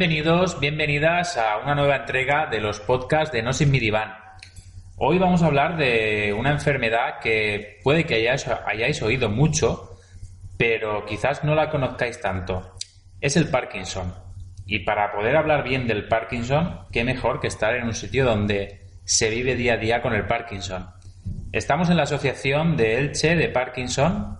Bienvenidos, 0.00 0.58
bienvenidas 0.58 1.36
a 1.36 1.58
una 1.58 1.74
nueva 1.74 1.96
entrega 1.96 2.46
de 2.46 2.58
los 2.58 2.80
podcasts 2.80 3.34
de 3.34 3.42
No 3.42 3.52
Sin 3.52 3.70
Mi 3.70 3.78
Diván. 3.78 4.14
Hoy 4.96 5.18
vamos 5.18 5.42
a 5.42 5.46
hablar 5.48 5.76
de 5.76 6.32
una 6.32 6.52
enfermedad 6.52 7.20
que 7.22 7.80
puede 7.84 8.04
que 8.04 8.14
hayáis, 8.14 8.46
hayáis 8.48 9.02
oído 9.02 9.28
mucho, 9.28 9.98
pero 10.56 11.04
quizás 11.04 11.44
no 11.44 11.54
la 11.54 11.68
conozcáis 11.68 12.18
tanto. 12.18 12.76
Es 13.20 13.36
el 13.36 13.48
Parkinson. 13.48 14.14
Y 14.64 14.78
para 14.86 15.12
poder 15.12 15.36
hablar 15.36 15.64
bien 15.64 15.86
del 15.86 16.08
Parkinson, 16.08 16.86
qué 16.90 17.04
mejor 17.04 17.38
que 17.38 17.48
estar 17.48 17.74
en 17.74 17.84
un 17.84 17.94
sitio 17.94 18.24
donde 18.24 18.80
se 19.04 19.28
vive 19.28 19.54
día 19.54 19.74
a 19.74 19.76
día 19.76 20.00
con 20.00 20.14
el 20.14 20.24
Parkinson. 20.24 20.88
Estamos 21.52 21.90
en 21.90 21.98
la 21.98 22.04
Asociación 22.04 22.74
de 22.74 22.96
Elche 23.00 23.36
de 23.36 23.50
Parkinson 23.50 24.38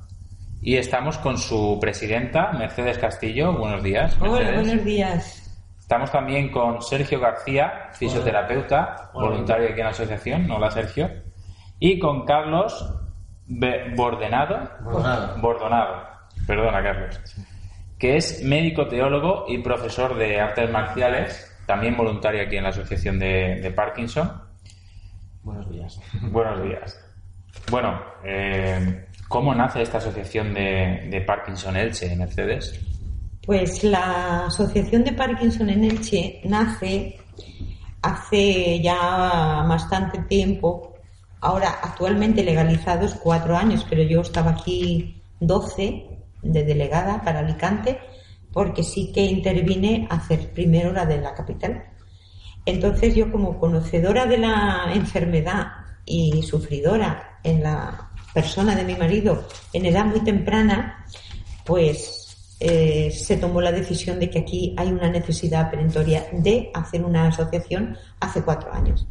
y 0.63 0.77
estamos 0.77 1.19
con 1.19 1.37
su 1.37 1.77
presidenta, 1.79 2.51
Mercedes 2.53 2.97
Castillo. 2.97 3.53
Buenos 3.53 3.83
días. 3.83 4.17
Hola, 4.23 4.53
buenos 4.53 4.83
días. 4.87 5.40
Estamos 5.91 6.13
también 6.13 6.53
con 6.53 6.81
Sergio 6.83 7.19
García, 7.19 7.89
fisioterapeuta, 7.95 9.11
voluntario 9.13 9.71
aquí 9.71 9.81
en 9.81 9.87
la 9.87 9.91
asociación. 9.91 10.49
Hola, 10.49 10.71
Sergio. 10.71 11.11
Y 11.81 11.99
con 11.99 12.25
Carlos 12.25 12.95
Bordenado. 13.97 14.71
Bordonado. 15.43 16.07
Perdona, 16.47 16.81
Carlos. 16.81 17.21
Que 17.99 18.19
es 18.19 18.41
médico 18.45 18.87
teólogo 18.87 19.47
y 19.49 19.59
profesor 19.59 20.17
de 20.17 20.41
artes 20.41 20.71
marciales, 20.71 21.61
también 21.67 21.97
voluntario 21.97 22.41
aquí 22.43 22.57
en 22.57 22.63
la 22.63 22.69
asociación 22.69 23.19
de, 23.19 23.73
Parkinson. 23.75 24.31
Buenos 25.43 25.69
días. 25.73 26.01
Buenos 26.23 26.63
días. 26.63 27.05
Bueno, 27.69 28.01
eh, 28.23 29.09
¿cómo 29.27 29.53
nace 29.57 29.83
esta 29.83 29.99
asociación 29.99 30.55
de, 30.55 31.09
de 31.11 31.21
Parkinson 31.23 31.77
Elche, 31.77 32.15
Mercedes? 32.15 32.90
Pues 33.45 33.83
la 33.85 34.47
Asociación 34.47 35.05
de 35.05 35.13
Parkinson 35.13 35.71
en 35.71 35.85
Elche 35.85 36.41
nace 36.45 37.19
hace 38.03 38.81
ya 38.81 39.65
bastante 39.69 40.19
tiempo, 40.23 40.95
ahora 41.41 41.79
actualmente 41.83 42.45
legalizados 42.45 43.15
cuatro 43.15 43.57
años, 43.57 43.87
pero 43.89 44.03
yo 44.03 44.21
estaba 44.21 44.53
aquí 44.53 45.23
doce 45.39 46.19
de 46.43 46.65
delegada 46.65 47.23
para 47.23 47.41
Alicante, 47.41 47.99
porque 48.53 48.83
sí 48.83 49.13
que 49.13 49.25
intervine 49.25 50.07
a 50.11 50.17
hacer 50.17 50.53
primero 50.53 50.93
la 50.93 51.07
de 51.07 51.21
la 51.21 51.35
capital. 51.35 51.85
Entonces 52.67 53.15
yo 53.15 53.31
como 53.31 53.59
conocedora 53.59 54.27
de 54.27 54.39
la 54.39 54.91
enfermedad 54.95 55.67
y 56.05 56.43
sufridora 56.43 57.41
en 57.43 57.63
la 57.63 58.11
persona 58.35 58.75
de 58.75 58.85
mi 58.85 58.95
marido 58.97 59.47
en 59.73 59.87
edad 59.87 60.05
muy 60.05 60.21
temprana, 60.21 61.07
pues 61.65 62.20
eh, 62.63 63.11
se 63.11 63.39
tomó 63.39 63.63
la 63.63 63.73
decisión 63.73 64.21
de 64.21 64.29
que 64.29 64.41
aquí 64.41 64.75
hay 64.77 64.89
una 64.89 65.09
necesidad 65.09 65.71
perentoria 65.71 66.27
de 66.31 66.71
hacer 66.75 67.03
una 67.03 67.29
asociación 67.29 67.97
hace 68.21 68.43
cuatro 68.43 68.71
años. 68.73 69.09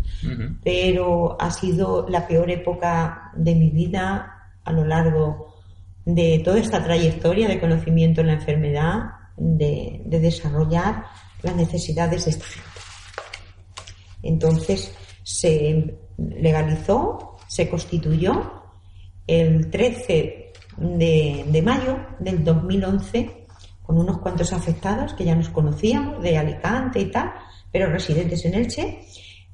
Pero 0.63 1.35
ha 1.41 1.49
sido 1.49 2.07
la 2.07 2.27
peor 2.27 2.51
época 2.51 3.31
de 3.35 3.55
mi 3.55 3.71
vida 3.71 4.53
a 4.63 4.71
lo 4.71 4.85
largo 4.85 5.55
de 6.05 6.41
toda 6.45 6.59
esta 6.59 6.83
trayectoria 6.83 7.47
de 7.47 7.59
conocimiento 7.59 8.21
en 8.21 8.27
la 8.27 8.33
enfermedad, 8.33 8.99
de, 9.35 10.01
de 10.05 10.19
desarrollar 10.19 11.05
las 11.41 11.55
necesidades 11.55 12.25
de 12.25 12.31
esta 12.31 12.45
gente. 12.45 12.69
Entonces 14.21 14.93
se 15.23 15.97
legalizó, 16.17 17.37
se 17.47 17.67
constituyó 17.67 18.63
el 19.25 19.69
13 19.69 20.53
de, 20.77 21.45
de, 21.47 21.61
mayo 21.61 21.97
del 22.19 22.43
2011 22.43 23.38
con 23.89 23.97
unos 23.97 24.19
cuantos 24.19 24.53
afectados 24.53 25.15
que 25.15 25.25
ya 25.25 25.33
nos 25.33 25.49
conocíamos 25.49 26.21
de 26.21 26.37
Alicante 26.37 26.99
y 26.99 27.05
tal, 27.05 27.33
pero 27.71 27.89
residentes 27.89 28.45
en 28.45 28.53
Elche, 28.53 28.99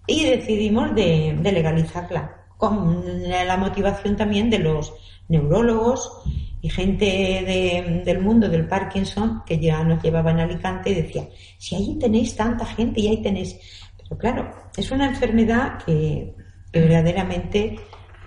y 0.06 0.26
decidimos 0.26 0.94
de, 0.94 1.40
legalizarla, 1.42 2.44
con 2.58 3.30
la 3.30 3.56
motivación 3.56 4.18
también 4.18 4.50
de 4.50 4.60
los 4.60 4.94
neurólogos 5.30 6.22
y 6.62 6.70
gente 6.70 8.04
del 8.06 8.20
mundo 8.20 8.50
del 8.50 8.68
Parkinson 8.68 9.42
que 9.46 9.58
ya 9.58 9.82
nos 9.86 10.04
llevaba 10.04 10.32
en 10.32 10.42
Alicante 10.42 10.90
y 10.90 10.96
decía, 10.96 11.30
si 11.58 11.78
allí 11.78 11.98
tenéis 11.98 12.36
tanta 12.36 12.66
gente 12.66 13.00
y 13.00 13.08
ahí 13.08 13.22
tenéis... 13.22 13.58
Pero 13.98 14.18
claro, 14.18 14.52
es 14.76 14.92
una 14.92 15.08
enfermedad 15.08 15.82
que, 15.86 16.36
verdaderamente 16.74 17.80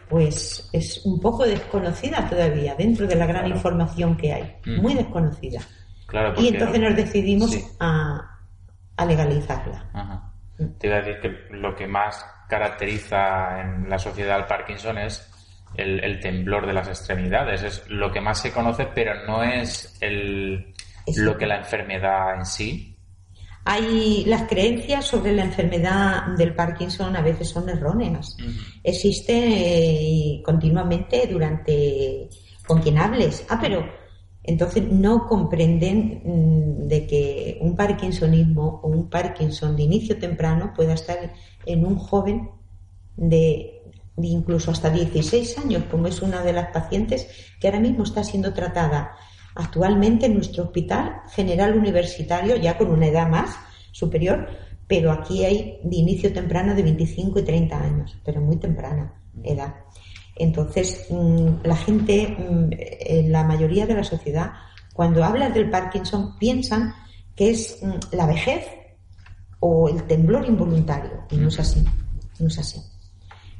pues 0.09 0.71
es 0.73 1.05
un 1.05 1.21
poco 1.21 1.45
desconocida 1.45 2.27
todavía 2.31 2.75
dentro 2.75 3.07
de 3.07 3.15
la 3.15 3.27
gran 3.27 3.47
información 3.47 4.17
que 4.17 4.33
hay, 4.33 4.55
muy 4.65 4.95
desconocida 4.95 5.61
y 6.39 6.49
entonces 6.49 6.81
nos 6.81 6.97
decidimos 6.97 7.57
a, 7.81 8.39
legalizarla. 9.07 10.23
Te 10.79 10.87
iba 10.87 10.97
a 10.97 11.01
decir 11.01 11.21
que 11.21 11.55
lo 11.55 11.75
que 11.75 11.87
más 11.87 12.25
caracteriza 12.49 13.61
en 13.61 13.89
la 13.89 13.99
sociedad 13.99 14.37
al 14.37 14.47
Parkinson 14.47 14.99
es 14.99 15.31
el, 15.77 16.19
temblor 16.21 16.67
de 16.67 16.73
las 16.73 16.89
extremidades. 16.89 17.63
Es 17.63 17.89
lo 17.89 18.11
que 18.11 18.21
más 18.21 18.41
se 18.41 18.53
conoce, 18.53 18.89
pero 18.95 19.27
no 19.27 19.43
es, 19.43 19.97
el, 20.01 20.75
lo 21.17 21.37
que 21.37 21.47
la 21.47 21.59
enfermedad 21.59 22.37
en 22.37 22.47
sí. 22.47 22.95
Hay 23.65 24.25
las 24.25 24.45
creencias 24.45 25.05
sobre 25.05 25.33
la 25.33 25.45
enfermedad 25.45 26.29
del 26.39 26.55
Parkinson 26.55 27.15
a 27.17 27.21
veces 27.21 27.51
son 27.51 27.69
erróneas. 27.69 28.35
Existe 28.83 29.35
eh, 29.35 30.43
continuamente 30.43 31.27
durante 31.27 32.31
con 32.67 32.81
quien 32.81 32.99
hables. 32.99 33.45
Ah, 33.51 33.59
pero 33.61 33.87
entonces 34.49 34.91
no 34.91 35.27
comprenden 35.27 36.23
mm, 36.25 36.89
de 36.89 37.07
que 37.07 37.59
un 37.61 37.77
parkinsonismo 37.77 38.81
o 38.83 38.89
un 38.89 39.11
Parkinson 39.11 39.77
de 39.77 39.83
inicio 39.83 40.19
temprano 40.19 40.73
pueda 40.75 40.95
estar 40.95 41.35
en 41.67 41.85
un 41.85 41.97
joven 41.97 42.49
de, 43.15 43.83
incluso 44.17 44.71
hasta 44.71 44.89
16 44.89 45.59
años, 45.59 45.83
como 45.91 46.07
es 46.07 46.23
una 46.23 46.43
de 46.43 46.55
las 46.55 46.71
pacientes 46.71 47.29
que 47.61 47.69
ahora 47.69 47.81
mismo 47.81 48.05
está 48.05 48.25
siendo 48.25 48.55
tratada 48.55 49.13
actualmente 49.55 50.25
en 50.25 50.35
nuestro 50.35 50.65
hospital 50.65 51.21
general 51.35 51.77
universitario, 51.77 52.57
ya 52.57 52.79
con 52.79 52.91
una 52.91 53.09
edad 53.09 53.29
más 53.29 53.55
superior, 53.93 54.49
pero 54.87 55.13
aquí 55.13 55.45
hay 55.45 55.79
de 55.85 55.97
inicio 55.97 56.33
temprano 56.33 56.75
de 56.75 56.85
25 56.85 57.41
y 57.41 57.43
30 57.43 57.79
años, 57.79 58.17
pero 58.25 58.41
muy 58.41 58.57
temprana 58.57 59.13
edad. 59.43 59.75
Entonces, 60.39 61.07
mm, 61.11 61.65
la 61.65 61.77
gente, 61.77 62.37
mm, 62.39 62.71
en 62.73 63.33
la 63.33 63.45
mayoría 63.45 63.87
de 63.87 63.95
la 63.95 64.05
sociedad, 64.05 64.53
cuando 64.95 65.25
habla 65.25 65.51
del 65.51 65.71
Parkinson, 65.71 66.39
piensan 66.39 66.95
que 67.35 67.51
es 67.51 67.79
mm, 67.83 68.17
la 68.17 68.27
vejez 68.27 68.67
o 69.61 69.89
el 69.89 70.03
temblor 70.05 70.47
involuntario. 70.47 71.25
Y 71.31 71.37
no 71.37 71.49
es 71.49 71.59
así. 71.59 71.85
No 72.39 72.47
es 72.47 72.59
así. 72.59 72.81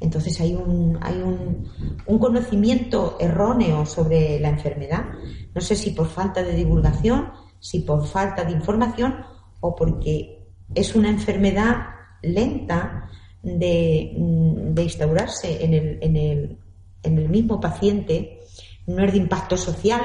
Entonces 0.01 0.39
hay 0.39 0.55
un, 0.55 0.97
hay 1.01 1.17
un, 1.21 1.69
un, 2.05 2.19
conocimiento 2.19 3.17
erróneo 3.19 3.85
sobre 3.85 4.39
la 4.39 4.49
enfermedad. 4.49 5.05
No 5.53 5.59
sé 5.59 5.75
si 5.75 5.91
por 5.91 6.07
falta 6.07 6.41
de 6.41 6.53
divulgación, 6.53 7.31
si 7.59 7.81
por 7.81 8.07
falta 8.07 8.45
de 8.45 8.53
información 8.53 9.25
o 9.59 9.75
porque 9.75 10.47
es 10.73 10.95
una 10.95 11.09
enfermedad 11.09 11.87
lenta 12.21 13.09
de, 13.43 14.13
de 14.15 14.83
instaurarse 14.83 15.63
en 15.63 15.73
el, 15.73 15.97
en 16.01 16.15
el 16.15 16.57
en 17.03 17.17
el 17.17 17.29
mismo 17.29 17.59
paciente 17.59 18.39
no 18.87 19.03
es 19.03 19.11
de 19.11 19.17
impacto 19.19 19.57
social, 19.57 20.01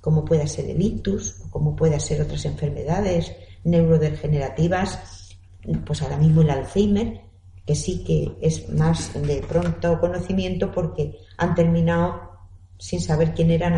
como 0.00 0.24
puede 0.24 0.46
ser 0.46 0.68
el 0.68 0.80
ictus, 0.80 1.40
o 1.44 1.50
como 1.50 1.76
puede 1.76 2.00
ser 2.00 2.22
otras 2.22 2.44
enfermedades 2.44 3.32
neurodegenerativas, 3.64 5.36
pues 5.84 6.02
ahora 6.02 6.16
mismo 6.16 6.42
el 6.42 6.50
Alzheimer, 6.50 7.20
que 7.66 7.74
sí 7.74 8.02
que 8.04 8.36
es 8.40 8.68
más 8.70 9.12
de 9.14 9.42
pronto 9.46 10.00
conocimiento 10.00 10.72
porque 10.72 11.18
han 11.36 11.54
terminado 11.54 12.30
sin 12.78 13.00
saber 13.00 13.34
quién 13.34 13.50
eran 13.50 13.74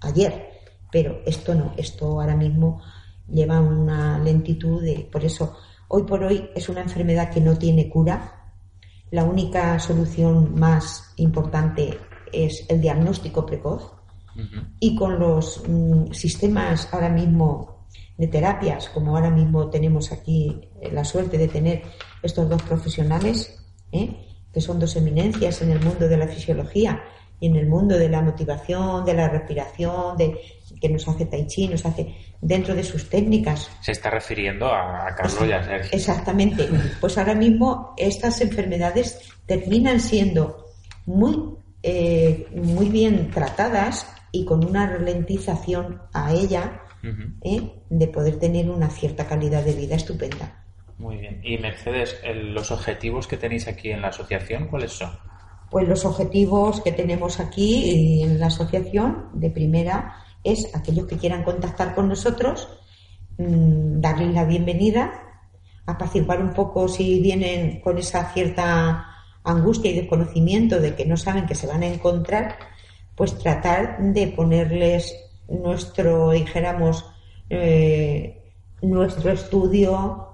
ayer. 0.00 0.50
Pero 0.90 1.20
esto 1.26 1.54
no, 1.54 1.74
esto 1.76 2.20
ahora 2.20 2.36
mismo 2.36 2.80
lleva 3.28 3.60
una 3.60 4.18
lentitud 4.18 4.82
de, 4.82 5.08
por 5.10 5.24
eso 5.24 5.56
hoy 5.88 6.04
por 6.04 6.22
hoy 6.22 6.48
es 6.54 6.68
una 6.68 6.82
enfermedad 6.82 7.30
que 7.30 7.40
no 7.40 7.58
tiene 7.58 7.88
cura, 7.88 8.35
La 9.10 9.24
única 9.24 9.78
solución 9.78 10.58
más 10.58 11.12
importante 11.16 11.98
es 12.32 12.66
el 12.68 12.80
diagnóstico 12.80 13.46
precoz 13.46 13.92
y 14.80 14.94
con 14.96 15.18
los 15.18 15.62
mm, 15.66 16.12
sistemas 16.12 16.88
ahora 16.92 17.08
mismo 17.08 17.86
de 18.18 18.26
terapias, 18.28 18.88
como 18.90 19.16
ahora 19.16 19.30
mismo 19.30 19.68
tenemos 19.70 20.12
aquí 20.12 20.68
eh, 20.80 20.90
la 20.92 21.04
suerte 21.04 21.38
de 21.38 21.48
tener 21.48 21.82
estos 22.22 22.48
dos 22.48 22.62
profesionales, 22.62 23.58
¿eh? 23.92 24.16
que 24.52 24.60
son 24.60 24.78
dos 24.78 24.96
eminencias 24.96 25.62
en 25.62 25.70
el 25.70 25.80
mundo 25.80 26.08
de 26.08 26.16
la 26.16 26.28
fisiología 26.28 27.02
y 27.40 27.46
en 27.46 27.56
el 27.56 27.66
mundo 27.66 27.98
de 27.98 28.08
la 28.08 28.22
motivación, 28.22 29.04
de 29.04 29.14
la 29.14 29.28
respiración, 29.28 30.16
de 30.16 30.38
que 30.80 30.88
nos 30.88 31.06
hace 31.08 31.26
Tai 31.26 31.46
Chi, 31.46 31.68
nos 31.68 31.84
hace 31.86 32.14
dentro 32.40 32.74
de 32.74 32.82
sus 32.82 33.08
técnicas. 33.08 33.70
Se 33.80 33.92
está 33.92 34.10
refiriendo 34.10 34.66
a, 34.66 35.14
Carlos 35.16 35.38
y 35.46 35.52
a 35.52 35.62
Sergio. 35.62 35.90
Exactamente. 35.92 36.68
Pues 37.00 37.16
ahora 37.18 37.34
mismo 37.34 37.94
estas 37.96 38.40
enfermedades 38.40 39.32
terminan 39.46 40.00
siendo 40.00 40.66
muy, 41.06 41.36
eh, 41.82 42.46
muy 42.54 42.88
bien 42.88 43.30
tratadas 43.30 44.06
y 44.32 44.44
con 44.44 44.64
una 44.64 44.86
ralentización 44.86 46.02
a 46.12 46.32
ella 46.32 46.82
¿eh? 47.42 47.62
de 47.88 48.08
poder 48.08 48.38
tener 48.38 48.68
una 48.68 48.90
cierta 48.90 49.26
calidad 49.26 49.64
de 49.64 49.72
vida 49.72 49.96
estupenda. 49.96 50.64
Muy 50.98 51.16
bien. 51.18 51.40
Y 51.44 51.58
Mercedes, 51.58 52.20
los 52.34 52.70
objetivos 52.70 53.26
que 53.26 53.36
tenéis 53.36 53.68
aquí 53.68 53.90
en 53.90 54.02
la 54.02 54.08
asociación, 54.08 54.66
¿cuáles 54.68 54.92
son? 54.92 55.10
Pues 55.70 55.86
los 55.88 56.04
objetivos 56.04 56.80
que 56.80 56.92
tenemos 56.92 57.40
aquí 57.40 58.22
en 58.22 58.38
la 58.38 58.46
asociación, 58.46 59.30
de 59.34 59.50
primera, 59.50 60.25
es 60.46 60.74
aquellos 60.74 61.06
que 61.06 61.16
quieran 61.16 61.44
contactar 61.44 61.94
con 61.94 62.08
nosotros, 62.08 62.68
mm, 63.38 64.00
darles 64.00 64.34
la 64.34 64.44
bienvenida, 64.44 65.12
apaciguar 65.86 66.40
un 66.40 66.52
poco 66.52 66.88
si 66.88 67.20
vienen 67.20 67.80
con 67.80 67.98
esa 67.98 68.32
cierta 68.32 69.06
angustia 69.44 69.90
y 69.90 69.94
desconocimiento 69.94 70.80
de 70.80 70.94
que 70.94 71.06
no 71.06 71.16
saben 71.16 71.46
que 71.46 71.54
se 71.54 71.66
van 71.66 71.82
a 71.82 71.86
encontrar, 71.86 72.56
pues 73.14 73.38
tratar 73.38 73.98
de 74.00 74.26
ponerles 74.28 75.14
nuestro, 75.48 76.30
dijéramos, 76.30 77.04
eh, 77.48 78.52
nuestro 78.82 79.30
estudio, 79.30 80.28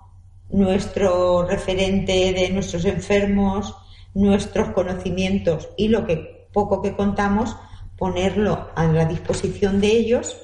nuestro 0.50 1.46
referente 1.46 2.32
de 2.32 2.50
nuestros 2.50 2.84
enfermos, 2.84 3.74
nuestros 4.14 4.70
conocimientos 4.70 5.68
y 5.76 5.88
lo 5.88 6.06
que 6.06 6.48
poco 6.52 6.82
que 6.82 6.94
contamos, 6.94 7.56
ponerlo 7.96 8.68
a 8.74 8.86
la 8.86 9.04
disposición 9.04 9.80
de 9.80 9.88
ellos 9.88 10.36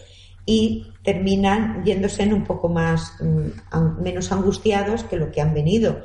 y 0.45 0.93
terminan 1.03 1.85
yéndose 1.85 2.23
en 2.23 2.33
un 2.33 2.45
poco 2.45 2.69
más 2.69 3.15
mm, 3.21 4.03
menos 4.03 4.33
angustiados 4.33 5.05
que 5.05 5.17
lo 5.17 5.31
que 5.31 5.41
han 5.41 5.55
venido. 5.55 6.05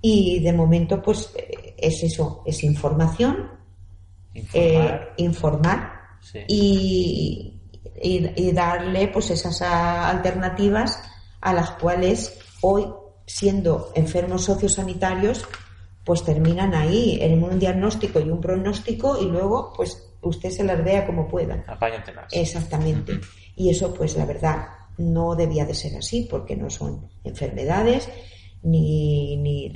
Y 0.00 0.40
de 0.40 0.52
momento, 0.52 1.02
pues 1.02 1.32
es 1.76 2.02
eso, 2.02 2.42
es 2.46 2.62
información, 2.62 3.50
informar, 5.16 5.92
eh, 6.34 6.44
y, 6.48 7.60
y, 8.02 8.52
darle 8.52 9.08
pues 9.08 9.30
esas 9.30 9.62
alternativas 9.62 11.02
a 11.40 11.52
las 11.52 11.70
cuales 11.72 12.38
hoy, 12.60 12.86
siendo 13.26 13.90
enfermos 13.94 14.44
sociosanitarios, 14.44 15.46
pues 16.04 16.24
terminan 16.24 16.74
ahí 16.74 17.18
en 17.20 17.42
un 17.42 17.58
diagnóstico 17.58 18.20
y 18.20 18.30
un 18.30 18.40
pronóstico 18.40 19.20
y 19.20 19.26
luego 19.26 19.72
pues 19.76 20.07
usted 20.22 20.50
se 20.50 20.64
las 20.64 20.82
vea 20.82 21.06
como 21.06 21.28
pueda. 21.28 21.64
Exactamente. 22.32 23.20
Y 23.56 23.70
eso 23.70 23.92
pues 23.94 24.16
la 24.16 24.26
verdad 24.26 24.68
no 24.98 25.34
debía 25.34 25.64
de 25.64 25.74
ser 25.74 25.96
así 25.96 26.26
porque 26.28 26.56
no 26.56 26.70
son 26.70 27.08
enfermedades 27.24 28.08
ni, 28.62 29.36
ni, 29.36 29.72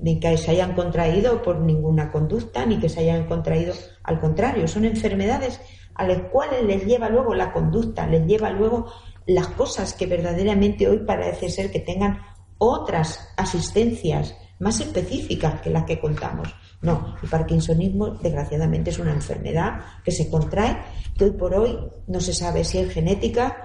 ni 0.00 0.20
que 0.20 0.36
se 0.36 0.50
hayan 0.52 0.74
contraído 0.74 1.42
por 1.42 1.60
ninguna 1.60 2.12
conducta 2.12 2.64
ni 2.64 2.78
que 2.78 2.88
se 2.88 3.00
hayan 3.00 3.26
contraído 3.26 3.74
al 4.04 4.20
contrario, 4.20 4.68
son 4.68 4.84
enfermedades 4.84 5.60
a 5.94 6.06
las 6.06 6.22
cuales 6.30 6.62
les 6.62 6.84
lleva 6.84 7.08
luego 7.08 7.34
la 7.34 7.52
conducta, 7.52 8.06
les 8.06 8.26
lleva 8.26 8.50
luego 8.50 8.86
las 9.26 9.48
cosas 9.48 9.94
que 9.94 10.06
verdaderamente 10.06 10.88
hoy 10.88 10.98
parece 10.98 11.48
ser 11.48 11.70
que 11.70 11.80
tengan 11.80 12.20
otras 12.58 13.32
asistencias 13.36 14.36
más 14.58 14.80
específicas 14.80 15.60
que 15.60 15.70
las 15.70 15.84
que 15.84 15.98
contamos. 15.98 16.54
No, 16.82 17.16
el 17.22 17.28
parkinsonismo 17.28 18.10
desgraciadamente 18.10 18.90
es 18.90 18.98
una 18.98 19.12
enfermedad 19.12 19.80
que 20.04 20.12
se 20.12 20.28
contrae, 20.30 20.76
que 21.16 21.24
hoy 21.24 21.30
por 21.32 21.54
hoy 21.54 21.78
no 22.06 22.20
se 22.20 22.34
sabe 22.34 22.64
si 22.64 22.78
es 22.78 22.92
genética, 22.92 23.56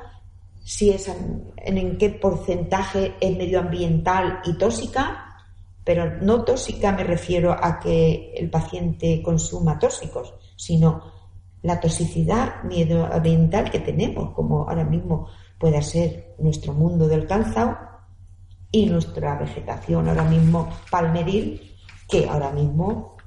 si 0.63 0.91
es 0.91 1.11
en, 1.57 1.97
qué 1.97 2.09
porcentaje 2.09 3.15
es 3.19 3.37
medioambiental 3.37 4.39
y 4.45 4.53
tóxica, 4.57 5.25
pero 5.83 6.21
no 6.21 6.43
tóxica 6.43 6.91
me 6.91 7.03
refiero 7.03 7.51
a 7.51 7.79
que 7.79 8.33
el 8.35 8.49
paciente 8.49 9.21
consuma 9.21 9.79
tóxicos, 9.79 10.33
sino 10.55 11.11
la 11.63 11.79
toxicidad 11.79 12.63
medioambiental 12.63 13.69
que 13.69 13.79
tenemos, 13.79 14.33
como 14.33 14.69
ahora 14.69 14.83
mismo 14.83 15.27
puede 15.59 15.81
ser 15.81 16.35
nuestro 16.39 16.73
mundo 16.73 17.07
del 17.07 17.27
calzado 17.27 17.77
y 18.71 18.85
nuestra 18.85 19.37
vegetación. 19.37 20.07
Ahora 20.07 20.23
mismo 20.23 20.69
palmeril, 20.89 21.70
que 22.11 22.27
ahora 22.27 22.51
mismo 22.51 23.17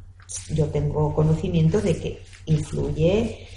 yo 0.51 0.67
tengo 0.67 1.15
conocimiento 1.15 1.81
de 1.81 1.99
que 2.01 2.23
influye 2.47 3.49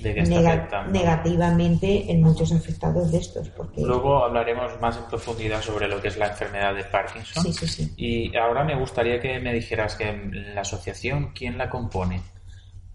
negativamente 0.91 2.11
en 2.11 2.21
muchos 2.21 2.51
afectados 2.51 3.11
de 3.11 3.17
estos. 3.19 3.49
Porque... 3.49 3.81
Luego 3.81 4.23
hablaremos 4.23 4.79
más 4.79 4.97
en 4.97 5.03
profundidad 5.05 5.61
sobre 5.61 5.87
lo 5.87 6.01
que 6.01 6.07
es 6.09 6.17
la 6.17 6.27
enfermedad 6.27 6.73
de 6.75 6.83
Parkinson. 6.85 7.43
Sí, 7.43 7.53
sí, 7.53 7.67
sí. 7.67 7.93
Y 7.97 8.37
ahora 8.37 8.63
me 8.63 8.79
gustaría 8.79 9.19
que 9.19 9.39
me 9.39 9.53
dijeras 9.53 9.95
que 9.95 10.11
la 10.53 10.61
asociación, 10.61 11.31
¿quién 11.33 11.57
la 11.57 11.69
compone? 11.69 12.21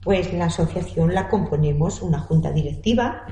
Pues 0.03 0.33
la 0.33 0.47
asociación 0.47 1.15
la 1.15 1.29
componemos 1.29 2.03
una 2.03 2.19
junta 2.21 2.51
directiva. 2.53 3.27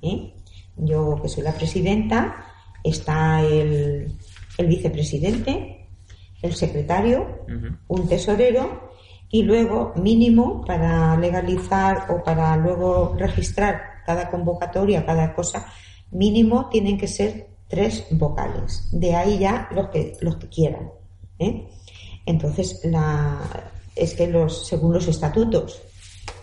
¿eh? 0.00 0.34
Yo, 0.76 1.20
que 1.20 1.28
soy 1.28 1.42
la 1.42 1.52
presidenta, 1.52 2.46
está 2.82 3.42
el, 3.42 4.12
el 4.56 4.66
vicepresidente, 4.66 5.83
el 6.44 6.54
secretario, 6.54 7.40
un 7.88 8.06
tesorero 8.06 8.90
y 9.30 9.42
luego 9.42 9.94
mínimo 9.96 10.62
para 10.64 11.16
legalizar 11.16 12.06
o 12.10 12.22
para 12.22 12.54
luego 12.58 13.16
registrar 13.18 14.02
cada 14.04 14.30
convocatoria, 14.30 15.06
cada 15.06 15.34
cosa, 15.34 15.66
mínimo 16.10 16.68
tienen 16.68 16.98
que 16.98 17.08
ser 17.08 17.48
tres 17.66 18.06
vocales. 18.10 18.88
De 18.92 19.14
ahí 19.14 19.38
ya 19.38 19.68
los 19.74 19.88
que, 19.88 20.18
los 20.20 20.36
que 20.36 20.48
quieran. 20.48 20.90
¿eh? 21.38 21.66
Entonces, 22.26 22.80
la, 22.84 23.40
es 23.96 24.12
que 24.12 24.26
los, 24.26 24.66
según 24.66 24.92
los 24.92 25.08
estatutos 25.08 25.80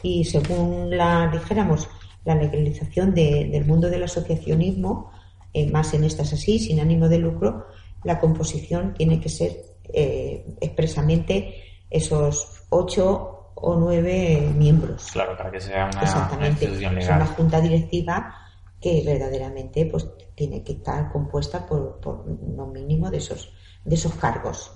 y 0.01 0.25
según 0.25 0.89
la, 0.97 1.29
dijéramos, 1.31 1.87
la 2.25 2.33
legalización 2.33 3.13
del 3.13 3.65
mundo 3.65 3.87
del 3.87 4.03
asociacionismo, 4.03 5.11
eh, 5.53 5.69
más 5.69 5.93
en 5.93 6.05
estas 6.05 6.33
así, 6.33 6.57
sin 6.57 6.79
ánimo 6.79 7.07
de 7.07 7.19
lucro, 7.19 7.67
la 8.03 8.19
composición 8.19 8.95
tiene 8.95 9.19
que 9.19 9.29
ser 9.29 9.70
eh, 9.85 10.45
expresamente 10.59 11.55
esos 11.89 12.65
ocho 12.69 13.53
o 13.55 13.75
nueve 13.75 14.51
miembros. 14.55 15.09
Claro, 15.11 15.37
para 15.37 15.51
que 15.51 15.59
sea 15.59 15.89
una, 15.91 16.01
Exactamente. 16.01 16.65
institución 16.65 16.95
legal. 16.95 17.21
Es 17.21 17.27
una 17.27 17.35
junta 17.35 17.61
directiva 17.61 18.35
que 18.79 19.03
verdaderamente 19.05 19.85
pues 19.85 20.07
tiene 20.33 20.63
que 20.63 20.73
estar 20.73 21.11
compuesta 21.11 21.65
por, 21.65 21.99
por 21.99 22.25
no 22.25 22.65
mínimo 22.65 23.11
de 23.11 23.17
esos 23.17 23.53
de 23.83 23.95
esos 23.95 24.13
cargos. 24.15 24.73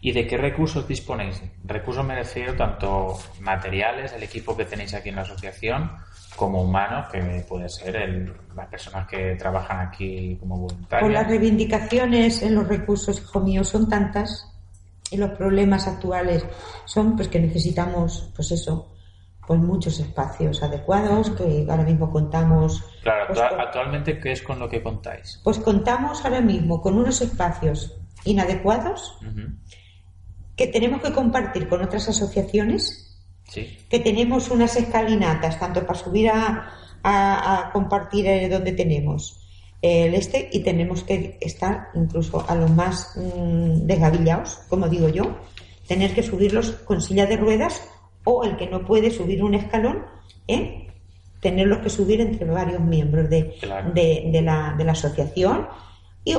¿Y 0.00 0.12
de 0.12 0.26
qué 0.26 0.36
recursos 0.36 0.86
disponéis? 0.88 1.42
Recursos 1.64 2.04
me 2.04 2.14
refiero 2.14 2.54
tanto 2.54 3.18
materiales, 3.40 4.12
el 4.12 4.22
equipo 4.22 4.56
que 4.56 4.64
tenéis 4.64 4.94
aquí 4.94 5.10
en 5.10 5.16
la 5.16 5.22
asociación, 5.22 5.90
como 6.36 6.62
humanos, 6.62 7.08
que 7.12 7.44
puede 7.46 7.68
ser 7.68 7.96
el, 7.96 8.32
las 8.56 8.68
personas 8.68 9.06
que 9.06 9.34
trabajan 9.36 9.86
aquí 9.88 10.36
como 10.40 10.56
voluntarios. 10.56 11.08
Pues 11.08 11.12
las 11.12 11.28
reivindicaciones 11.28 12.42
en 12.42 12.54
los 12.54 12.66
recursos, 12.66 13.20
hijo 13.20 13.40
mío, 13.40 13.62
son 13.62 13.88
tantas 13.88 14.46
y 15.10 15.16
los 15.16 15.30
problemas 15.30 15.86
actuales 15.86 16.46
son 16.86 17.16
pues 17.16 17.28
que 17.28 17.40
necesitamos, 17.40 18.30
pues 18.34 18.52
eso, 18.52 18.94
pues 19.46 19.60
muchos 19.60 19.98
espacios 20.00 20.62
adecuados, 20.62 21.30
que 21.30 21.66
ahora 21.68 21.82
mismo 21.82 22.10
contamos. 22.10 22.84
Claro, 23.02 23.26
pues, 23.28 23.40
actualmente, 23.40 24.18
¿qué 24.18 24.32
es 24.32 24.42
con 24.42 24.58
lo 24.58 24.68
que 24.68 24.82
contáis? 24.82 25.40
Pues 25.44 25.58
contamos 25.58 26.24
ahora 26.24 26.40
mismo 26.40 26.80
con 26.80 26.96
unos 26.96 27.20
espacios 27.20 27.99
inadecuados 28.24 29.18
que 30.56 30.66
tenemos 30.66 31.00
que 31.02 31.12
compartir 31.12 31.68
con 31.68 31.82
otras 31.82 32.08
asociaciones 32.08 33.06
que 33.52 33.98
tenemos 33.98 34.50
unas 34.50 34.76
escalinatas, 34.76 35.58
tanto 35.58 35.84
para 35.84 35.98
subir 35.98 36.30
a, 36.30 36.70
a, 37.02 37.70
compartir 37.72 38.48
donde 38.48 38.72
tenemos 38.72 39.40
el 39.82 40.14
este 40.14 40.48
y 40.52 40.60
tenemos 40.60 41.02
que 41.02 41.38
estar 41.40 41.88
incluso 41.94 42.44
a 42.48 42.54
los 42.54 42.70
más 42.70 43.16
mm, 43.16 43.86
desgavillados, 43.86 44.60
como 44.68 44.88
digo 44.88 45.08
yo, 45.08 45.38
tener 45.88 46.14
que 46.14 46.22
subirlos 46.22 46.72
con 46.84 47.00
silla 47.00 47.26
de 47.26 47.36
ruedas 47.36 47.82
o 48.24 48.44
el 48.44 48.56
que 48.56 48.68
no 48.68 48.84
puede 48.84 49.10
subir 49.10 49.42
un 49.42 49.54
escalón, 49.54 50.04
¿eh? 50.46 50.88
tenerlos 51.40 51.78
que 51.78 51.88
subir 51.88 52.20
entre 52.20 52.44
varios 52.44 52.80
miembros 52.80 53.30
de, 53.30 53.56
de, 53.94 54.42
la, 54.42 54.74
de 54.76 54.84
la 54.84 54.92
asociación 54.92 55.66
Y 56.24 56.34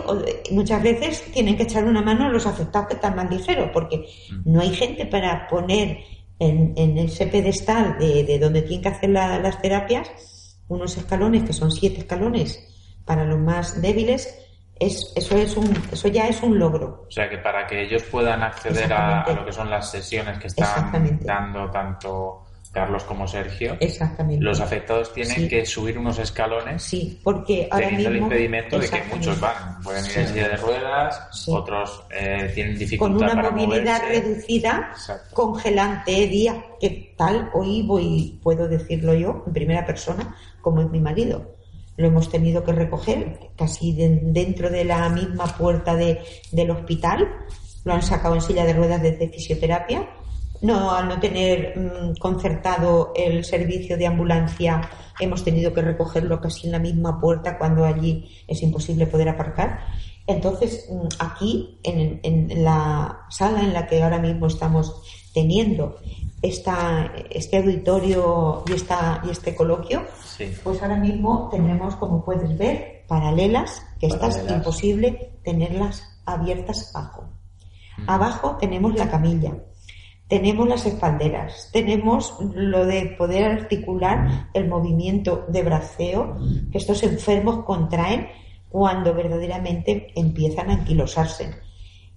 muchas 0.52 0.84
veces 0.84 1.24
tienen 1.34 1.58
que 1.58 1.64
echar 1.64 1.86
una 1.86 2.02
mano 2.02 2.26
a 2.26 2.30
los 2.30 2.46
afectados 2.46 2.88
que 2.88 2.94
están 2.96 3.16
más 3.16 3.30
ligeros, 3.30 3.70
porque 3.74 4.06
no 4.46 4.62
hay 4.62 4.70
gente 4.76 5.06
para 5.06 5.48
poner 5.48 6.00
en, 6.40 6.98
ese 6.98 7.28
pedestal 7.28 7.98
de, 8.00 8.38
donde 8.40 8.62
tienen 8.62 8.82
que 8.82 8.90
hacer 8.90 9.10
las 9.10 9.62
terapias 9.62 10.12
unos 10.68 10.98
escalones, 10.98 11.44
que 11.44 11.54
son 11.54 11.72
siete 11.72 12.00
escalones 12.00 12.68
para 13.06 13.26
los 13.26 13.40
más 13.40 13.82
débiles, 13.82 14.38
es, 14.80 15.12
eso, 15.16 15.36
es 15.36 15.58
un, 15.58 15.72
eso 15.92 16.08
ya 16.08 16.28
es 16.28 16.42
un 16.42 16.58
logro. 16.58 17.06
O 17.08 17.12
sea 17.12 17.30
que 17.30 17.38
para 17.38 17.68
que 17.68 17.84
ellos 17.84 18.04
puedan 18.04 18.42
acceder 18.42 18.92
a, 18.94 19.26
lo 19.34 19.46
que 19.46 19.52
son 19.52 19.70
las 19.70 19.92
sesiones 19.92 20.40
que 20.40 20.48
están 20.48 21.20
dando 21.22 21.70
tanto 21.70 22.46
Carlos 22.72 23.04
como 23.04 23.28
Sergio, 23.28 23.76
Exactamente. 23.82 24.44
los 24.44 24.62
afectados 24.62 25.14
tienen 25.14 25.50
que 25.50 25.66
subir 25.66 25.98
unos 25.98 26.18
escalones. 26.20 26.82
Sí, 26.82 27.20
porque 27.22 27.68
ahora 27.70 27.88
teniendo 27.88 28.10
mismo, 28.12 28.28
el 28.28 28.32
impedimento 28.32 28.80
de 28.80 28.90
que 28.90 29.04
muchos 29.14 29.40
van, 29.42 29.82
pueden 29.82 30.06
ir 30.06 30.18
en 30.18 30.28
silla 30.30 30.48
de 30.48 30.56
ruedas, 30.56 31.48
otros 31.50 32.04
eh, 32.10 32.50
tienen 32.56 32.78
dificultad 32.78 33.28
Con 33.28 33.40
una 33.40 33.52
movilidad 33.52 34.02
reducida, 34.08 34.94
congelante, 35.34 36.28
días 36.28 36.56
que 36.80 37.14
tal 37.18 37.50
hoy 37.54 37.84
voy, 37.84 38.40
puedo 38.42 38.70
decirlo 38.70 39.14
yo 39.16 39.44
en 39.46 39.52
primera 39.52 39.86
persona, 39.86 40.38
como 40.62 40.80
es 40.80 40.90
mi 40.90 41.02
marido. 41.02 41.56
Lo 41.98 42.08
hemos 42.08 42.32
tenido 42.32 42.64
que 42.64 42.72
recoger 42.72 43.50
casi 43.58 43.92
dentro 43.94 44.70
de 44.70 44.86
la 44.86 45.10
misma 45.10 45.46
puerta 45.58 45.94
de, 45.94 46.22
del 46.54 46.72
hospital. 46.72 47.28
Lo 47.84 47.94
han 47.94 48.02
sacado 48.02 48.36
en 48.36 48.42
silla 48.42 48.64
de 48.64 48.74
ruedas 48.74 49.02
desde 49.02 49.28
fisioterapia 49.28 50.08
no, 50.62 50.92
al 50.92 51.08
no 51.08 51.20
tener 51.20 51.78
mm, 51.78 52.16
concertado 52.18 53.12
el 53.16 53.44
servicio 53.44 53.98
de 53.98 54.08
ambulancia, 54.08 54.82
hemos 55.20 55.44
tenido 55.44 55.74
que 55.74 55.82
recogerlo 55.82 56.40
casi 56.40 56.68
en 56.68 56.74
la 56.74 56.80
misma 56.80 57.20
puerta 57.20 57.58
cuando 57.58 57.86
allí 57.86 58.30
es 58.48 58.62
imposible 58.62 59.08
poder 59.08 59.30
aparcar. 59.30 59.80
Entonces, 60.28 60.88
mm, 60.90 61.08
aquí, 61.20 61.80
en, 61.84 62.64
la 62.64 63.26
sala 63.30 63.62
en 63.62 63.74
la 63.74 63.88
que 63.88 64.04
ahora 64.04 64.20
mismo 64.20 64.48
estamos 64.48 65.02
teniendo 65.34 65.98
esta, 66.42 67.12
este 67.30 67.58
auditorio 67.58 68.64
y, 68.68 68.74
esta, 68.74 69.22
y 69.26 69.30
este 69.30 69.56
coloquio, 69.56 70.04
pues 70.64 70.82
ahora 70.82 70.98
mismo 70.98 71.50
tenemos, 71.52 71.96
como 71.96 72.24
puedes 72.24 72.58
ver, 72.58 73.06
paralelas, 73.08 73.84
que 74.00 74.08
estas 74.08 74.38
es 74.38 74.52
imposible 74.52 75.40
tenerlas 75.44 76.04
abiertas 76.26 76.96
abajo. 76.96 77.30
Abajo 78.08 78.58
tenemos 78.60 78.96
la 78.96 79.10
camilla, 79.10 79.54
tenemos 80.32 80.66
las 80.66 80.86
espalderas, 80.86 81.68
tenemos 81.74 82.38
lo 82.56 82.86
de 82.86 83.18
poder 83.18 83.44
articular 83.44 84.48
el 84.54 84.70
movimiento 84.70 85.46
de 85.50 85.62
braceo 85.62 86.38
que 86.72 86.78
estos 86.78 87.04
enfermos 87.04 87.66
contraen 87.66 88.30
cuando 88.70 89.14
verdaderamente 89.14 90.14
empiezan 90.16 90.70
a 90.70 90.76
anquilosarse. 90.76 91.54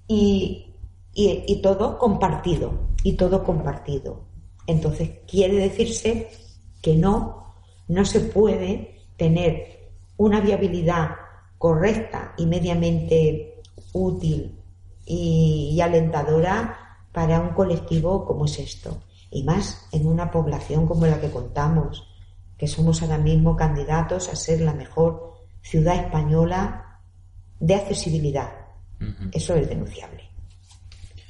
Y, 0.06 0.76
y, 1.12 1.61
todo 1.61 1.99
compartido, 1.99 2.92
y 3.02 3.14
todo 3.14 3.42
compartido. 3.42 4.26
Entonces, 4.68 5.11
quiere 5.26 5.56
decirse 5.56 6.30
que 6.80 6.94
no, 6.94 7.52
no 7.88 8.04
se 8.04 8.21
puede 8.21 9.09
tener 9.16 9.90
una 10.18 10.40
viabilidad 10.40 11.16
correcta 11.59 12.33
y 12.37 12.47
mediamente 12.47 13.61
útil 13.92 14.56
y 15.04 15.80
alentadora 15.80 16.84
para 17.14 17.38
un 17.38 17.50
colectivo 17.50 18.26
como 18.26 18.44
es 18.44 18.59
esto, 18.59 18.99
y 19.30 19.44
más 19.44 19.87
en 19.92 20.06
una 20.06 20.33
población 20.33 20.85
como 20.87 21.06
la 21.06 21.21
que 21.21 21.30
contamos, 21.30 22.09
que 22.59 22.66
somos 22.66 23.02
ahora 23.02 23.18
mismo 23.18 23.54
candidatos 23.54 24.28
a 24.28 24.35
ser 24.35 24.61
la 24.61 24.75
mejor 24.75 25.35
ciudad 25.62 25.94
española 25.94 27.00
de 27.61 27.76
accesibilidad. 27.76 28.50
Eso 29.33 29.54
es 29.54 29.68
denunciable. 29.68 30.25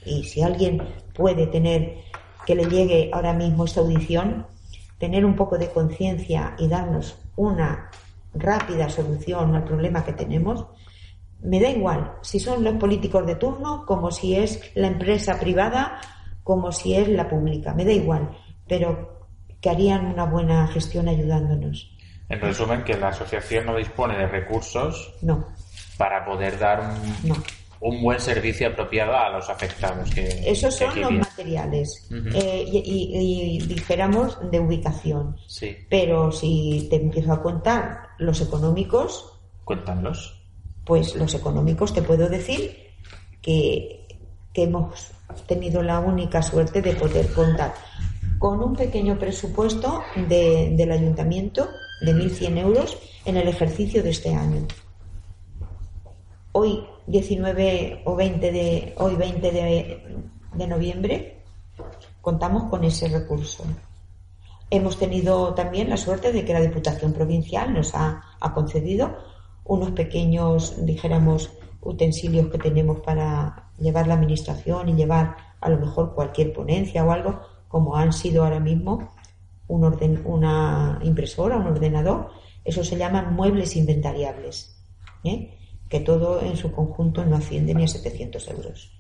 Y 0.07 0.25
si 0.25 0.43
alguien 0.43 0.83
puede 1.15 1.47
tener 1.49 1.99
que 2.47 2.55
le 2.55 2.65
llegue 2.65 3.11
ahora 3.13 3.35
mismo 3.35 3.67
esta 3.67 3.81
audición, 3.81 4.47
tener 4.99 5.25
un 5.27 5.37
poco 5.37 5.59
de 5.59 5.71
conciencia 5.71 6.55
y 6.59 6.67
darnos 6.67 7.17
una 7.37 7.91
rápida 8.33 8.89
solución 8.89 9.55
al 9.55 9.65
problema 9.65 10.03
que 10.03 10.15
tenemos, 10.15 10.65
me 11.45 11.61
da 11.61 11.69
igual 11.69 12.17
si 12.23 12.41
son 12.41 12.65
los 12.65 12.75
políticos 12.75 13.27
de 13.27 13.37
turno, 13.37 13.85
como 13.87 14.11
si 14.11 14.35
es 14.35 14.73
la 14.75 14.89
empresa 14.89 15.39
privada, 15.39 16.01
como 16.43 16.73
si 16.73 16.95
es 16.95 17.09
la 17.09 17.29
pública, 17.29 17.75
me 17.75 17.85
da 17.85 17.93
igual, 17.93 18.31
pero 18.67 19.29
que 19.61 19.71
harían 19.71 20.07
una 20.07 20.25
buena 20.25 20.67
gestión 20.69 21.09
ayudándonos. 21.09 21.91
En 22.29 22.41
resumen, 22.41 22.83
que 22.85 22.97
la 22.97 23.09
asociación 23.09 23.67
no 23.67 23.77
dispone 23.77 24.17
de 24.17 24.27
recursos 24.27 25.15
no. 25.21 25.47
para 25.99 26.25
poder 26.25 26.59
dar 26.59 26.81
un, 26.81 27.35
un 27.81 28.03
buen 28.03 28.19
servicio 28.19 28.69
apropiado 28.69 29.15
a 29.15 29.29
los 29.29 29.49
afectados. 29.51 30.11
Que, 30.11 30.51
Esos 30.51 30.75
son 30.75 30.99
los 30.99 31.13
materiales 31.13 32.09
eh, 32.11 32.65
y, 32.67 33.59
dijéramos 33.67 34.39
de 34.51 34.59
ubicación. 34.59 35.37
Sí. 35.47 35.77
Pero 35.91 36.33
si 36.33 36.87
te 36.89 36.97
empiezo 36.97 37.35
a 37.35 37.43
contar 37.43 38.09
los 38.19 38.41
económicos. 38.41 39.39
Cuéntanos 39.65 40.44
pues 40.85 41.15
los 41.17 41.35
económicos 41.35 41.93
te 41.93 42.03
puedo 42.03 42.29
decir 42.29 42.93
que, 43.41 44.01
hemos 44.57 45.11
tenido 45.49 45.83
la 45.83 45.99
única 45.99 46.41
suerte 46.41 46.81
de 46.81 46.95
poder 46.95 47.33
contar 47.33 47.75
con 48.39 48.63
un 48.63 48.77
pequeño 48.77 49.19
presupuesto 49.19 50.01
del 50.29 50.93
ayuntamiento 50.93 51.69
de 52.03 52.15
1.100 52.15 52.59
euros 52.59 52.97
en 53.25 53.37
el 53.37 53.49
ejercicio 53.49 54.01
de 54.05 54.11
este 54.11 54.33
año. 54.33 54.65
Hoy 56.53 56.87
19 57.09 58.03
o 58.05 58.15
20 58.15 58.53
de, 58.53 58.95
hoy 58.99 59.17
20 59.17 59.51
de, 59.51 60.67
noviembre 60.69 61.43
contamos 62.21 62.71
con 62.71 62.85
ese 62.85 63.09
recurso. 63.09 63.65
Hemos 64.71 64.97
tenido 64.99 65.53
también 65.55 65.91
la 65.91 65.97
suerte 65.97 66.33
de 66.33 66.45
que 66.45 66.53
la 66.53 66.61
Diputación 66.61 67.13
Provincial 67.13 67.75
nos 67.75 67.93
ha, 67.97 68.23
ha 68.39 68.55
concedido 68.55 69.34
unos 69.65 69.91
pequeños, 69.93 70.85
dijéramos, 70.85 71.51
utensilios 71.81 72.51
que 72.51 72.59
tenemos 72.59 73.01
para 73.01 73.71
llevar 73.79 74.07
la 74.07 74.15
administración 74.15 74.89
y 74.89 74.95
llevar 74.95 75.37
a 75.61 75.69
lo 75.69 75.79
mejor 75.79 76.15
cualquier 76.15 76.53
ponencia 76.53 77.05
o 77.05 77.11
algo, 77.11 77.41
como 77.69 77.97
han 77.97 78.13
sido 78.13 78.45
ahora 78.45 78.61
mismo 78.61 79.11
un 79.69 79.85
orden, 79.85 80.23
una 80.25 80.99
impresora, 81.03 81.57
un 81.57 81.67
ordenador, 81.67 82.31
eso 82.65 82.85
se 82.85 82.97
llaman 82.97 83.35
muebles 83.35 83.77
inventariables, 83.77 84.77
¿eh? 85.25 85.59
que 85.89 86.01
todo 86.01 86.41
en 86.41 86.57
su 86.57 86.73
conjunto 86.73 87.25
no 87.25 87.37
asciende 87.37 87.75
ni 87.75 87.85
a 87.85 87.89
700 87.89 88.49
euros. 88.49 88.93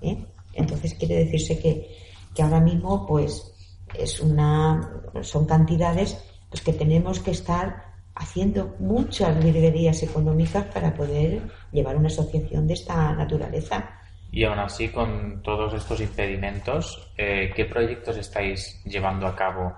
¿eh? 0.00 0.24
Entonces 0.54 0.94
quiere 0.94 1.16
decirse 1.16 1.58
que, 1.58 1.96
que 2.34 2.42
ahora 2.42 2.60
mismo 2.60 3.06
pues 3.06 3.52
es 3.94 4.20
una, 4.20 5.02
son 5.22 5.46
cantidades 5.46 6.18
pues, 6.50 6.62
que 6.62 6.72
tenemos 6.72 7.20
que 7.20 7.30
estar 7.30 7.85
haciendo 8.16 8.74
muchas 8.78 9.38
virguerías 9.44 10.02
económicas 10.02 10.64
para 10.72 10.92
poder 10.94 11.42
llevar 11.70 11.96
una 11.96 12.08
asociación 12.08 12.66
de 12.66 12.74
esta 12.74 13.12
naturaleza. 13.12 13.90
Y 14.32 14.44
aún 14.44 14.58
así, 14.58 14.88
con 14.88 15.42
todos 15.42 15.74
estos 15.74 16.00
impedimentos, 16.00 17.12
eh, 17.16 17.52
¿qué 17.54 17.66
proyectos 17.66 18.16
estáis 18.16 18.82
llevando 18.84 19.26
a 19.26 19.36
cabo 19.36 19.74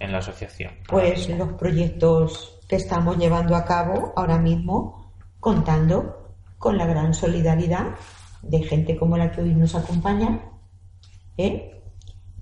en 0.00 0.12
la 0.12 0.18
asociación? 0.18 0.72
Pues 0.88 1.28
los 1.28 1.52
proyectos 1.52 2.58
que 2.68 2.76
estamos 2.76 3.16
llevando 3.18 3.54
a 3.54 3.64
cabo 3.64 4.12
ahora 4.16 4.38
mismo, 4.38 5.12
contando 5.38 6.34
con 6.58 6.76
la 6.76 6.86
gran 6.86 7.14
solidaridad 7.14 7.94
de 8.42 8.62
gente 8.62 8.96
como 8.96 9.16
la 9.16 9.30
que 9.30 9.42
hoy 9.42 9.54
nos 9.54 9.74
acompaña, 9.74 10.40
¿eh? 11.36 11.72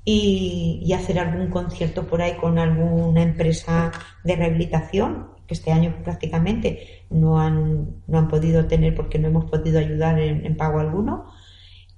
y, 0.06 0.80
y, 0.84 0.92
hacer 0.92 1.18
algún 1.18 1.48
concierto 1.48 2.06
por 2.06 2.20
ahí 2.20 2.36
con 2.36 2.58
alguna 2.58 3.22
empresa 3.22 3.90
de 4.22 4.36
rehabilitación 4.36 5.33
este 5.48 5.72
año 5.72 5.96
prácticamente 6.02 7.04
no 7.10 7.38
han, 7.38 8.02
no 8.06 8.18
han 8.18 8.28
podido 8.28 8.66
tener 8.66 8.94
porque 8.94 9.18
no 9.18 9.28
hemos 9.28 9.44
podido 9.46 9.78
ayudar 9.78 10.18
en, 10.18 10.56
pago 10.56 10.80
alguno. 10.80 11.26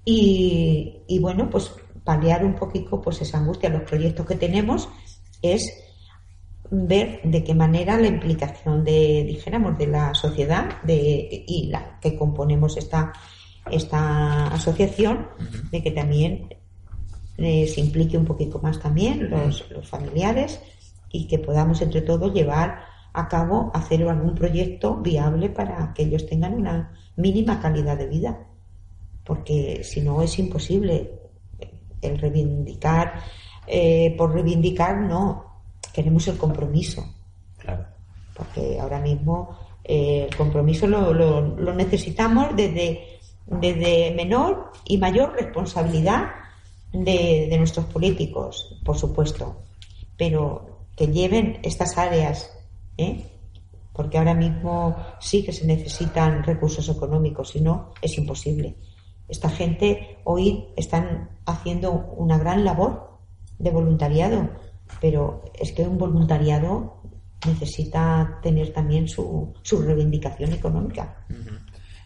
Y, 0.04 1.02
y, 1.08 1.18
bueno, 1.18 1.50
pues 1.50 1.72
paliar 2.04 2.44
un 2.44 2.54
poquito 2.54 3.00
pues 3.00 3.20
esa 3.22 3.38
angustia. 3.38 3.68
Los 3.68 3.82
proyectos 3.82 4.26
que 4.26 4.36
tenemos 4.36 4.88
es 5.42 5.72
ver 6.70 7.20
de 7.24 7.44
qué 7.44 7.54
manera 7.54 7.98
la 7.98 8.08
implicación 8.08 8.84
de, 8.84 9.24
dijéramos, 9.26 9.78
de 9.78 9.86
la 9.86 10.14
sociedad 10.14 10.82
de, 10.82 11.44
y 11.46 11.68
la 11.68 11.98
que 12.00 12.16
componemos 12.16 12.76
esta, 12.76 13.12
esta 13.70 14.48
asociación, 14.48 15.28
de 15.70 15.82
que 15.82 15.90
también 15.90 16.54
eh, 17.38 17.66
se 17.66 17.80
implique 17.80 18.16
un 18.16 18.24
poquito 18.24 18.58
más 18.60 18.80
también 18.80 19.30
los, 19.30 19.70
los 19.70 19.88
familiares 19.88 20.60
y 21.10 21.26
que 21.26 21.38
podamos 21.38 21.82
entre 21.82 22.02
todos 22.02 22.32
llevar 22.32 22.95
a 23.16 23.28
cabo 23.28 23.70
hacer 23.72 24.06
algún 24.06 24.34
proyecto 24.34 24.96
viable 24.96 25.48
para 25.48 25.94
que 25.94 26.02
ellos 26.02 26.26
tengan 26.26 26.52
una 26.52 26.92
mínima 27.16 27.58
calidad 27.60 27.96
de 27.96 28.06
vida. 28.06 28.46
Porque 29.24 29.82
si 29.82 30.02
no 30.02 30.20
es 30.20 30.38
imposible 30.38 31.18
el 32.02 32.18
reivindicar, 32.18 33.14
eh, 33.66 34.14
por 34.18 34.34
reivindicar 34.34 35.00
no, 35.00 35.62
queremos 35.94 36.28
el 36.28 36.36
compromiso. 36.36 37.04
Porque 38.34 38.78
ahora 38.78 39.00
mismo 39.00 39.56
el 39.82 40.36
compromiso 40.36 40.86
lo, 40.86 41.14
lo, 41.14 41.74
necesitamos 41.74 42.54
desde, 42.54 43.18
desde 43.46 44.12
menor 44.14 44.72
y 44.84 44.98
mayor 44.98 45.32
responsabilidad 45.32 46.32
de, 46.92 47.46
de 47.48 47.58
nuestros 47.58 47.86
políticos, 47.86 48.78
por 48.84 48.98
supuesto, 48.98 49.62
pero 50.18 50.84
que 50.96 51.08
lleven 51.08 51.60
estas 51.62 51.96
áreas, 51.98 52.50
¿eh? 52.96 53.24
porque 53.96 54.18
ahora 54.18 54.34
mismo 54.34 54.94
sí 55.20 55.42
que 55.42 55.52
se 55.52 55.66
necesitan 55.66 56.44
recursos 56.44 56.86
económicos, 56.90 57.50
si 57.50 57.62
no, 57.62 57.94
es 58.02 58.18
imposible. 58.18 58.76
Esta 59.26 59.48
gente 59.48 60.18
hoy 60.24 60.66
están 60.76 61.30
haciendo 61.46 61.92
una 61.92 62.36
gran 62.36 62.62
labor 62.62 63.18
de 63.58 63.70
voluntariado, 63.70 64.50
pero 65.00 65.44
es 65.58 65.72
que 65.72 65.82
un 65.82 65.96
voluntariado 65.96 67.00
necesita 67.46 68.38
tener 68.42 68.74
también 68.74 69.08
su, 69.08 69.54
su 69.62 69.80
reivindicación 69.80 70.52
económica. 70.52 71.24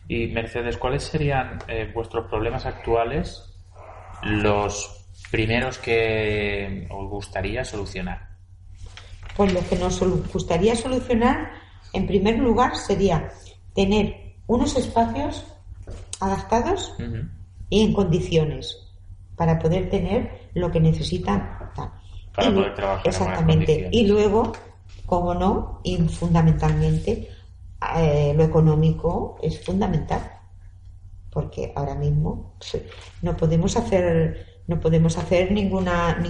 Y 0.06 0.28
Mercedes, 0.28 0.76
¿cuáles 0.76 1.02
serían 1.02 1.58
eh, 1.66 1.90
vuestros 1.92 2.26
problemas 2.28 2.66
actuales, 2.66 3.52
los 4.22 5.08
primeros 5.32 5.78
que 5.78 6.86
os 6.88 7.10
gustaría 7.10 7.64
solucionar? 7.64 8.29
Pues 9.40 9.54
lo 9.54 9.66
que 9.66 9.76
nos 9.76 9.98
gustaría 10.34 10.76
solucionar, 10.76 11.52
en 11.94 12.06
primer 12.06 12.38
lugar, 12.38 12.76
sería 12.76 13.30
tener 13.74 14.34
unos 14.46 14.76
espacios 14.76 15.46
adaptados 16.20 16.92
y 17.70 17.80
en 17.80 17.94
condiciones 17.94 18.76
para 19.36 19.58
poder 19.58 19.88
tener 19.88 20.50
lo 20.52 20.70
que 20.70 20.78
necesitan. 20.78 21.58
Para 22.34 22.52
poder 22.52 22.74
trabajar 22.74 23.06
exactamente. 23.06 23.88
y 23.90 24.06
luego, 24.06 24.52
como 25.06 25.32
no, 25.32 25.80
y 25.84 25.96
fundamentalmente, 25.96 27.30
eh, 27.96 28.34
lo 28.36 28.44
económico 28.44 29.38
es 29.42 29.64
fundamental. 29.64 30.20
Porque 31.30 31.72
ahora 31.74 31.94
mismo 31.94 32.56
no 33.22 33.34
podemos 33.38 33.74
hacer 33.74 34.60
no 34.66 34.78
podemos 34.78 35.16
hacer 35.16 35.50
ninguna 35.50 36.22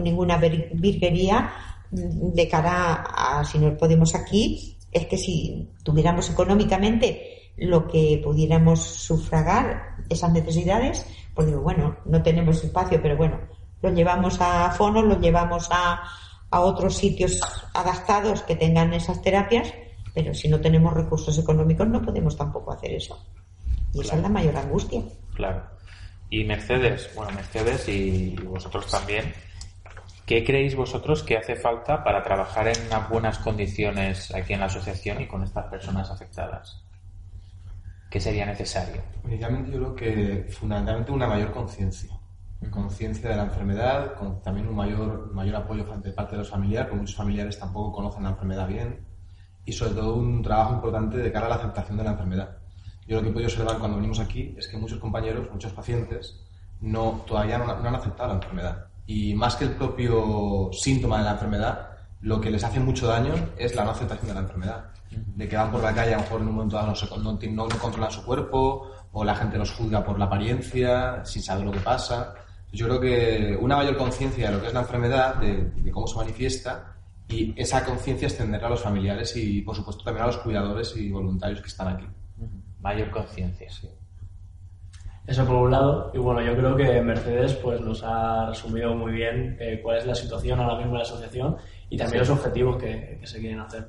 ninguna 0.00 0.38
virguería 0.38 1.73
de 1.94 2.48
cara 2.48 3.04
a 3.06 3.44
si 3.44 3.58
no 3.58 3.76
podemos 3.76 4.14
aquí 4.14 4.78
es 4.90 5.06
que 5.06 5.16
si 5.16 5.70
tuviéramos 5.82 6.30
económicamente 6.30 7.52
lo 7.56 7.86
que 7.86 8.20
pudiéramos 8.22 8.80
sufragar 8.80 9.96
esas 10.08 10.32
necesidades, 10.32 11.06
pues 11.34 11.46
digo, 11.46 11.60
bueno, 11.60 11.96
no 12.04 12.22
tenemos 12.22 12.62
espacio, 12.62 13.00
pero 13.00 13.16
bueno, 13.16 13.40
lo 13.82 13.90
llevamos 13.92 14.40
a 14.40 14.70
fono, 14.72 15.02
lo 15.02 15.20
llevamos 15.20 15.68
a, 15.70 16.02
a 16.50 16.60
otros 16.60 16.96
sitios 16.96 17.40
adaptados 17.74 18.42
que 18.42 18.56
tengan 18.56 18.92
esas 18.92 19.22
terapias, 19.22 19.72
pero 20.14 20.34
si 20.34 20.48
no 20.48 20.60
tenemos 20.60 20.94
recursos 20.94 21.38
económicos 21.38 21.88
no 21.88 22.02
podemos 22.02 22.36
tampoco 22.36 22.72
hacer 22.72 22.92
eso. 22.92 23.18
Y 23.92 24.00
esa 24.00 24.16
es 24.16 24.22
la 24.22 24.28
mayor 24.28 24.56
angustia. 24.56 25.02
Claro. 25.34 25.62
Y 26.30 26.42
Mercedes, 26.44 27.10
bueno, 27.14 27.32
Mercedes 27.32 27.88
y 27.88 28.34
vosotros 28.44 28.86
también, 28.90 29.32
¿qué 30.26 30.44
creéis 30.44 30.74
vosotros 30.76 31.22
que 31.22 31.36
hace 31.36 31.56
falta 31.56 32.02
para 32.02 32.22
trabajar 32.22 32.68
en 32.68 32.86
unas 32.86 33.08
buenas 33.08 33.38
condiciones 33.38 34.34
aquí 34.34 34.54
en 34.54 34.60
la 34.60 34.66
asociación 34.66 35.20
y 35.20 35.26
con 35.26 35.42
estas 35.42 35.66
personas 35.66 36.10
afectadas? 36.10 36.82
¿Qué 38.10 38.20
sería 38.20 38.46
necesario? 38.46 39.02
Inicialmente 39.24 39.72
yo 39.72 39.78
creo 39.78 39.94
que 39.94 40.52
fundamentalmente 40.52 41.12
una 41.12 41.26
mayor 41.26 41.50
conciencia. 41.52 42.16
Conciencia 42.70 43.28
de 43.28 43.36
la 43.36 43.42
enfermedad, 43.42 44.14
con 44.14 44.40
también 44.40 44.68
un 44.68 44.76
mayor, 44.76 45.32
mayor 45.34 45.56
apoyo 45.56 45.84
de 45.84 46.12
parte 46.12 46.32
de 46.32 46.38
los 46.38 46.48
familiares, 46.48 46.88
porque 46.88 47.00
muchos 47.00 47.16
familiares 47.16 47.58
tampoco 47.58 47.92
conocen 47.92 48.22
la 48.22 48.30
enfermedad 48.30 48.66
bien, 48.68 49.04
y 49.66 49.72
sobre 49.72 49.94
todo 49.94 50.14
un 50.14 50.42
trabajo 50.42 50.74
importante 50.74 51.18
de 51.18 51.32
cara 51.32 51.46
a 51.46 51.48
la 51.50 51.54
aceptación 51.56 51.98
de 51.98 52.04
la 52.04 52.12
enfermedad. 52.12 52.56
Yo 53.06 53.16
lo 53.16 53.22
que 53.22 53.28
he 53.28 53.32
podido 53.32 53.48
observar 53.50 53.78
cuando 53.78 53.96
venimos 53.96 54.20
aquí 54.20 54.54
es 54.56 54.68
que 54.68 54.78
muchos 54.78 54.98
compañeros, 54.98 55.50
muchos 55.52 55.72
pacientes, 55.72 56.40
no, 56.80 57.22
todavía 57.26 57.58
no, 57.58 57.66
no 57.66 57.88
han 57.88 57.94
aceptado 57.94 58.30
la 58.30 58.34
enfermedad. 58.36 58.86
Y 59.06 59.34
más 59.34 59.56
que 59.56 59.64
el 59.64 59.72
propio 59.72 60.70
síntoma 60.72 61.18
de 61.18 61.24
la 61.24 61.32
enfermedad, 61.32 61.90
lo 62.22 62.40
que 62.40 62.50
les 62.50 62.64
hace 62.64 62.80
mucho 62.80 63.06
daño 63.06 63.34
es 63.58 63.74
la 63.74 63.84
no 63.84 63.90
aceptación 63.90 64.28
de 64.28 64.34
la 64.34 64.40
enfermedad 64.40 64.94
de 65.10 65.48
que 65.48 65.56
van 65.56 65.70
por 65.70 65.82
la 65.82 65.94
calle 65.94 66.14
a 66.14 66.16
lo 66.16 66.22
mejor 66.22 66.40
en 66.40 66.48
un 66.48 66.54
momento 66.54 66.76
dado 66.76 66.94
no, 67.18 67.32
no, 67.32 67.66
no, 67.68 67.78
controlan 67.78 68.10
su 68.10 68.24
cuerpo 68.24 68.90
o 69.12 69.24
la 69.24 69.34
gente 69.34 69.58
los 69.58 69.70
juzga 69.72 70.04
por 70.04 70.18
la 70.18 70.24
apariencia 70.26 71.24
sin 71.24 71.42
saber 71.42 71.64
lo 71.64 71.72
que 71.72 71.80
pasa. 71.80 72.34
Yo 72.72 72.86
creo 72.86 73.00
que 73.00 73.58
una 73.60 73.76
mayor 73.76 73.96
conciencia 73.96 74.48
de 74.48 74.56
lo 74.56 74.60
que 74.60 74.68
es 74.68 74.74
la 74.74 74.80
enfermedad, 74.80 75.36
de, 75.36 75.90
cómo 75.92 76.06
se 76.06 76.16
manifiesta 76.16 76.96
y 77.28 77.54
esa 77.56 77.84
conciencia 77.84 78.26
extenderla 78.26 78.66
a 78.66 78.70
los 78.70 78.82
familiares 78.82 79.36
y 79.36 79.62
por 79.62 79.76
supuesto 79.76 80.02
también 80.02 80.24
a 80.24 80.26
los 80.26 80.38
cuidadores 80.38 80.96
y 80.96 81.10
voluntarios 81.10 81.60
que 81.60 81.68
están 81.68 81.88
aquí. 81.88 82.06
Mayor 82.80 83.10
conciencia, 83.10 83.70
sí. 83.70 83.88
Eso 85.26 85.46
por 85.46 85.56
un 85.56 85.70
lado, 85.70 86.10
y 86.12 86.18
bueno, 86.18 86.42
yo 86.42 86.54
creo 86.54 86.76
que 86.76 87.00
Mercedes 87.00 87.54
pues 87.54 87.80
nos 87.80 88.02
ha 88.04 88.46
resumido 88.46 88.94
muy 88.94 89.12
bien 89.12 89.56
eh, 89.58 89.80
cuál 89.82 89.96
es 89.96 90.06
la 90.06 90.14
situación 90.14 90.60
ahora 90.60 90.76
mismo 90.76 90.92
de 90.92 90.98
la 90.98 91.04
asociación 91.04 91.56
y 91.88 91.96
también 91.96 92.20
los 92.20 92.30
objetivos 92.30 92.76
que, 92.76 93.16
que 93.20 93.26
se 93.26 93.40
quieren 93.40 93.60
hacer. 93.60 93.88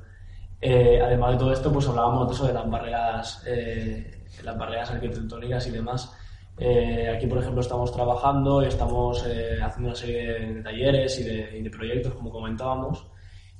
Eh, 0.62 1.00
además 1.02 1.34
de 1.34 1.38
todo 1.38 1.54
esto, 1.54 1.72
pues 1.72 1.88
hablábamos 1.88 2.28
de 2.28 2.34
eso 2.34 2.48
de 2.48 2.54
las 2.54 2.70
barreras, 2.70 3.44
eh, 3.46 4.26
las 4.44 4.58
barreras 4.58 4.90
arquitectónicas 4.92 5.68
y 5.68 5.72
demás. 5.72 6.12
Eh, 6.58 7.14
aquí, 7.16 7.28
por 7.28 7.40
ejemplo, 7.40 7.62
estamos 7.62 7.92
trabajando 7.92 8.64
y 8.64 8.68
estamos 8.68 9.22
haciendo 9.22 9.90
una 9.90 9.96
serie 9.96 10.54
de, 10.54 10.64
talleres 10.64 11.20
y 11.20 11.62
de, 11.62 11.70
proyectos, 11.70 12.14
como 12.14 12.32
comentábamos, 12.32 13.06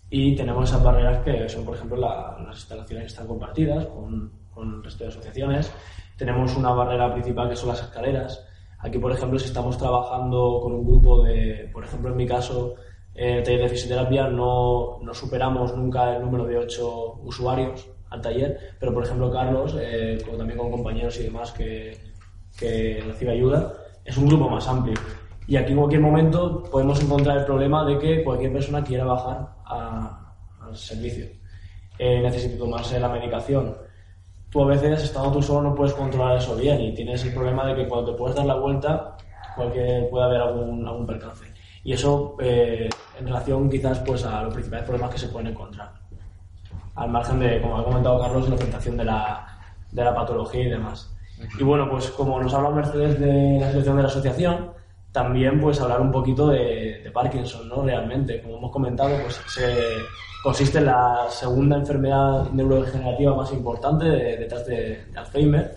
y 0.10 0.36
tenemos 0.36 0.70
esas 0.70 0.82
barreras 0.82 1.24
que 1.24 1.50
son, 1.50 1.66
por 1.66 1.76
ejemplo, 1.76 1.98
las 1.98 2.56
instalaciones 2.56 3.04
que 3.04 3.12
están 3.12 3.28
compartidas 3.28 3.86
con, 3.86 4.32
con 4.52 4.76
el 4.76 4.84
resto 4.84 5.04
de 5.04 5.10
asociaciones. 5.10 5.72
Tenemos 6.18 6.56
una 6.56 6.72
barrera 6.72 7.12
principal 7.14 7.50
que 7.50 7.56
son 7.56 7.70
las 7.70 7.82
escaleras. 7.82 8.46
Aquí, 8.80 9.00
por 9.00 9.12
ejemplo, 9.12 9.40
si 9.40 9.46
estamos 9.46 9.78
trabajando 9.78 10.60
con 10.62 10.74
un 10.74 10.86
grupo 10.86 11.24
de, 11.24 11.70
por 11.74 11.84
ejemplo, 11.84 12.12
en 12.12 12.18
mi 12.18 12.28
caso, 12.28 12.76
el 13.14 13.44
taller 13.44 13.62
de 13.62 13.70
fisioterapia 13.70 14.28
no, 14.28 15.00
no, 15.02 15.14
superamos 15.14 15.76
nunca 15.76 16.16
el 16.16 16.22
número 16.22 16.46
de 16.46 16.58
ocho 16.58 17.14
usuarios 17.24 17.88
al 18.10 18.22
taller, 18.22 18.76
pero 18.80 18.94
por 18.94 19.04
ejemplo 19.04 19.32
Carlos, 19.32 19.76
eh, 19.80 20.18
también 20.38 20.60
con 20.60 20.72
compañeros 20.72 21.20
y 21.20 21.24
demás 21.24 21.52
que, 21.52 21.98
que 22.58 23.02
recibe 23.06 23.32
ayuda, 23.32 23.74
es 24.04 24.18
un 24.18 24.28
grupo 24.28 24.50
más 24.50 24.68
amplio. 24.68 24.96
Y 25.48 25.58
aquí 25.58 25.72
en 25.72 25.78
cualquier 25.78 26.02
momento 26.02 26.64
podemos 26.64 27.02
encontrar 27.02 27.38
el 27.38 27.46
problema 27.46 27.86
de 27.86 28.00
que 28.00 28.24
cualquier 28.24 28.52
persona 28.52 28.84
quiera 28.84 29.06
bajar 29.06 29.48
al 29.66 30.76
servicio. 30.76 31.26
Eh, 31.98 32.20
necesite 32.22 32.58
tomarse 32.58 33.00
la 33.00 33.10
medicación. 33.10 33.76
Tú 34.56 34.64
a 34.64 34.68
veces, 34.68 35.04
estando 35.04 35.34
tú 35.34 35.42
solo, 35.42 35.68
no 35.68 35.76
puedes 35.76 35.94
controlar 35.94 36.38
eso 36.38 36.56
bien 36.56 36.80
y 36.80 36.94
tienes 36.94 37.22
el 37.26 37.34
problema 37.34 37.66
de 37.66 37.76
que 37.76 37.90
cuando 37.90 38.14
te 38.14 38.18
puedes 38.18 38.38
dar 38.38 38.46
la 38.46 38.56
vuelta, 38.56 39.18
cualquier, 39.54 40.10
puede 40.10 40.24
haber 40.24 40.40
algún, 40.40 40.88
algún 40.88 41.06
percance. 41.06 41.44
Y 41.84 41.92
eso 41.92 42.38
eh, 42.40 42.88
en 43.20 43.28
relación 43.28 43.70
quizás 43.70 44.00
pues 44.00 44.24
a 44.24 44.44
los 44.44 44.54
principales 44.54 44.86
problemas 44.86 45.12
que 45.12 45.18
se 45.18 45.28
pueden 45.28 45.48
encontrar. 45.48 45.92
Al 46.96 47.10
margen 47.10 47.42
de, 47.42 47.62
como 47.62 47.80
ha 47.80 47.84
comentado 47.84 48.18
Carlos, 48.18 48.48
la 48.48 48.56
presentación 48.56 48.96
de 48.96 49.04
la, 49.04 49.46
de 49.92 50.04
la 50.06 50.16
patología 50.16 50.62
y 50.62 50.70
demás. 50.70 51.14
Y 51.60 51.64
bueno, 51.66 51.90
pues 51.90 52.10
como 52.12 52.42
nos 52.42 52.54
habla 52.54 52.70
Mercedes 52.70 53.20
de 53.20 53.58
la 53.60 53.68
situación 53.68 53.98
de 53.98 54.04
la 54.04 54.08
asociación, 54.08 54.72
también 55.12 55.60
pues 55.60 55.82
hablar 55.82 56.00
un 56.00 56.14
poquito 56.14 56.48
de, 56.48 57.02
de 57.04 57.12
Parkinson, 57.12 57.68
¿no? 57.68 57.84
Realmente, 57.84 58.42
como 58.42 58.60
hemos 58.60 58.72
comentado, 58.72 59.18
pues 59.22 59.42
se, 59.48 59.66
consiste 60.46 60.78
en 60.78 60.86
la 60.86 61.26
segunda 61.28 61.76
enfermedad 61.76 62.52
neurodegenerativa 62.52 63.36
más 63.36 63.52
importante 63.52 64.06
detrás 64.06 64.64
de, 64.68 65.04
de, 65.12 65.18
Alzheimer. 65.18 65.76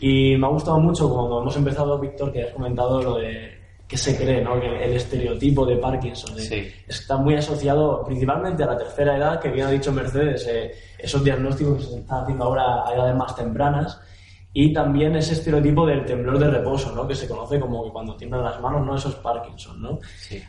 Y 0.00 0.36
me 0.36 0.44
ha 0.44 0.50
gustado 0.50 0.80
mucho 0.80 1.08
cuando 1.08 1.40
hemos 1.40 1.56
empezado, 1.56 1.96
Víctor, 2.00 2.32
que 2.32 2.42
has 2.42 2.52
comentado 2.52 3.00
lo 3.00 3.18
de 3.18 3.56
que 3.86 3.96
se 3.96 4.16
cree, 4.16 4.42
¿no? 4.42 4.60
Que 4.60 4.84
el 4.84 4.94
estereotipo 4.94 5.64
de 5.64 5.76
Parkinson 5.76 6.36
está 6.36 7.16
muy 7.16 7.36
asociado 7.36 8.04
principalmente 8.04 8.64
a 8.64 8.66
la 8.66 8.76
tercera 8.76 9.16
edad, 9.16 9.38
que 9.38 9.50
bien 9.50 9.68
ha 9.68 9.70
dicho 9.70 9.92
Mercedes, 9.92 10.48
eh, 10.48 10.72
esos 10.98 11.22
diagnósticos 11.22 11.78
que 11.78 11.84
se 11.84 11.98
están 12.00 12.24
haciendo 12.24 12.44
ahora 12.44 12.88
a 12.88 12.94
edades 12.94 13.14
más 13.14 13.36
tempranas, 13.36 14.00
y 14.52 14.72
también 14.72 15.14
ese 15.16 15.34
estereotipo 15.34 15.86
del 15.86 16.04
temblor 16.04 16.38
de 16.38 16.50
reposo, 16.50 16.92
¿no? 16.92 17.06
Que 17.06 17.14
se 17.14 17.28
conoce 17.28 17.60
como 17.60 17.84
que 17.84 17.90
cuando 17.90 18.16
tiemblan 18.16 18.44
las 18.44 18.60
manos, 18.60 18.84
¿no? 18.84 18.96
Eso 18.96 19.10
es 19.10 19.14
Parkinson, 19.16 19.80
¿no? 19.80 19.98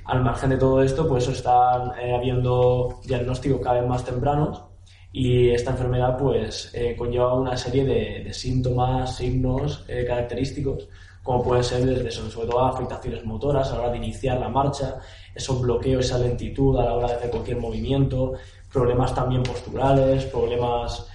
Al 0.05 0.23
margen 0.23 0.51
de 0.51 0.57
todo 0.57 0.81
esto, 0.81 1.07
pues 1.07 1.27
están 1.27 1.91
eh, 1.99 2.15
habiendo 2.15 2.99
diagnósticos 3.05 3.61
cada 3.61 3.81
vez 3.81 3.89
más 3.89 4.03
tempranos 4.03 4.63
y 5.11 5.49
esta 5.49 5.71
enfermedad, 5.71 6.17
pues, 6.17 6.71
eh, 6.73 6.95
conlleva 6.97 7.33
una 7.33 7.57
serie 7.57 7.83
de, 7.83 8.23
de 8.23 8.33
síntomas, 8.33 9.15
signos 9.15 9.85
característicos 9.87 10.87
como 11.23 11.43
pueden 11.43 11.63
ser 11.63 11.85
desde 11.85 12.11
sobre 12.11 12.47
todo 12.47 12.65
afectaciones 12.65 13.25
motoras 13.25 13.69
a 13.69 13.75
la 13.75 13.81
hora 13.81 13.91
de 13.91 13.97
iniciar 13.97 14.39
la 14.39 14.49
marcha, 14.49 14.99
esos 15.35 15.61
bloqueos, 15.61 16.05
esa 16.05 16.17
lentitud 16.17 16.77
a 16.79 16.85
la 16.85 16.93
hora 16.93 17.07
de 17.07 17.13
hacer 17.13 17.29
cualquier 17.29 17.59
movimiento, 17.59 18.33
problemas 18.71 19.13
también 19.13 19.43
posturales, 19.43 20.25
problemas 20.25 21.07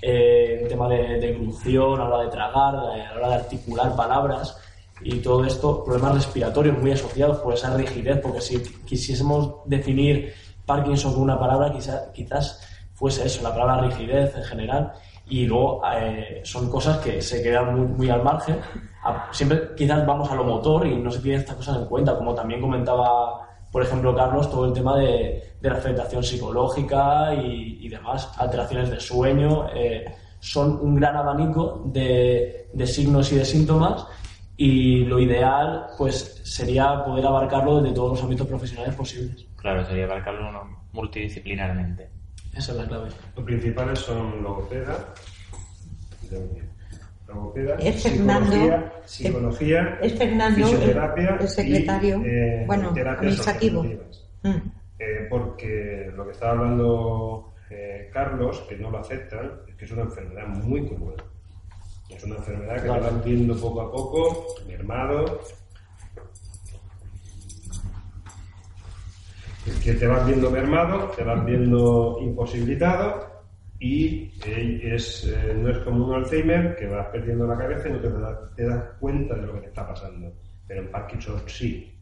eh, 0.00 0.60
en 0.62 0.68
tema 0.68 0.88
de, 0.88 1.18
de 1.18 1.28
a 1.34 1.98
la 1.98 2.04
hora 2.04 2.24
de 2.24 2.30
tragar, 2.30 2.76
a 2.76 2.96
la 2.96 3.12
hora 3.16 3.28
de 3.28 3.34
articular 3.34 3.96
palabras 3.96 4.56
y 5.00 5.20
todo 5.20 5.44
esto, 5.44 5.84
problemas 5.84 6.14
respiratorios 6.14 6.78
muy 6.78 6.92
asociados 6.92 7.38
por 7.38 7.54
esa 7.54 7.76
rigidez, 7.76 8.18
porque 8.20 8.40
si 8.40 8.62
quisiésemos 8.84 9.56
definir 9.64 10.34
Parkinson 10.66 11.14
con 11.14 11.22
una 11.22 11.38
palabra, 11.38 11.72
quizás, 11.72 12.08
quizás 12.12 12.60
fuese 12.94 13.26
eso, 13.26 13.42
la 13.42 13.52
palabra 13.52 13.88
rigidez 13.88 14.34
en 14.36 14.44
general. 14.44 14.92
Y 15.30 15.46
luego 15.46 15.82
eh, 15.94 16.40
son 16.44 16.70
cosas 16.70 16.98
que 16.98 17.20
se 17.20 17.42
quedan 17.42 17.74
muy, 17.76 17.86
muy 17.86 18.10
al 18.10 18.22
margen. 18.22 18.60
Siempre 19.30 19.74
quizás 19.76 20.04
vamos 20.06 20.30
a 20.30 20.34
lo 20.34 20.44
motor 20.44 20.86
y 20.86 20.96
no 20.96 21.10
se 21.10 21.20
tienen 21.20 21.40
estas 21.40 21.56
cosas 21.56 21.76
en 21.76 21.84
cuenta, 21.86 22.16
como 22.16 22.34
también 22.34 22.60
comentaba, 22.60 23.47
por 23.70 23.82
ejemplo, 23.82 24.14
Carlos, 24.14 24.50
todo 24.50 24.66
el 24.66 24.72
tema 24.72 24.96
de, 24.96 25.54
de 25.60 25.70
la 25.70 25.76
afectación 25.76 26.22
psicológica 26.22 27.34
y, 27.34 27.78
y, 27.80 27.88
demás, 27.88 28.32
alteraciones 28.38 28.90
de 28.90 29.00
sueño. 29.00 29.68
Eh, 29.74 30.04
son 30.40 30.78
un 30.80 30.94
gran 30.94 31.16
abanico 31.16 31.82
de, 31.86 32.68
de 32.72 32.86
signos 32.86 33.32
y 33.32 33.36
de 33.36 33.44
síntomas 33.44 34.06
y 34.56 35.04
lo 35.04 35.20
ideal 35.20 35.86
pues 35.96 36.40
sería 36.44 37.04
poder 37.04 37.26
abarcarlo 37.26 37.80
desde 37.80 37.94
todos 37.94 38.10
los 38.10 38.22
ámbitos 38.22 38.46
profesionales 38.46 38.94
posibles. 38.94 39.46
Claro, 39.56 39.84
sería 39.84 40.04
abarcarlo 40.04 40.50
multidisciplinarmente. 40.92 42.10
Esa 42.54 42.72
es 42.72 42.78
la 42.78 42.86
clave. 42.86 43.10
Los 43.36 43.44
principales 43.44 43.98
son 44.00 44.42
logopeda, 44.42 45.14
logopeda, 47.28 47.76
es 47.76 48.02
Fernando, 48.02 48.50
psicología, 48.50 49.02
psicología 49.04 49.98
es 50.02 50.14
Fernando, 50.14 50.66
fisioterapia 50.66 51.38
el, 51.40 51.48
secretario, 51.48 52.22
y, 52.24 52.28
eh, 52.28 52.64
bueno, 52.66 52.88
administrativo. 52.90 53.82
Mm. 53.82 54.56
Eh, 54.98 55.26
porque 55.30 56.10
lo 56.16 56.24
que 56.24 56.32
estaba 56.32 56.52
hablando 56.52 57.54
eh, 57.70 58.08
Carlos, 58.12 58.60
que 58.68 58.76
no 58.76 58.90
lo 58.90 58.98
aceptan, 58.98 59.60
es 59.68 59.74
que 59.74 59.84
es 59.84 59.90
una 59.92 60.02
enfermedad 60.02 60.46
muy 60.46 60.86
cruel. 60.86 61.22
Es 62.08 62.24
una 62.24 62.36
enfermedad 62.36 62.76
que 62.76 62.82
claro. 62.82 63.04
te 63.04 63.10
van 63.10 63.22
viendo 63.22 63.60
poco 63.60 63.80
a 63.82 63.92
poco, 63.92 64.46
mermado, 64.66 65.40
que 69.84 69.92
te 69.92 70.06
vas 70.06 70.26
viendo 70.26 70.50
mermado, 70.50 71.10
te 71.14 71.22
vas 71.22 71.44
viendo 71.44 72.18
imposibilitado 72.22 73.37
y 73.80 74.32
es, 74.44 75.24
eh, 75.24 75.54
no 75.56 75.70
es 75.70 75.78
como 75.78 76.06
un 76.06 76.14
Alzheimer 76.14 76.74
que 76.76 76.86
vas 76.86 77.06
perdiendo 77.08 77.46
la 77.46 77.56
cabeza 77.56 77.88
y 77.88 77.92
no 77.92 78.00
te, 78.00 78.10
da, 78.10 78.50
te 78.56 78.66
das 78.66 78.84
cuenta 78.98 79.34
de 79.36 79.46
lo 79.46 79.54
que 79.54 79.60
te 79.60 79.66
está 79.68 79.86
pasando. 79.86 80.32
Pero 80.66 80.82
en 80.82 80.90
Parkinson 80.90 81.40
sí. 81.46 81.94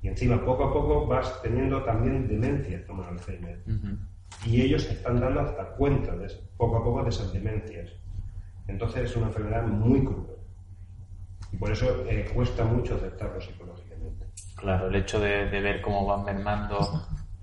Y 0.00 0.08
encima 0.08 0.44
poco 0.44 0.64
a 0.64 0.72
poco 0.72 1.06
vas 1.06 1.42
teniendo 1.42 1.82
también 1.82 2.28
demencias 2.28 2.82
como 2.82 3.02
el 3.02 3.08
Alzheimer. 3.08 3.62
Uh 3.66 3.70
-huh. 3.70 3.98
Y 4.46 4.62
ellos 4.62 4.82
se 4.82 4.92
están 4.92 5.20
dando 5.20 5.40
hasta 5.40 5.64
cuenta 5.70 6.14
de, 6.16 6.28
poco 6.56 6.76
a 6.76 6.84
poco 6.84 7.02
de 7.02 7.08
esas 7.08 7.32
demencias. 7.32 7.90
Entonces 8.68 9.10
es 9.10 9.16
una 9.16 9.26
enfermedad 9.26 9.66
muy 9.66 10.04
cruel. 10.04 10.26
Y 11.52 11.56
por 11.56 11.70
eso 11.70 12.04
eh, 12.08 12.30
cuesta 12.32 12.64
mucho 12.64 12.94
aceptarlo 12.94 13.40
psicológicamente. 13.40 14.26
Claro, 14.56 14.86
el 14.88 14.94
hecho 14.94 15.18
de, 15.18 15.50
de 15.50 15.60
ver 15.60 15.80
cómo 15.82 16.06
van 16.06 16.24
mermando. 16.24 16.78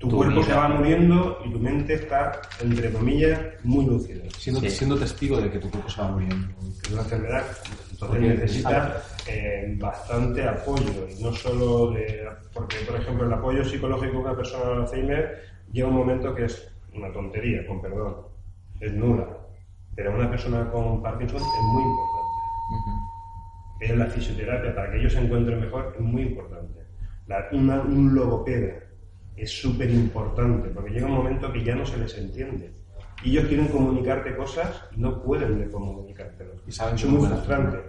Tu, 0.02 0.10
tu 0.10 0.18
cuerpo 0.18 0.38
vida. 0.38 0.46
se 0.46 0.54
va 0.56 0.68
muriendo 0.68 1.38
y 1.46 1.52
tu 1.52 1.60
mente 1.60 1.94
está, 1.94 2.42
entre 2.60 2.92
comillas, 2.92 3.40
muy 3.64 3.86
lúcida. 3.86 4.24
Siendo, 4.36 4.60
sí. 4.62 4.70
siendo 4.72 4.98
testigo 4.98 5.40
de 5.40 5.52
que 5.52 5.60
tu 5.60 5.70
cuerpo 5.70 5.90
se 5.90 6.02
va 6.02 6.08
muriendo. 6.08 6.48
Es 6.84 6.92
una 6.92 7.02
enfermedad, 7.04 7.44
entonces 7.92 8.22
necesita 8.22 9.04
eh, 9.28 9.76
bastante 9.78 10.48
apoyo. 10.48 11.08
Y 11.08 11.22
no 11.22 11.32
solo 11.34 11.92
de. 11.92 12.28
Porque, 12.52 12.78
por 12.78 13.00
ejemplo, 13.00 13.28
el 13.28 13.34
apoyo 13.34 13.64
psicológico 13.64 14.14
de 14.14 14.20
una 14.20 14.36
persona 14.36 14.64
con 14.64 14.82
Alzheimer 14.82 15.44
llega 15.72 15.88
un 15.88 15.96
momento 15.96 16.34
que 16.34 16.46
es 16.46 16.68
una 16.96 17.12
tontería, 17.12 17.68
con 17.68 17.80
perdón. 17.80 18.18
Es 18.80 18.92
nula. 18.94 19.28
Pero 19.96 20.16
una 20.16 20.28
persona 20.32 20.68
con 20.72 21.04
Parkinson 21.04 21.38
es 21.38 21.64
muy 21.74 21.84
importante. 21.84 22.38
Uh 22.72 23.94
-huh. 23.94 23.98
La 23.98 24.06
fisioterapia, 24.08 24.74
para 24.74 24.92
que 24.92 24.98
ellos 24.98 25.14
se 25.14 25.20
encuentren 25.20 25.60
mejor, 25.60 25.94
es 25.96 26.02
muy 26.02 26.24
importante. 26.24 26.80
La, 27.28 27.48
una, 27.52 27.82
un 27.82 28.16
logopeda 28.16 28.91
es 29.36 29.50
súper 29.50 29.90
importante, 29.92 30.70
porque 30.70 30.92
llega 30.92 31.08
un 31.08 31.14
momento 31.14 31.52
que 31.52 31.64
ya 31.64 31.76
no 31.76 31.86
se 31.86 31.98
les 31.98 32.18
entiende. 32.18 32.72
Y 33.24 33.32
ellos 33.32 33.46
quieren 33.46 33.68
comunicarte 33.68 34.36
cosas 34.36 34.84
y 34.96 35.00
no 35.00 35.22
pueden 35.22 35.70
comunicártelo. 35.70 36.54
Y 36.68 36.72
saben 36.72 36.96
es 36.96 37.06
muy 37.06 37.28
frustrante. 37.28 37.80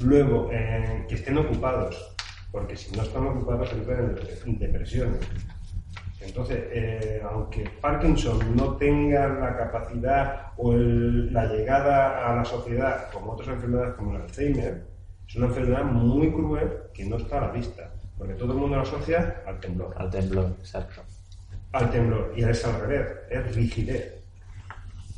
Luego, 0.00 0.50
eh, 0.52 1.04
que 1.08 1.14
estén 1.14 1.38
ocupados, 1.38 2.16
porque 2.50 2.76
si 2.76 2.94
no 2.96 3.02
están 3.02 3.26
ocupados 3.26 3.72
entran 3.72 4.16
en 4.46 4.58
depresiones. 4.58 5.20
Entonces, 6.20 6.64
eh, 6.72 7.22
aunque 7.30 7.70
Parkinson 7.80 8.56
no 8.56 8.76
tenga 8.76 9.28
la 9.28 9.56
capacidad 9.56 10.52
o 10.56 10.72
el, 10.72 11.32
la 11.32 11.46
llegada 11.46 12.28
a 12.28 12.36
la 12.36 12.44
sociedad 12.44 13.10
como 13.12 13.32
otras 13.32 13.48
enfermedades 13.48 13.94
como 13.94 14.14
el 14.14 14.22
Alzheimer, 14.22 14.84
es 15.26 15.36
una 15.36 15.46
enfermedad 15.46 15.84
muy 15.84 16.32
cruel 16.32 16.70
que 16.92 17.04
no 17.04 17.16
está 17.16 17.38
a 17.38 17.46
la 17.46 17.52
vista, 17.52 17.92
porque 18.18 18.34
todo 18.34 18.52
el 18.52 18.58
mundo 18.58 18.76
lo 18.76 18.82
asocia 18.82 19.42
al 19.46 19.60
temblor. 19.60 19.94
Al 19.96 20.10
temblor, 20.10 20.56
exacto. 20.58 21.02
Al 21.72 21.90
temblor, 21.90 22.32
y 22.36 22.42
es 22.42 22.64
al 22.64 22.80
revés, 22.80 23.06
es 23.30 23.54
rigidez. 23.54 24.14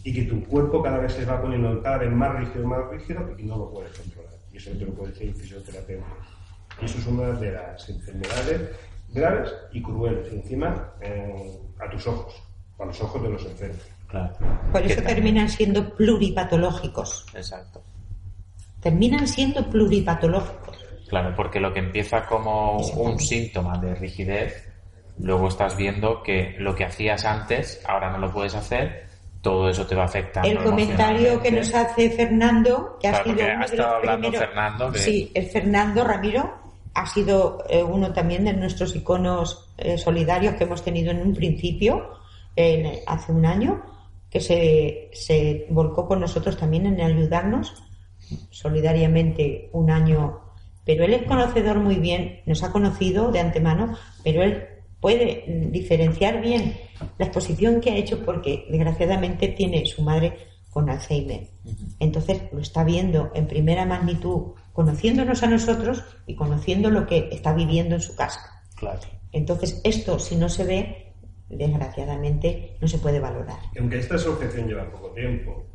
Y 0.05 0.13
que 0.13 0.23
tu 0.23 0.45
cuerpo 0.45 0.83
cada 0.83 0.99
vez 0.99 1.13
se 1.13 1.25
va 1.25 1.41
poniendo 1.41 1.83
cada 1.83 1.99
vez 1.99 2.11
más 2.11 2.39
rígido, 2.39 2.67
más 2.67 2.91
rígido, 2.91 3.35
y 3.39 3.45
no 3.45 3.57
lo 3.57 3.71
puedes 3.71 3.97
controlar. 3.99 4.35
Y 4.53 4.57
eso 4.57 4.71
te 4.73 4.85
lo 4.85 4.93
puede 4.93 5.13
decir 5.13 5.29
el 5.29 5.35
fisioterapeuta. 5.35 6.07
Y 6.81 6.85
eso 6.85 6.99
es 6.99 7.07
una 7.07 7.31
de 7.33 7.53
las 7.53 7.89
enfermedades 7.89 8.71
graves 9.13 9.53
y 9.73 9.83
crueles, 9.83 10.33
y 10.33 10.37
encima 10.37 10.93
eh, 11.01 11.59
a 11.79 11.91
tus 11.91 12.07
ojos, 12.07 12.43
a 12.79 12.85
los 12.85 13.01
ojos 13.01 13.23
de 13.23 13.29
los 13.31 13.45
enfermos. 13.45 13.83
Claro. 14.09 14.35
Por 14.73 14.83
eso 14.83 15.03
terminan 15.03 15.49
siendo 15.49 15.95
pluripatológicos. 15.95 17.27
Exacto. 17.35 17.83
Terminan 18.81 19.29
siendo 19.29 19.69
pluripatológicos. 19.71 20.80
Claro, 21.11 21.35
porque 21.37 21.61
lo 21.61 21.73
que 21.73 21.81
empieza 21.81 22.25
como 22.25 22.77
un 22.97 23.19
síntoma 23.19 23.77
de 23.79 23.95
rigidez, 23.97 24.67
luego 25.19 25.49
estás 25.49 25.77
viendo 25.77 26.23
que 26.23 26.55
lo 26.59 26.75
que 26.75 26.85
hacías 26.85 27.25
antes, 27.25 27.83
ahora 27.87 28.11
no 28.13 28.19
lo 28.19 28.33
puedes 28.33 28.55
hacer, 28.55 29.07
todo 29.43 29.69
eso 29.69 29.87
te 29.87 29.95
va 29.95 30.05
afectando. 30.05 30.49
El 30.49 30.59
comentario 30.63 31.41
que 31.43 31.51
nos 31.51 31.75
hace 31.75 32.11
Fernando, 32.11 32.97
que 33.01 33.09
claro, 33.09 33.19
ha 33.19 33.25
sido 33.25 33.45
uno 33.45 33.55
ha 33.55 33.59
de 33.59 33.65
estado 33.65 33.89
los 33.89 33.97
hablando 33.97 34.29
primeros- 34.29 34.47
Fernando 34.49 34.91
de- 34.93 34.99
Sí, 34.99 35.31
el 35.35 35.47
Fernando 35.47 36.05
Ramiro 36.05 36.55
ha 36.95 37.07
sido 37.07 37.65
eh, 37.69 37.83
uno 37.83 38.13
también 38.13 38.45
de 38.45 38.53
nuestros 38.53 38.95
iconos 38.97 39.73
eh, 39.79 39.97
solidarios 39.99 40.55
que 40.55 40.65
hemos 40.65 40.83
tenido 40.85 41.11
en 41.11 41.23
un 41.23 41.35
principio, 41.35 42.11
en- 42.57 43.01
hace 43.07 43.33
un 43.33 43.47
año, 43.47 43.83
que 44.31 44.41
se, 44.41 45.09
se 45.13 45.67
volcó 45.71 46.07
con 46.07 46.21
nosotros 46.21 46.57
también 46.57 46.87
en 46.87 47.01
ayudarnos 47.01 47.83
solidariamente 48.51 49.71
un 49.73 49.91
año. 49.91 50.41
Pero 50.91 51.05
él 51.05 51.15
es 51.15 51.23
conocedor 51.23 51.79
muy 51.79 52.01
bien, 52.01 52.41
nos 52.47 52.65
ha 52.65 52.73
conocido 52.73 53.31
de 53.31 53.39
antemano, 53.39 53.97
pero 54.25 54.43
él 54.43 54.65
puede 54.99 55.45
diferenciar 55.71 56.41
bien 56.41 56.75
la 57.17 57.27
exposición 57.27 57.81
que 57.81 57.93
ha 57.93 57.97
hecho 57.97 58.25
porque 58.25 58.67
desgraciadamente 58.69 59.47
tiene 59.47 59.87
su 59.87 60.03
madre 60.03 60.37
con 60.69 60.91
Alzheimer. 60.91 61.47
Entonces 62.01 62.43
lo 62.51 62.59
está 62.59 62.83
viendo 62.83 63.31
en 63.37 63.47
primera 63.47 63.87
magnitud, 63.87 64.55
conociéndonos 64.73 65.45
a 65.45 65.47
nosotros 65.47 66.03
y 66.27 66.35
conociendo 66.35 66.91
lo 66.91 67.07
que 67.07 67.29
está 67.31 67.55
viviendo 67.55 67.95
en 67.95 68.01
su 68.01 68.17
casa. 68.17 68.41
Claro. 68.75 68.99
Entonces 69.31 69.81
esto, 69.85 70.19
si 70.19 70.35
no 70.35 70.49
se 70.49 70.65
ve, 70.65 71.13
desgraciadamente 71.49 72.79
no 72.81 72.89
se 72.89 72.99
puede 72.99 73.21
valorar. 73.21 73.61
Aunque 73.79 74.01
esta 74.01 74.17
asociación 74.17 74.67
lleva 74.67 74.91
poco 74.91 75.11
tiempo, 75.11 75.70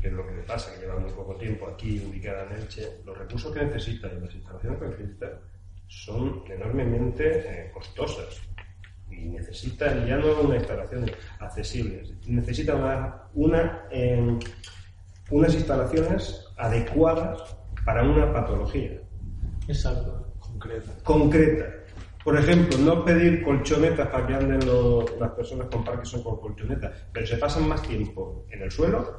que 0.00 0.08
es 0.08 0.12
lo 0.12 0.26
que 0.26 0.34
le 0.34 0.42
pasa, 0.42 0.72
que 0.74 0.80
lleva 0.80 0.98
muy 0.98 1.10
poco 1.12 1.34
tiempo 1.36 1.66
aquí 1.68 2.02
ubicada 2.08 2.44
en 2.46 2.52
Elche, 2.62 3.00
los 3.04 3.16
recursos 3.18 3.52
que 3.52 3.64
necesita 3.64 4.08
y 4.08 4.20
las 4.20 4.34
instalaciones 4.34 4.78
que 4.80 4.86
necesita 4.88 5.38
son 5.86 6.42
enormemente 6.48 7.38
eh, 7.66 7.70
costosas. 7.72 8.40
Y 9.10 9.16
necesitan 9.26 10.06
ya 10.06 10.16
no 10.16 10.40
una 10.42 10.56
instalación 10.56 11.10
accesible, 11.40 12.02
necesita 12.26 12.76
una, 12.76 13.22
una, 13.34 13.82
eh, 13.90 14.38
unas 15.30 15.54
instalaciones 15.54 16.46
adecuadas 16.56 17.56
para 17.84 18.02
una 18.04 18.32
patología 18.32 19.00
Exacto. 19.68 20.32
Concreta. 20.38 20.92
concreta. 21.02 21.64
Por 22.22 22.36
ejemplo, 22.38 22.76
no 22.78 23.04
pedir 23.04 23.42
colchonetas 23.42 24.08
para 24.08 24.26
que 24.26 24.34
anden 24.34 24.64
los- 24.66 25.18
las 25.18 25.30
personas 25.32 25.66
con 25.68 25.82
Parkinson 25.84 26.22
con 26.22 26.38
colchonetas, 26.40 26.92
pero 27.12 27.26
se 27.26 27.36
pasan 27.38 27.66
más 27.68 27.82
tiempo 27.82 28.44
en 28.50 28.62
el 28.62 28.70
suelo 28.70 29.18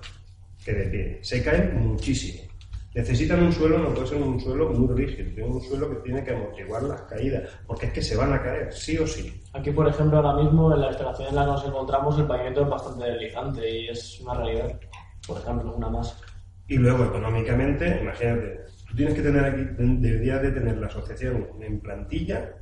que 0.64 0.74
de 0.74 0.86
pie. 0.86 1.20
Se 1.22 1.44
caen 1.44 1.80
muchísimo. 1.80 2.52
Necesitan 2.94 3.42
un 3.42 3.54
suelo, 3.54 3.78
no 3.78 3.94
puede 3.94 4.08
ser 4.08 4.22
un 4.22 4.38
suelo 4.38 4.70
muy 4.70 4.94
rígido, 4.94 5.34
tienen 5.34 5.54
un 5.54 5.62
suelo 5.62 5.90
que 5.90 5.96
tiene 5.98 6.24
que 6.26 6.32
amortiguar 6.32 6.84
las 6.84 7.02
caídas, 7.04 7.50
porque 7.66 7.86
es 7.86 7.94
que 7.94 8.02
se 8.02 8.18
van 8.18 8.34
a 8.34 8.42
caer, 8.42 8.74
sí 8.74 8.98
o 8.98 9.08
sí. 9.08 9.42
Aquí, 9.54 9.72
por 9.72 9.88
ejemplo, 9.88 10.18
ahora 10.18 10.44
mismo 10.44 10.74
en 10.74 10.82
la 10.82 10.88
instalación 10.90 11.30
en 11.30 11.36
la 11.36 11.46
que 11.46 11.52
nos 11.52 11.66
encontramos 11.66 12.20
el 12.20 12.28
pavimento 12.28 12.64
es 12.64 12.70
bastante 12.70 13.06
deslizante 13.06 13.70
y 13.70 13.88
es 13.88 14.20
una 14.20 14.34
realidad. 14.34 14.80
Por 15.26 15.38
ejemplo, 15.38 15.74
una 15.74 15.90
más. 15.90 16.22
Y 16.68 16.76
luego, 16.76 17.06
económicamente, 17.06 18.00
imagínate, 18.02 18.60
tú 18.90 18.96
tienes 18.98 19.14
que 19.16 19.22
tener 19.22 19.46
aquí, 19.46 19.62
deberías 19.78 20.42
de 20.42 20.52
tener 20.52 20.78
la 20.78 20.88
asociación 20.88 21.48
en 21.62 21.80
plantilla 21.80 22.56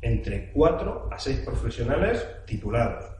entre 0.00 0.50
4 0.52 1.08
a 1.12 1.18
6 1.18 1.38
profesionales 1.44 2.26
titulados 2.46 3.17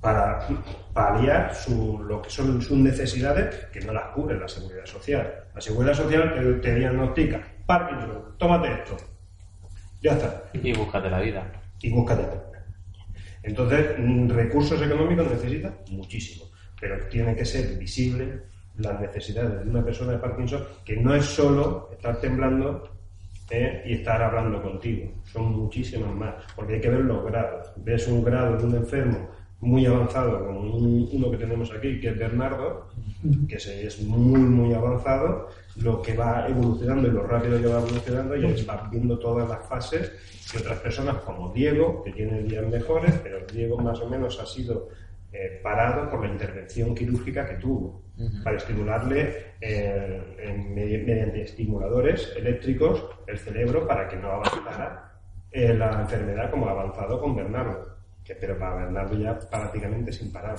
para 0.00 0.46
paliar 0.92 1.54
su, 1.54 1.98
lo 2.06 2.22
que 2.22 2.30
son 2.30 2.60
sus 2.62 2.76
necesidades 2.76 3.66
que 3.72 3.80
no 3.80 3.92
las 3.92 4.08
cubre 4.14 4.38
la 4.38 4.48
seguridad 4.48 4.84
social. 4.84 5.44
La 5.54 5.60
seguridad 5.60 5.94
social 5.94 6.60
te, 6.62 6.74
diagnostica 6.74 7.40
Parkinson, 7.66 8.36
tómate 8.38 8.72
esto. 8.72 8.96
Ya 10.02 10.12
está. 10.12 10.44
Y 10.52 10.72
búscate 10.72 11.10
la 11.10 11.20
vida. 11.20 11.50
Y 11.80 11.90
búscate. 11.90 12.24
Entonces, 13.42 13.96
mm, 13.98 14.28
recursos 14.30 14.80
económicos 14.80 15.30
necesita 15.30 15.72
muchísimo, 15.90 16.46
pero 16.80 17.06
tiene 17.08 17.34
que 17.34 17.44
ser 17.44 17.76
visible 17.78 18.42
las 18.78 19.00
necesidades 19.00 19.64
de 19.64 19.70
una 19.70 19.84
persona 19.84 20.12
de 20.12 20.18
Parkinson, 20.18 20.64
que 20.84 20.96
no 20.96 21.14
es 21.14 21.24
solo 21.24 21.88
estar 21.92 22.20
temblando 22.20 22.96
¿eh? 23.50 23.82
y 23.86 23.94
estar 23.94 24.22
hablando 24.22 24.62
contigo, 24.62 25.10
son 25.24 25.52
muchísimas 25.52 26.14
más, 26.14 26.34
porque 26.54 26.74
hay 26.74 26.80
que 26.80 26.90
ver 26.90 27.00
los 27.00 27.24
grados. 27.24 27.72
Ves 27.76 28.06
un 28.08 28.22
grado 28.22 28.56
de 28.56 28.64
un 28.64 28.74
enfermo 28.76 29.30
muy 29.60 29.86
avanzado, 29.86 30.46
como 30.46 30.60
uno 30.60 31.30
que 31.30 31.36
tenemos 31.38 31.72
aquí, 31.72 31.98
que 31.98 32.08
es 32.08 32.18
Bernardo, 32.18 32.88
que 33.48 33.56
es 33.56 34.02
muy, 34.02 34.40
muy 34.40 34.74
avanzado, 34.74 35.48
lo 35.76 36.02
que 36.02 36.14
va 36.14 36.46
evolucionando 36.48 37.08
y 37.08 37.10
lo 37.10 37.22
rápido 37.22 37.60
que 37.60 37.66
va 37.66 37.78
evolucionando, 37.78 38.36
y 38.36 38.64
va 38.64 38.88
viendo 38.90 39.18
todas 39.18 39.48
las 39.48 39.66
fases 39.66 40.12
que 40.50 40.58
otras 40.58 40.78
personas 40.80 41.16
como 41.18 41.52
Diego, 41.52 42.02
que 42.04 42.12
tiene 42.12 42.42
días 42.42 42.66
mejores, 42.66 43.14
pero 43.22 43.46
Diego 43.46 43.78
más 43.78 44.00
o 44.00 44.08
menos 44.08 44.38
ha 44.40 44.46
sido 44.46 44.90
eh, 45.32 45.60
parado 45.62 46.08
por 46.10 46.24
la 46.24 46.32
intervención 46.32 46.94
quirúrgica 46.94 47.46
que 47.46 47.54
tuvo, 47.54 48.02
para 48.44 48.56
estimularle 48.56 49.54
eh, 49.60 50.64
mediante 50.74 51.42
estimuladores 51.42 52.32
eléctricos 52.36 53.04
el 53.26 53.38
cerebro 53.38 53.86
para 53.86 54.08
que 54.08 54.16
no 54.16 54.30
avanzara 54.30 55.18
eh, 55.50 55.74
la 55.74 56.00
enfermedad 56.00 56.50
como 56.50 56.68
ha 56.68 56.70
avanzado 56.70 57.20
con 57.20 57.36
Bernardo 57.36 57.95
que, 58.26 58.34
pero 58.34 58.58
para 58.58 58.76
Bernardo 58.76 59.16
ya 59.18 59.38
prácticamente 59.38 60.12
sin 60.12 60.32
parar. 60.32 60.56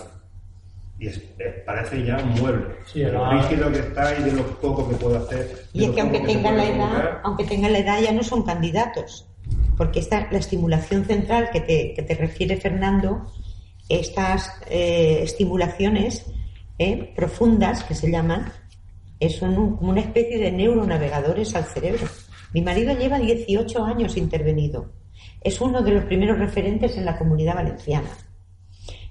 Y 0.99 1.07
es, 1.07 1.19
parece 1.65 2.03
ya 2.03 2.17
un 2.17 2.29
mueble. 2.41 2.75
Sí, 2.85 3.03
lo 3.03 3.29
rígido 3.29 3.71
que 3.71 3.79
está 3.79 4.17
y 4.17 4.23
de 4.23 4.31
lo 4.31 4.43
poco 4.59 4.89
que 4.89 4.95
puede 4.95 5.17
hacer. 5.17 5.65
Y 5.73 5.85
es 5.85 5.91
que 5.91 6.01
aunque 6.01 6.21
tengan 6.21 6.57
la 6.57 6.65
edad, 6.65 7.19
aunque 7.23 7.43
tengan 7.43 7.73
la 7.73 7.79
edad 7.79 8.01
ya 8.01 8.11
no 8.11 8.23
son 8.23 8.43
candidatos. 8.43 9.27
Porque 9.77 9.99
esta, 9.99 10.27
la 10.31 10.39
estimulación 10.39 11.05
central 11.05 11.49
que 11.51 11.61
te, 11.61 11.93
que 11.93 12.01
te 12.01 12.15
refiere 12.15 12.57
Fernando, 12.57 13.31
estas 13.89 14.51
eh, 14.69 15.19
estimulaciones 15.21 16.25
eh, 16.79 17.13
profundas 17.15 17.83
que 17.83 17.93
se 17.93 18.09
llaman, 18.09 18.51
son 19.29 19.77
como 19.77 19.91
una 19.91 20.01
especie 20.01 20.39
de 20.39 20.51
neuronavegadores 20.51 21.55
al 21.55 21.65
cerebro. 21.65 22.07
Mi 22.53 22.61
marido 22.61 22.97
lleva 22.97 23.19
18 23.19 23.83
años 23.83 24.17
intervenido 24.17 24.96
es 25.47 25.61
uno 25.61 25.81
de 25.81 25.91
los 25.91 26.03
primeros 26.03 26.37
referentes 26.37 26.97
en 26.97 27.05
la 27.05 27.17
comunidad 27.17 27.55
valenciana. 27.55 28.09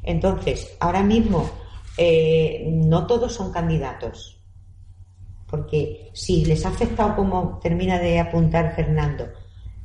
Entonces, 0.03 0.77
ahora 0.81 1.03
mismo 1.03 1.49
eh, 1.97 2.69
no 2.71 3.07
todos 3.07 3.33
son 3.33 3.51
candidatos, 3.53 4.39
porque 5.49 6.11
si 6.13 6.45
les 6.45 6.67
ha 6.67 6.69
afectado, 6.69 7.17
como 7.17 7.59
termina 7.63 7.99
de 7.99 8.21
apuntar 8.21 8.75
Fernando, 8.77 9.29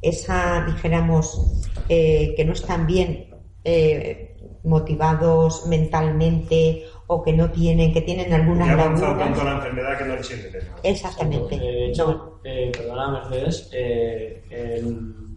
esa, 0.01 0.65
dijéramos, 0.65 1.69
eh, 1.87 2.33
que 2.35 2.43
no 2.43 2.51
están 2.51 2.85
bien 2.85 3.33
eh, 3.63 4.35
motivados 4.63 5.67
mentalmente 5.67 6.83
o 7.07 7.23
que 7.23 7.31
no 7.31 7.49
tienen, 7.49 7.93
que 7.93 8.01
tienen 8.01 8.33
alguna 8.33 8.65
que 8.65 8.71
ha 8.71 8.73
avanzado 8.73 9.17
tanto 9.17 9.43
la 9.43 9.53
enfermedad 9.53 9.97
que 9.97 10.05
no 10.05 10.15
les 10.15 10.27
siente 10.27 10.59
Exactamente. 10.83 11.57
De 11.57 11.87
hecho, 11.87 12.41
perdona 12.43 13.29
Mercedes, 13.29 13.69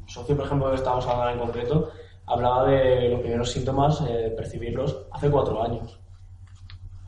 socio, 0.06 0.36
por 0.36 0.46
ejemplo, 0.46 0.70
que 0.70 0.76
estamos 0.76 1.06
hablando 1.06 1.32
en 1.32 1.38
concreto, 1.38 1.90
hablaba 2.26 2.66
de 2.68 3.08
los 3.10 3.20
primeros 3.20 3.50
síntomas, 3.50 4.02
eh, 4.08 4.32
percibirlos 4.36 5.06
hace 5.12 5.30
cuatro 5.30 5.62
años. 5.62 5.98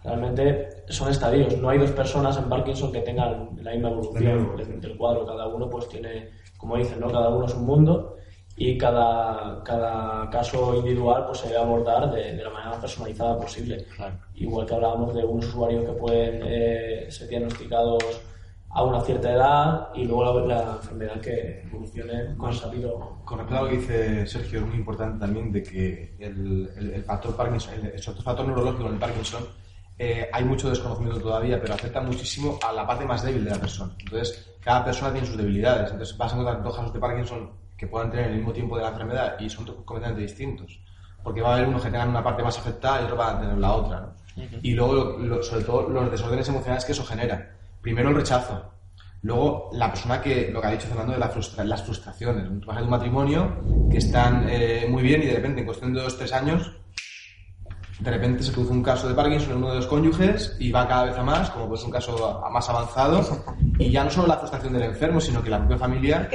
Realmente 0.05 0.85
son 0.89 1.11
estadios. 1.11 1.57
No 1.59 1.69
hay 1.69 1.79
dos 1.79 1.91
personas 1.91 2.37
en 2.37 2.49
Parkinson 2.49 2.93
que 2.93 3.01
tengan 3.01 3.51
la 3.61 3.73
misma 3.73 3.91
evolución 3.91 4.57
del, 4.81 4.97
cuadro. 4.97 5.27
Cada 5.27 5.49
uno 5.49 5.69
pues 5.69 5.89
tiene, 5.89 6.31
como 6.57 6.77
dicen, 6.77 7.01
¿no? 7.01 7.09
cada 7.11 7.29
uno 7.31 7.47
es 7.47 7.55
un 7.55 7.67
mundo 7.67 8.17
y 8.57 8.79
cada, 8.79 9.63
cada 9.65 10.31
caso 10.31 10.77
individual 10.77 11.27
pues 11.27 11.39
se 11.39 11.49
debe 11.49 11.61
abordar 11.61 12.11
de, 12.13 12.37
la 12.37 12.51
manera 12.51 12.71
más 12.71 12.79
personalizada 12.79 13.37
posible. 13.37 13.85
Igual 14.37 14.67
que 14.67 14.75
hablábamos 14.75 15.15
de 15.15 15.25
unos 15.25 15.47
usuarios 15.47 15.85
que 15.85 15.93
pueden 15.93 16.41
eh, 16.45 17.07
ser 17.11 17.29
diagnosticados 17.29 18.05
a 18.71 18.83
una 18.83 19.01
cierta 19.01 19.33
edad 19.33 19.89
y 19.95 20.05
luego 20.05 20.41
la, 20.47 20.77
enfermedad 20.77 21.21
que 21.21 21.63
evolucione 21.63 22.37
con 22.37 22.53
sabido. 22.53 23.19
Con 23.25 23.39
respecto 23.39 23.59
a 23.59 23.63
lo 23.63 23.71
que 23.71 23.77
dice 23.79 24.27
Sergio, 24.27 24.61
es 24.61 24.67
muy 24.67 24.77
importante 24.77 25.19
también 25.19 25.51
de 25.51 25.63
que 25.63 26.17
el, 26.19 26.71
el, 26.77 27.05
factor 27.05 27.35
Parkinson, 27.37 27.75
el, 27.75 28.03
factor 28.03 28.47
neurológico 28.47 28.89
del 28.89 28.99
Parkinson, 28.99 29.45
eh, 29.99 30.29
hay 30.31 30.45
mucho 30.45 30.69
desconocimiento 30.69 31.21
todavía, 31.21 31.59
pero 31.61 31.75
afecta 31.75 32.03
muchísimo 32.03 32.59
a 32.67 32.73
la 32.73 32.87
parte 32.87 33.07
más 33.07 33.23
débil 33.23 33.45
de 33.45 33.51
la 33.51 33.59
persona. 33.59 33.95
Entonces, 33.99 34.57
cada 34.61 34.85
persona 34.85 35.13
tiene 35.13 35.27
sus 35.27 35.39
debilidades. 35.39 35.91
Entonces, 35.93 36.17
vas 36.19 36.33
a 36.33 36.37
encontrar 36.37 36.63
dos 36.63 36.77
casos 36.77 36.93
de 36.93 37.01
Parkinson 37.01 37.51
que 37.79 37.87
puedan 37.87 38.11
tener 38.11 38.27
el 38.27 38.37
mismo 38.37 38.53
tiempo 38.53 38.77
de 38.77 38.83
la 38.83 38.91
enfermedad 38.91 39.37
y 39.41 39.49
son 39.49 39.65
completamente 39.65 40.23
distintos. 40.23 40.79
Porque 41.23 41.41
va 41.41 41.53
a 41.53 41.57
haber 41.57 41.69
unos 41.69 41.83
que 41.83 41.91
tengan 41.91 42.11
una 42.11 42.23
parte 42.23 42.43
más 42.43 42.59
afectada 42.59 43.01
y 43.01 43.05
otros 43.05 43.19
van 43.19 43.37
a 43.37 43.41
tener 43.41 43.59
la 43.59 43.73
otra. 43.73 44.13
Y 44.63 44.75
luego, 44.75 45.43
sobre 45.43 45.65
todo, 45.65 45.89
los 45.89 46.11
desórdenes 46.11 46.49
emocionales 46.49 46.85
que 46.85 46.93
eso 46.93 47.05
genera 47.05 47.56
primero 47.87 48.09
el 48.09 48.17
rechazo, 48.17 48.61
luego 49.23 49.71
la 49.73 49.89
persona 49.89 50.21
que, 50.21 50.51
lo 50.51 50.61
que 50.61 50.67
ha 50.67 50.71
dicho 50.73 50.89
Fernando 50.89 51.13
de 51.13 51.21
las 51.21 51.83
frustraciones. 51.85 52.61
Tú 52.61 52.67
vas 52.67 52.79
a 52.79 52.83
un 52.83 52.91
matrimonio 52.91 53.63
que 53.89 53.99
están 53.99 54.45
eh, 54.49 54.89
muy 54.91 55.05
bien 55.05 55.23
y 55.23 55.27
de 55.27 55.35
repente, 55.35 55.61
en 55.61 55.67
cuestión 55.67 55.95
de 55.95 56.03
dos, 56.03 56.19
tres 56.19 56.33
años, 56.33 56.73
de 58.01 58.11
repente 58.11 58.43
se 58.43 58.51
produce 58.51 58.73
un 58.73 58.83
caso 58.83 59.09
de 59.09 59.15
Parkinson 59.15 59.53
en 59.53 59.59
uno 59.59 59.69
de 59.69 59.77
los 59.77 59.87
cónyuges 59.87 60.57
y 60.59 60.73
va 60.73 60.89
cada 60.89 61.05
vez 61.05 61.17
a 61.17 61.23
más, 61.23 61.49
como 61.51 61.69
pues 61.69 61.85
un 61.85 61.93
caso 61.93 62.43
más 62.51 62.69
avanzado, 62.69 63.25
y 63.79 63.89
ya 63.89 64.03
no 64.03 64.11
solo 64.11 64.27
la 64.27 64.39
frustración 64.39 64.73
del 64.73 64.83
enfermo, 64.83 65.21
sino 65.21 65.41
que 65.41 65.51
la 65.51 65.59
propia 65.59 65.79
familia 65.79 66.29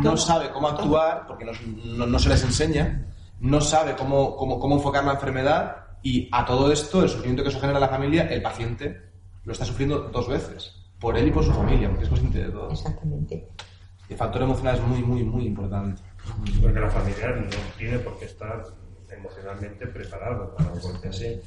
no, 0.00 0.16
sabe 0.16 0.50
cómo 0.50 0.68
actuar, 0.68 1.26
porque 1.26 1.44
no, 1.44 2.06
no, 2.06 2.18
se 2.18 2.30
les 2.30 2.42
enseña, 2.42 3.06
no 3.38 3.60
sabe 3.60 3.94
cómo, 3.96 4.34
cómo, 4.34 4.58
cómo 4.58 4.76
enfocar 4.76 5.04
la 5.04 5.12
enfermedad, 5.12 5.76
y 6.02 6.26
a 6.32 6.46
todo 6.46 6.72
esto, 6.72 7.02
el 7.02 7.10
sufrimiento 7.10 7.42
que 7.42 7.50
eso 7.50 7.60
genera 7.60 7.76
en 7.76 7.82
la 7.82 7.90
familia, 7.90 8.22
el 8.28 8.40
paciente 8.40 9.09
lo 9.44 9.52
está 9.52 9.64
sufriendo 9.64 9.98
dos 10.00 10.28
veces, 10.28 10.74
por 10.98 11.16
él 11.16 11.28
y 11.28 11.30
por 11.30 11.44
su 11.44 11.52
familia, 11.52 11.88
porque 11.88 12.04
es 12.04 12.08
consciente 12.10 12.44
de 12.44 12.50
todo. 12.50 12.70
Exactamente. 12.70 13.48
El 14.08 14.16
factor 14.16 14.42
emocional 14.42 14.76
es 14.76 14.82
muy, 14.82 15.02
muy, 15.02 15.22
muy 15.22 15.46
importante. 15.46 16.02
Porque 16.60 16.80
la 16.80 16.90
familia 16.90 17.28
no 17.28 17.48
tiene 17.78 17.98
por 18.00 18.18
qué 18.18 18.24
estar 18.26 18.62
emocionalmente 19.08 19.86
preparado 19.86 20.54
para 20.54 20.70
un 20.70 20.80
golpe 20.80 21.08
así. 21.08 21.40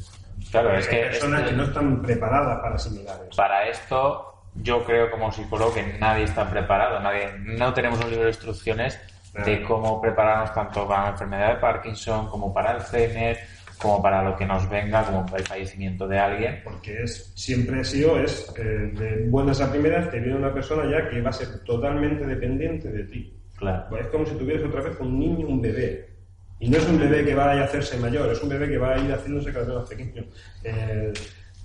Claro, 0.49 0.77
es 0.77 0.88
Hay 0.88 0.95
que. 0.95 1.01
personas 1.03 1.41
este 1.41 1.51
que 1.51 1.58
no 1.58 1.63
están 1.63 2.01
preparadas 2.01 2.60
para 2.60 2.75
asimilar 2.75 3.21
eso. 3.21 3.38
Para 3.38 3.67
esto, 3.67 4.34
yo 4.56 4.84
creo 4.84 5.12
como 5.12 5.32
psicólogo 5.32 5.73
que 5.73 5.97
nadie 5.99 6.23
está 6.23 6.49
preparado. 6.49 6.99
Nadie, 6.99 7.34
no 7.39 7.73
tenemos 7.73 7.99
un 8.03 8.10
libro 8.10 8.25
de 8.25 8.32
instrucciones 8.32 8.99
de 9.34 9.63
cómo 9.63 9.99
prepararnos 9.99 10.53
tanto 10.53 10.88
para 10.88 11.03
la 11.03 11.10
enfermedad 11.10 11.56
de 11.56 11.60
Parkinson 11.60 12.29
como 12.29 12.53
para 12.53 12.71
Alzheimer 12.71 13.39
como 13.84 14.02
para 14.02 14.24
lo 14.24 14.36
que 14.38 14.46
nos 14.46 14.67
venga, 14.69 15.04
como 15.04 15.26
para 15.26 15.39
el 15.39 15.46
fallecimiento 15.46 16.08
de 16.08 16.17
alguien. 16.17 16.62
Porque 16.63 17.04
es, 17.04 17.34
siempre 17.36 17.82
ha 17.82 17.84
sido, 17.84 18.17
es 18.17 18.52
eh, 18.58 18.63
de 18.63 19.28
buenas 19.30 19.60
a 19.60 19.69
primeras, 19.69 20.10
te 20.10 20.22
viene 20.22 20.38
una 20.38 20.54
persona 20.54 20.89
ya 20.89 21.10
que 21.10 21.22
va 21.22 21.30
a 21.30 21.34
ser 21.34 21.60
totalmente 21.65 22.26
dependiente 22.26 22.89
de 22.89 23.04
ti. 23.04 23.38
Claro. 23.58 23.86
Pues 23.89 24.06
es 24.06 24.08
como 24.08 24.26
si 24.26 24.36
tuvieras 24.36 24.63
otra 24.63 24.82
vez 24.82 24.98
un 25.02 25.19
niño, 25.19 25.48
un 25.48 25.62
bebé. 25.62 26.10
Y 26.60 26.69
no 26.69 26.78
es 26.78 26.88
un 26.88 26.98
bebé 26.98 27.26
que 27.26 27.36
va 27.36 27.52
a 27.52 27.63
hacerse 27.63 27.98
mayor, 27.98 28.32
es 28.32 28.41
un 28.41 28.50
bebebé 28.50 28.72
que 28.72 28.78
va 28.78 28.96
a 28.96 29.00
ir 29.00 29.12
haciéndose 29.12 29.52
cada 29.52 29.65
vez 29.65 29.76
más 29.76 29.89
pequeño. 29.89 30.24
Eh, 30.63 31.12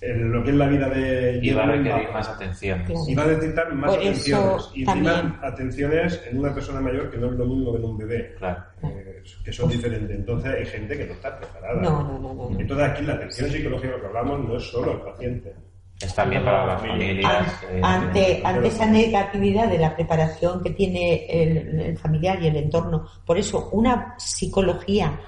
en 0.00 0.32
lo 0.32 0.44
que 0.44 0.50
es 0.50 0.56
la 0.56 0.68
vida 0.68 0.88
de 0.88 1.40
y 1.42 1.52
va 1.52 1.64
a 1.64 1.66
requerir 1.66 2.11
más 2.12 2.28
atención. 2.28 2.84
Y 3.06 3.14
va 3.14 3.24
a 3.24 3.26
necesitar 3.26 3.72
más 3.74 3.94
atenciones. 3.94 4.70
Y 4.74 4.82
encima 4.82 5.40
atenciones 5.42 6.22
en 6.30 6.38
una 6.38 6.54
persona 6.54 6.80
mayor 6.80 7.11
que 7.11 7.18
no 7.18 7.26
es 7.26 7.32
lo 7.32 7.46
mismo 7.46 7.72
que 7.72 7.78
en 7.78 7.84
un 7.84 7.98
bebé. 7.98 8.34
Claro. 8.38 8.62
eh, 8.84 9.22
que 9.44 9.52
son 9.52 9.68
diferentes. 9.68 10.16
Entonces 10.16 10.54
hay 10.54 10.66
gente 10.66 10.96
que 10.96 11.06
no 11.06 11.12
está 11.12 11.38
preparada. 11.38 11.80
No, 11.80 12.02
no, 12.02 12.18
no, 12.18 12.34
no, 12.34 12.61
entonces 12.61 12.88
aquí 12.88 13.02
la 13.04 13.14
atención 13.14 13.50
psicológica 13.50 14.00
que 14.00 14.06
hablamos 14.06 14.48
no 14.48 14.56
es 14.56 14.62
solo 14.64 14.92
el 14.92 15.00
paciente. 15.00 15.54
Es 16.00 16.14
también 16.14 16.44
para 16.44 16.64
las 16.64 16.80
familias 16.80 17.64
eh, 17.72 17.80
ante, 17.82 18.40
ante 18.44 18.68
esa 18.68 18.87
negatividad 18.87 19.68
de 19.68 19.78
la 19.78 19.96
preparación 19.96 20.62
que 20.62 20.70
tiene 20.70 21.26
el, 21.28 21.80
el 21.80 21.98
familiar 21.98 22.40
y 22.40 22.46
el 22.46 22.56
entorno. 22.56 23.04
Por 23.26 23.37
eso 23.37 23.68
una 23.72 24.14
psicología 24.16 25.18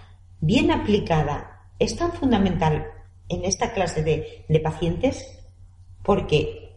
bien 0.41 0.71
aplicada 0.71 1.61
es 1.77 1.97
tan 1.97 2.13
fundamental 2.13 2.87
en 3.31 3.45
esta 3.45 3.73
clase 3.73 4.03
de, 4.03 4.61
pacientes 4.61 5.39
porque, 6.03 6.73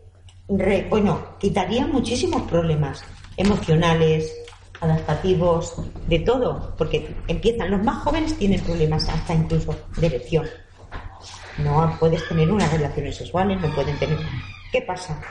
bueno, 0.89 1.37
quitaría 1.39 1.85
muchísimos 1.87 2.43
problemas 2.43 3.03
emocionales, 3.35 4.33
adaptativos, 4.79 5.75
de 6.07 6.19
todo, 6.19 6.75
porque 6.77 7.15
empiezan, 7.27 7.71
los 7.71 7.83
más 7.83 8.03
jóvenes 8.03 8.37
tienen 8.37 8.61
problemas 8.61 9.09
hasta 9.09 9.33
incluso 9.33 9.75
de 9.97 10.07
erección. 10.07 10.45
No 11.57 11.95
puedes 11.99 12.27
tener 12.27 12.51
unas 12.51 12.71
relaciones 12.71 13.15
sexuales, 13.15 13.59
no 13.59 13.73
pueden 13.73 13.97
tener... 13.97 14.17
¿Qué 14.71 14.81
pasa? 14.81 15.21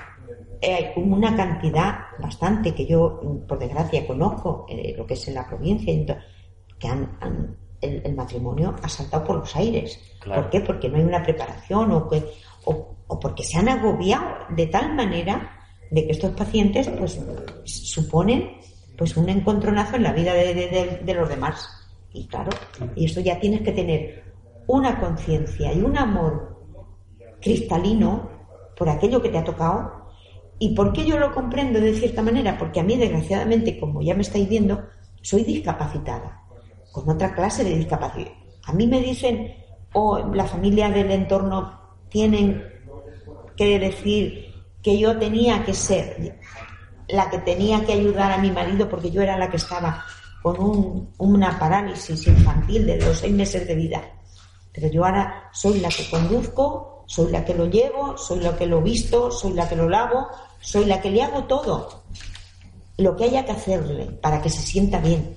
Eh, 0.61 0.75
hay 0.75 0.93
una 0.97 1.37
cantidad 1.37 1.99
bastante 2.19 2.75
que 2.75 2.87
yo, 2.87 3.21
por 3.47 3.59
desgracia, 3.59 4.07
conozco, 4.07 4.67
eh, 4.69 4.95
lo 4.97 5.07
que 5.07 5.15
es 5.15 5.29
en 5.29 5.35
la 5.35 5.47
provincia, 5.47 6.25
que 6.79 6.89
han 6.89 7.59
el, 7.83 8.15
matrimonio 8.15 8.77
ha 8.83 8.89
saltado 8.89 9.25
por 9.25 9.37
los 9.41 9.57
aires. 9.57 10.01
¿Por 10.25 10.49
qué? 10.49 10.61
Porque 10.61 10.89
no 10.89 10.97
hay 10.97 11.05
una 11.05 11.23
preparación 11.23 11.91
o, 11.91 12.09
que, 12.09 12.23
o, 12.65 12.97
porque 13.21 13.43
se 13.43 13.59
han 13.59 13.69
agobiado 13.69 14.47
de 14.51 14.67
tal 14.67 14.95
manera 14.95 15.59
de 15.91 16.07
que 16.07 16.13
estos 16.13 16.31
pacientes 16.33 16.89
pues 16.89 17.21
suponen 17.65 18.57
pues 18.97 19.17
un 19.17 19.29
encontronazo 19.29 19.97
en 19.97 20.05
la 20.05 20.13
vida 20.13 20.33
de, 20.33 21.15
los 21.15 21.29
demás. 21.29 21.69
Y 22.13 22.27
claro, 22.27 22.51
y 22.95 23.07
esto 23.07 23.21
ya 23.21 23.41
tienes 23.41 23.63
que 23.63 23.73
tener 23.73 24.33
una 24.67 24.99
conciencia 25.01 25.73
y 25.73 25.81
un 25.81 25.97
amor 25.97 26.65
cristalino 27.41 28.31
por 28.77 28.89
aquello 28.89 29.21
que 29.21 29.29
te 29.29 29.39
ha 29.39 29.45
tocado. 29.45 30.03
¿Y 30.59 30.75
por 30.75 30.93
qué 30.93 31.05
yo 31.05 31.19
lo 31.19 31.35
comprendo 31.35 31.81
de 31.81 31.95
cierta 31.95 32.23
manera? 32.23 32.57
Porque 32.57 32.81
a 32.81 32.85
mí, 32.85 32.97
desgraciadamente, 32.97 33.81
como 33.81 34.01
ya 34.01 34.15
me 34.15 34.23
estáis 34.23 34.49
viendo, 34.49 34.85
soy 35.21 35.43
discapacitada, 35.43 36.42
con 36.93 37.09
otra 37.09 37.35
clase 37.35 37.65
de 37.65 37.77
discapacidad. 37.77 38.33
A 38.65 38.73
mí 38.73 38.87
me 38.87 39.01
dicen, 39.01 39.57
o 39.93 40.19
la 40.19 40.45
familia 40.45 40.91
del 40.91 41.11
entorno 41.11 41.81
tienen 42.09 42.63
que 43.57 43.79
decir 43.79 44.55
que 44.83 44.99
yo 44.99 45.19
tenía 45.19 45.65
que 45.65 45.75
ser 45.75 46.39
la 47.09 47.29
que 47.31 47.39
tenía 47.39 47.85
que 47.85 47.93
ayudar 47.93 48.33
a 48.33 48.39
mi 48.39 48.51
marido 48.51 48.89
porque 48.89 49.11
yo 49.11 49.23
era 49.23 49.37
la 49.37 49.51
que 49.51 49.57
estaba 49.57 50.05
con 50.43 51.09
una 51.19 51.59
parálisis 51.59 52.27
infantil 52.27 52.87
de 52.87 52.99
los 52.99 53.19
seis 53.19 53.33
meses 53.33 53.67
de 53.67 53.75
vida. 53.75 54.03
Pero 54.73 54.89
yo 54.89 55.05
ahora 55.05 55.51
soy 55.53 55.81
la 55.81 55.89
que 55.89 56.09
conduzco, 56.11 57.05
soy 57.07 57.31
la 57.31 57.45
que 57.45 57.55
lo 57.55 57.67
llevo, 57.67 58.17
soy 58.17 58.41
la 58.41 58.57
que 58.57 58.67
lo 58.67 58.81
visto, 58.81 59.31
soy 59.31 59.53
la 59.53 59.69
que 59.69 59.77
lo 59.77 59.89
lavo, 59.89 60.29
soy 60.61 60.87
la 60.87 61.01
que 61.01 61.11
le 61.11 61.23
hago 61.23 61.45
todo. 61.45 62.03
Lo 62.97 63.15
que 63.15 63.25
haya 63.25 63.45
que 63.45 63.53
hacerle 63.53 64.07
para 64.07 64.41
que 64.41 64.51
se 64.51 64.63
sienta 64.63 64.99
bien. 64.99 65.37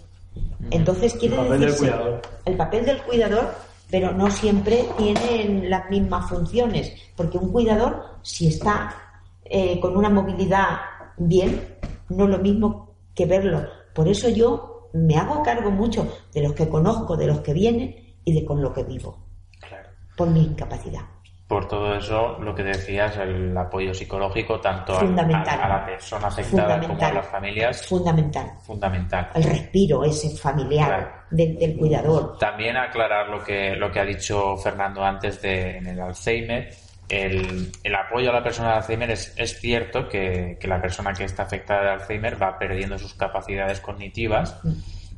Entonces 0.71 1.13
quiere 1.15 1.35
el 1.35 1.43
papel 1.43 1.59
del 1.61 1.75
cuidador. 1.77 2.21
el 2.45 2.57
papel 2.57 2.85
del 2.85 3.01
cuidador, 3.03 3.53
pero 3.89 4.11
no 4.11 4.31
siempre 4.31 4.85
tienen 4.97 5.69
las 5.69 5.89
mismas 5.89 6.27
funciones, 6.29 6.91
porque 7.15 7.37
un 7.37 7.51
cuidador, 7.51 8.03
si 8.23 8.47
está 8.47 8.95
eh, 9.43 9.79
con 9.79 9.95
una 9.95 10.09
movilidad 10.09 10.77
bien, 11.17 11.75
no 12.09 12.25
es 12.25 12.29
lo 12.31 12.39
mismo 12.39 12.95
que 13.13 13.25
verlo. 13.25 13.63
Por 13.93 14.07
eso 14.07 14.27
yo 14.29 14.89
me 14.93 15.17
hago 15.17 15.43
cargo 15.43 15.71
mucho 15.71 16.11
de 16.33 16.41
los 16.41 16.53
que 16.53 16.67
conozco, 16.67 17.15
de 17.15 17.27
los 17.27 17.41
que 17.41 17.53
vienen 17.53 17.95
y 18.23 18.33
de 18.33 18.43
con 18.45 18.61
lo 18.61 18.73
que 18.73 18.83
vivo, 18.83 19.17
Claro. 19.59 19.89
por 20.17 20.29
mi 20.29 20.41
incapacidad. 20.41 21.01
Por 21.47 21.67
todo 21.67 21.93
eso, 21.95 22.39
lo 22.39 22.55
que 22.55 22.63
decías, 22.63 23.17
el 23.17 23.55
apoyo 23.55 23.93
psicológico, 23.93 24.60
tanto 24.60 24.93
a, 24.93 25.01
Fundamental. 25.01 25.60
a- 25.60 25.65
a 25.65 25.69
la 25.69 25.86
persona 25.86 26.27
afectada 26.27 26.79
como 26.81 26.99
a 26.99 27.13
las 27.13 27.27
familias, 27.27 27.86
Fundamental. 27.86 28.49
fundamental. 28.65 29.29
El 29.36 29.43
respiro 29.43 30.03
ese 30.03 30.36
familiar 30.36 30.88
Claro. 30.88 31.08
del, 31.29 31.55
del 31.60 31.77
cuidador. 31.77 32.38
También 32.39 32.75
aclarar 32.77 33.29
lo 33.29 33.43
que, 33.43 33.75
lo 33.75 33.91
que 33.91 33.99
ha 33.99 34.05
dicho 34.05 34.58
Fernando 34.58 35.03
antes 35.03 35.39
de, 35.43 35.77
en 35.77 35.86
el 35.86 36.01
Alzheimer. 36.01 36.69
El, 37.08 37.71
el 37.84 37.93
apoyo 37.95 38.31
a 38.31 38.34
la 38.34 38.41
persona 38.43 38.69
de 38.69 38.75
Alzheimer 38.77 39.12
es, 39.12 39.31
es 39.38 39.60
cierto 39.60 40.10
que, 40.10 40.58
que 40.60 40.67
la 40.67 40.81
persona 40.81 41.13
que 41.13 41.25
está 41.25 41.43
afectada 41.43 41.84
de 41.84 41.89
Alzheimer 41.91 42.41
va 42.41 42.58
perdiendo 42.58 42.97
sus 42.97 43.13
capacidades 43.13 43.79
cognitivas 43.81 44.60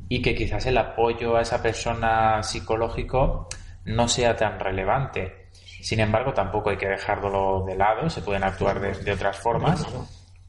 y 0.09 0.21
que 0.21 0.35
quizás 0.35 0.65
el 0.65 0.77
apoyo 0.77 1.37
a 1.37 1.41
esa 1.41 1.61
persona 1.63 2.43
psicológico 2.43 3.47
no 3.85 4.09
sea 4.09 4.35
tan 4.35 4.59
relevante. 4.59 5.46
Sin 5.87 6.01
embargo, 6.01 6.33
tampoco 6.33 6.69
hay 6.69 6.75
que 6.75 6.89
dejarlo 6.89 7.63
de 7.65 7.73
lado, 7.73 8.09
se 8.09 8.19
pueden 8.21 8.43
actuar 8.43 8.77
de, 8.81 8.91
de 8.91 9.09
otras 9.13 9.37
formas. 9.37 9.87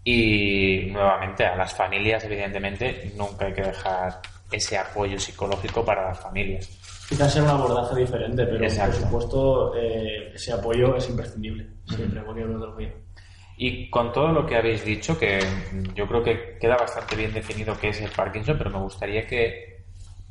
Y 0.02 0.88
nuevamente 0.90 1.46
a 1.46 1.54
las 1.54 1.72
familias, 1.72 2.24
evidentemente, 2.24 3.12
nunca 3.16 3.46
hay 3.46 3.52
que 3.52 3.62
dejar 3.62 4.20
ese 4.50 4.76
apoyo 4.76 5.16
psicológico 5.16 5.84
para 5.84 6.08
las 6.08 6.18
familias. 6.18 6.68
Quizás 7.08 7.32
sea 7.32 7.44
un 7.44 7.50
abordaje 7.50 8.00
diferente, 8.00 8.46
pero 8.46 8.64
Exacto. 8.64 8.96
por 8.96 9.06
supuesto 9.06 9.76
eh, 9.76 10.32
ese 10.34 10.54
apoyo 10.54 10.96
es 10.96 11.08
imprescindible, 11.08 11.68
siempre, 11.86 12.20
cualquier 12.24 12.48
metodología. 12.48 12.92
Y 13.56 13.88
con 13.90 14.12
todo 14.12 14.32
lo 14.32 14.44
que 14.44 14.56
habéis 14.56 14.84
dicho, 14.84 15.16
que 15.16 15.38
yo 15.94 16.08
creo 16.08 16.24
que 16.24 16.58
queda 16.58 16.76
bastante 16.76 17.14
bien 17.14 17.32
definido 17.32 17.78
qué 17.80 17.90
es 17.90 18.00
el 18.00 18.10
Parkinson, 18.10 18.58
pero 18.58 18.70
me 18.70 18.80
gustaría 18.80 19.24
que, 19.24 19.84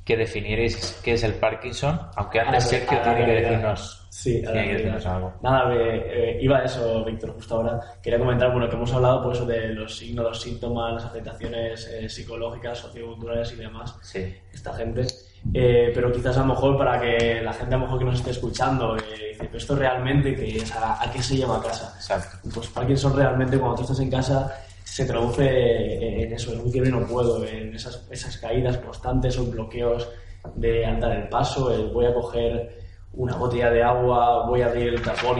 que 0.03 0.17
definierais 0.17 0.99
qué 1.01 1.13
es 1.13 1.23
el 1.23 1.35
Parkinson, 1.35 1.97
aunque 2.17 2.41
antes 2.41 2.67
Sergio 2.67 2.99
tiene 3.01 3.25
que 3.25 3.31
decirnos, 3.31 4.06
Sí, 4.17 4.43
a 4.43 4.51
la 4.51 5.15
algo. 5.15 5.33
Nada, 5.43 5.65
me- 5.69 5.75
eh, 5.97 6.39
iba 6.41 6.57
a 6.57 6.63
eso, 6.63 7.05
Víctor, 7.05 7.33
justo 7.35 7.53
ahora. 7.57 7.79
Quería 8.01 8.17
comentar, 8.17 8.51
bueno, 8.51 8.67
que 8.67 8.75
hemos 8.75 8.91
hablado 8.91 9.21
por 9.21 9.33
eso 9.35 9.45
de 9.45 9.67
los 9.75 9.95
signos, 9.95 10.25
los 10.25 10.41
síntomas, 10.41 10.95
las 10.95 11.05
afectaciones 11.05 11.87
eh, 11.93 12.09
psicológicas, 12.09 12.79
socioculturales 12.79 13.51
y 13.53 13.57
demás. 13.57 13.95
Sí. 14.01 14.33
esta 14.51 14.73
gente. 14.73 15.05
Eh, 15.53 15.91
pero 15.93 16.11
quizás 16.11 16.35
a 16.37 16.39
lo 16.39 16.47
mejor 16.47 16.75
para 16.79 16.99
que 16.99 17.41
la 17.43 17.53
gente 17.53 17.75
a 17.75 17.77
lo 17.77 17.83
mejor 17.85 17.99
que 17.99 18.05
nos 18.05 18.15
esté 18.15 18.31
escuchando 18.31 18.97
eh, 18.97 19.01
dice, 19.33 19.43
pero 19.45 19.57
esto 19.57 19.75
realmente 19.75 20.35
que 20.35 20.57
es, 20.57 20.75
¿A, 20.75 20.99
a 21.03 21.11
qué 21.11 21.21
se 21.21 21.37
llama 21.37 21.61
casa? 21.61 21.93
Exacto. 21.95 22.49
Pues 22.51 22.67
Parkinson 22.69 23.15
realmente 23.15 23.59
cuando 23.59 23.75
tú 23.75 23.81
estás 23.83 23.99
en 23.99 24.09
casa 24.09 24.51
se 24.83 25.05
traduce 25.05 26.23
en 26.23 26.33
eso, 26.33 26.53
en 26.53 26.61
un 26.61 26.71
quiero 26.71 26.87
y 26.87 26.91
no 26.91 27.05
puedo, 27.05 27.45
en 27.45 27.75
esas, 27.75 28.07
esas 28.09 28.35
caídas 28.37 28.77
constantes 28.77 29.37
o 29.37 29.45
bloqueos 29.45 30.09
de 30.55 30.83
andar 30.87 31.11
el 31.11 31.29
paso, 31.29 31.71
el 31.71 31.89
voy 31.93 32.05
a 32.07 32.13
coger 32.15 32.86
una 33.13 33.35
botella 33.35 33.69
de 33.71 33.83
agua, 33.83 34.45
voy 34.47 34.61
a 34.61 34.67
abrir 34.67 34.89
el 34.89 35.01
tapón 35.01 35.39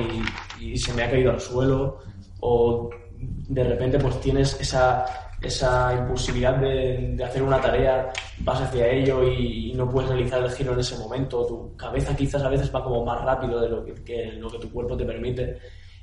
y, 0.59 0.65
y 0.71 0.77
se 0.77 0.93
me 0.93 1.03
ha 1.03 1.09
caído 1.11 1.31
al 1.31 1.39
suelo, 1.39 1.99
o 2.39 2.89
de 3.19 3.63
repente 3.63 3.99
pues 3.99 4.19
tienes 4.21 4.59
esa, 4.59 5.05
esa 5.41 5.93
impulsividad 5.95 6.55
de, 6.57 7.13
de 7.15 7.23
hacer 7.23 7.43
una 7.43 7.61
tarea, 7.61 8.11
vas 8.39 8.61
hacia 8.61 8.87
ello 8.89 9.23
y, 9.27 9.71
y 9.71 9.73
no 9.73 9.89
puedes 9.89 10.09
realizar 10.09 10.41
el 10.43 10.49
giro 10.51 10.73
en 10.73 10.79
ese 10.79 10.97
momento, 10.97 11.45
tu 11.45 11.75
cabeza 11.75 12.15
quizás 12.15 12.41
a 12.43 12.49
veces 12.49 12.73
va 12.73 12.83
como 12.83 13.05
más 13.05 13.23
rápido 13.23 13.59
de 13.61 13.69
lo 13.69 13.85
que, 13.85 13.93
que 14.03 14.31
lo 14.33 14.49
que 14.49 14.59
tu 14.59 14.71
cuerpo 14.71 14.97
te 14.97 15.05
permite 15.05 15.57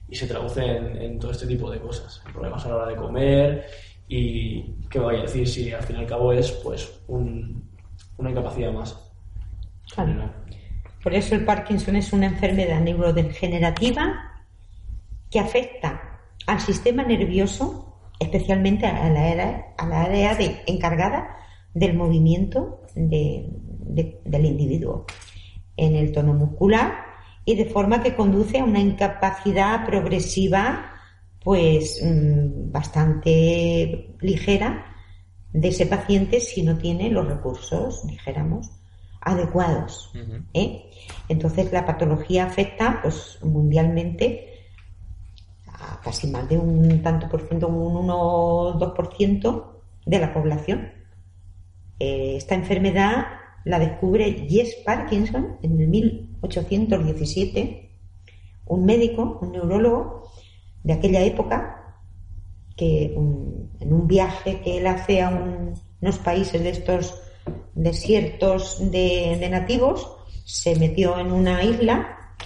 y 0.08 0.14
se 0.14 0.26
traduce 0.26 0.64
en, 0.64 0.96
en 1.00 1.18
todo 1.18 1.30
este 1.32 1.46
tipo 1.46 1.70
de 1.70 1.80
cosas, 1.80 2.22
problemas 2.32 2.64
a 2.66 2.68
la 2.68 2.76
hora 2.76 2.86
de 2.88 2.96
comer 2.96 3.66
y 4.06 4.62
qué 4.90 4.98
voy 5.00 5.16
a 5.16 5.22
decir 5.22 5.48
si 5.48 5.72
al 5.72 5.82
fin 5.82 5.96
y 5.96 6.00
al 6.00 6.06
cabo 6.06 6.32
es 6.32 6.50
pues 6.52 7.00
un- 7.08 7.68
una 8.18 8.30
incapacidad 8.30 8.70
más. 8.72 8.96
Claro. 9.94 10.30
Por 11.04 11.14
eso 11.14 11.34
el 11.34 11.44
Parkinson 11.44 11.96
es 11.96 12.12
una 12.14 12.26
enfermedad 12.26 12.80
neurodegenerativa 12.80 14.32
que 15.30 15.38
afecta 15.38 16.00
al 16.46 16.60
sistema 16.60 17.02
nervioso, 17.04 18.10
especialmente 18.18 18.86
a 18.86 19.10
la 19.10 20.02
área, 20.02 20.40
encargada 20.66 21.36
del 21.74 21.94
movimiento 21.94 22.80
de- 22.94 23.50
de- 23.50 24.20
del 24.24 24.46
individuo 24.46 25.04
en 25.76 25.94
el 25.94 26.10
tono 26.10 26.32
muscular 26.32 26.94
y 27.44 27.54
de 27.56 27.66
forma 27.66 28.02
que 28.02 28.14
conduce 28.14 28.58
a 28.60 28.64
una 28.64 28.80
incapacidad 28.80 29.84
progresiva 29.84 30.90
pues 31.42 32.00
mm, 32.02 32.72
bastante 32.72 34.14
ligera 34.20 34.86
de 35.52 35.68
ese 35.68 35.84
paciente 35.84 36.40
si 36.40 36.62
no 36.62 36.78
tiene 36.78 37.10
los 37.10 37.26
recursos, 37.28 38.06
dijéramos, 38.06 38.70
adecuados. 39.24 40.10
¿eh? 40.52 40.90
Entonces 41.28 41.72
la 41.72 41.84
patología 41.86 42.44
afecta 42.46 43.00
pues 43.02 43.38
mundialmente 43.42 44.50
a 45.66 46.00
casi 46.02 46.26
más 46.28 46.48
de 46.48 46.58
un 46.58 47.02
tanto 47.02 47.28
por 47.28 47.46
ciento, 47.48 47.68
un 47.68 47.96
1 47.96 48.16
o 48.16 48.72
2 48.72 48.92
por 48.94 49.14
ciento 49.16 49.80
de 50.06 50.18
la 50.18 50.32
población. 50.32 50.90
Eh, 51.98 52.36
esta 52.36 52.54
enfermedad 52.54 53.26
la 53.64 53.78
descubre 53.78 54.46
Jess 54.48 54.76
Parkinson 54.84 55.56
en 55.62 55.80
el 55.80 55.88
1817, 55.88 57.90
un 58.66 58.84
médico, 58.84 59.38
un 59.40 59.52
neurólogo 59.52 60.30
de 60.82 60.92
aquella 60.92 61.22
época, 61.22 61.96
que 62.76 63.14
un- 63.16 63.70
en 63.80 63.92
un 63.92 64.06
viaje 64.06 64.60
que 64.60 64.78
él 64.78 64.86
hace 64.86 65.22
a 65.22 65.30
un- 65.30 65.74
unos 66.00 66.18
países 66.18 66.62
de 66.62 66.70
estos 66.70 67.20
desiertos 67.74 68.78
de, 68.90 69.48
nativos, 69.50 70.16
se 70.44 70.76
metió 70.76 71.18
en 71.18 71.32
una 71.32 71.62
isla 71.62 72.36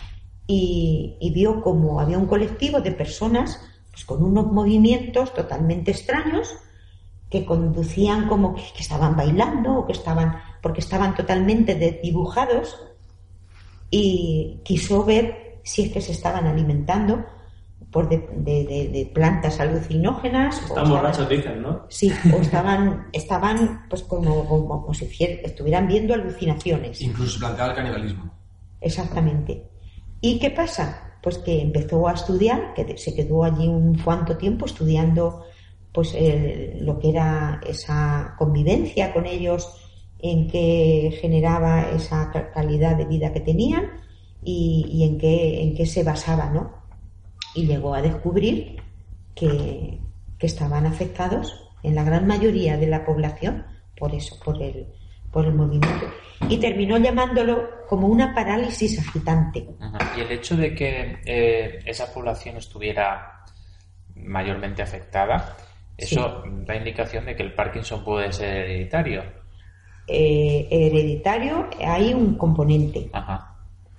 y, 0.46 1.30
vio 1.34 1.60
como 1.60 2.00
había 2.00 2.18
un 2.18 2.26
colectivo 2.26 2.80
de 2.80 2.92
personas 2.92 3.60
pues, 3.90 4.04
con 4.04 4.22
unos 4.22 4.46
movimientos 4.46 5.34
totalmente 5.34 5.90
extraños 5.90 6.56
que 7.30 7.44
conducían 7.44 8.26
como 8.28 8.54
que, 8.54 8.62
que 8.74 8.80
estaban 8.80 9.14
bailando 9.14 9.80
o 9.80 9.86
que 9.86 9.92
estaban 9.92 10.40
porque 10.62 10.80
estaban 10.80 11.14
totalmente 11.14 11.74
desdibujados 11.74 12.80
y 13.90 14.60
quiso 14.64 15.04
ver 15.04 15.60
si 15.62 15.82
es 15.82 15.92
que 15.92 16.00
se 16.00 16.12
estaban 16.12 16.46
alimentando 16.46 17.24
por 17.90 18.08
de, 18.08 18.18
de- 18.36 18.64
de- 18.64 18.88
de 18.88 19.10
plantas 19.14 19.60
alucinógenas 19.60 20.56
o 20.56 20.60
Están 20.60 20.68
estaban- 20.68 20.90
borrachos, 20.90 21.28
dicen, 21.28 21.62
¿no? 21.62 21.86
Sí, 21.88 22.12
o 22.34 22.36
estaban, 22.40 23.06
estaban 23.12 23.86
pues 23.88 24.02
como, 24.02 24.44
como, 24.46 24.82
como 24.82 24.94
si 24.94 25.06
estuvieran 25.20 25.88
viendo 25.88 26.12
alucinaciones. 26.14 27.00
Incluso 27.00 27.32
se 27.32 27.38
planteaba 27.38 27.70
el 27.70 27.76
canibalismo. 27.76 28.30
Exactamente. 28.80 29.64
¿Y 30.20 30.38
qué 30.38 30.50
pasa? 30.50 31.14
Pues 31.22 31.38
que 31.38 31.60
empezó 31.62 32.06
a 32.08 32.12
estudiar, 32.12 32.74
que 32.74 32.96
se 32.96 33.14
quedó 33.14 33.44
allí 33.44 33.66
un 33.66 33.98
cuanto 33.98 34.36
tiempo 34.36 34.66
estudiando 34.66 35.44
pues 35.92 36.14
el- 36.14 36.84
lo 36.84 36.98
que 36.98 37.08
era 37.10 37.60
esa 37.66 38.34
convivencia 38.38 39.12
con 39.12 39.26
ellos, 39.26 39.68
en 40.20 40.46
qué 40.48 41.16
generaba 41.20 41.90
esa 41.90 42.30
ca- 42.30 42.50
calidad 42.52 42.96
de 42.96 43.06
vida 43.06 43.32
que 43.32 43.40
tenían 43.40 43.84
y, 44.44 44.84
y 44.90 45.04
en 45.04 45.18
qué 45.18 45.62
en 45.62 45.74
qué 45.74 45.86
se 45.86 46.04
basaba, 46.04 46.50
¿no? 46.50 46.77
Y 47.58 47.66
llegó 47.66 47.94
a 47.94 48.02
descubrir 48.02 48.82
que, 49.34 49.98
que 50.38 50.46
estaban 50.46 50.86
afectados 50.86 51.68
en 51.82 51.94
la 51.94 52.04
gran 52.04 52.26
mayoría 52.26 52.76
de 52.76 52.86
la 52.86 53.04
población 53.04 53.64
por 53.98 54.14
eso, 54.14 54.38
por 54.44 54.62
el, 54.62 54.86
por 55.32 55.44
el 55.44 55.54
movimiento. 55.54 56.06
Y 56.48 56.58
terminó 56.58 56.98
llamándolo 56.98 57.86
como 57.88 58.06
una 58.06 58.34
parálisis 58.34 58.98
agitante. 58.98 59.66
Y 60.16 60.20
el 60.20 60.32
hecho 60.32 60.56
de 60.56 60.74
que 60.74 61.18
eh, 61.24 61.80
esa 61.84 62.12
población 62.12 62.56
estuviera 62.56 63.44
mayormente 64.14 64.82
afectada, 64.82 65.56
eso 65.96 66.42
da 66.64 66.76
indicación 66.76 67.26
de 67.26 67.34
que 67.34 67.42
el 67.42 67.54
Parkinson 67.54 68.04
puede 68.04 68.32
ser 68.32 68.56
hereditario. 68.56 69.22
Eh, 70.06 70.68
hereditario 70.70 71.68
hay 71.84 72.14
un 72.14 72.36
componente. 72.36 73.10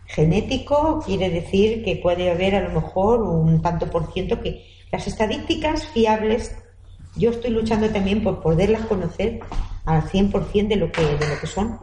Genético 0.09 1.03
quiere 1.05 1.29
decir 1.29 1.83
que 1.83 1.95
puede 1.95 2.31
haber 2.31 2.55
a 2.55 2.67
lo 2.67 2.81
mejor 2.81 3.21
un 3.21 3.61
tanto 3.61 3.89
por 3.91 4.11
ciento 4.11 4.41
que 4.41 4.65
las 4.91 5.05
estadísticas 5.05 5.85
fiables, 5.87 6.55
yo 7.15 7.29
estoy 7.29 7.51
luchando 7.51 7.89
también 7.89 8.23
por 8.23 8.41
poderlas 8.41 8.85
conocer 8.87 9.39
al 9.85 10.01
100% 10.01 10.67
de 10.67 10.75
lo 10.77 10.91
que, 10.91 11.03
de 11.03 11.27
lo 11.27 11.39
que 11.39 11.45
son 11.45 11.79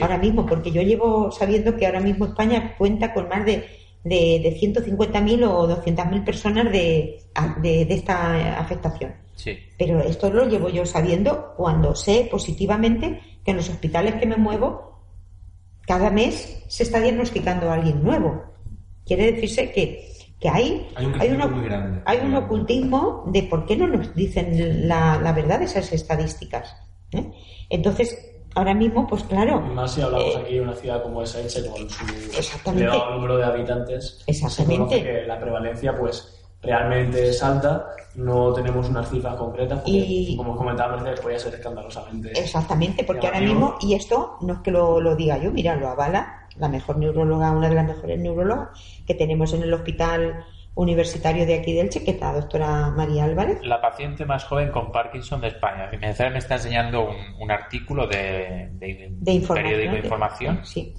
ahora 0.00 0.16
mismo, 0.16 0.46
porque 0.46 0.70
yo 0.70 0.80
llevo 0.80 1.30
sabiendo 1.30 1.76
que 1.76 1.84
ahora 1.84 2.00
mismo 2.00 2.24
España 2.24 2.74
cuenta 2.78 3.12
con 3.12 3.28
más 3.28 3.44
de, 3.44 3.66
de, 4.04 4.40
de 4.42 4.58
150.000 4.58 5.46
o 5.46 5.68
200.000 5.68 6.24
personas 6.24 6.72
de, 6.72 7.20
de, 7.58 7.84
de 7.84 7.94
esta 7.94 8.58
afectación. 8.58 9.14
Sí. 9.34 9.58
Pero 9.76 10.00
esto 10.00 10.30
lo 10.30 10.48
llevo 10.48 10.70
yo 10.70 10.86
sabiendo 10.86 11.52
cuando 11.58 11.94
sé 11.94 12.26
positivamente 12.30 13.20
que 13.44 13.50
en 13.50 13.58
los 13.58 13.68
hospitales 13.68 14.14
que 14.14 14.24
me 14.24 14.36
muevo, 14.36 14.95
cada 15.86 16.10
mes 16.10 16.64
se 16.68 16.82
está 16.82 17.00
diagnosticando 17.00 17.70
a 17.70 17.74
alguien 17.74 18.02
nuevo. 18.02 18.44
Quiere 19.04 19.32
decirse 19.32 19.70
que, 19.72 20.12
que 20.40 20.48
hay, 20.48 20.88
Hay 20.96 21.06
un 21.06 21.12
hay, 21.20 21.28
un, 21.30 21.38
crecimiento 21.38 21.48
muy 21.48 21.64
grande. 21.64 22.02
hay 22.04 22.18
un 22.18 22.34
ocultismo 22.34 23.24
de 23.28 23.44
por 23.44 23.66
qué 23.66 23.76
no 23.76 23.86
nos 23.86 24.14
dicen 24.14 24.88
la, 24.88 25.20
la 25.22 25.32
verdad 25.32 25.60
de 25.60 25.66
esas 25.66 25.92
estadísticas. 25.92 26.76
¿eh? 27.12 27.30
Entonces, 27.70 28.18
ahora 28.56 28.74
mismo, 28.74 29.06
pues 29.06 29.22
claro. 29.24 29.60
Más 29.60 29.94
si 29.94 30.00
hablamos 30.00 30.34
eh, 30.34 30.38
aquí 30.38 30.54
de 30.54 30.60
una 30.62 30.74
ciudad 30.74 31.02
como 31.02 31.22
es 31.22 31.34
Elche, 31.34 31.66
con 31.66 31.88
su 31.88 32.70
elevado 32.70 33.14
número 33.14 33.36
de 33.36 33.44
habitantes, 33.44 34.24
Exactamente. 34.26 34.74
se 34.74 34.78
conoce 34.78 35.02
que 35.02 35.26
la 35.26 35.38
prevalencia 35.38 35.96
pues 35.96 36.35
realmente 36.62 37.28
es 37.28 37.42
alta, 37.42 37.86
no 38.14 38.52
tenemos 38.52 38.88
unas 38.88 39.08
cifras 39.10 39.36
concretas, 39.36 39.78
porque, 39.80 39.90
Y- 39.92 40.36
como 40.36 40.56
comentaba 40.56 40.96
Mercedes, 40.96 41.20
podría 41.20 41.38
ser 41.38 41.54
escandalosamente. 41.54 42.30
Exactamente, 42.38 43.04
porque 43.04 43.26
ahora 43.26 43.40
mismo, 43.40 43.76
y 43.80 43.94
esto 43.94 44.36
no 44.40 44.54
es 44.54 44.58
que 44.60 44.70
lo, 44.70 45.00
lo 45.00 45.14
diga 45.16 45.38
yo, 45.38 45.50
mira, 45.52 45.76
lo 45.76 45.88
avala 45.88 46.46
la 46.56 46.68
mejor 46.68 46.96
neuróloga, 46.98 47.50
una 47.52 47.68
de 47.68 47.74
las 47.74 47.86
mejores 47.86 48.18
neurólogas 48.18 48.68
que 49.06 49.14
tenemos 49.14 49.52
en 49.52 49.62
el 49.62 49.74
hospital 49.74 50.44
universitario 50.74 51.44
de 51.46 51.54
aquí 51.54 51.72
de 51.74 51.80
Elche, 51.82 52.02
que 52.04 52.12
es 52.12 52.20
la 52.20 52.32
doctora 52.32 52.90
María 52.90 53.24
Álvarez. 53.24 53.58
La 53.62 53.80
paciente 53.80 54.24
más 54.26 54.44
joven 54.44 54.70
con 54.70 54.92
Parkinson 54.92 55.40
de 55.40 55.48
España. 55.48 55.88
Y 55.92 55.96
Mercedes 55.98 56.32
me 56.32 56.38
está 56.38 56.54
enseñando 56.54 57.08
un, 57.08 57.16
un 57.40 57.50
artículo 57.50 58.06
de, 58.06 58.70
de, 58.72 59.08
De 59.10 59.32
información. 59.32 59.54
periódico 59.54 59.92
de 59.94 60.00
de- 60.00 60.06
información. 60.06 60.60
Sí. 60.64 60.94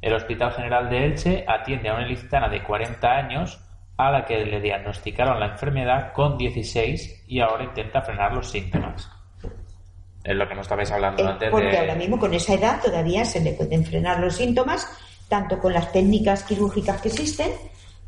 El 0.00 0.14
Hospital 0.14 0.52
General 0.52 0.88
de 0.90 1.04
Elche 1.06 1.44
atiende 1.46 1.88
a 1.88 1.94
una 1.94 2.06
ilicitana 2.06 2.48
de 2.48 2.62
40 2.62 3.08
años 3.16 3.60
a 4.08 4.12
la 4.12 4.24
que 4.24 4.44
le 4.44 4.60
diagnosticaron 4.60 5.38
la 5.40 5.46
enfermedad 5.52 6.12
con 6.12 6.36
16 6.38 7.24
y 7.28 7.40
ahora 7.40 7.64
intenta 7.64 8.02
frenar 8.02 8.32
los 8.32 8.50
síntomas. 8.50 9.08
Es 10.22 10.34
lo 10.36 10.46
que 10.48 10.54
nos 10.54 10.62
estabais 10.66 10.90
hablando 10.90 11.22
Eh, 11.22 11.26
antes 11.26 11.50
porque 11.50 11.68
de... 11.68 11.78
ahora 11.78 11.94
mismo 11.94 12.18
con 12.18 12.34
esa 12.34 12.54
edad 12.54 12.80
todavía 12.82 13.24
se 13.24 13.40
le 13.40 13.52
pueden 13.52 13.84
frenar 13.84 14.20
los 14.20 14.36
síntomas, 14.36 14.86
tanto 15.28 15.58
con 15.58 15.72
las 15.72 15.90
técnicas 15.92 16.42
quirúrgicas 16.44 17.00
que 17.00 17.08
existen, 17.08 17.50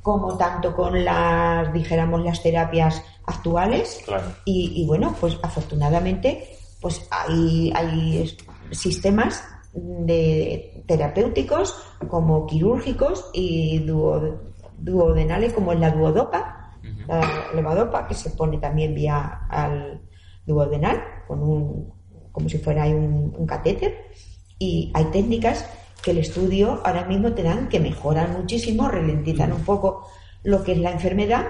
como 0.02 0.36
tanto 0.36 0.74
con 0.74 1.04
las, 1.04 1.72
dijéramos, 1.72 2.22
las 2.24 2.42
terapias 2.42 3.02
actuales. 3.26 4.02
Claro. 4.04 4.24
Y, 4.44 4.82
y 4.82 4.86
bueno, 4.86 5.14
pues 5.20 5.38
afortunadamente, 5.42 6.48
pues 6.80 7.08
hay, 7.10 7.72
hay 7.74 8.36
sistemas 8.72 9.42
de 9.72 10.82
terapéuticos 10.86 11.82
como 12.08 12.46
quirúrgicos 12.46 13.30
y 13.32 13.78
duo- 13.86 14.51
duodenales 14.82 15.52
como 15.52 15.72
es 15.72 15.80
la 15.80 15.90
duodopa, 15.90 16.76
la 17.06 17.50
levodopa 17.54 18.06
que 18.06 18.14
se 18.14 18.30
pone 18.30 18.58
también 18.58 18.94
vía 18.94 19.46
al 19.48 20.00
duodenal 20.46 21.00
con 21.26 21.42
un 21.42 21.92
como 22.32 22.48
si 22.48 22.58
fuera 22.58 22.86
un, 22.86 23.34
un 23.36 23.46
catéter 23.46 23.94
y 24.58 24.90
hay 24.94 25.04
técnicas 25.06 25.68
que 26.02 26.10
el 26.10 26.18
estudio 26.18 26.80
ahora 26.84 27.04
mismo 27.04 27.32
te 27.32 27.42
dan 27.42 27.68
que 27.68 27.78
mejoran 27.78 28.32
muchísimo, 28.32 28.88
ralentizan 28.88 29.52
un 29.52 29.64
poco 29.64 30.08
lo 30.42 30.64
que 30.64 30.72
es 30.72 30.78
la 30.78 30.90
enfermedad, 30.90 31.46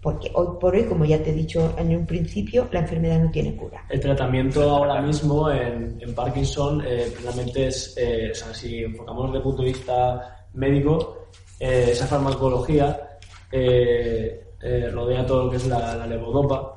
porque 0.00 0.30
hoy 0.34 0.58
por 0.60 0.74
hoy, 0.74 0.84
como 0.84 1.04
ya 1.04 1.22
te 1.22 1.30
he 1.30 1.32
dicho 1.32 1.74
en 1.76 1.96
un 1.96 2.06
principio, 2.06 2.68
la 2.70 2.80
enfermedad 2.80 3.20
no 3.20 3.30
tiene 3.30 3.56
cura. 3.56 3.84
El 3.88 4.00
tratamiento 4.00 4.62
ahora 4.70 5.02
mismo 5.02 5.50
en, 5.50 5.98
en 6.00 6.14
Parkinson 6.14 6.82
eh, 6.86 7.12
realmente 7.22 7.66
es, 7.66 7.96
eh, 7.96 8.30
o 8.30 8.34
sea, 8.34 8.54
si 8.54 8.84
enfocamos 8.84 9.26
desde 9.26 9.38
el 9.38 9.42
punto 9.42 9.62
de 9.62 9.68
vista 9.68 10.46
médico, 10.54 11.25
eh, 11.58 11.88
esa 11.92 12.06
farmacología 12.06 13.18
eh, 13.50 14.46
eh, 14.60 14.90
rodea 14.92 15.24
todo 15.24 15.44
lo 15.44 15.50
que 15.50 15.56
es 15.56 15.66
la, 15.66 15.94
la 15.96 16.06
levodopa. 16.06 16.76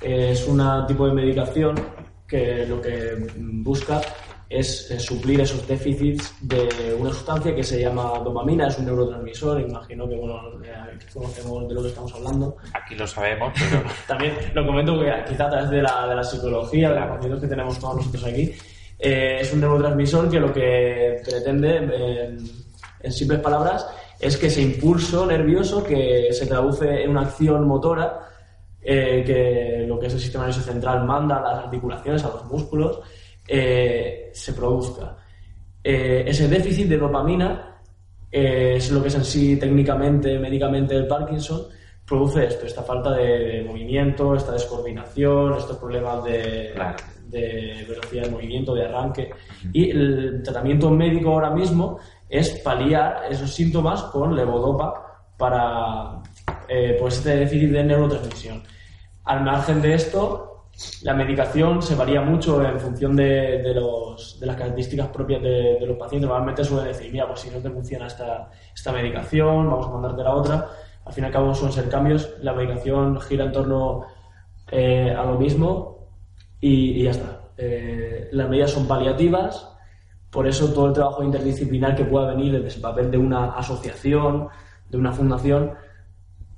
Es 0.00 0.46
un 0.46 0.62
tipo 0.86 1.06
de 1.06 1.12
medicación 1.12 1.74
que 2.26 2.66
lo 2.66 2.80
que 2.80 3.16
busca 3.36 4.00
es 4.48 4.88
suplir 4.98 5.40
esos 5.40 5.66
déficits 5.66 6.34
de 6.40 6.94
una 6.98 7.10
sustancia 7.10 7.54
que 7.54 7.62
se 7.62 7.80
llama 7.80 8.18
dopamina, 8.24 8.68
es 8.68 8.78
un 8.78 8.86
neurotransmisor, 8.86 9.60
imagino 9.60 10.08
que 10.08 10.16
bueno, 10.16 10.40
conocemos 11.12 11.68
de 11.68 11.74
lo 11.74 11.82
que 11.82 11.88
estamos 11.88 12.14
hablando. 12.14 12.56
Aquí 12.72 12.94
lo 12.94 13.06
sabemos, 13.06 13.52
pero... 13.54 13.82
También 14.06 14.34
lo 14.54 14.66
comento 14.66 14.98
que 14.98 15.12
quizá 15.28 15.46
a 15.46 15.50
través 15.50 15.70
de 15.70 15.82
la, 15.82 16.06
de 16.06 16.14
la 16.14 16.24
psicología, 16.24 16.90
de 16.90 16.94
los 16.94 17.08
conocimientos 17.08 17.40
que 17.42 17.48
tenemos 17.48 17.78
todos 17.78 17.96
nosotros 17.96 18.24
aquí, 18.24 18.54
eh, 18.98 19.38
es 19.40 19.52
un 19.52 19.60
neurotransmisor 19.60 20.30
que 20.30 20.40
lo 20.40 20.52
que 20.52 21.20
pretende, 21.24 21.76
en, 21.76 22.38
en 23.00 23.12
simples 23.12 23.40
palabras, 23.40 23.86
es 24.20 24.36
que 24.36 24.46
ese 24.48 24.62
impulso 24.62 25.26
nervioso 25.26 25.84
que 25.84 26.28
se 26.32 26.46
traduce 26.46 27.02
en 27.02 27.10
una 27.10 27.22
acción 27.22 27.66
motora, 27.66 28.28
eh, 28.80 29.22
que 29.24 29.86
lo 29.86 29.98
que 29.98 30.06
es 30.06 30.14
el 30.14 30.20
sistema 30.20 30.44
nervioso 30.44 30.72
central 30.72 31.04
manda 31.04 31.36
a 31.36 31.42
las 31.42 31.64
articulaciones, 31.64 32.24
a 32.24 32.28
los 32.28 32.44
músculos, 32.46 33.00
eh, 33.46 34.30
se 34.32 34.52
produzca. 34.52 35.16
Eh, 35.82 36.24
ese 36.26 36.48
déficit 36.48 36.88
de 36.88 36.98
dopamina 36.98 37.80
es 38.30 38.90
lo 38.90 39.00
que 39.00 39.08
es 39.08 39.14
en 39.14 39.24
sí 39.24 39.56
técnicamente, 39.56 40.38
médicamente 40.38 40.94
el 40.94 41.06
Parkinson, 41.06 41.62
produce 42.06 42.44
esto, 42.44 42.66
esta 42.66 42.82
falta 42.82 43.12
de, 43.12 43.38
de 43.38 43.64
movimiento, 43.64 44.34
esta 44.34 44.52
descoordinación, 44.52 45.54
estos 45.54 45.76
problemas 45.76 46.24
de, 46.24 46.72
Claro. 46.74 46.96
de 47.26 47.84
velocidad 47.88 48.24
de 48.24 48.30
movimiento, 48.30 48.74
de 48.74 48.84
arranque. 48.84 49.30
Y 49.72 49.90
el 49.90 50.42
tratamiento 50.42 50.90
médico 50.90 51.30
ahora 51.30 51.50
mismo 51.50 51.98
es 52.28 52.50
paliar 52.60 53.22
esos 53.30 53.52
síntomas 53.54 54.02
con 54.04 54.34
levodopa 54.36 55.24
para 55.36 56.20
eh, 56.68 56.96
pues 57.00 57.18
este 57.18 57.36
déficit 57.36 57.70
de 57.70 57.84
neurotransmisión. 57.84 58.62
Al 59.24 59.42
margen 59.44 59.80
de 59.82 59.94
esto, 59.94 60.64
la 61.02 61.14
medicación 61.14 61.82
se 61.82 61.94
varía 61.94 62.20
mucho 62.20 62.62
en 62.64 62.78
función 62.78 63.16
de, 63.16 63.62
de 63.62 63.74
los- 63.74 64.38
de 64.40 64.46
las 64.46 64.56
características 64.56 65.08
propias 65.08 65.42
de, 65.42 65.78
los 65.86 65.96
pacientes. 65.96 66.28
Normalmente 66.28 66.64
suelen 66.64 66.88
decir, 66.88 67.10
mira, 67.12 67.26
pues 67.26 67.40
si 67.40 67.50
no 67.50 67.58
te 67.58 67.70
funciona 67.70 68.06
esta, 68.06 68.50
esta 68.74 68.92
medicación, 68.92 69.68
vamos 69.70 69.86
a 69.86 69.90
mandarte 69.90 70.22
la 70.22 70.34
otra. 70.34 70.66
Al 71.04 71.12
fin 71.12 71.24
y 71.24 71.26
al 71.26 71.32
cabo 71.32 71.54
suelen 71.54 71.72
ser 71.74 71.88
cambios. 71.88 72.30
La 72.42 72.52
medicación 72.52 73.20
gira 73.20 73.44
en 73.44 73.52
torno 73.52 74.04
eh, 74.70 75.14
a 75.16 75.24
lo 75.24 75.38
mismo 75.38 76.08
y, 76.60 77.00
y 77.00 77.04
ya 77.04 77.10
está. 77.10 77.40
Eh, 77.56 78.28
las 78.32 78.48
medidas 78.48 78.70
son 78.70 78.86
paliativas, 78.86 79.74
por 80.30 80.46
eso 80.46 80.72
todo 80.72 80.88
el 80.88 80.92
trabajo 80.92 81.22
interdisciplinar 81.22 81.96
que 81.96 82.04
pueda 82.04 82.28
venir 82.34 82.52
desde 82.60 82.76
el 82.76 82.82
papel 82.82 83.10
de 83.10 83.18
una 83.18 83.52
asociación, 83.52 84.48
de 84.90 84.98
una 84.98 85.12
fundación, 85.12 85.72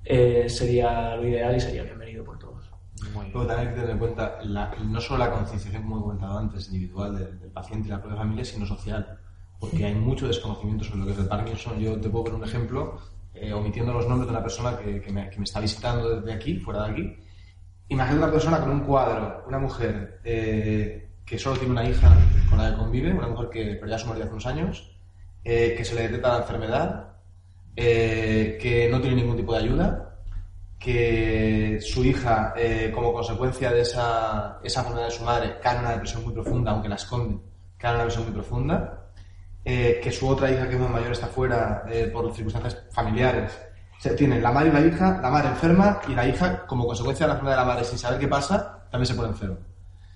eh, 0.05 0.49
sería 0.49 1.17
lo 1.17 1.27
ideal 1.27 1.57
y 1.57 1.61
sería 1.61 1.83
bienvenido 1.85 2.25
por 2.25 2.39
todos. 2.39 2.71
Muy 3.15 3.23
bien. 3.27 3.33
Luego 3.33 3.47
también 3.49 3.69
hay 3.69 3.75
que 3.75 3.81
tener 3.81 3.91
en 3.95 3.99
cuenta 3.99 4.39
la- 4.45 4.75
no 4.85 5.01
solo 5.01 5.25
la 5.25 5.31
concienciación, 5.33 5.83
como 5.85 5.99
he 5.99 6.03
comentado 6.03 6.39
antes, 6.39 6.67
individual 6.69 7.17
del, 7.17 7.39
del 7.41 7.51
paciente 7.51 7.89
y 7.89 7.91
la 7.91 8.01
propia 8.01 8.19
familia, 8.19 8.45
sino 8.45 8.67
social. 8.67 9.19
Porque 9.59 9.85
hay 9.85 9.95
mucho 9.95 10.27
desconocimiento 10.27 10.85
sobre 10.85 11.01
lo 11.01 11.07
que 11.07 11.13
es 11.13 11.19
el 11.19 11.29
Parkinson. 11.29 11.79
Yo 11.79 12.01
te 12.01 12.09
puedo 12.09 12.25
poner 12.25 12.39
un 12.41 12.45
ejemplo, 12.49 12.99
eh, 13.35 13.53
omitiendo 13.53 13.93
los 13.93 14.07
nombres 14.09 14.27
de 14.27 14.33
una 14.35 14.43
persona 14.43 14.77
que, 14.79 15.01
que 15.01 15.13
me, 15.13 15.29
que 15.31 15.37
me 15.39 15.45
está 15.45 15.61
visitando 15.61 16.17
desde 16.21 16.33
aquí, 16.33 16.57
fuera 16.59 16.85
de 16.85 16.91
aquí. 16.93 17.17
Imagínate 17.89 18.25
una 18.25 18.33
persona 18.33 18.61
con 18.61 18.71
un 18.71 18.81
cuadro, 18.81 19.45
una 19.47 19.59
mujer 19.59 20.21
eh, 20.25 21.10
que 21.31 21.39
solo 21.39 21.57
tiene 21.57 21.71
una 21.71 21.89
hija 21.89 22.13
con 22.49 22.59
la 22.59 22.73
que 22.73 22.77
convive, 22.77 23.13
una 23.13 23.29
mujer 23.29 23.49
que 23.51 23.65
perdió 23.77 23.95
a 23.95 23.99
su 23.99 24.09
marido 24.09 24.25
hace 24.25 24.33
unos 24.33 24.47
años, 24.47 24.91
eh, 25.45 25.75
que 25.77 25.85
se 25.85 25.95
le 25.95 26.03
detecta 26.03 26.33
la 26.33 26.39
enfermedad, 26.39 27.09
eh, 27.77 28.59
que 28.61 28.89
no 28.91 29.01
tiene 29.01 29.15
ningún 29.15 29.37
tipo 29.37 29.53
de 29.53 29.61
ayuda, 29.61 30.17
que 30.77 31.79
su 31.81 32.05
hija, 32.05 32.53
eh, 32.57 32.91
como 32.93 33.13
consecuencia 33.13 33.71
de 33.71 33.83
esa, 33.83 34.59
enfermedad 34.65 35.05
de 35.05 35.11
su 35.13 35.23
madre, 35.23 35.57
cae 35.63 35.77
en 35.77 35.83
una 35.83 35.93
depresión 35.93 36.25
muy 36.25 36.33
profunda, 36.35 36.73
aunque 36.73 36.89
la 36.89 36.97
esconde, 36.97 37.39
cae 37.79 37.91
en 37.91 37.95
una 37.95 38.05
depresión 38.07 38.25
muy 38.25 38.35
profunda, 38.35 39.13
que 39.63 40.11
su 40.11 40.27
otra 40.29 40.51
hija, 40.51 40.69
que 40.69 40.75
es 40.75 40.81
más 40.81 40.91
mayor, 40.91 41.13
está 41.13 41.29
fuera 41.29 41.85
por 42.13 42.35
circunstancias 42.35 42.83
familiares. 42.91 43.57
O 43.97 44.01
sea, 44.01 44.17
tiene 44.17 44.41
la 44.41 44.51
madre 44.51 44.71
y 44.71 44.73
la 44.73 44.81
hija, 44.81 45.21
la 45.23 45.31
madre 45.31 45.51
enferma 45.51 46.01
y 46.09 46.15
la 46.15 46.27
hija, 46.27 46.67
como 46.67 46.87
consecuencia 46.87 47.27
de 47.27 47.29
la 47.29 47.35
enfermedad 47.35 47.57
de 47.59 47.67
la 47.67 47.73
madre, 47.73 47.85
sin 47.85 47.99
saber 47.99 48.19
qué 48.19 48.27
pasa, 48.27 48.83
también 48.91 49.07
se 49.07 49.15
pone 49.15 49.29
enferma. 49.29 49.70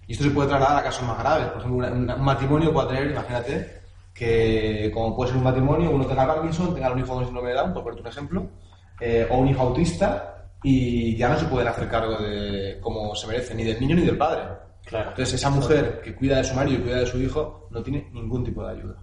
Y 0.07 0.13
esto 0.13 0.25
se 0.25 0.31
puede 0.31 0.49
trasladar 0.49 0.79
a 0.79 0.83
casos 0.83 1.07
más 1.07 1.19
graves. 1.19 1.47
Por 1.49 1.59
ejemplo, 1.63 1.79
una- 1.89 2.15
un 2.15 2.23
matrimonio 2.25 2.73
puede 2.73 2.89
tener, 2.89 3.11
imagínate, 3.11 3.81
que 4.13 4.91
como 4.95 5.17
puede 5.17 5.31
ser 5.31 5.39
un 5.39 5.45
matrimonio, 5.45 5.91
uno 5.91 6.07
tenga 6.07 6.27
Parkinson, 6.27 6.75
tenga 6.75 6.93
un 6.93 6.99
hijo 7.01 7.15
con 7.15 7.25
síndrome 7.25 7.49
de 7.51 7.55
Down, 7.57 7.73
por 7.75 7.83
ponerte 7.83 8.03
un 8.03 8.09
ejemplo, 8.09 8.47
eh, 9.01 9.27
o 9.31 9.39
un 9.39 9.49
hijo 9.49 9.63
autista, 9.63 10.31
y 10.63 11.17
ya 11.17 11.29
no 11.29 11.37
se 11.37 11.47
pueden 11.47 11.69
hacer 11.69 11.89
cargo 11.89 12.17
de 12.17 12.79
como 12.81 13.15
se 13.15 13.27
merece, 13.27 13.55
ni 13.55 13.65
del 13.65 13.81
niño 13.81 13.97
ni 13.97 14.03
del 14.03 14.17
padre. 14.17 14.43
Claro. 14.85 15.11
Entonces 15.11 15.35
esa 15.35 15.51
mujer 15.51 16.01
que 16.03 16.15
cuida 16.15 16.37
de 16.37 16.45
su 16.45 16.55
marido 16.55 16.79
y 16.79 16.83
cuida 16.83 16.97
de 16.99 17.07
su 17.07 17.19
hijo 17.19 17.69
no 17.71 17.83
tiene 17.83 18.09
ningún 18.13 18.45
tipo 18.45 18.65
de 18.65 18.73
ayuda, 18.73 18.97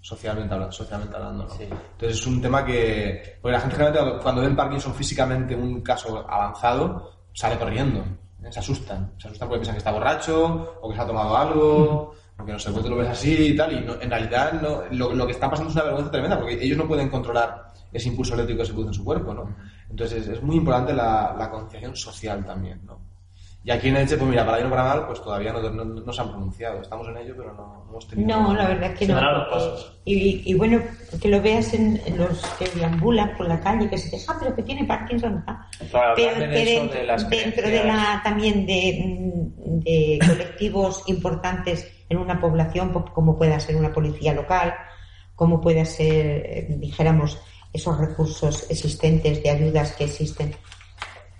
socialmente 0.00 0.54
hablando. 0.54 0.72
Socialmente 0.72 1.16
hablando 1.16 1.44
¿no? 1.44 1.50
Sí. 1.50 1.64
Entonces 1.64 2.18
es 2.20 2.26
un 2.26 2.40
tema 2.40 2.64
que, 2.64 3.38
porque 3.42 3.52
la 3.52 3.60
gente 3.60 3.76
generalmente 3.76 4.04
cuando- 4.04 4.22
cuando 4.22 4.40
ve 4.42 4.46
el 4.48 4.56
Parkinson 4.56 4.94
físicamente 4.94 5.54
un 5.54 5.80
caso 5.82 6.24
avanzado, 6.28 7.10
sale 7.32 7.58
corriendo. 7.58 8.04
Se 8.52 8.60
asustan, 8.60 9.12
se 9.18 9.28
asustan 9.28 9.48
porque 9.48 9.60
piensan 9.60 9.74
que 9.74 9.78
está 9.78 9.92
borracho 9.92 10.78
o 10.80 10.88
que 10.88 10.94
se 10.96 11.02
ha 11.02 11.06
tomado 11.06 11.36
algo. 11.36 12.14
o 12.38 12.44
que 12.44 12.52
no 12.52 12.58
sé, 12.58 12.70
pues 12.70 12.84
tú 12.84 12.90
lo 12.90 12.96
ves 12.96 13.08
así 13.08 13.32
y 13.52 13.56
tal, 13.56 13.72
y 13.72 13.80
no- 13.80 13.94
en 14.00 14.10
realidad 14.10 14.52
no, 14.60 14.82
lo, 14.90 15.14
lo 15.14 15.26
que 15.26 15.32
está 15.32 15.48
pasando 15.48 15.70
es 15.70 15.76
una 15.76 15.84
vergüenza 15.84 16.10
tremenda, 16.10 16.38
porque 16.38 16.62
ellos 16.62 16.76
no 16.76 16.86
pueden 16.86 17.08
controlar 17.08 17.72
ese 17.92 18.08
impulso 18.10 18.34
eléctrico 18.34 18.60
que 18.60 18.66
se 18.66 18.72
produce 18.74 18.90
en 18.90 18.94
su 18.94 19.04
cuerpo, 19.04 19.32
¿no? 19.32 19.56
Entonces 19.88 20.28
es 20.28 20.42
muy 20.42 20.56
importante 20.56 20.92
la, 20.92 21.34
la 21.38 21.48
concienciación 21.50 21.96
social 21.96 22.44
también, 22.44 22.84
¿no? 22.84 22.98
Y 23.66 23.70
aquí 23.72 23.88
en 23.88 23.96
Elche, 23.96 24.16
pues 24.16 24.30
mira, 24.30 24.46
para 24.46 24.58
bien 24.58 24.68
o 24.68 24.70
para 24.70 24.84
mal, 24.84 25.06
pues 25.08 25.20
todavía 25.20 25.52
no, 25.52 25.60
no, 25.60 25.84
no 25.84 26.12
se 26.12 26.20
han 26.20 26.28
pronunciado. 26.28 26.80
Estamos 26.80 27.08
en 27.08 27.16
ello, 27.16 27.34
pero 27.36 27.52
no, 27.52 27.82
no 27.84 27.90
hemos 27.90 28.06
tenido... 28.06 28.28
No, 28.28 28.54
la 28.54 28.68
verdad 28.68 28.92
es 28.92 28.98
que 29.00 29.08
no. 29.08 29.14
darán 29.16 29.38
los 29.40 29.48
pasos. 29.48 29.98
Y, 30.04 30.42
y 30.48 30.54
bueno, 30.54 30.80
que 31.20 31.26
lo 31.28 31.42
veas 31.42 31.74
en, 31.74 32.00
los 32.16 32.46
que 32.60 32.68
deambulan 32.78 33.36
por 33.36 33.48
la 33.48 33.58
calle, 33.58 33.90
que 33.90 33.98
se 33.98 34.08
te 34.10 34.18
ah, 34.28 34.36
pero 34.38 34.54
que 34.54 34.62
tiene 34.62 34.84
Parkinson. 34.84 35.42
ah". 35.48 35.68
Claro, 35.90 36.12
Pero 36.14 36.36
que 36.36 36.46
dentro, 36.46 36.96
de 36.96 37.04
las 37.06 37.28
dentro 37.28 37.62
de 37.62 37.80
creencias. 37.80 37.96
la 37.96 38.20
también 38.22 38.66
de, 38.66 39.04
mm, 39.04 39.80
de 39.80 40.18
colectivos 40.24 41.02
importantes 41.08 41.90
en 42.08 42.18
una 42.18 42.40
población, 42.40 42.92
pues, 42.92 43.06
como 43.12 43.36
pueda 43.36 43.58
ser 43.58 43.74
una 43.74 43.92
policía 43.92 44.32
local, 44.32 44.74
como 45.34 45.60
pueda 45.60 45.84
ser, 45.84 46.06
eh, 46.46 46.66
dijéramos, 46.78 47.36
esos 47.72 47.98
recursos 47.98 48.70
existentes 48.70 49.42
de 49.42 49.50
ayudas 49.50 49.90
que 49.96 50.04
existen, 50.04 50.54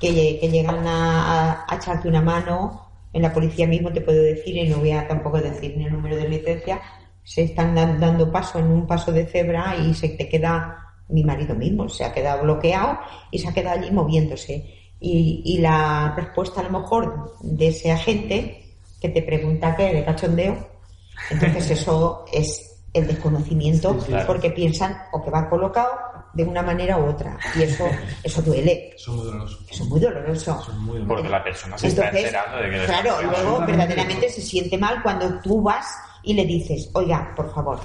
que, 0.00 0.10
lle- 0.12 0.40
que 0.40 0.48
llegan 0.48 0.86
a, 0.86 1.52
a- 1.62 1.66
a 1.68 1.76
echarte 1.76 2.08
una 2.08 2.22
mano. 2.22 2.82
En 3.12 3.22
la 3.22 3.32
policía 3.32 3.66
mismo 3.66 3.90
te 3.92 4.00
puedo 4.02 4.22
decir, 4.22 4.56
y 4.56 4.68
no 4.68 4.78
voy 4.78 4.90
a 4.92 5.08
tampoco 5.08 5.40
decir 5.40 5.74
ni 5.76 5.84
el 5.86 5.92
número 5.92 6.16
de 6.16 6.28
licencia, 6.28 6.80
se 7.24 7.42
están 7.44 7.74
dan- 7.74 7.98
dando 7.98 8.30
paso 8.30 8.58
en 8.58 8.66
un 8.66 8.86
paso 8.86 9.10
de 9.12 9.26
cebra 9.26 9.74
y 9.76 9.94
se 9.94 10.10
te 10.10 10.28
queda 10.28 10.78
mi 11.08 11.24
marido 11.24 11.54
mismo, 11.54 11.88
se 11.88 12.04
ha 12.04 12.12
quedado 12.12 12.42
bloqueado 12.42 12.98
y 13.30 13.38
se 13.38 13.48
ha 13.48 13.54
quedado 13.54 13.80
allí 13.80 13.90
moviéndose. 13.90 14.74
Y, 15.00 15.42
y 15.44 15.58
la 15.58 16.14
respuesta 16.16 16.60
a 16.60 16.64
lo 16.64 16.70
mejor 16.80 17.34
de 17.40 17.68
ese 17.68 17.90
agente 17.92 18.64
que 19.00 19.08
te 19.10 19.22
pregunta 19.22 19.76
qué, 19.76 19.92
de 19.94 20.04
cachondeo, 20.04 20.56
entonces 21.30 21.70
eso 21.80 22.24
es 22.32 22.75
el 22.96 23.06
desconocimiento 23.06 23.94
Sí, 23.94 24.00
sí, 24.00 24.06
claro. 24.08 24.26
porque 24.26 24.50
piensan 24.50 24.96
o 25.12 25.22
que 25.22 25.30
va 25.30 25.48
colocado 25.48 25.90
de 26.34 26.44
una 26.44 26.62
manera 26.62 26.98
u 26.98 27.06
otra 27.06 27.38
y 27.54 27.62
eso 27.62 27.84
eso 28.22 28.42
duele, 28.42 28.90
Eso 28.94 29.12
es 29.12 29.16
muy 29.16 29.24
doloroso. 29.26 29.58
eso 29.70 29.82
es 29.82 29.88
muy 29.88 30.00
doloroso. 30.00 30.66
Es 30.68 30.74
muy. 30.78 31.00
Porque 31.02 31.28
la 31.28 31.42
persona 31.42 31.78
se 31.78 31.88
está 31.88 32.08
enterando 32.08 32.56
de 32.58 32.70
que... 32.70 32.84
claro, 32.86 33.16
luego 33.22 33.66
verdaderamente 33.66 34.28
se 34.28 34.42
siente 34.42 34.76
mal 34.78 35.02
cuando 35.02 35.40
tú 35.40 35.62
vas 35.62 35.86
y 36.22 36.34
le 36.34 36.44
dices, 36.44 36.90
oiga, 36.92 37.32
por 37.36 37.52
favor, 37.54 37.78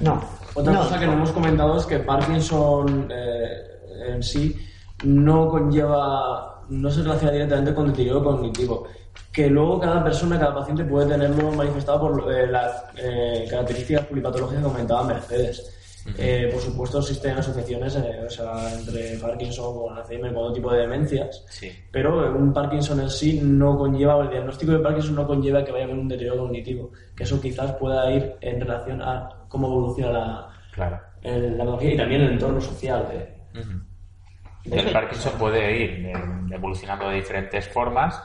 no. 0.00 0.22
Otra 0.54 0.72
no, 0.72 0.80
cosa 0.80 1.00
que 1.00 1.06
no 1.06 1.12
hemos 1.14 1.32
comentado 1.32 1.76
es 1.78 1.86
que 1.86 1.98
Parkinson 1.98 3.08
eh, 3.10 4.12
en 4.14 4.22
sí 4.22 4.56
no 5.04 5.48
conlleva, 5.48 6.62
no 6.68 6.90
se 6.90 7.02
relaciona 7.02 7.32
directamente 7.32 7.74
con 7.74 7.88
deterioro 7.88 8.22
cognitivo, 8.22 8.86
que 9.32 9.48
luego 9.48 9.80
cada 9.80 10.02
persona, 10.02 10.38
cada 10.38 10.54
paciente 10.54 10.84
puede 10.84 11.08
tenerlo 11.08 11.50
manifestado 11.52 12.00
por 12.00 12.32
eh, 12.32 12.46
las 12.46 12.84
eh, 12.96 13.46
características 13.50 14.06
pluripatológicas 14.06 14.62
que 14.64 14.68
comentaba 14.70 15.04
Mercedes. 15.04 15.70
Eh, 16.18 16.50
por 16.52 16.60
supuesto 16.60 16.98
existen 16.98 17.38
asociaciones 17.38 17.96
eh, 17.96 18.24
o 18.26 18.28
sea, 18.28 18.70
entre 18.74 19.16
Parkinson 19.16 19.64
o 19.74 19.90
Alzheimer 19.90 20.34
con 20.34 20.42
otro 20.42 20.52
tipo 20.54 20.70
de 20.70 20.80
demencias, 20.80 21.44
Sí. 21.48 21.72
pero 21.90 22.30
un 22.36 22.52
Parkinson 22.52 23.00
en 23.00 23.08
sí 23.08 23.40
no 23.42 23.78
conlleva, 23.78 24.22
el 24.22 24.28
diagnóstico 24.30 24.72
de 24.72 24.80
Parkinson 24.80 25.14
no 25.14 25.26
conlleva 25.26 25.64
que 25.64 25.72
vaya 25.72 25.84
a 25.84 25.86
haber 25.88 25.98
un 25.98 26.06
deterioro 26.08 26.40
cognitivo, 26.42 26.90
que 27.16 27.22
eso 27.24 27.40
quizás 27.40 27.72
pueda 27.76 28.10
ir 28.12 28.36
en 28.42 28.60
relación 28.60 29.00
a 29.00 29.30
cómo 29.48 29.66
evoluciona 29.68 30.12
la, 30.12 30.48
Claro. 30.74 31.00
el- 31.22 31.52
la 31.52 31.56
tecnología 31.64 31.94
y 31.94 31.96
también 31.96 32.20
el 32.20 32.32
entorno 32.32 32.60
social. 32.60 33.08
De, 33.08 33.60
Ujú. 33.60 34.76
El 34.76 34.92
Parkinson 34.92 35.32
puede 35.38 35.78
ir 35.84 35.90
eh, 36.06 36.12
evolucionando 36.52 37.08
de 37.08 37.16
diferentes 37.16 37.66
formas. 37.68 38.22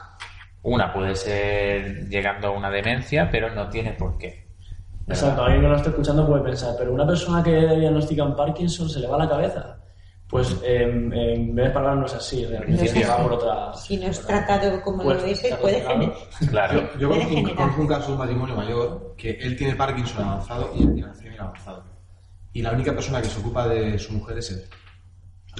Una 0.62 0.92
puede 0.92 1.16
ser 1.16 2.08
llegando 2.08 2.48
a 2.48 2.50
una 2.50 2.70
demencia, 2.70 3.28
pero 3.30 3.54
no 3.54 3.68
tiene 3.68 3.92
por 3.92 4.18
qué. 4.18 4.46
¿verdad? 5.06 5.22
Exacto, 5.24 5.42
alguien 5.42 5.60
que 5.62 5.66
no 5.66 5.72
lo 5.72 5.76
esté 5.78 5.88
escuchando 5.90 6.26
puede 6.26 6.42
pensar, 6.42 6.74
pero 6.78 6.92
una 6.92 7.06
persona 7.06 7.42
que 7.42 7.50
diagnostican 7.50 8.36
Parkinson 8.36 8.88
se 8.88 9.00
le 9.00 9.06
va 9.06 9.18
la 9.18 9.28
cabeza. 9.28 9.76
Pues 10.28 10.56
em, 10.62 11.12
en 11.12 11.54
vez 11.56 11.66
de 11.66 11.70
palabras 11.72 11.98
no 11.98 12.06
es 12.06 12.14
así, 12.14 12.46
realmente 12.46 12.84
No 12.94 13.00
es 13.00 13.10
va 13.10 13.16
por 13.16 13.32
otra. 13.32 13.74
Si 13.74 13.96
no 13.96 14.06
es 14.06 14.20
tratado 14.24 14.80
como 14.82 15.02
Pues, 15.02 15.22
lo 15.22 15.26
es, 15.26 15.42
está 15.42 15.56
puede 15.58 15.80
generar. 15.80 16.12
Claro. 16.50 16.88
Yo 17.00 17.08
Puede 17.08 17.20
conozco 17.22 17.28
un, 17.30 17.36
generar. 17.36 17.56
conozco 17.56 17.80
un 17.82 17.88
caso 17.88 18.06
de 18.06 18.12
un 18.12 18.18
matrimonio 18.18 18.54
mayor 18.54 19.14
que 19.16 19.30
él 19.30 19.56
tiene 19.56 19.74
Parkinson 19.74 20.22
avanzado 20.24 20.70
y 20.76 20.82
él 20.82 20.94
tiene 20.94 21.08
Alzheimer 21.10 21.40
avanzado. 21.40 21.82
Y 22.52 22.62
la 22.62 22.70
única 22.72 22.92
persona 22.92 23.20
que 23.20 23.28
se 23.28 23.40
ocupa 23.40 23.66
de 23.66 23.98
su 23.98 24.12
mujer 24.12 24.38
es 24.38 24.50
él. 24.52 24.64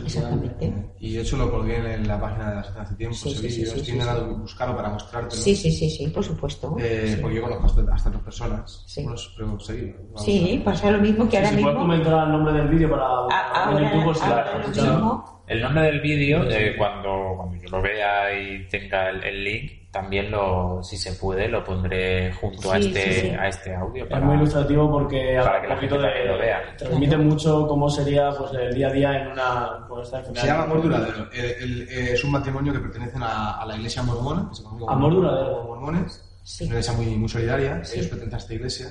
Exactamente. 0.04 0.72
Y 1.00 1.14
de 1.14 1.22
hecho 1.22 1.36
lo 1.36 1.50
colgué 1.50 1.94
en 1.94 2.06
la 2.06 2.20
página 2.20 2.48
de 2.48 2.54
la 2.54 2.60
asociación 2.60 2.84
hace 2.86 2.94
tiempo, 2.94 3.16
Sí, 3.16 3.30
ese 3.30 3.40
sí, 3.50 3.50
sí, 3.66 3.80
sí, 3.84 3.90
intentando 3.92 4.36
buscarlo 4.38 4.76
para 4.76 4.88
mostrártelo. 4.90 5.42
Sí, 5.42 5.56
sí, 5.56 5.70
sí, 5.72 5.90
sí, 5.90 6.06
por 6.08 6.24
supuesto. 6.24 6.76
Eh, 6.78 7.18
Porque 7.20 7.36
yo 7.36 7.42
conozco 7.42 7.66
hasta, 7.66 7.94
hasta 7.94 8.10
dos 8.10 8.22
personas. 8.22 8.82
Sí. 8.86 9.02
Bueno, 9.02 9.18
pero 9.36 9.60
seguir. 9.60 9.96
vamos 10.06 10.24
Sí, 10.24 10.58
a- 10.60 10.64
pasa 10.64 10.90
lo 10.90 10.98
mismo 11.00 11.24
que 11.24 11.30
Sí, 11.32 11.36
ahora 11.38 11.48
si 11.48 11.54
puedes 11.56 11.66
mismo. 11.76 11.80
comentar 11.80 12.26
el 12.26 12.32
nombre 12.32 12.52
del 12.54 12.68
vídeo 12.68 12.90
para 12.90 13.04
A- 13.04 13.26
en 13.70 13.74
ahora- 13.78 13.94
YouTube, 13.94 14.14
si 14.14 14.22
ahora 14.22 14.44
la- 14.44 14.52
lo 14.52 14.60
escuchado. 14.60 14.92
mismo. 14.94 15.39
El 15.50 15.60
nombre 15.62 15.82
del 15.82 16.00
vídeo, 16.00 16.44
eh, 16.48 16.74
cuando, 16.78 17.34
cuando 17.36 17.56
yo 17.56 17.68
lo 17.70 17.82
vea 17.82 18.32
y 18.38 18.68
tenga 18.68 19.10
el, 19.10 19.22
el 19.24 19.44
link, 19.44 19.72
también 19.90 20.30
lo, 20.30 20.80
si 20.84 20.96
se 20.96 21.12
puede, 21.14 21.48
lo 21.48 21.64
pondré 21.64 22.32
junto 22.34 22.70
a, 22.72 22.80
Sí, 22.80 22.86
este, 22.86 23.12
sí, 23.12 23.20
sí. 23.22 23.28
a 23.30 23.48
este 23.48 23.74
audio. 23.74 24.04
Es 24.04 24.10
para- 24.10 24.24
muy 24.24 24.36
ilustrativo 24.36 24.88
porque 24.88 25.40
para 25.42 25.60
que 25.60 25.66
un 25.66 25.68
la 25.70 25.74
poquito 25.74 26.00
gente 26.00 26.18
de, 26.20 26.24
lo 26.26 26.38
vea. 26.38 26.76
transmite 26.78 27.16
mucho 27.16 27.66
cómo 27.66 27.90
sería 27.90 28.30
pues, 28.30 28.52
el 28.54 28.72
día 28.72 28.86
a 28.88 28.92
día 28.92 29.20
en 29.22 29.26
una 29.32 29.84
con 29.88 30.00
esta 30.00 30.18
enfermedad. 30.18 30.42
Se 30.42 30.46
llama 30.48 30.62
Amor 30.62 30.82
Duradero. 30.82 31.28
El- 31.32 31.44
el- 31.62 31.82
eh, 31.88 32.12
es 32.12 32.22
un 32.24 32.30
matrimonio 32.30 32.72
que 32.72 32.78
pertenece 32.78 33.18
a, 33.20 33.60
a 33.60 33.66
la 33.66 33.74
iglesia 33.76 34.02
mormona. 34.04 34.48
que 34.48 34.54
se 34.54 34.62
conoce 34.62 34.80
como 34.80 34.90
Amor 34.92 35.12
Duradero. 35.14 35.64
mormones. 35.64 36.24
Sí. 36.44 36.62
Es 36.64 36.70
una 36.70 36.78
iglesia 36.78 36.92
muy, 36.94 37.06
muy 37.16 37.28
solidaria. 37.28 37.84
Sí. 37.84 37.96
Ellos 37.98 38.06
pertenecen 38.10 38.34
a 38.34 38.38
esta 38.38 38.54
iglesia. 38.54 38.86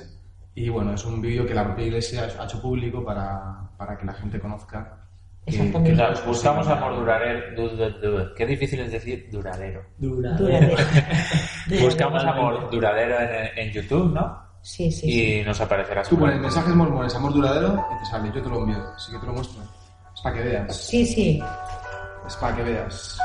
Y 0.54 0.68
bueno, 0.68 0.92
es 0.92 1.04
un 1.06 1.22
vídeo 1.22 1.46
que 1.46 1.54
la 1.54 1.64
propia 1.64 1.86
iglesia 1.86 2.28
ha 2.38 2.44
hecho 2.44 2.60
público 2.60 3.02
para, 3.02 3.70
para 3.78 3.96
que 3.96 4.04
la 4.04 4.12
gente 4.12 4.38
conozca. 4.38 4.98
Que- 5.44 5.50
Exactamente. 5.50 5.90
que 5.90 5.96
Claro, 5.96 6.12
es 6.14 6.26
buscamos 6.26 6.68
amor 6.68 6.96
duradero. 6.96 7.56
du- 7.56 7.76
du- 7.76 7.90
du- 8.18 8.34
Qué 8.36 8.46
difícil 8.46 8.80
es 8.80 8.92
decir 8.92 9.28
duradero. 9.30 9.82
Duradero. 9.98 10.44
Duradero. 10.44 10.76
Buscamos 11.80 12.24
amor 12.24 12.70
duradero 12.70 13.16
en, 13.20 13.58
en 13.58 13.72
YouTube, 13.72 14.12
¿no? 14.12 14.50
Sí, 14.62 14.90
sí, 14.92 15.00
sí. 15.10 15.40
Y 15.40 15.44
nos 15.44 15.58
aparecerá 15.60 16.02
Tú 16.02 16.18
pones 16.18 16.38
mensajes 16.38 16.74
mormones, 16.74 17.14
amor 17.14 17.32
duradero, 17.32 17.86
y 17.94 17.98
te 17.98 18.04
sale. 18.10 18.30
Yo 18.34 18.42
te 18.42 18.48
lo 18.48 18.58
envío. 18.58 18.76
Así 18.94 19.12
que 19.12 19.18
te 19.18 19.26
lo 19.26 19.32
muestro. 19.32 19.62
Es 20.14 20.20
para 20.20 20.36
que 20.36 20.42
veas. 20.42 20.76
Sí, 20.76 21.06
sí. 21.06 21.42
Es 22.26 22.36
para 22.36 22.56
que 22.56 22.62
veas. 22.64 23.18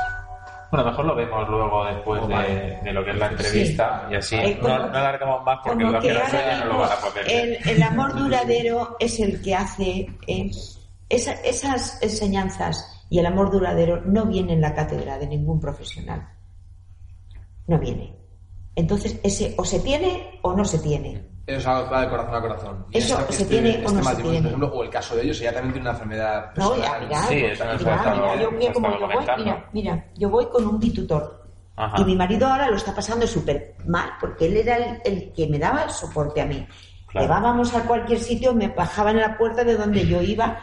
Bueno, 0.70 0.86
mejor 0.90 1.04
lo 1.04 1.14
vemos 1.14 1.48
luego 1.48 1.84
después 1.84 2.22
Oh, 2.24 2.28
de, 2.28 2.92
lo 2.92 3.04
que 3.04 3.10
es 3.10 3.16
la 3.18 3.26
entrevista 3.28 4.08
y 4.10 4.14
así 4.16 4.34
Eh, 4.36 4.58
no, 4.60 4.62
como- 4.68 4.78
no 4.78 4.98
alargamos 4.98 5.44
más 5.44 5.58
porque 5.62 5.78
Como 5.84 5.92
los 5.92 6.02
que 6.02 6.08
que 6.08 6.14
no 6.58 6.64
lo 6.72 6.78
van 6.78 6.90
a 6.92 6.96
poder 6.96 7.24
ver. 7.24 7.30
el, 7.62 7.68
el 7.68 7.82
amor 7.82 8.14
duradero 8.16 8.96
es 8.98 9.20
el 9.20 9.40
que 9.42 9.54
hace 9.54 10.06
eh, 10.26 10.50
esa- 11.08 11.32
esas 11.42 12.02
enseñanzas 12.02 13.04
y 13.08 13.18
el 13.18 13.26
amor 13.26 13.50
duradero 13.50 14.00
no 14.04 14.26
viene 14.26 14.52
en 14.54 14.60
la 14.60 14.74
cátedra 14.74 15.18
de 15.18 15.26
ningún 15.26 15.60
profesional. 15.60 16.28
No 17.66 17.78
viene. 17.78 18.16
Entonces, 18.74 19.18
ese 19.22 19.54
o 19.56 19.64
se 19.64 19.80
tiene 19.80 20.38
o 20.42 20.52
no 20.54 20.64
se 20.64 20.78
tiene. 20.78 21.24
Eso 21.46 21.58
es 21.58 21.66
algo 21.66 21.90
va 21.90 22.00
de 22.02 22.08
corazón 22.10 22.34
a 22.34 22.40
corazón. 22.40 22.86
Y 22.90 22.98
Eso 22.98 23.24
se 23.30 23.44
tiene 23.46 23.84
o 23.86 23.90
no 23.92 24.02
se 24.02 24.14
tiene. 24.16 24.38
por 24.40 24.46
ejemplo, 24.46 24.72
o 24.74 24.82
el 24.82 24.90
caso 24.90 25.14
de 25.16 25.22
ellos, 25.22 25.40
ella 25.40 25.52
también 25.52 25.72
tiene 25.74 25.88
una 25.88 25.92
enfermedad 25.96 26.50
No, 26.56 26.70
personal. 26.70 27.00
ya, 27.02 27.06
mira, 27.06 27.22
Sí, 27.22 27.34
mira, 27.34 27.54
yo, 28.40 28.50
mira 28.50 28.72
como 28.72 28.90
yo 28.98 29.06
voy, 29.06 29.24
mira, 29.38 29.68
mira, 29.72 30.06
yo 30.16 30.28
voy 30.30 30.46
con 30.46 30.66
un 30.66 30.78
bitutor. 30.80 31.46
Ajá. 31.76 32.00
Y 32.00 32.04
mi 32.04 32.16
marido 32.16 32.46
ahora 32.48 32.68
lo 32.68 32.76
está 32.76 32.94
pasando 32.94 33.26
súper 33.26 33.76
mal, 33.86 34.10
porque 34.20 34.46
él 34.46 34.56
era 34.56 34.76
el, 34.76 35.00
el 35.04 35.32
que 35.32 35.46
me 35.46 35.58
daba 35.58 35.84
el 35.84 35.90
soporte 35.90 36.40
a 36.40 36.46
mí. 36.46 36.66
Claro. 37.08 37.26
Llevábamos 37.26 37.74
a 37.74 37.82
cualquier 37.84 38.18
sitio, 38.18 38.52
me 38.52 38.68
bajaba 38.68 39.10
en 39.12 39.18
la 39.20 39.38
puerta 39.38 39.62
de 39.62 39.76
donde 39.76 40.04
yo 40.06 40.20
iba 40.22 40.58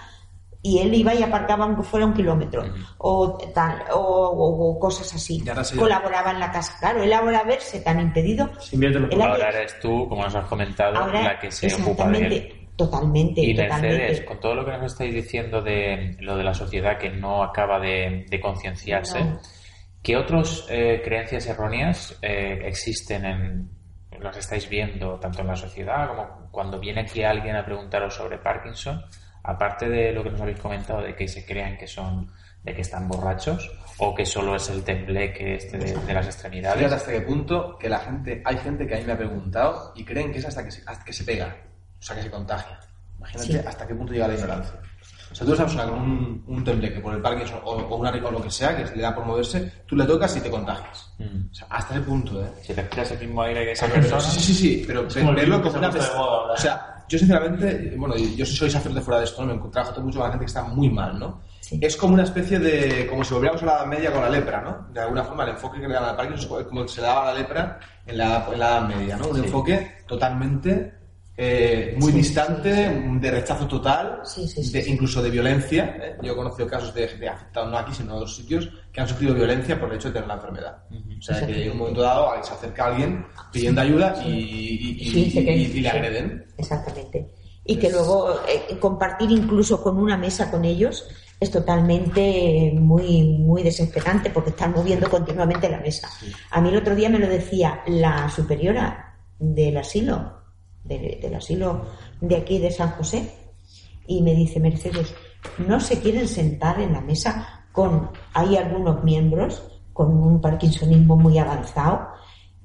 y 0.66 0.80
él 0.80 0.94
iba 0.94 1.14
y 1.14 1.22
aparcaba 1.22 1.66
aunque 1.66 1.84
fuera 1.84 2.06
un 2.06 2.14
kilómetro 2.14 2.64
o 2.98 3.38
tal 3.54 3.84
o, 3.92 3.98
o- 4.00 4.70
o 4.72 4.80
cosas 4.80 5.14
así. 5.14 5.44
Colaboraba 5.78 6.32
en 6.32 6.40
la 6.40 6.52
casa. 6.52 6.76
Claro 6.80 7.04
él 7.04 7.12
ahora 7.14 7.40
a 7.40 7.44
verse 7.44 7.82
tan 7.82 8.00
impedido. 8.00 8.50
Él 8.72 9.22
Ahora 9.22 9.50
eres 9.50 9.78
tú, 9.80 10.08
como 10.10 10.24
nos 10.24 10.34
has 10.34 10.46
comentado, 10.48 10.98
ahora 10.98 11.22
la 11.24 11.40
que 11.40 11.52
se 11.52 11.68
ocupa 11.76 12.08
de 12.10 12.18
él. 12.20 12.68
totalmente 12.78 13.42
Y 13.42 13.54
totalmente. 13.56 13.88
Mercedes, 13.98 14.22
con 14.26 14.40
todo 14.40 14.56
lo 14.56 14.66
que 14.66 14.72
nos 14.72 14.84
estáis 14.92 15.14
diciendo 15.14 15.62
de 15.62 16.16
lo 16.22 16.36
de 16.38 16.44
la 16.44 16.54
sociedad 16.54 16.98
que 16.98 17.10
no 17.10 17.44
acaba 17.44 17.80
de, 17.80 18.26
de 18.30 18.40
concienciarse, 18.42 19.24
No. 19.24 19.40
¿Qué 20.02 20.18
otras 20.18 20.66
eh, 20.70 21.02
creencias 21.04 21.46
erróneas 21.48 22.18
eh, 22.22 22.60
existen 22.66 23.24
en, 23.26 23.70
las 24.20 24.36
estáis 24.38 24.68
viendo 24.68 25.18
tanto 25.20 25.40
en 25.42 25.48
la 25.48 25.56
sociedad 25.56 26.10
como 26.10 26.50
cuando 26.52 26.78
viene 26.80 27.02
aquí 27.02 27.24
alguien 27.24 27.56
a 27.56 27.64
preguntaros 27.64 28.14
sobre 28.16 28.38
Parkinson? 28.38 29.02
Aparte 29.44 29.90
de 29.90 30.12
lo 30.14 30.24
que 30.24 30.30
nos 30.30 30.42
habéis 30.42 30.60
comentado 30.60 31.02
de 31.02 31.16
que 31.16 31.28
se 31.28 31.46
crean 31.46 31.78
que 31.78 31.88
son 31.88 32.32
de 32.64 32.74
que 32.74 32.82
están 32.82 33.08
borrachos 33.08 33.72
o 33.98 34.16
que 34.16 34.26
solo 34.26 34.56
es 34.56 34.70
el 34.70 34.84
tembleque 34.84 35.56
este 35.56 35.78
de, 35.78 36.14
las 36.14 36.26
extremidades. 36.26 36.78
Fíjate 36.78 36.96
hasta 36.96 37.12
qué 37.12 37.22
punto 37.22 37.78
que 37.78 37.90
la 37.90 38.00
gente, 38.00 38.42
hay 38.46 38.58
gente 38.58 38.88
que 38.88 38.96
a 38.96 39.00
mí 39.00 39.04
me 39.06 39.12
ha 39.12 39.18
preguntado 39.18 39.92
y 39.96 40.06
creen 40.06 40.32
que 40.32 40.40
es 40.40 40.46
hasta 40.46 40.64
que 40.64 40.72
se, 40.72 40.82
hasta 40.86 41.04
que 41.04 41.14
se 41.14 41.26
pega, 41.26 41.56
o 42.00 42.02
sea, 42.02 42.16
que 42.16 42.24
se 42.24 42.32
contagia. 42.32 42.80
Imagínate 43.18 43.68
hasta 43.68 43.86
qué 43.86 43.94
punto 43.94 44.14
llega 44.14 44.30
la 44.30 44.34
ignorancia. 44.36 44.80
O 45.32 45.36
sea, 45.36 45.48
tú 45.48 45.54
eres 45.54 45.74
una 45.74 45.88
con 45.88 46.00
un, 46.00 46.44
un 46.46 46.64
tembleque 46.64 47.00
por 47.00 47.16
el 47.16 47.22
Parkinson 47.22 47.60
o, 47.64 47.72
o, 47.72 47.96
una, 47.98 48.12
o 48.12 48.32
lo 48.32 48.42
que 48.42 48.52
sea, 48.52 48.78
que 48.78 48.96
le 48.96 49.02
da 49.02 49.16
por 49.16 49.26
moverse, 49.26 49.82
tú 49.88 49.96
le 49.96 50.06
tocas 50.06 50.36
y 50.38 50.42
te 50.42 50.50
contagias. 50.50 51.12
Mm. 51.18 51.50
O 51.50 51.54
sea, 51.54 51.68
hasta 51.72 51.96
ese 51.96 52.04
punto, 52.04 52.44
¿eh? 52.44 52.52
Si 52.62 52.72
respiras 52.72 53.12
el 53.12 53.20
mismo 53.20 53.42
aire 53.42 53.66
que 53.66 53.72
esa 53.72 53.88
persona. 53.88 54.22
sí, 54.22 54.40
sí, 54.40 54.54
sí, 54.54 54.84
pero 54.86 55.08
verlo 55.34 55.62
como 55.62 55.78
una 55.78 55.90
de. 55.90 56.00
O 56.00 56.56
sea, 56.58 57.03
yo 57.10 57.18
sinceramente, 57.20 57.94
bueno, 57.98 58.16
yo 58.18 58.46
soy 58.46 58.70
sacerdote 58.70 59.02
fuera 59.04 59.20
de 59.20 59.26
esto, 59.26 59.46
¿no? 59.46 59.56
me 59.56 59.70
trabajo 59.72 60.02
mucho 60.02 60.20
con 60.20 60.28
la 60.28 60.32
gente 60.34 60.46
que 60.46 60.50
está 60.50 60.64
muy 60.64 60.90
mal, 60.90 61.20
¿no? 61.20 61.42
Sí. 61.62 61.80
Es 61.82 61.96
como 61.96 62.14
una 62.14 62.24
especie 62.24 62.60
de, 62.60 63.08
como 63.08 63.24
si 63.24 63.34
volviéramos 63.34 63.64
a 63.64 63.66
la 63.66 63.74
Edad 63.74 63.86
Media 63.86 64.12
con 64.12 64.22
la 64.22 64.30
lepra, 64.30 64.62
¿no? 64.62 64.88
De 64.94 65.00
alguna 65.00 65.24
forma, 65.24 65.44
el 65.44 65.50
enfoque 65.52 65.80
que 65.80 65.88
le 65.88 65.94
dan 65.94 66.04
al 66.06 66.16
Parkinson 66.16 66.60
es 66.62 66.68
como 66.68 66.88
se 66.88 67.02
le 67.02 67.08
daba 67.08 67.30
a 67.30 67.34
la 67.34 67.40
lepra 67.40 67.80
en 68.06 68.18
la, 68.18 68.46
en 68.52 68.60
la 68.60 68.68
Edad 68.70 68.88
Media, 68.88 69.18
¿no? 69.18 69.28
Un 69.28 69.36
Sí. 69.38 69.46
enfoque 69.46 69.92
totalmente 70.08 70.94
eh, 71.36 71.96
muy 72.00 72.12
Sí, 72.12 72.18
distante, 72.20 72.88
sí, 72.90 73.20
de 73.20 73.32
rechazo 73.32 73.68
total, 73.68 74.22
Sí, 74.24 74.48
sí, 74.48 74.64
sí, 74.64 74.72
de- 74.72 74.84
sí. 74.84 74.92
incluso 74.92 75.22
de 75.22 75.32
violencia. 75.32 75.96
¿eh? 76.00 76.16
Yo 76.22 76.34
he 76.34 76.36
conocido 76.36 76.68
casos 76.68 76.94
de 76.94 77.08
gente 77.08 77.28
afectados 77.28 77.72
no 77.72 77.78
aquí, 77.78 77.92
sino 77.94 78.12
en 78.12 78.16
otros 78.18 78.36
sitios, 78.36 78.70
que 78.92 79.02
han 79.02 79.08
sufrido 79.08 79.34
violencia 79.34 79.80
por 79.80 79.90
el 79.90 79.96
hecho 79.96 80.10
de 80.10 80.14
tener 80.16 80.28
la 80.28 80.36
enfermedad. 80.36 80.84
O 81.18 81.22
sea, 81.22 81.46
que 81.46 81.66
en 81.66 81.72
un 81.72 81.78
momento 81.80 82.02
dado 82.02 82.32
se 82.44 82.54
acerca 82.54 82.86
alguien 82.86 83.26
pidiendo 83.52 83.82
ayuda 83.82 84.16
y, 84.26 84.30
y- 84.30 84.98
y- 85.02 85.10
Sí, 85.10 85.32
se 85.32 85.42
y- 85.42 85.44
creen, 85.44 85.60
y 85.60 85.66
le 85.68 85.72
sí. 85.82 85.88
agreden. 85.88 86.46
Exactamente. 86.58 87.32
Y 87.66 87.78
que 87.78 87.90
luego 87.90 88.36
eh, 88.48 88.78
compartir 88.78 89.32
incluso 89.32 89.82
con 89.82 89.98
una 89.98 90.18
mesa 90.18 90.52
con 90.52 90.66
ellos 90.66 91.08
es 91.40 91.50
totalmente 91.50 92.72
muy, 92.76 93.24
muy 93.24 93.64
desesperante 93.64 94.30
porque 94.30 94.52
están 94.52 94.72
moviendo 94.74 95.10
continuamente 95.10 95.70
la 95.70 95.80
mesa. 95.80 96.10
A 96.52 96.62
mí 96.62 96.70
el 96.70 96.78
otro 96.78 96.94
día 96.94 97.10
me 97.10 97.20
lo 97.20 97.28
decía 97.28 97.82
la 97.88 98.30
superiora 98.30 99.18
del 99.40 99.78
asilo, 99.78 100.43
de- 100.84 101.20
del 101.22 101.36
asilo 101.36 101.86
de 102.22 102.36
aquí 102.36 102.60
de 102.60 102.72
San 102.72 102.92
José, 102.92 103.34
y 104.08 104.22
me 104.22 104.34
dice 104.36 104.60
Mercedes, 104.60 105.14
no 105.58 105.80
se 105.80 106.00
quieren 106.02 106.28
sentar 106.28 106.80
en 106.80 106.94
la 106.94 107.02
mesa 107.02 107.66
con, 107.72 108.12
hay 108.34 108.58
algunos 108.58 109.04
miembros 109.04 109.64
con 109.94 110.12
un 110.12 110.42
parkinsonismo 110.42 111.16
muy 111.16 111.38
avanzado 111.38 112.08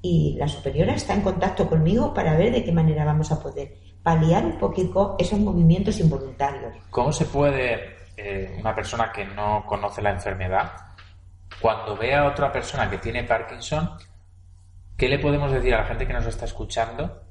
y 0.01 0.35
la 0.37 0.47
superiora 0.47 0.93
está 0.93 1.13
en 1.13 1.21
contacto 1.21 1.67
conmigo 1.69 2.13
para 2.13 2.35
ver 2.37 2.51
de 2.53 2.63
qué 2.63 2.71
manera 2.71 3.05
vamos 3.05 3.31
a 3.31 3.41
poder 3.41 3.75
paliar 4.01 4.45
un 4.45 4.57
poquito 4.57 5.15
esos 5.19 5.39
movimientos 5.39 5.99
involuntarios. 5.99 6.73
¿Cómo 6.89 7.11
se 7.11 7.25
puede 7.25 7.97
eh, 8.17 8.55
una 8.59 8.73
persona 8.75 9.11
que 9.11 9.25
no 9.25 9.63
conoce 9.67 10.01
la 10.01 10.11
enfermedad, 10.11 10.71
cuando 11.61 11.95
ve 11.97 12.15
a 12.15 12.27
otra 12.27 12.51
persona 12.51 12.89
que 12.89 12.97
tiene 12.97 13.23
Parkinson, 13.23 13.91
qué 14.97 15.07
le 15.09 15.19
podemos 15.19 15.51
decir 15.51 15.73
a 15.73 15.79
la 15.81 15.85
gente 15.85 16.07
que 16.07 16.13
nos 16.13 16.25
está 16.25 16.45
escuchando? 16.45 17.21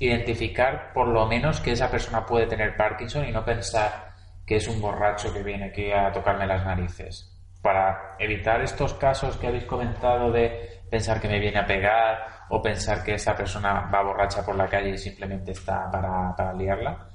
Identificar 0.00 0.92
por 0.92 1.06
lo 1.06 1.26
menos 1.26 1.60
que 1.60 1.72
esa 1.72 1.88
persona 1.88 2.26
puede 2.26 2.46
tener 2.46 2.76
Parkinson 2.76 3.28
y 3.28 3.30
no 3.30 3.44
pensar 3.44 4.10
que 4.44 4.56
es 4.56 4.66
un 4.66 4.80
borracho 4.80 5.32
que 5.32 5.44
viene 5.44 5.66
aquí 5.66 5.92
a 5.92 6.10
tocarme 6.10 6.46
las 6.46 6.64
narices. 6.64 7.36
Para 7.62 8.16
evitar 8.18 8.60
estos 8.62 8.94
casos 8.94 9.36
que 9.36 9.46
habéis 9.46 9.64
comentado 9.64 10.32
de 10.32 10.80
pensar 10.90 11.20
que 11.20 11.28
me 11.28 11.38
viene 11.38 11.60
a 11.60 11.66
pegar 11.66 12.18
o 12.48 12.60
pensar 12.60 13.04
que 13.04 13.14
esa 13.14 13.36
persona 13.36 13.88
va 13.94 14.02
borracha 14.02 14.44
por 14.44 14.56
la 14.56 14.66
calle 14.66 14.90
y 14.90 14.98
simplemente 14.98 15.52
está 15.52 15.88
para, 15.88 16.34
para 16.34 16.52
liarla, 16.54 17.10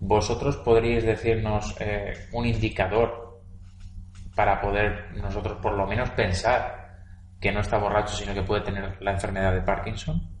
¿Vosotros 0.00 0.56
podríais 0.56 1.04
decirnos 1.04 1.76
eh, 1.78 2.14
un 2.32 2.46
indicador 2.46 3.42
para 4.34 4.58
poder 4.58 5.12
nosotros 5.14 5.58
por 5.60 5.74
lo 5.74 5.86
menos 5.86 6.08
pensar 6.10 7.02
que 7.38 7.52
no 7.52 7.60
está 7.60 7.76
borracho, 7.76 8.16
sino 8.16 8.32
que 8.32 8.42
puede 8.42 8.62
tener 8.62 9.00
la 9.02 9.12
enfermedad 9.12 9.52
de 9.52 9.60
Parkinson? 9.60 10.39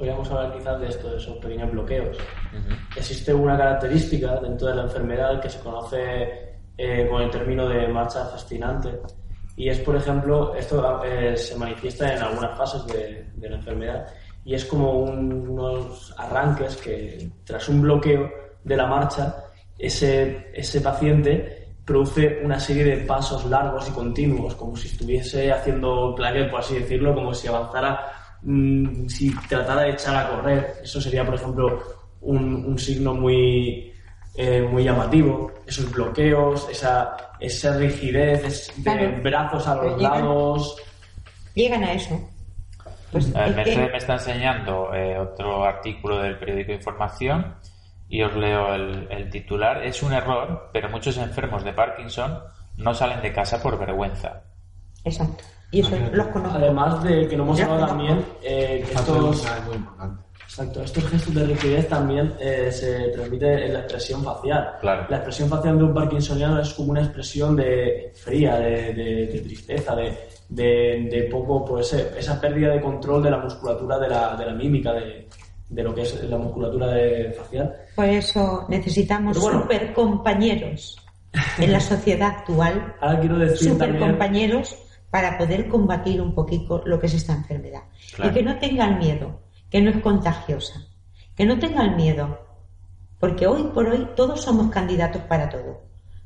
Podríamos 0.00 0.30
hablar 0.30 0.56
quizás 0.56 0.80
de 0.80 0.88
esto, 0.88 1.10
de 1.10 1.16
esos 1.18 1.36
pequeños 1.36 1.70
bloqueos. 1.72 2.16
Ujú. 2.16 2.74
Existe 2.96 3.34
una 3.34 3.58
característica 3.58 4.40
dentro 4.40 4.68
de 4.68 4.76
la 4.76 4.82
enfermedad 4.84 5.38
que 5.42 5.50
se 5.50 5.60
conoce 5.60 6.54
eh, 6.78 7.06
con 7.10 7.20
el 7.20 7.30
término 7.30 7.68
de 7.68 7.86
marcha 7.86 8.24
fascinante. 8.24 8.98
Y 9.56 9.68
es, 9.68 9.78
por 9.80 9.96
ejemplo, 9.96 10.54
esto 10.54 11.04
eh, 11.04 11.36
se 11.36 11.54
manifiesta 11.58 12.14
en 12.14 12.22
algunas 12.22 12.56
fases 12.56 12.86
de, 12.86 13.26
de 13.34 13.50
la 13.50 13.56
enfermedad 13.56 14.06
y 14.42 14.54
es 14.54 14.64
como 14.64 14.90
un- 15.00 15.50
unos 15.50 16.14
arranques 16.16 16.78
que 16.78 17.28
tras 17.44 17.68
un 17.68 17.82
bloqueo 17.82 18.26
de 18.64 18.76
la 18.78 18.86
marcha, 18.86 19.36
ese, 19.78 20.50
ese 20.54 20.80
paciente 20.80 21.74
produce 21.84 22.40
una 22.42 22.58
serie 22.58 22.84
de 22.84 22.96
pasos 23.04 23.44
largos 23.44 23.86
y 23.86 23.92
continuos, 23.92 24.54
como 24.54 24.74
si 24.76 24.88
estuviese 24.88 25.52
haciendo 25.52 26.14
claquet, 26.16 26.50
por 26.50 26.60
así 26.60 26.76
decirlo, 26.78 27.14
como 27.14 27.34
si 27.34 27.48
avanzara, 27.48 28.00
mm, 28.42 29.06
si 29.08 29.34
tratara 29.48 29.82
de 29.82 29.90
echar 29.90 30.16
a 30.16 30.30
correr. 30.30 30.74
Eso 30.82 31.00
sería, 31.00 31.24
por 31.24 31.34
ejemplo, 31.34 31.82
un, 32.22 32.64
un 32.66 32.78
signo 32.78 33.14
muy, 33.14 33.92
eh, 34.36 34.62
muy 34.62 34.84
llamativo. 34.84 35.52
Esos 35.66 35.90
bloqueos, 35.92 36.68
esa, 36.70 37.16
esa 37.38 37.76
rigidez 37.76 38.44
es- 38.44 38.72
de 38.76 38.82
Claro. 38.82 39.22
brazos 39.22 39.66
a 39.66 39.74
los 39.76 39.96
llegan- 39.96 40.20
lados. 40.22 40.76
Llegan 41.54 41.84
a 41.84 41.92
eso. 41.92 42.20
Pues 43.12 43.26
que- 43.26 43.38
Mercedes 43.50 43.90
me 43.90 43.96
está 43.98 44.12
enseñando 44.14 44.94
eh, 44.94 45.18
otro 45.18 45.64
artículo 45.64 46.18
del 46.22 46.38
periódico 46.38 46.72
Información 46.72 47.54
y 48.08 48.22
os 48.22 48.34
leo 48.36 48.74
el, 48.74 49.06
el 49.10 49.30
titular. 49.30 49.84
Es 49.84 50.02
un 50.02 50.12
error, 50.12 50.70
pero 50.72 50.88
muchos 50.88 51.16
enfermos 51.16 51.64
de 51.64 51.72
Parkinson 51.72 52.38
no 52.76 52.94
salen 52.94 53.20
de 53.20 53.32
casa 53.32 53.60
por 53.62 53.78
vergüenza. 53.78 54.42
Exacto. 55.04 55.44
Y 55.72 55.80
eso 55.80 55.96
los 56.12 56.26
conozco. 56.28 56.58
Además 56.58 57.02
de 57.04 57.28
que 57.28 57.36
no 57.36 57.44
hemos 57.44 57.58
Ya 57.58 57.64
hablado 57.66 57.86
también, 57.86 58.24
eh, 58.42 58.84
que 58.86 58.92
estos, 58.94 59.44
muy 59.66 59.76
importante. 59.76 60.22
Exacto, 60.44 60.82
estos 60.82 61.06
gestos 61.08 61.32
de 61.34 61.44
rigidez 61.46 61.88
también 61.88 62.34
eh, 62.40 62.70
se 62.72 63.08
transmite 63.10 63.66
en 63.66 63.72
la 63.74 63.78
expresión 63.80 64.24
facial. 64.24 64.72
Claro. 64.80 65.06
La 65.08 65.16
expresión 65.18 65.48
facial 65.48 65.78
de 65.78 65.84
un 65.84 65.94
parkinsoniano 65.94 66.60
es 66.60 66.74
como 66.74 66.90
una 66.90 67.02
expresión 67.02 67.54
de 67.54 68.12
fría, 68.16 68.56
de, 68.58 68.92
de- 68.92 69.26
de 69.28 69.40
tristeza, 69.42 69.94
de, 69.94 70.12
de, 70.48 71.08
de 71.08 71.28
poco, 71.30 71.64
pues 71.64 71.92
eh, 71.92 72.10
esa 72.18 72.40
pérdida 72.40 72.72
de 72.72 72.80
control 72.80 73.22
de 73.22 73.30
la 73.30 73.38
musculatura 73.38 73.96
de 74.00 74.08
la, 74.08 74.34
de 74.36 74.46
la 74.46 74.52
mímica, 74.54 74.92
de, 74.92 75.28
de 75.68 75.82
lo 75.84 75.94
que 75.94 76.02
es 76.02 76.20
la 76.24 76.36
musculatura 76.36 76.88
de- 76.88 77.30
facial. 77.32 77.72
Por 77.94 78.06
eso 78.06 78.66
necesitamos 78.68 79.38
bueno. 79.40 79.60
super 79.62 79.92
compañeros 79.92 80.96
en 81.58 81.70
la 81.72 81.78
sociedad 81.80 82.28
actual, 82.38 82.92
Ahora 83.00 83.20
quiero 83.20 83.38
decir 83.38 83.68
super 83.70 83.86
también... 83.92 84.10
compañeros 84.10 84.76
para 85.10 85.36
poder 85.38 85.68
combatir 85.68 86.20
un 86.22 86.34
poquito 86.34 86.82
lo 86.86 86.98
que 87.00 87.06
es 87.06 87.14
esta 87.14 87.32
enfermedad. 87.34 87.82
Claro. 88.14 88.30
Y 88.30 88.34
que 88.34 88.42
no 88.42 88.58
tengan 88.58 88.98
miedo, 88.98 89.40
que 89.70 89.80
no 89.80 89.90
es 89.90 89.98
contagiosa, 89.98 90.86
que 91.36 91.44
no 91.46 91.58
tengan 91.58 91.96
miedo, 91.96 92.38
porque 93.18 93.46
hoy 93.46 93.64
por 93.74 93.86
hoy 93.88 94.08
todos 94.16 94.40
somos 94.42 94.70
candidatos 94.70 95.22
para 95.22 95.48
todo, 95.48 95.82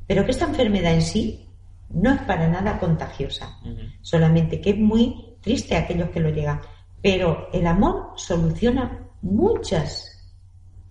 pero 0.07 0.25
que 0.25 0.31
esta 0.33 0.45
enfermedad 0.47 0.95
en 0.95 1.03
sí 1.03 1.49
no 1.91 2.13
es 2.13 2.21
para 2.23 2.49
nada 2.49 2.79
contagiosa, 2.79 3.59
solamente 4.03 4.61
que 4.61 4.71
es 4.71 4.79
muy 4.79 5.37
triste 5.41 5.77
a 5.77 5.81
aquellos 5.81 6.11
que 6.11 6.21
lo 6.21 6.31
llegan, 6.31 6.61
pero 7.03 7.49
el 7.53 7.67
amor 7.67 8.13
soluciona 8.17 9.07
muchas 9.23 10.11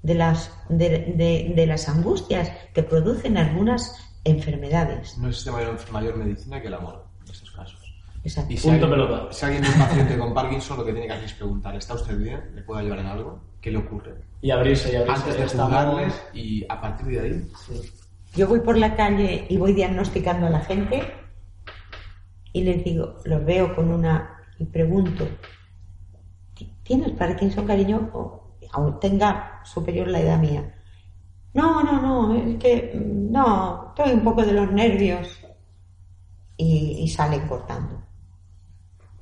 de 0.02 0.16
las, 0.16 0.52
de, 0.70 0.89
de- 1.18 1.54
de 1.56 1.66
las 1.68 1.88
angustias 1.89 2.52
que 2.74 2.84
producen 2.84 3.38
algunas 3.38 3.96
enfermedades. 4.24 5.18
No 5.18 5.30
existe 5.30 5.52
mayor, 5.52 5.78
mayor 5.91 6.18
medicina 6.18 6.62
que 6.62 6.68
el 6.68 6.74
amor 6.74 7.06
en 7.26 7.32
estos 7.32 7.52
casos. 7.52 7.80
Exacto. 8.24 8.53
Y 8.53 8.57
si 8.57 8.69
Punto 8.69 8.86
alguien, 8.86 9.07
pelota. 9.07 9.34
si 9.34 9.45
alguien 9.45 9.63
es 9.65 9.76
un 9.76 9.82
paciente 9.82 10.17
con 10.17 10.34
Parkinson, 10.34 10.78
lo 10.78 10.86
que 10.86 10.91
tiene 10.93 11.07
que 11.07 11.13
hacer 11.13 11.26
es 11.26 11.34
preguntar, 11.34 11.76
¿está 11.76 11.93
usted 11.93 12.17
bien? 12.17 12.41
¿Le 12.55 12.61
puedo 12.61 12.80
ayudar 12.80 12.99
en 12.99 13.07
algo? 13.07 13.41
¿Qué 13.59 13.71
le 13.71 13.78
ocurre? 13.80 14.15
Y 14.41 14.51
abrirse, 14.51 14.93
y 14.93 14.95
abrirse. 14.95 15.21
Antes 15.21 15.38
de 15.38 15.57
juzgarles 15.57 16.24
y 16.34 16.65
a 16.69 16.80
partir 16.80 17.07
de 17.07 17.19
ahí... 17.19 17.47
Sí. 17.67 17.93
Yo 18.36 18.47
voy 18.47 18.61
por 18.61 18.78
la 18.78 18.95
calle 18.95 19.45
y 19.49 19.57
voy 19.57 19.74
diagnosticando 19.74 20.47
a 20.47 20.49
la 20.49 20.61
gente 20.61 21.03
y 22.53 22.63
les 22.63 22.84
digo, 22.84 23.15
los 23.26 23.43
veo 23.43 23.76
con 23.76 23.91
una 23.91 24.38
y 24.59 24.65
pregunto, 24.65 25.28
¿tienes 26.84 27.11
Parkinson, 27.11 27.65
cariño? 27.65 28.09
O, 28.13 28.57
aún 28.71 28.99
tenga 28.99 29.61
superior 29.65 30.07
la 30.07 30.21
edad 30.21 30.39
mía. 30.39 30.74
No, 31.53 31.84
no, 31.84 32.01
no, 32.01 32.36
es 32.36 32.57
que 32.57 32.93
mm, 32.95 33.32
no, 33.32 33.88
estoy 33.89 34.13
un 34.13 34.24
poco 34.24 34.43
de 34.43 34.53
los 34.53 34.71
nervios. 34.71 35.39
Y, 36.55 36.99
y 36.99 37.07
salen 37.07 37.47
cortando. 37.47 38.03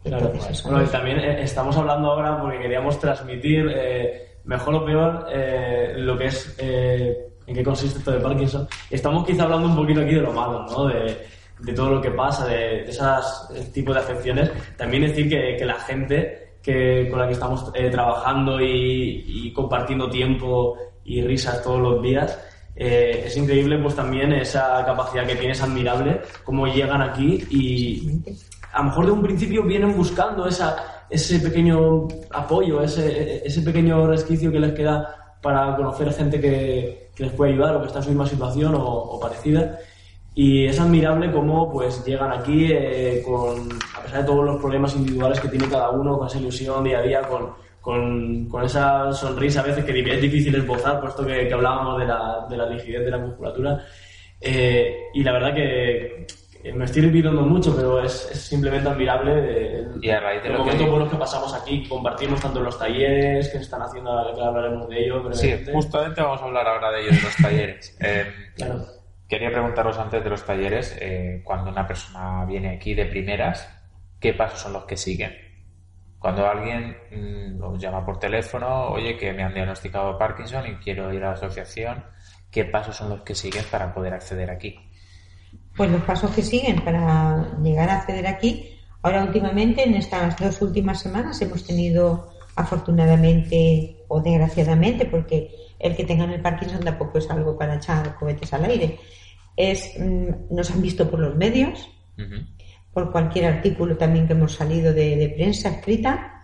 Claro, 0.03 0.27
Entonces, 0.27 0.63
bueno, 0.63 0.79
no 0.79 0.83
y 0.83 0.87
también 0.87 1.19
eh, 1.19 1.43
estamos 1.43 1.77
hablando 1.77 2.11
ahora 2.11 2.41
porque 2.41 2.59
queríamos 2.59 2.99
transmitir, 2.99 3.71
eh, 3.73 4.31
mejor 4.45 4.75
o 4.75 4.85
peor, 4.85 5.27
eh, 5.31 5.93
lo 5.97 6.17
que 6.17 6.25
es, 6.25 6.55
eh, 6.57 7.33
en 7.45 7.55
qué 7.55 7.63
consiste 7.63 7.99
esto 7.99 8.11
de 8.11 8.19
Parkinson. 8.19 8.67
Estamos 8.89 9.25
quizá 9.25 9.43
hablando 9.43 9.67
un 9.67 9.75
poquito 9.75 10.01
aquí 10.01 10.15
de 10.15 10.21
lo 10.21 10.33
malo, 10.33 10.65
¿no? 10.69 10.87
De, 10.87 11.17
de 11.59 11.73
todo 11.73 11.91
lo 11.91 12.01
que 12.01 12.11
pasa, 12.11 12.47
de, 12.47 12.83
esas 12.83 13.49
tipos 13.73 13.93
de 13.93 14.01
afecciones, 14.01 14.51
también 14.77 15.03
decir 15.03 15.29
que, 15.29 15.55
que 15.57 15.65
la 15.65 15.75
gente 15.75 16.55
que, 16.61 17.07
con 17.09 17.19
la 17.19 17.27
que 17.27 17.33
estamos 17.33 17.71
eh, 17.75 17.89
trabajando 17.89 18.59
y, 18.59 19.23
y, 19.27 19.53
compartiendo 19.53 20.09
tiempo 20.09 20.77
y 21.03 21.21
risas 21.21 21.61
todos 21.63 21.79
los 21.79 22.01
días, 22.01 22.39
eh, 22.75 23.23
es 23.25 23.37
increíble 23.37 23.77
pues 23.79 23.95
también 23.95 24.31
esa 24.33 24.83
capacidad 24.85 25.25
que 25.25 25.35
tienes 25.35 25.61
admirable, 25.61 26.21
cómo 26.43 26.67
llegan 26.67 27.01
aquí 27.01 27.43
y 27.49 28.21
a 28.73 28.79
lo 28.79 28.85
mejor 28.85 29.05
de 29.05 29.11
un 29.11 29.21
principio 29.21 29.63
vienen 29.63 29.95
buscando 29.95 30.47
esa, 30.47 31.05
ese 31.09 31.39
pequeño 31.39 32.07
apoyo, 32.31 32.81
ese, 32.81 33.45
ese 33.45 33.61
pequeño 33.61 34.07
resquicio 34.07 34.51
que 34.51 34.59
les 34.59 34.73
queda 34.73 35.35
para 35.41 35.75
conocer 35.75 36.13
gente 36.13 36.39
que, 36.39 37.09
que 37.15 37.23
les 37.23 37.33
puede 37.33 37.53
ayudar 37.53 37.75
o 37.75 37.81
que 37.81 37.87
está 37.87 37.99
en 37.99 38.03
su 38.03 38.09
misma 38.09 38.27
situación 38.27 38.73
o, 38.77 39.19
parecida. 39.19 39.77
Y 40.33 40.65
es 40.65 40.79
admirable 40.79 41.29
cómo 41.31 41.69
pues 41.69 42.05
llegan 42.05 42.31
aquí 42.31 42.69
eh, 42.71 43.21
con, 43.25 43.67
a 43.97 44.01
pesar 44.03 44.21
de 44.21 44.27
todos 44.27 44.45
los 44.45 44.61
problemas 44.61 44.95
individuales 44.95 45.39
que 45.41 45.49
tiene 45.49 45.67
cada 45.67 45.89
uno, 45.89 46.17
con 46.17 46.27
esa 46.27 46.39
ilusión 46.39 46.83
día 46.85 46.99
a 46.99 47.01
día, 47.01 47.21
con, 47.23 47.49
con, 47.81 48.47
con 48.47 48.63
esa 48.63 49.11
sonrisa 49.11 49.59
a 49.59 49.65
veces 49.65 49.83
que 49.83 49.99
es 49.99 50.21
difícil 50.21 50.55
esbozar, 50.55 51.01
puesto 51.01 51.25
que, 51.25 51.47
que 51.47 51.53
hablábamos 51.53 51.99
de 51.99 52.05
la, 52.05 52.45
de 52.49 52.55
la 52.55 52.65
rigidez 52.67 53.03
de 53.03 53.11
la 53.11 53.17
musculatura. 53.17 53.83
Eh, 54.39 55.09
y 55.13 55.23
la 55.23 55.33
verdad 55.33 55.53
que 55.53 56.25
me 56.73 56.85
estoy 56.85 57.01
repitiendo 57.03 57.41
mucho, 57.41 57.75
pero 57.75 58.03
es, 58.03 58.29
es 58.31 58.41
simplemente 58.41 58.89
admirable 58.89 59.79
el, 59.79 59.99
y 60.01 60.09
a 60.09 60.19
raíz 60.19 60.41
de 60.41 60.47
el 60.49 60.53
lo 60.53 60.59
momento 60.59 60.83
que... 60.83 60.89
buenos 60.89 61.09
que 61.11 61.17
pasamos 61.17 61.53
aquí, 61.53 61.87
compartimos 61.87 62.39
tanto 62.41 62.61
los 62.61 62.77
talleres 62.77 63.47
que 63.49 63.57
se 63.57 63.63
están 63.63 63.81
haciendo, 63.81 64.11
ahora 64.11 64.33
que 64.33 64.41
hablaremos 64.43 64.89
de 64.89 65.03
ello. 65.03 65.33
Sí, 65.33 65.55
justamente 65.71 66.21
vamos 66.21 66.41
a 66.41 66.45
hablar 66.45 66.67
ahora 66.67 66.91
de 66.91 67.01
ello, 67.01 67.11
de 67.11 67.21
los 67.21 67.35
talleres. 67.35 67.97
Eh, 68.03 68.25
Claro. 68.55 68.85
Quería 69.27 69.49
preguntaros 69.49 69.97
antes 69.97 70.21
de 70.21 70.29
los 70.29 70.45
talleres, 70.45 70.97
eh, 70.99 71.41
cuando 71.45 71.71
una 71.71 71.87
persona 71.87 72.43
viene 72.45 72.75
aquí 72.75 72.93
de 72.93 73.05
primeras, 73.05 73.65
¿qué 74.19 74.33
pasos 74.33 74.59
son 74.59 74.73
los 74.73 74.83
que 74.83 74.97
siguen? 74.97 75.33
Cuando 76.19 76.45
alguien 76.45 76.97
mm, 77.11 77.63
os 77.63 77.81
llama 77.81 78.05
por 78.05 78.19
teléfono, 78.19 78.89
oye, 78.89 79.15
que 79.17 79.31
me 79.31 79.43
han 79.43 79.53
diagnosticado 79.53 80.17
Parkinson 80.17 80.67
y 80.67 80.75
quiero 80.83 81.13
ir 81.13 81.23
a 81.23 81.27
la 81.27 81.33
asociación, 81.33 82.03
¿qué 82.51 82.65
pasos 82.65 82.97
son 82.97 83.09
los 83.09 83.21
que 83.21 83.33
siguen 83.33 83.63
para 83.71 83.93
poder 83.93 84.13
acceder 84.13 84.51
aquí? 84.51 84.77
Pues 85.75 85.89
los 85.89 86.01
pasos 86.03 86.31
que 86.31 86.43
siguen 86.43 86.83
para 86.83 87.57
llegar 87.63 87.89
a 87.89 87.97
acceder 87.97 88.27
aquí. 88.27 88.77
Ahora 89.01 89.23
últimamente, 89.23 89.83
en 89.83 89.95
estas 89.95 90.37
dos 90.37 90.61
últimas 90.61 90.99
semanas, 90.99 91.41
hemos 91.41 91.65
tenido 91.65 92.31
afortunadamente 92.55 94.03
o 94.07 94.21
desgraciadamente, 94.21 95.05
porque 95.05 95.49
el 95.79 95.95
que 95.95 96.03
tengan 96.03 96.31
el 96.31 96.41
Parkinson 96.41 96.81
tampoco 96.81 97.17
es 97.17 97.29
algo 97.29 97.57
para 97.57 97.75
echar 97.75 98.15
cohetes 98.15 98.53
al 98.53 98.65
aire. 98.65 98.99
Es, 99.55 99.93
mm, 99.97 100.53
nos 100.53 100.69
han 100.71 100.81
visto 100.81 101.09
por 101.09 101.19
los 101.19 101.35
medios, 101.35 101.89
por 102.93 103.11
cualquier 103.11 103.45
artículo 103.45 103.97
también 103.97 104.27
que 104.27 104.33
hemos 104.33 104.53
salido 104.53 104.93
de, 104.93 105.15
de 105.15 105.29
prensa 105.29 105.69
escrita 105.69 106.43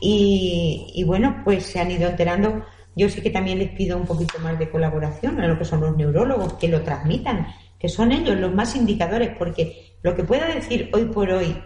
y, 0.00 0.90
y 0.94 1.04
bueno, 1.04 1.42
pues 1.44 1.64
se 1.64 1.80
han 1.80 1.90
ido 1.90 2.08
enterando. 2.08 2.64
Yo 2.96 3.08
sí 3.08 3.20
que 3.20 3.30
también 3.30 3.58
les 3.58 3.70
pido 3.70 3.96
un 3.96 4.06
poquito 4.06 4.38
más 4.38 4.58
de 4.58 4.70
colaboración 4.70 5.40
a 5.40 5.46
lo 5.46 5.58
que 5.58 5.64
son 5.64 5.80
los 5.80 5.96
neurólogos, 5.96 6.54
que 6.54 6.68
lo 6.68 6.82
transmitan, 6.82 7.46
que 7.82 7.88
son 7.88 8.12
ellos 8.12 8.36
los 8.38 8.54
más 8.54 8.76
indicadores, 8.76 9.36
porque 9.36 9.96
lo 10.02 10.14
que 10.14 10.22
pueda 10.22 10.46
decir 10.46 10.88
hoy 10.94 11.06
por 11.06 11.28
hoy 11.30 11.60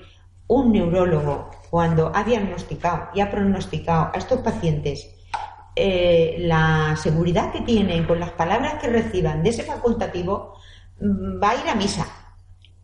un 0.49 0.73
neurólogo 0.73 1.51
cuando 1.71 2.11
ha 2.15 2.25
diagnosticado 2.25 3.11
y 3.15 3.21
ha 3.21 3.31
pronosticado 3.31 4.11
a 4.15 4.19
estos 4.19 4.41
pacientes 4.41 5.11
eh, 5.75 6.37
la 6.41 6.97
seguridad 6.97 7.53
que 7.53 7.61
tienen 7.61 8.07
con 8.07 8.19
las 8.19 8.31
palabras 8.31 8.75
que 8.81 8.89
reciban 8.89 9.43
de 9.43 9.51
ese 9.51 9.63
facultativo, 9.63 10.55
mm, 11.01 11.43
va 11.43 11.51
a 11.51 11.55
ir 11.57 11.69
a 11.69 11.75
misa 11.75 12.07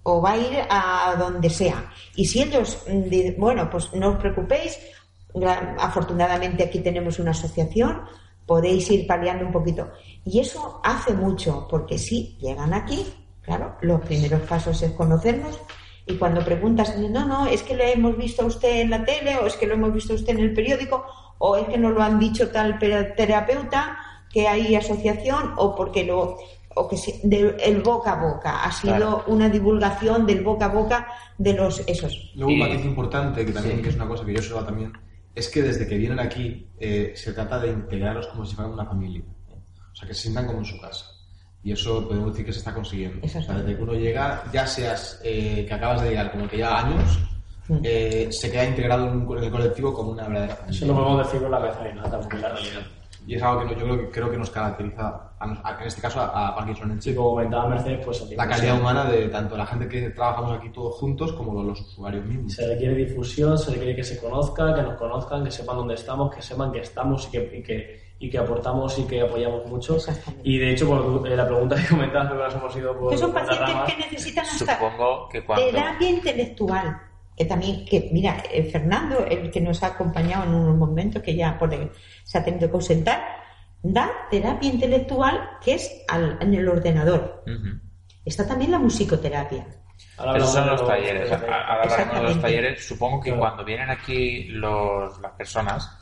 o 0.02 0.20
va 0.20 0.32
a 0.32 0.36
ir 0.36 0.58
a 0.68 1.14
donde 1.18 1.48
sea. 1.48 1.90
Y 2.16 2.26
si 2.26 2.42
ellos, 2.42 2.82
mm, 2.86 3.02
di- 3.08 3.30
bueno, 3.38 3.70
pues 3.70 3.94
no 3.94 4.10
os 4.10 4.16
preocupéis, 4.18 4.78
afortunadamente 5.78 6.64
aquí 6.64 6.80
tenemos 6.80 7.18
una 7.18 7.30
asociación, 7.30 8.02
podéis 8.46 8.90
ir 8.90 9.06
paliando 9.06 9.46
un 9.46 9.52
poquito. 9.52 9.90
Y 10.26 10.40
eso 10.40 10.80
hace 10.84 11.14
mucho, 11.14 11.66
porque 11.70 11.96
si 11.98 12.36
llegan 12.40 12.74
aquí, 12.74 13.06
claro, 13.42 13.76
los 13.80 14.00
primeros 14.02 14.40
pasos 14.42 14.82
es 14.82 14.92
conocernos. 14.92 15.58
Y 16.06 16.16
cuando 16.16 16.44
preguntas, 16.44 16.96
no, 16.98 17.24
no, 17.26 17.46
es 17.46 17.62
que 17.62 17.76
lo 17.76 17.84
hemos 17.84 18.16
visto 18.16 18.42
a 18.42 18.46
usted 18.46 18.80
en 18.80 18.90
la 18.90 19.04
tele, 19.04 19.36
o 19.38 19.46
es 19.46 19.54
que 19.54 19.66
lo 19.66 19.74
hemos 19.74 19.92
visto 19.94 20.12
a 20.12 20.16
usted 20.16 20.32
en 20.32 20.40
el 20.40 20.52
periódico, 20.52 21.04
o 21.38 21.56
es 21.56 21.68
que 21.68 21.78
nos 21.78 21.92
lo 21.92 22.02
han 22.02 22.18
dicho 22.18 22.50
tal 22.50 22.78
terapeuta, 22.78 23.98
que 24.32 24.48
hay 24.48 24.74
asociación, 24.74 25.52
o 25.56 25.74
porque 25.76 26.04
lo, 26.04 26.38
o 26.74 26.88
que 26.88 26.96
se- 26.96 27.20
de- 27.22 27.56
el 27.64 27.82
boca 27.82 28.12
a 28.14 28.32
boca, 28.32 28.64
ha 28.64 28.72
sido 28.72 28.96
Claro. 28.96 29.24
una 29.28 29.48
divulgación 29.48 30.26
del 30.26 30.42
boca 30.42 30.64
a 30.66 30.68
boca 30.68 31.06
de 31.38 31.52
los 31.52 31.86
esos. 31.86 32.32
Luego 32.34 32.52
un 32.52 32.58
matiz 32.58 32.84
importante, 32.84 33.44
que 33.46 33.52
también 33.52 33.76
Sí. 33.76 33.82
que 33.82 33.88
es 33.90 33.94
una 33.96 34.08
cosa 34.08 34.24
que 34.24 34.32
yo 34.32 34.38
observo 34.38 34.64
también, 34.64 34.92
es 35.34 35.48
que 35.48 35.62
desde 35.62 35.86
que 35.86 35.96
vienen 35.98 36.18
aquí 36.18 36.66
eh, 36.80 37.12
se 37.14 37.32
trata 37.32 37.60
de 37.60 37.68
integrarlos 37.68 38.26
como 38.28 38.44
si 38.44 38.54
fueran 38.56 38.72
una 38.72 38.86
familia. 38.86 39.22
O 39.92 39.94
sea, 39.94 40.08
que 40.08 40.14
se 40.14 40.22
sientan 40.22 40.46
como 40.46 40.58
en 40.60 40.64
su 40.64 40.80
casa. 40.80 41.06
Y 41.64 41.72
eso 41.72 42.06
podemos 42.08 42.32
decir 42.32 42.44
que 42.46 42.52
se 42.52 42.58
está 42.58 42.74
consiguiendo. 42.74 43.24
O 43.24 43.28
sea, 43.28 43.40
desde 43.40 43.76
que 43.76 43.82
uno 43.82 43.92
llega, 43.94 44.42
ya 44.52 44.66
seas 44.66 45.20
eh, 45.24 45.64
que 45.66 45.74
acabas 45.74 46.02
de 46.02 46.08
llegar 46.10 46.32
como 46.32 46.48
que 46.48 46.58
ya 46.58 46.78
años, 46.78 47.18
eh, 47.84 48.28
se 48.30 48.50
queda 48.50 48.64
integrado 48.66 49.06
en, 49.08 49.18
un- 49.26 49.38
en 49.38 49.44
el 49.44 49.50
colectivo 49.50 49.94
como 49.94 50.10
una 50.10 50.24
verdadera 50.26 50.56
familia. 50.56 50.76
Eso 50.76 50.86
no 50.86 50.94
podemos 50.94 51.18
decir 51.26 51.40
con 51.42 51.50
la 51.52 51.58
cabeza 51.60 51.80
ni 51.84 51.92
nada, 51.94 52.20
porque 52.20 52.36
es 52.36 52.42
la 52.42 52.48
realidad. 52.48 52.80
Y 53.24 53.34
es 53.36 53.42
algo 53.44 53.60
que 53.60 53.64
no- 53.66 53.70
yo 53.72 53.78
creo 53.86 53.98
que, 54.00 54.10
creo 54.10 54.30
que 54.32 54.36
nos 54.38 54.50
caracteriza, 54.50 55.06
a 55.38 55.44
a- 55.62 55.80
en 55.80 55.86
este 55.86 56.00
caso, 56.00 56.20
a, 56.20 56.48
a 56.48 56.56
Parkinson 56.56 56.90
en 56.90 57.00
Sí, 57.02 57.14
como 57.14 57.30
comentaba 57.30 57.68
Mercedes, 57.68 58.04
pues 58.04 58.28
La 58.36 58.48
calidad 58.48 58.80
humana 58.80 59.04
de 59.04 59.28
tanto 59.28 59.56
la 59.56 59.64
gente 59.66 59.86
que 59.88 60.10
trabajamos 60.10 60.58
aquí 60.58 60.68
todos 60.70 60.96
juntos 60.96 61.32
como 61.34 61.62
los 61.62 61.80
usuarios 61.80 62.24
mismos. 62.26 62.52
Se 62.52 62.66
requiere 62.66 62.96
difusión, 62.96 63.56
se 63.56 63.70
requiere 63.70 63.94
que 63.94 64.02
se 64.02 64.18
conozca, 64.20 64.74
que 64.74 64.82
nos 64.82 64.94
conozcan, 64.96 65.44
que 65.44 65.52
sepan 65.52 65.76
dónde 65.76 65.94
estamos, 65.94 66.34
que 66.34 66.42
sepan 66.42 66.72
que 66.72 66.80
estamos 66.80 67.28
y 67.28 67.30
que, 67.30 67.56
y 67.58 67.62
que, 67.62 68.01
y 68.22 68.30
que 68.30 68.38
aportamos 68.38 68.96
y 69.00 69.02
que 69.04 69.20
apoyamos 69.20 69.66
mucho. 69.66 69.96
Y 70.44 70.56
de 70.58 70.70
hecho, 70.70 70.86
por 70.86 71.26
eh, 71.28 71.36
la 71.36 71.44
pregunta 71.46 71.74
que 71.76 71.88
comentabas, 71.88 72.28
creo 72.28 72.38
que 72.38 72.44
nos 72.44 72.54
hemos 72.54 72.76
ido 72.76 72.98
por, 72.98 73.10
Que 73.10 73.18
son 73.18 73.32
pacientes 73.32 73.68
ramas. 73.68 73.92
que 73.92 73.96
necesitan 73.98 74.44
hasta 74.46 74.74
Supongo 74.78 75.28
que 75.28 75.44
cuando... 75.44 75.66
terapia 75.66 76.08
intelectual. 76.08 77.00
Que 77.36 77.46
también, 77.46 77.84
que 77.86 78.10
mira, 78.12 78.36
eh, 78.52 78.62
Fernando, 78.70 79.24
el 79.26 79.50
que 79.50 79.60
nos 79.60 79.82
ha 79.82 79.88
acompañado 79.88 80.44
en 80.44 80.54
unos 80.54 80.76
momentos 80.76 81.20
que 81.22 81.34
ya 81.34 81.58
por 81.58 81.72
el- 81.74 81.90
se 82.22 82.38
ha 82.38 82.44
tenido 82.44 82.68
que 82.70 82.74
ausentar, 82.76 83.24
da 83.82 84.08
terapia 84.30 84.68
intelectual 84.70 85.58
que 85.64 85.74
es 85.74 86.04
al- 86.08 86.38
en 86.40 86.54
el 86.54 86.68
ordenador. 86.68 87.42
Ujú. 87.46 87.80
Está 88.24 88.46
también 88.46 88.70
la 88.70 88.78
musicoterapia. 88.78 89.66
Esos 89.66 90.52
son 90.52 90.60
hablamos 90.62 90.80
los 90.82 90.86
talleres. 90.88 91.32
Ahora 91.32 91.72
hablaremos 91.82 92.14
de 92.16 92.22
los 92.22 92.40
talleres. 92.40 92.86
Supongo 92.86 93.20
que 93.20 93.30
Claro. 93.30 93.40
cuando 93.40 93.64
vienen 93.64 93.90
aquí 93.90 94.44
los, 94.48 95.18
las 95.20 95.32
personas, 95.32 95.98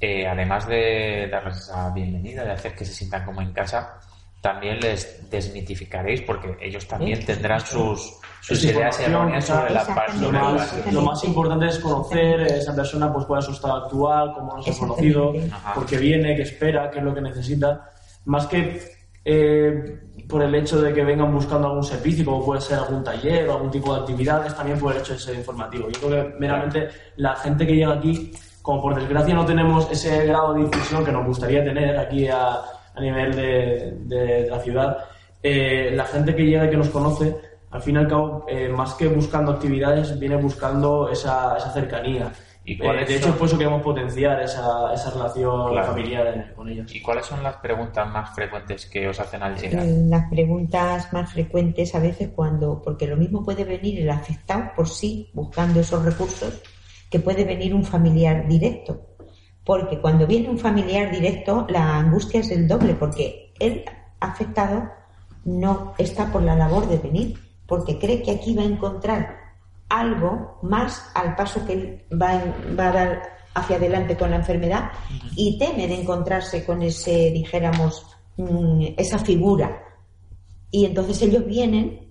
eh, 0.00 0.26
además 0.26 0.66
de 0.66 1.28
darles 1.30 1.58
esa 1.58 1.90
bienvenida, 1.90 2.44
de 2.44 2.52
hacer 2.52 2.74
que 2.74 2.84
se 2.84 2.92
sientan 2.92 3.24
como 3.24 3.42
en 3.42 3.52
casa, 3.52 4.00
también 4.40 4.80
les 4.80 5.28
desmitificaréis 5.30 6.22
porque 6.22 6.56
ellos 6.60 6.88
también 6.88 7.18
Sí, 7.20 7.26
tendrán 7.26 7.60
sus, 7.60 8.18
sus 8.40 8.64
ideas 8.64 8.98
erróneas 9.00 9.44
sobre 9.44 9.74
la 9.74 9.84
parte 9.84 10.16
Lo 10.18 10.32
la 10.32 10.66
lo 10.90 11.02
más 11.02 11.22
importante 11.24 11.66
es 11.66 11.78
conocer 11.78 12.40
esa 12.40 12.74
persona, 12.74 13.12
pues 13.12 13.26
cuál 13.26 13.40
es 13.40 13.44
su 13.44 13.52
estado 13.52 13.84
actual, 13.84 14.32
cómo 14.34 14.56
nos 14.56 14.68
ha 14.68 14.78
conocido, 14.78 15.34
por 15.74 15.84
qué 15.84 15.98
viene, 15.98 16.34
qué 16.36 16.42
espera, 16.42 16.90
qué 16.90 17.00
es 17.00 17.04
lo 17.04 17.14
que 17.14 17.20
necesita. 17.20 17.90
Más 18.24 18.46
que 18.46 18.80
eh, 19.22 20.00
por 20.26 20.42
el 20.42 20.54
hecho 20.54 20.80
de 20.80 20.94
que 20.94 21.04
vengan 21.04 21.32
buscando 21.32 21.68
algún 21.68 21.84
servicio, 21.84 22.24
como 22.24 22.44
puede 22.44 22.62
ser 22.62 22.78
algún 22.78 23.04
taller 23.04 23.48
o 23.48 23.54
algún 23.54 23.70
tipo 23.70 23.94
de 23.94 24.00
actividades, 24.00 24.54
también 24.56 24.78
por 24.78 24.94
el 24.94 25.00
hecho 25.00 25.12
de 25.12 25.18
ser 25.18 25.34
informativo. 25.34 25.88
Yo 25.90 26.08
creo 26.08 26.32
que 26.32 26.38
meramente 26.38 26.88
la 27.16 27.36
gente 27.36 27.66
que 27.66 27.74
llega 27.74 27.94
aquí, 27.94 28.32
como 28.62 28.82
por 28.82 28.94
desgracia 28.94 29.34
no 29.34 29.44
tenemos 29.44 29.90
ese 29.90 30.26
grado 30.26 30.54
de 30.54 30.64
difusión 30.64 31.04
que 31.04 31.12
nos 31.12 31.26
gustaría 31.26 31.64
tener 31.64 31.96
aquí 31.98 32.28
a, 32.28 32.58
a 32.94 33.00
nivel 33.00 33.34
de, 33.34 33.96
de 34.02 34.48
la 34.50 34.58
ciudad, 34.60 34.98
eh, 35.42 35.90
la 35.94 36.04
gente 36.04 36.34
que 36.34 36.44
llega 36.44 36.66
y 36.66 36.70
que 36.70 36.76
nos 36.76 36.90
conoce, 36.90 37.34
al 37.70 37.82
fin 37.82 37.94
y 37.96 37.98
al 37.98 38.08
cabo, 38.08 38.44
eh, 38.48 38.68
más 38.68 38.94
que 38.94 39.08
buscando 39.08 39.52
actividades, 39.52 40.18
viene 40.18 40.36
buscando 40.36 41.08
esa, 41.08 41.56
esa 41.56 41.72
cercanía. 41.72 42.32
¿Y 42.62 42.74
Eh, 42.74 43.04
de 43.08 43.16
hecho, 43.16 43.34
por 43.36 43.46
eso 43.48 43.56
queremos 43.56 43.80
potenciar 43.82 44.42
esa, 44.42 44.92
esa 44.92 45.10
relación 45.12 45.70
Claro. 45.70 45.86
familiar 45.88 46.26
eh, 46.26 46.52
con 46.54 46.68
ellos. 46.68 46.94
¿Y 46.94 47.00
cuáles 47.00 47.24
son 47.24 47.42
las 47.42 47.56
preguntas 47.56 48.06
más 48.12 48.34
frecuentes 48.34 48.84
que 48.86 49.08
os 49.08 49.18
hacen 49.18 49.42
al 49.42 49.56
llegar? 49.56 49.82
Las 49.86 50.28
preguntas 50.28 51.10
más 51.12 51.32
frecuentes 51.32 51.94
a 51.94 52.00
veces 52.00 52.28
cuando, 52.36 52.82
porque 52.82 53.06
lo 53.06 53.16
mismo 53.16 53.42
puede 53.42 53.64
venir 53.64 54.00
el 54.02 54.10
afectado 54.10 54.72
por 54.76 54.88
sí 54.88 55.30
buscando 55.32 55.80
esos 55.80 56.04
recursos, 56.04 56.60
que 57.10 57.18
puede 57.18 57.44
venir 57.44 57.74
un 57.74 57.84
familiar 57.84 58.46
directo. 58.48 59.08
Porque 59.64 60.00
cuando 60.00 60.26
viene 60.26 60.48
un 60.48 60.58
familiar 60.58 61.10
directo, 61.10 61.66
la 61.68 61.98
angustia 61.98 62.40
es 62.40 62.50
el 62.50 62.66
doble, 62.66 62.94
porque 62.94 63.52
el 63.58 63.84
afectado 64.20 64.88
no 65.44 65.94
está 65.98 66.30
por 66.32 66.42
la 66.42 66.54
labor 66.54 66.88
de 66.88 66.98
venir, 66.98 67.38
porque 67.66 67.98
cree 67.98 68.22
que 68.22 68.30
aquí 68.30 68.54
va 68.54 68.62
a 68.62 68.66
encontrar 68.66 69.36
algo 69.88 70.58
más 70.62 71.10
al 71.14 71.34
paso 71.34 71.66
que 71.66 71.72
él 71.72 72.04
va, 72.10 72.42
va 72.78 72.88
a 72.88 72.92
dar 72.92 73.22
hacia 73.54 73.76
adelante 73.76 74.16
con 74.16 74.30
la 74.30 74.36
enfermedad 74.36 74.92
y 75.34 75.58
teme 75.58 75.88
de 75.88 76.00
encontrarse 76.00 76.64
con 76.64 76.82
ese, 76.82 77.30
dijéramos, 77.32 78.06
mm, 78.36 78.84
esa 78.96 79.18
figura. 79.18 79.82
Y 80.70 80.84
entonces 80.84 81.20
ellos 81.22 81.44
vienen 81.44 82.09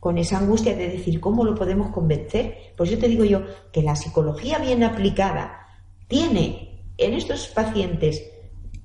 con 0.00 0.16
esa 0.16 0.38
angustia 0.38 0.74
de 0.74 0.88
decir 0.88 1.20
cómo 1.20 1.44
lo 1.44 1.54
podemos 1.54 1.90
convencer. 1.90 2.72
Pues 2.76 2.90
yo 2.90 2.98
te 2.98 3.06
digo 3.06 3.24
yo 3.24 3.42
que 3.70 3.82
la 3.82 3.94
psicología 3.94 4.58
bien 4.58 4.82
aplicada 4.82 5.66
tiene 6.08 6.86
en 6.96 7.12
estos 7.12 7.48
pacientes 7.48 8.22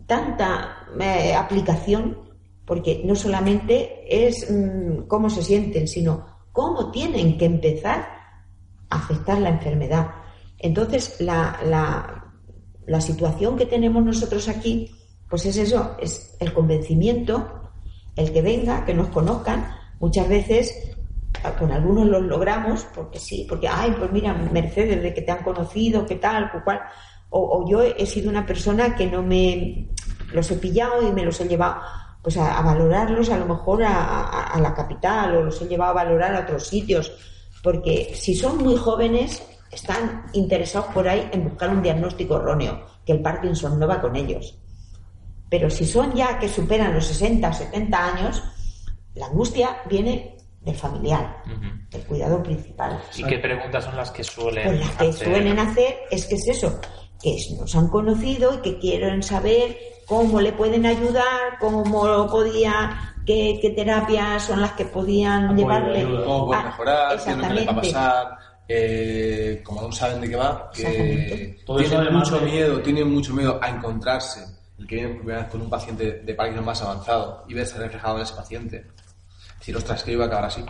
tanta 0.05 0.87
eh, 0.99 1.33
aplicación, 1.33 2.19
porque 2.65 3.01
no 3.05 3.15
solamente 3.15 4.03
es 4.09 4.51
mm, 4.51 5.07
cómo 5.07 5.29
se 5.29 5.41
sienten, 5.41 5.87
sino 5.87 6.25
cómo 6.51 6.91
tienen 6.91 7.37
que 7.37 7.45
empezar 7.45 8.07
a 8.89 8.97
afectar 8.97 9.39
la 9.39 9.49
enfermedad. 9.49 10.11
Entonces, 10.59 11.17
la, 11.19 11.59
la, 11.65 12.33
la 12.85 13.01
situación 13.01 13.57
que 13.57 13.65
tenemos 13.65 14.03
nosotros 14.03 14.47
aquí, 14.47 14.91
pues 15.29 15.45
es 15.45 15.57
eso, 15.57 15.95
es 15.99 16.35
el 16.39 16.53
convencimiento, 16.53 17.71
el 18.15 18.31
que 18.31 18.41
venga, 18.41 18.85
que 18.85 18.93
nos 18.93 19.09
conozcan. 19.09 19.67
Muchas 19.99 20.27
veces 20.29 20.94
con 21.57 21.71
algunos 21.71 22.07
los 22.07 22.23
logramos, 22.23 22.85
porque 22.93 23.19
sí, 23.19 23.45
porque, 23.47 23.67
ay, 23.67 23.95
pues 23.97 24.11
mira, 24.11 24.33
Mercedes, 24.33 25.01
de 25.01 25.13
que 25.13 25.21
te 25.21 25.31
han 25.31 25.43
conocido, 25.43 26.05
qué 26.05 26.15
tal, 26.15 26.51
cual. 26.63 26.81
O, 27.29 27.65
yo 27.69 27.81
he 27.81 28.05
sido 28.05 28.29
una 28.29 28.45
persona 28.45 28.95
que 28.95 29.07
no 29.07 29.21
me 29.21 29.89
los 30.31 30.49
he 30.51 30.55
pillado 30.55 31.07
y 31.07 31.11
me 31.11 31.23
los 31.23 31.39
he 31.41 31.47
llevado 31.47 31.81
pues 32.21 32.37
a, 32.37 32.61
valorarlos 32.61 33.29
a 33.29 33.37
lo 33.37 33.45
mejor 33.45 33.83
a, 33.83 34.03
a, 34.03 34.43
a, 34.53 34.59
la 34.59 34.73
capital 34.73 35.35
o 35.35 35.43
los 35.43 35.61
he 35.61 35.67
llevado 35.67 35.91
a 35.91 36.03
valorar 36.03 36.33
a 36.33 36.39
otros 36.39 36.67
sitios, 36.67 37.11
porque 37.61 38.13
si 38.15 38.33
son 38.35 38.57
muy 38.57 38.75
jóvenes 38.77 39.43
están 39.71 40.25
interesados 40.33 40.91
por 40.93 41.07
ahí 41.07 41.29
en 41.31 41.43
buscar 41.43 41.69
un 41.69 41.83
diagnóstico 41.83 42.37
erróneo, 42.37 42.85
que 43.05 43.11
el 43.11 43.21
Parkinson 43.21 43.77
no 43.77 43.87
va 43.87 44.01
con 44.01 44.15
ellos. 44.15 44.57
Pero 45.49 45.69
si 45.69 45.85
son 45.85 46.13
ya 46.13 46.39
que 46.39 46.49
superan 46.49 46.93
los 46.93 47.05
60 47.05 47.47
o 47.47 47.53
70 47.53 48.05
años, 48.05 48.43
la 49.13 49.27
angustia 49.27 49.77
viene 49.87 50.34
del 50.65 50.75
familiar, 50.75 51.43
uh 51.45 51.49
-huh. 51.49 51.89
del 51.89 52.01
cuidador 52.05 52.41
principal. 52.43 52.99
¿Y 53.15 53.23
qué 53.23 53.37
preguntas 53.37 53.83
son 53.85 53.95
las 53.95 54.11
que 54.11 54.23
suelen 54.23 54.65
pues 54.67 54.79
las 54.79 54.89
que 54.97 55.07
hacer? 55.09 55.27
suelen 55.27 55.59
hacer 55.59 55.95
es 56.11 56.25
que 56.25 56.35
es 56.35 56.47
eso, 56.47 56.79
que 57.21 57.37
nos 57.59 57.75
han 57.75 57.87
conocido 57.89 58.53
y 58.55 58.57
que 58.61 58.79
quieren 58.79 59.21
saber 59.23 59.77
cómo 60.07 60.41
le 60.41 60.51
pueden 60.53 60.85
ayudar, 60.85 61.57
cómo 61.59 62.07
lo 62.07 62.27
podía, 62.27 63.13
qué, 63.25 63.59
qué 63.61 63.69
terapias 63.71 64.43
son 64.43 64.61
las 64.61 64.71
que 64.73 64.85
podían 64.85 65.45
Apoyo, 65.45 65.57
llevarle 65.59 65.99
ayuda. 65.99 66.25
cómo 66.25 66.47
puede 66.47 66.63
mejorar, 66.63 67.09
qué 67.09 67.15
es 67.31 67.37
lo 67.37 67.47
que 67.47 67.53
le 67.53 67.65
va 67.65 67.71
a 67.71 67.75
pasar, 67.75 68.37
eh, 68.67 69.61
como 69.63 69.81
no 69.83 69.91
saben 69.91 70.21
de 70.21 70.29
qué 70.29 70.35
va, 70.35 70.69
que 70.73 71.57
tienen 71.77 72.13
mucho 72.13 72.39
de- 72.39 72.45
miedo, 72.45 72.81
tienen 72.81 73.11
mucho 73.13 73.33
miedo 73.33 73.59
a 73.61 73.69
encontrarse, 73.69 74.43
el 74.79 74.87
que 74.87 74.95
viene 74.95 75.09
por 75.09 75.17
primera 75.19 75.39
vez 75.41 75.49
con 75.51 75.61
un 75.61 75.69
paciente 75.69 76.11
de 76.23 76.33
Parkinson 76.33 76.65
más 76.65 76.81
avanzado 76.81 77.43
y 77.47 77.53
verse 77.53 77.77
reflejado 77.77 78.17
en 78.17 78.23
ese 78.23 78.33
paciente. 78.35 78.85
Decir, 79.65 79.77
ostras, 79.77 80.03
que 80.03 80.11
iba 80.11 80.25
a 80.25 80.27
acabar 80.27 80.45
así. 80.45 80.63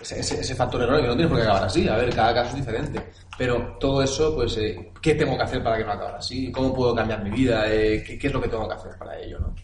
Ese, 0.00 0.20
ese, 0.20 0.40
ese 0.40 0.54
factor 0.54 0.80
error 0.80 1.02
que 1.02 1.08
no 1.08 1.14
tiene 1.14 1.28
por 1.28 1.36
qué 1.36 1.42
acabar 1.42 1.64
así, 1.64 1.86
a 1.86 1.96
ver, 1.96 2.08
cada 2.14 2.32
caso 2.32 2.50
es 2.52 2.56
diferente. 2.56 3.10
Pero 3.36 3.76
todo 3.78 4.02
eso, 4.02 4.34
pues, 4.34 4.56
eh, 4.56 4.92
¿qué 5.02 5.14
tengo 5.14 5.36
que 5.36 5.42
hacer 5.42 5.62
para 5.62 5.76
que 5.76 5.84
no 5.84 5.92
acabe 5.92 6.16
así? 6.16 6.50
¿Cómo 6.50 6.72
puedo 6.72 6.94
cambiar 6.94 7.22
mi 7.22 7.30
vida? 7.30 7.70
Eh, 7.70 8.02
¿qué, 8.02 8.18
qué 8.18 8.28
es 8.28 8.32
lo 8.32 8.40
que 8.40 8.48
tengo 8.48 8.66
que 8.66 8.76
hacer 8.76 8.92
para 8.98 9.18
ello? 9.18 9.40
¿no? 9.40 9.54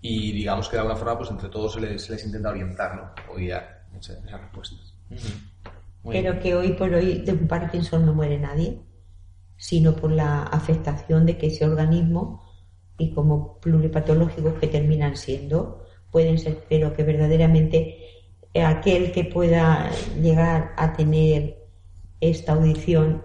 Y 0.00 0.32
digamos 0.32 0.68
que 0.68 0.74
de 0.74 0.80
alguna 0.80 0.96
forma, 0.96 1.16
pues 1.16 1.30
entre 1.30 1.48
todos 1.48 1.74
se 1.74 1.80
les, 1.80 2.02
se 2.02 2.12
les 2.12 2.24
intenta 2.24 2.48
orientar 2.48 2.96
¿no? 2.96 3.32
o 3.32 3.36
guiar 3.36 3.84
en 3.92 4.00
esas 4.00 4.24
esas 4.24 4.40
respuestas. 4.40 4.94
Pero 6.02 6.32
bien. 6.32 6.40
que 6.40 6.56
hoy 6.56 6.72
por 6.72 6.92
hoy 6.92 7.20
de 7.20 7.32
un 7.34 7.46
Parkinson 7.46 8.04
no 8.04 8.14
muere 8.14 8.40
nadie, 8.40 8.80
sino 9.56 9.94
por 9.94 10.10
la 10.10 10.42
afectación 10.42 11.24
de 11.24 11.38
que 11.38 11.46
ese 11.46 11.64
organismo 11.64 12.42
y 12.98 13.12
como 13.12 13.60
pluripatológicos 13.60 14.54
que 14.54 14.66
terminan 14.66 15.16
siendo, 15.16 15.84
pueden 16.10 16.38
ser, 16.38 16.64
pero 16.68 16.92
que 16.94 17.04
verdaderamente 17.04 17.97
aquel 18.54 19.12
que 19.12 19.24
pueda 19.24 19.90
llegar 20.20 20.72
a 20.76 20.92
tener 20.94 21.58
esta 22.20 22.52
audición, 22.52 23.24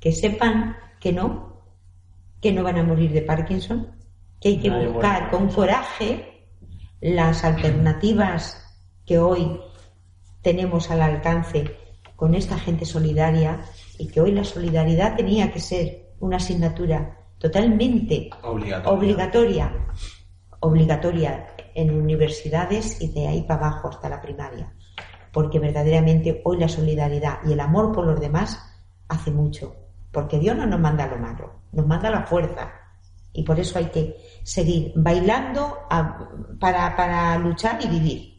que 0.00 0.12
sepan 0.12 0.76
que 1.00 1.12
no, 1.12 1.62
que 2.40 2.52
no 2.52 2.62
van 2.62 2.78
a 2.78 2.82
morir 2.82 3.12
de 3.12 3.22
Parkinson, 3.22 3.96
que 4.40 4.48
hay 4.50 4.60
que 4.60 4.70
buscar 4.70 5.30
con 5.30 5.48
coraje 5.48 6.46
las 7.00 7.44
alternativas 7.44 8.62
que 9.06 9.18
hoy 9.18 9.60
tenemos 10.42 10.90
al 10.90 11.02
alcance 11.02 11.76
con 12.16 12.34
esta 12.34 12.58
gente 12.58 12.84
solidaria 12.84 13.60
y 13.98 14.08
que 14.08 14.20
hoy 14.20 14.32
la 14.32 14.44
solidaridad 14.44 15.16
tenía 15.16 15.52
que 15.52 15.60
ser 15.60 16.14
una 16.20 16.36
asignatura 16.36 17.18
totalmente 17.38 18.30
obligatoria, 18.42 19.72
obligatoria 20.60 21.46
en 21.74 21.90
universidades 21.90 23.00
y 23.00 23.08
de 23.08 23.28
ahí 23.28 23.42
para 23.42 23.68
abajo 23.68 23.88
hasta 23.88 24.08
la 24.08 24.20
primaria, 24.20 24.72
porque 25.32 25.58
verdaderamente 25.58 26.40
hoy 26.44 26.58
la 26.58 26.68
solidaridad 26.68 27.38
y 27.46 27.52
el 27.52 27.60
amor 27.60 27.92
por 27.92 28.06
los 28.06 28.20
demás 28.20 28.58
hace 29.08 29.30
mucho, 29.30 29.74
porque 30.10 30.38
Dios 30.38 30.56
no 30.56 30.66
nos 30.66 30.80
manda 30.80 31.06
lo 31.06 31.18
malo, 31.18 31.60
nos 31.72 31.86
manda 31.86 32.10
la 32.10 32.26
fuerza 32.26 32.72
y 33.32 33.42
por 33.42 33.58
eso 33.58 33.78
hay 33.78 33.86
que 33.86 34.16
seguir 34.42 34.92
bailando 34.94 35.78
para, 36.60 36.94
para 36.96 37.38
luchar 37.38 37.78
y 37.82 37.88
vivir. 37.88 38.32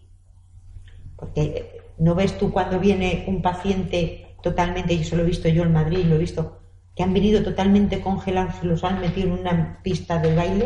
Porque 1.15 1.81
no 1.97 2.15
ves 2.15 2.38
tú 2.38 2.51
cuando 2.51 2.79
viene 2.79 3.25
un 3.27 3.41
paciente 3.41 4.36
totalmente, 4.41 4.93
y 4.93 5.01
eso 5.01 5.15
lo 5.15 5.23
he 5.23 5.27
visto 5.27 5.47
yo 5.47 5.63
en 5.63 5.73
Madrid, 5.73 6.05
lo 6.05 6.15
he 6.15 6.19
visto, 6.19 6.59
que 6.95 7.01
han 7.01 7.13
venido 7.13 7.41
totalmente 7.41 8.01
congelados, 8.01 8.63
los 8.63 8.84
han 8.84 8.99
metido 8.99 9.29
en 9.29 9.39
una 9.39 9.79
pista 9.81 10.19
de 10.19 10.36
baile 10.36 10.65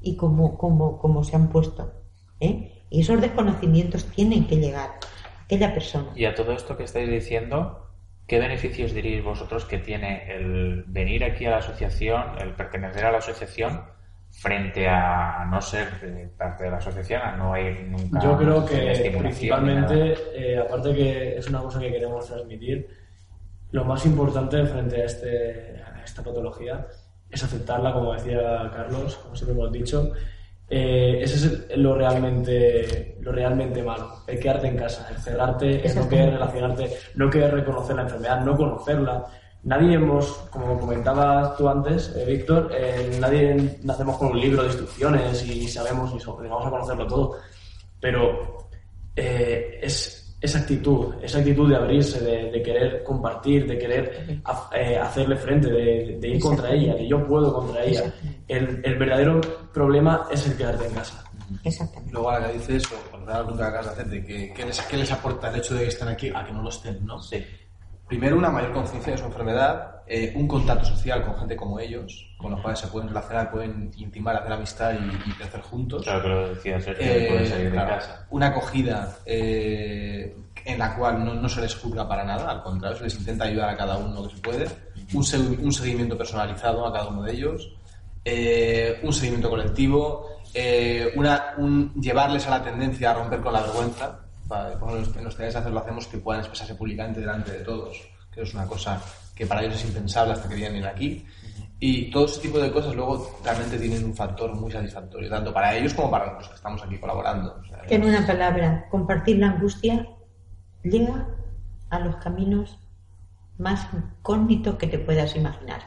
y 0.00 0.16
como, 0.16 0.58
como, 0.58 0.98
como 0.98 1.24
se 1.24 1.36
han 1.36 1.48
puesto. 1.48 2.01
¿Eh? 2.42 2.72
Y 2.90 3.00
esos 3.00 3.20
desconocimientos 3.20 4.04
tienen 4.06 4.46
que 4.46 4.56
llegar 4.56 4.90
a 4.90 5.44
aquella 5.44 5.72
persona. 5.72 6.10
Y 6.14 6.26
a 6.26 6.34
todo 6.34 6.52
esto 6.52 6.76
que 6.76 6.84
estáis 6.84 7.08
diciendo, 7.08 7.88
¿qué 8.26 8.38
beneficios 8.38 8.92
diréis 8.92 9.24
vosotros 9.24 9.64
que 9.64 9.78
tiene 9.78 10.34
el 10.34 10.84
venir 10.86 11.24
aquí 11.24 11.46
a 11.46 11.50
la 11.50 11.56
asociación, 11.58 12.22
el 12.40 12.54
pertenecer 12.54 13.06
a 13.06 13.12
la 13.12 13.18
asociación, 13.18 13.82
frente 14.30 14.88
a 14.88 15.46
no 15.50 15.60
ser 15.60 16.30
parte 16.38 16.64
de 16.64 16.70
la 16.70 16.78
asociación, 16.78 17.20
a 17.22 17.36
no 17.36 17.56
ir 17.56 17.86
nunca 17.88 18.20
Yo 18.20 18.36
creo 18.36 18.64
que 18.64 19.14
principalmente, 19.18 20.14
eh, 20.34 20.58
aparte 20.58 20.94
que 20.94 21.36
es 21.36 21.48
una 21.48 21.60
cosa 21.60 21.80
que 21.80 21.92
queremos 21.92 22.26
transmitir, 22.26 22.88
lo 23.70 23.84
más 23.84 24.04
importante 24.06 24.64
frente 24.66 25.02
a, 25.02 25.04
este, 25.04 25.82
a 25.82 26.02
esta 26.04 26.22
patología 26.22 26.86
es 27.30 27.42
aceptarla, 27.42 27.92
como 27.92 28.12
decía 28.12 28.70
Carlos, 28.74 29.16
como 29.16 29.34
siempre 29.34 29.54
hemos 29.54 29.72
dicho. 29.72 30.12
Eh, 30.74 31.20
ese 31.22 31.34
es 31.36 31.76
lo 31.76 31.94
realmente, 31.94 33.18
lo 33.20 33.30
realmente 33.30 33.82
malo, 33.82 34.22
el 34.26 34.38
quedarte 34.40 34.68
en 34.68 34.76
casa, 34.78 35.06
el 35.10 35.18
cerrarte, 35.18 35.86
el 35.86 35.94
no 35.94 36.08
querer 36.08 36.30
relacionarte, 36.32 36.90
no 37.14 37.28
querer 37.28 37.52
reconocer 37.52 37.94
la 37.96 38.02
enfermedad, 38.02 38.40
no 38.42 38.56
conocerla. 38.56 39.26
Nadie 39.64 39.94
hemos, 39.96 40.28
como 40.50 40.80
comentabas 40.80 41.56
tú 41.58 41.68
antes, 41.68 42.14
eh, 42.16 42.24
Víctor, 42.26 42.70
eh, 42.74 43.10
nadie 43.20 43.78
nacemos 43.82 44.16
con 44.16 44.28
un 44.28 44.40
libro 44.40 44.62
de 44.62 44.68
instrucciones 44.68 45.44
y 45.46 45.68
sabemos 45.68 46.10
y 46.16 46.20
so- 46.20 46.40
y 46.42 46.48
vamos 46.48 46.66
a 46.66 46.70
conocerlo 46.70 47.06
todo. 47.06 47.36
Pero 48.00 48.56
eh, 49.14 49.78
es 49.82 50.21
esa 50.42 50.58
actitud, 50.58 51.14
esa 51.22 51.38
actitud 51.38 51.68
de 51.70 51.76
abrirse, 51.76 52.20
de, 52.20 52.50
de 52.50 52.62
querer 52.62 53.02
compartir, 53.04 53.66
de 53.66 53.78
querer 53.78 54.40
ha- 54.44 54.70
eh, 54.74 54.98
hacerle 54.98 55.36
frente, 55.36 55.70
de, 55.70 56.18
de 56.20 56.28
ir 56.28 56.40
contra 56.40 56.70
ella, 56.72 56.94
de 56.94 57.06
yo 57.06 57.24
puedo 57.26 57.54
contra 57.54 57.82
ella. 57.84 58.12
El, 58.48 58.80
el 58.84 58.98
verdadero 58.98 59.40
problema 59.72 60.26
es 60.30 60.46
el 60.46 60.56
quedarte 60.56 60.86
en 60.86 60.94
casa. 60.94 61.24
Exactamente. 61.64 62.12
Luego 62.12 62.30
ahora 62.30 62.48
que 62.48 62.54
dices 62.58 62.76
eso, 62.84 62.96
cuando 63.10 63.26
te 63.26 63.32
das 63.32 63.42
cuenta 63.44 63.62
que 63.62 63.68
acabas 63.68 63.86
de 63.86 63.92
hacer, 63.92 64.06
de 64.08 64.24
que, 64.26 64.52
¿qué, 64.54 64.64
les, 64.66 64.80
qué 64.82 64.96
les 64.96 65.12
aporta 65.12 65.48
el 65.50 65.56
hecho 65.56 65.74
de 65.74 65.82
que 65.82 65.88
estén 65.88 66.08
aquí 66.08 66.30
a 66.34 66.44
que 66.44 66.52
no 66.52 66.62
lo 66.62 66.68
estén, 66.70 67.04
¿no? 67.06 67.20
Sí. 67.20 67.44
Primero, 68.12 68.36
una 68.36 68.50
mayor 68.50 68.72
conciencia 68.74 69.12
de 69.12 69.18
su 69.18 69.24
enfermedad, 69.24 70.02
eh, 70.06 70.34
un 70.36 70.46
contacto 70.46 70.84
social 70.84 71.24
con 71.24 71.34
gente 71.38 71.56
como 71.56 71.80
ellos, 71.80 72.28
con 72.36 72.50
los 72.50 72.60
cuales 72.60 72.78
se 72.78 72.86
pueden 72.88 73.08
relacionar, 73.08 73.50
pueden 73.50 73.90
intimar, 73.96 74.36
hacer 74.36 74.52
amistad 74.52 74.92
y, 74.92 75.30
y 75.30 75.32
crecer 75.32 75.62
juntos. 75.62 76.02
Claro 76.02 76.20
que 76.22 76.28
lo 76.28 76.48
decía 76.54 76.78
Sergio, 76.78 77.06
Eh, 77.06 77.26
pueden 77.30 77.46
salir 77.46 77.64
de 77.64 77.70
claro, 77.70 77.94
casa. 77.94 78.26
Una 78.28 78.48
acogida 78.48 79.16
eh, 79.24 80.36
en 80.66 80.78
la 80.78 80.94
cual 80.94 81.24
no, 81.24 81.32
no 81.32 81.48
se 81.48 81.62
les 81.62 81.74
juzga 81.74 82.06
para 82.06 82.22
nada, 82.22 82.50
al 82.50 82.62
contrario, 82.62 82.98
se 82.98 83.04
les 83.04 83.18
intenta 83.18 83.44
ayudar 83.46 83.70
a 83.70 83.76
cada 83.78 83.96
uno 83.96 84.28
que 84.28 84.34
se 84.36 84.42
puede. 84.42 84.66
Un, 85.14 85.24
se- 85.24 85.38
un 85.38 85.72
seguimiento 85.72 86.18
personalizado 86.18 86.86
a 86.86 86.92
cada 86.92 87.06
uno 87.08 87.22
de 87.22 87.32
ellos. 87.32 87.72
eh, 88.26 89.00
un 89.02 89.12
seguimiento 89.14 89.48
colectivo. 89.48 90.28
eh, 90.52 91.14
una, 91.16 91.54
un, 91.56 91.94
llevarles 91.94 92.46
a 92.46 92.50
la 92.50 92.62
tendencia 92.62 93.12
a 93.12 93.14
romper 93.14 93.40
con 93.40 93.54
la 93.54 93.62
vergüenza. 93.62 94.18
Para, 94.52 94.78
por 94.78 94.90
ejemplo, 94.90 95.18
en 95.18 95.24
los 95.24 95.34
talleres 95.34 95.54
de 95.54 95.60
hacer 95.60 95.72
lo 95.72 95.80
hacemos 95.80 96.06
que 96.08 96.18
puedan 96.18 96.40
expresarse 96.40 96.74
públicamente 96.74 97.20
delante 97.20 97.52
de 97.52 97.60
todos, 97.60 98.06
que 98.30 98.42
es 98.42 98.52
una 98.52 98.66
cosa 98.66 99.00
que 99.34 99.46
para 99.46 99.62
ellos 99.62 99.76
es 99.76 99.86
impensable 99.86 100.34
hasta 100.34 100.46
que 100.46 100.56
vienen 100.56 100.84
aquí. 100.84 101.24
Y 101.80 102.10
todo 102.10 102.26
ese 102.26 102.42
tipo 102.42 102.58
de 102.58 102.70
cosas 102.70 102.94
luego 102.94 103.38
realmente 103.42 103.78
tienen 103.78 104.04
un 104.04 104.14
factor 104.14 104.54
muy 104.54 104.70
satisfactorio, 104.70 105.30
tanto 105.30 105.54
para 105.54 105.74
ellos 105.74 105.94
como 105.94 106.10
para 106.10 106.26
nosotros 106.26 106.50
que 106.50 106.56
estamos 106.56 106.82
aquí 106.82 106.98
colaborando. 106.98 107.56
O 107.62 107.64
sea, 107.64 107.78
Que 107.80 107.94
en 107.94 108.04
una 108.04 108.26
palabra, 108.26 108.86
compartir 108.90 109.38
la 109.38 109.52
angustia 109.52 110.06
llega 110.82 111.26
a 111.88 111.98
los 112.00 112.16
caminos 112.16 112.78
más 113.56 113.88
incógnitos 113.94 114.76
que 114.76 114.86
te 114.86 114.98
puedas 114.98 115.34
imaginar. 115.34 115.80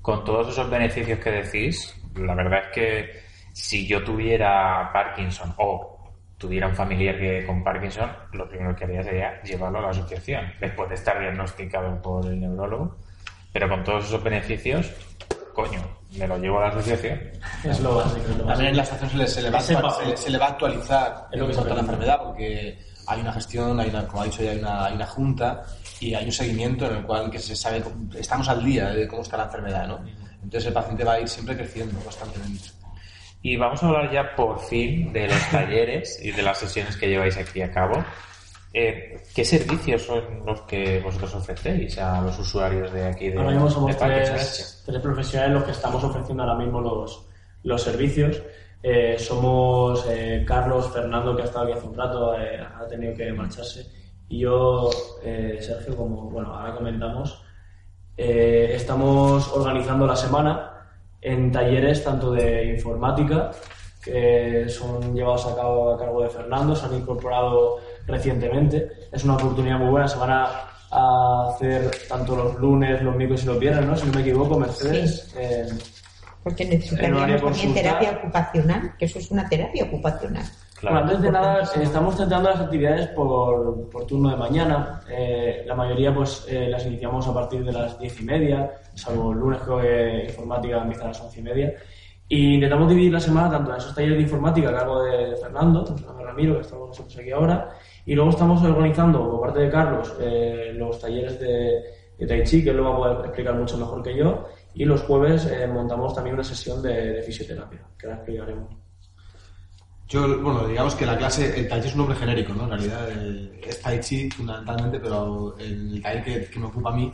Con 0.00 0.24
todos 0.24 0.48
esos 0.48 0.70
beneficios 0.70 1.18
que 1.18 1.30
decís, 1.32 1.94
la 2.14 2.34
verdad 2.34 2.60
es 2.60 2.74
que 2.74 3.22
si 3.52 3.86
yo 3.86 4.02
tuviera 4.02 4.90
Parkinson 4.90 5.52
o 5.58 5.97
tuviera 6.38 6.68
un 6.68 6.74
familiar 6.74 7.18
que 7.18 7.44
con 7.44 7.62
Parkinson, 7.64 8.10
lo 8.32 8.48
primero 8.48 8.74
que 8.76 8.84
haría 8.84 9.02
sería 9.02 9.42
llevarlo 9.42 9.80
a 9.80 9.82
la 9.82 9.90
asociación, 9.90 10.44
después 10.60 10.88
de 10.88 10.94
estar 10.94 11.18
diagnosticado 11.20 12.00
por 12.00 12.24
el 12.26 12.40
neurólogo. 12.40 12.96
Pero 13.52 13.68
con 13.68 13.82
todos 13.82 14.04
esos 14.06 14.22
beneficios, 14.22 14.92
coño, 15.52 15.80
me 16.16 16.28
lo 16.28 16.38
llevo 16.38 16.58
a 16.58 16.62
la 16.62 16.68
asociación. 16.68 17.18
Es 17.64 17.80
lo 17.80 17.96
básico. 17.96 18.26
es 18.30 18.36
lo 18.36 18.44
También 18.44 18.70
en 18.70 18.76
la 18.76 18.82
estación 18.82 19.10
se 19.10 19.16
le, 19.16 19.26
se 19.26 19.42
le 19.42 19.50
va, 19.50 19.60
se, 19.60 19.74
le- 20.06 20.16
se 20.16 20.30
le 20.30 20.38
va 20.38 20.46
a 20.46 20.48
actualizar 20.50 21.26
Es 21.32 21.40
lo 21.40 21.48
que 21.48 21.58
a 21.58 21.74
la 21.74 21.80
enfermedad 21.80 22.20
porque 22.22 22.78
hay 23.06 23.20
una 23.20 23.32
gestión, 23.32 23.80
hay 23.80 23.88
una, 23.88 24.06
como 24.06 24.22
ha 24.22 24.24
dicho 24.26 24.42
ya, 24.42 24.50
hay 24.52 24.58
una, 24.58 24.84
hay 24.84 24.94
una 24.94 25.06
junta 25.06 25.64
y 25.98 26.14
hay 26.14 26.26
un 26.26 26.32
seguimiento 26.32 26.86
en 26.90 26.96
el 26.98 27.02
cual 27.04 27.30
que 27.30 27.38
se 27.38 27.56
sabe, 27.56 27.82
estamos 28.16 28.48
al 28.48 28.62
día 28.64 28.90
de 28.90 29.08
cómo 29.08 29.22
está 29.22 29.38
la 29.38 29.44
enfermedad, 29.44 29.88
¿no? 29.88 29.98
Entonces 30.42 30.66
el 30.66 30.72
paciente 30.72 31.02
va 31.04 31.14
a 31.14 31.20
ir 31.20 31.28
siempre 31.28 31.56
creciendo 31.56 31.98
constantemente. 32.00 32.68
Y 33.42 33.56
vamos 33.56 33.82
a 33.82 33.88
hablar 33.88 34.12
ya 34.12 34.34
por 34.34 34.58
fin 34.60 35.12
de 35.12 35.28
los 35.28 35.48
talleres 35.50 36.18
y 36.22 36.32
de 36.32 36.42
las 36.42 36.58
sesiones 36.58 36.96
que 36.96 37.08
lleváis 37.08 37.36
aquí 37.36 37.62
a 37.62 37.70
cabo. 37.70 38.04
Eh, 38.72 39.20
¿Qué 39.34 39.44
servicios 39.44 40.02
son 40.02 40.44
los 40.44 40.60
que 40.62 41.00
vosotros 41.00 41.34
ofrecéis 41.34 41.98
a 41.98 42.20
los 42.20 42.38
usuarios 42.38 42.92
de 42.92 43.06
aquí 43.06 43.30
de, 43.30 43.38
Ahora 43.38 43.52
mismo 43.52 43.70
somos 43.70 43.92
de 43.92 43.96
tres, 43.96 44.82
tres 44.84 45.00
profesionales 45.00 45.54
los 45.54 45.64
que 45.64 45.70
estamos 45.70 46.04
ofreciendo 46.04 46.42
ahora 46.42 46.56
mismo 46.56 46.80
los, 46.80 47.26
los 47.62 47.82
servicios. 47.82 48.42
Eh, 48.82 49.16
somos 49.18 50.06
eh, 50.08 50.44
Carlos, 50.46 50.92
Fernando, 50.92 51.34
que 51.34 51.42
ha 51.42 51.44
estado 51.46 51.64
aquí 51.64 51.72
hace 51.78 51.86
un 51.86 51.96
rato, 51.96 52.32
ha 52.32 52.86
tenido 52.86 53.14
que 53.14 53.32
marcharse, 53.32 53.86
y 54.28 54.40
yo, 54.40 54.88
eh, 55.24 55.58
Sergio, 55.60 55.96
como 55.96 56.30
bueno, 56.30 56.54
ahora 56.54 56.74
comentamos, 56.74 57.42
estamos 58.16 59.48
organizando 59.52 60.06
la 60.06 60.16
semana 60.16 60.77
en 61.20 61.50
talleres 61.50 62.04
tanto 62.04 62.32
de 62.32 62.66
informática, 62.66 63.50
que 64.02 64.66
son 64.68 65.14
llevados 65.14 65.46
a 65.46 65.56
cabo 65.56 65.92
a 65.92 65.98
cargo 65.98 66.22
de 66.22 66.30
Fernando, 66.30 66.74
se 66.74 66.86
han 66.86 66.94
incorporado 66.94 67.78
recientemente. 68.06 68.88
Es 69.12 69.24
una 69.24 69.34
oportunidad 69.34 69.78
muy 69.78 69.90
buena, 69.90 70.08
se 70.08 70.18
van 70.18 70.30
a, 70.30 70.46
a 70.90 71.50
hacer 71.50 71.90
tanto 72.08 72.36
los 72.36 72.58
lunes, 72.58 73.02
los 73.02 73.16
miércoles 73.16 73.42
y 73.42 73.46
los 73.46 73.58
viernes, 73.58 73.86
¿no? 73.86 73.96
Si 73.96 74.06
no 74.06 74.12
me 74.12 74.20
equivoco, 74.20 74.58
Mercedes. 74.58 75.34
Eh, 75.36 75.68
Porque 76.42 76.64
horario 77.12 77.40
también 77.42 77.74
terapia 77.74 78.12
ocupacional, 78.22 78.94
que 78.98 79.04
eso 79.04 79.18
es 79.18 79.30
una 79.30 79.48
terapia 79.48 79.84
ocupacional. 79.84 80.44
Claro. 80.80 80.96
Bueno, 80.96 81.10
antes 81.10 81.22
de 81.22 81.32
nada, 81.32 81.62
eh, 81.62 81.82
estamos 81.82 82.16
tratando 82.16 82.50
las 82.50 82.60
actividades 82.60 83.08
por, 83.08 83.88
por 83.90 84.06
turno 84.06 84.30
de 84.30 84.36
mañana. 84.36 85.00
Eh, 85.10 85.64
la 85.66 85.74
mayoría 85.74 86.14
pues 86.14 86.46
eh, 86.48 86.68
las 86.68 86.86
iniciamos 86.86 87.26
a 87.26 87.34
partir 87.34 87.64
de 87.64 87.72
las 87.72 87.98
diez 87.98 88.20
y 88.20 88.24
media, 88.24 88.70
salvo 88.94 89.32
el 89.32 89.38
lunes 89.38 89.60
creo 89.62 89.80
que 89.80 90.26
informática 90.28 90.80
empieza 90.82 91.04
a 91.04 91.08
las 91.08 91.20
once 91.20 91.40
y 91.40 91.42
media. 91.42 91.74
Y 92.28 92.54
intentamos 92.54 92.88
dividir 92.90 93.12
la 93.12 93.20
semana 93.20 93.50
tanto 93.50 93.70
en 93.72 93.78
esos 93.78 93.94
talleres 93.94 94.18
de 94.18 94.22
informática 94.22 94.68
a 94.68 94.74
cargo 94.74 95.02
de 95.02 95.34
Fernando, 95.36 95.84
Fernando 95.84 96.24
Ramiro, 96.24 96.54
que 96.56 96.60
estamos 96.60 96.88
nosotros 96.88 97.18
aquí 97.18 97.30
ahora, 97.32 97.70
y 98.04 98.14
luego 98.14 98.30
estamos 98.30 98.62
organizando, 98.62 99.30
por 99.30 99.40
parte 99.40 99.60
de 99.60 99.70
Carlos, 99.70 100.14
eh, 100.20 100.72
los 100.74 101.00
talleres 101.00 101.40
de, 101.40 101.82
de 102.18 102.26
Tai 102.26 102.44
Chi, 102.44 102.62
que 102.62 102.70
él 102.70 102.76
lo 102.76 102.84
va 102.84 102.90
a 102.90 102.96
poder 102.96 103.26
explicar 103.26 103.54
mucho 103.54 103.78
mejor 103.78 104.02
que 104.02 104.14
yo, 104.14 104.46
y 104.74 104.84
los 104.84 105.02
jueves 105.02 105.46
eh, 105.46 105.66
montamos 105.66 106.14
también 106.14 106.34
una 106.34 106.44
sesión 106.44 106.82
de, 106.82 107.14
de 107.14 107.22
fisioterapia, 107.22 107.80
que 107.98 108.06
ahora 108.06 108.18
explicaremos. 108.18 108.87
Yo, 110.08 110.40
bueno, 110.40 110.66
digamos 110.66 110.94
que 110.94 111.04
la 111.04 111.18
clase, 111.18 111.60
el 111.60 111.68
Tai 111.68 111.82
Chi 111.82 111.88
es 111.88 111.92
un 111.92 111.98
nombre 111.98 112.16
genérico, 112.16 112.54
¿no? 112.54 112.64
En 112.64 112.70
realidad 112.70 113.08
eh, 113.10 113.60
es 113.62 113.80
Tai 113.82 114.00
Chi 114.00 114.30
fundamentalmente, 114.30 114.98
pero 115.00 115.54
el 115.58 116.00
taller 116.02 116.48
que, 116.48 116.58
me 116.58 116.66
ocupa 116.66 116.90
a 116.90 116.96
mí 116.96 117.12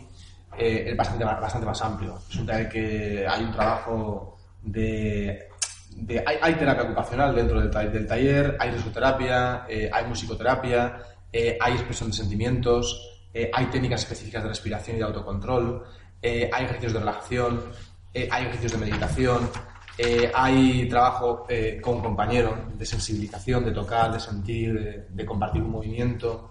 eh, 0.57 0.85
es 0.89 0.97
bastante, 0.97 1.25
bastante 1.25 1.67
más 1.67 1.83
amplio. 1.83 2.21
Es 2.31 2.37
un 2.37 2.47
taller 2.47 2.69
que 2.69 3.27
hay 3.27 3.43
un 3.43 3.51
trabajo 3.51 4.39
de... 4.63 5.49
hay, 6.25 6.55
terapia 6.55 6.85
ocupacional 6.85 7.35
dentro 7.35 7.61
del, 7.61 7.93
del 7.93 8.07
taller, 8.07 8.57
hay 8.59 8.71
risoterapia, 8.71 9.67
eh, 9.69 9.91
hay 9.93 10.07
musicoterapia, 10.07 11.03
eh, 11.33 11.59
hay 11.61 11.73
expresión 11.75 12.11
de 12.11 12.17
sentimientos, 12.17 13.27
eh, 13.33 13.51
hay 13.53 13.67
técnicas 13.67 14.03
específicas 14.03 14.43
de 14.43 14.49
respiración 14.51 14.97
y 14.97 14.99
de 15.01 15.05
autocontrol, 15.05 15.83
hay 16.23 16.65
ejercicios 16.65 16.95
de 16.95 17.01
relajación, 17.01 17.65
hay 18.15 18.43
ejercicios 18.45 18.73
de 18.73 18.79
meditación, 18.79 19.51
eh, 19.99 20.31
hay 20.35 20.89
trabajo 20.89 21.47
eh, 21.49 21.79
con 21.81 22.01
compañero 22.01 22.57
de 22.77 22.85
sensibilización, 22.87 23.65
de 23.65 23.71
tocar, 23.73 24.13
de 24.13 24.21
sentir, 24.21 24.75
de, 24.75 25.07
de 25.11 25.25
compartir 25.27 25.63
un 25.63 25.71
movimiento. 25.71 26.51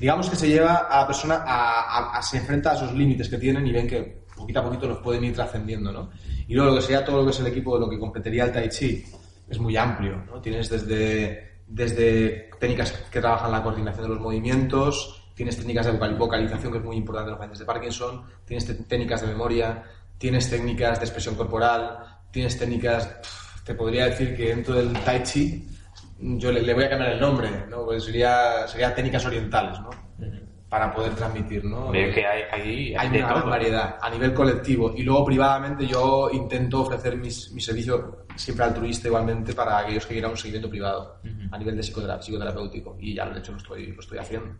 Digamos 0.00 0.30
que 0.30 0.36
se 0.36 0.48
lleva 0.48 0.76
a 0.88 1.00
la 1.00 1.06
persona 1.06 1.34
a, 1.46 1.80
a- 1.82 2.18
a- 2.18 2.22
se 2.22 2.38
enfrenta 2.38 2.70
a 2.70 2.74
esos 2.74 2.92
límites 2.94 3.28
que 3.28 3.36
tienen 3.38 3.66
y 3.66 3.72
ven 3.72 3.86
que 3.88 4.24
poquito 4.36 4.60
a 4.60 4.64
poquito 4.64 4.86
los 4.86 4.98
pueden 4.98 5.24
ir 5.24 5.34
trascendiendo, 5.34 5.90
¿no? 5.92 6.10
Y 6.46 6.54
luego 6.54 6.70
lo 6.70 6.76
que 6.76 6.82
sería 6.82 7.04
todo 7.04 7.18
lo 7.18 7.24
que 7.24 7.30
es 7.32 7.40
el 7.40 7.48
equipo 7.48 7.74
de 7.74 7.80
lo 7.80 7.90
que 7.90 7.98
completaría 7.98 8.44
el 8.44 8.52
Tai 8.52 8.68
Chi 8.68 9.04
es 9.48 9.58
muy 9.58 9.76
amplio, 9.76 10.22
¿no? 10.26 10.40
Tienes 10.40 10.70
desde, 10.70 11.62
desde 11.66 12.48
técnicas 12.60 12.92
que 13.10 13.20
trabajan 13.20 13.50
la 13.50 13.62
coordinación 13.62 14.04
de 14.04 14.08
los 14.14 14.20
movimientos, 14.20 15.30
tienes 15.34 15.56
técnicas 15.56 15.86
de 15.86 15.92
vocal- 15.92 16.16
vocalización 16.16 16.72
que 16.72 16.78
es 16.78 16.84
muy 16.84 16.96
importante 16.96 17.26
en 17.28 17.30
los 17.32 17.38
pacientes 17.38 17.58
de 17.60 17.64
Parkinson, 17.66 18.22
tienes 18.44 18.86
técnicas 18.88 19.20
de 19.22 19.26
memoria, 19.26 19.82
tienes 20.16 20.48
técnicas 20.48 20.98
de 21.00 21.04
expresión 21.06 21.34
corporal, 21.34 22.17
tienes 22.30 22.58
técnicas, 22.58 23.16
te 23.64 23.74
podría 23.74 24.06
decir 24.06 24.36
que 24.36 24.48
dentro 24.48 24.74
del 24.74 24.92
Tai 25.04 25.22
Chi 25.22 25.68
yo 26.20 26.50
le, 26.50 26.62
le 26.62 26.74
voy 26.74 26.84
a 26.84 26.90
cambiar 26.90 27.12
el 27.12 27.20
nombre, 27.20 27.48
¿no? 27.70 27.84
Pues 27.84 28.04
sería, 28.04 28.66
sería 28.66 28.94
técnicas 28.94 29.24
orientales, 29.26 29.78
¿no? 29.80 29.90
Para 30.68 30.92
poder 30.92 31.14
transmitir, 31.14 31.64
¿no? 31.64 31.90
Veo 31.90 32.12
que 32.12 32.26
hay, 32.26 32.42
hay, 32.52 32.94
hay 32.94 33.08
de 33.08 33.18
una 33.18 33.28
gran 33.28 33.50
variedad 33.50 33.96
a 34.02 34.10
nivel 34.10 34.34
colectivo 34.34 34.92
y 34.94 35.02
luego 35.02 35.24
privadamente 35.24 35.86
yo 35.86 36.28
intento 36.30 36.82
ofrecer 36.82 37.16
mis, 37.16 37.50
mi 37.52 37.60
servicio 37.60 38.26
siempre 38.36 38.64
altruista 38.66 39.08
igualmente 39.08 39.54
para 39.54 39.78
aquellos 39.78 40.04
que 40.04 40.12
quieran 40.14 40.32
un 40.32 40.36
seguimiento 40.36 40.68
privado 40.68 41.20
a 41.50 41.56
nivel 41.58 41.74
de 41.76 41.82
psicotera- 41.82 42.20
psicoterapéutico 42.20 42.96
y 43.00 43.14
ya 43.14 43.26
de 43.30 43.38
hecho 43.38 43.52
lo 43.52 43.58
estoy, 43.58 43.86
lo 43.92 44.00
estoy 44.00 44.18
haciendo. 44.18 44.54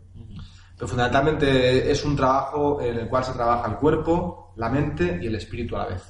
Pero 0.75 0.87
fundamentalmente 0.87 1.91
es 1.91 2.03
un 2.05 2.15
trabajo 2.15 2.81
en 2.81 2.97
el 2.99 3.07
cual 3.07 3.23
se 3.25 3.33
trabaja 3.33 3.69
el 3.69 3.75
cuerpo, 3.77 4.53
la 4.55 4.69
mente 4.69 5.19
y 5.21 5.27
el 5.27 5.35
espíritu 5.35 5.75
a 5.75 5.79
la 5.79 5.85
vez. 5.89 6.03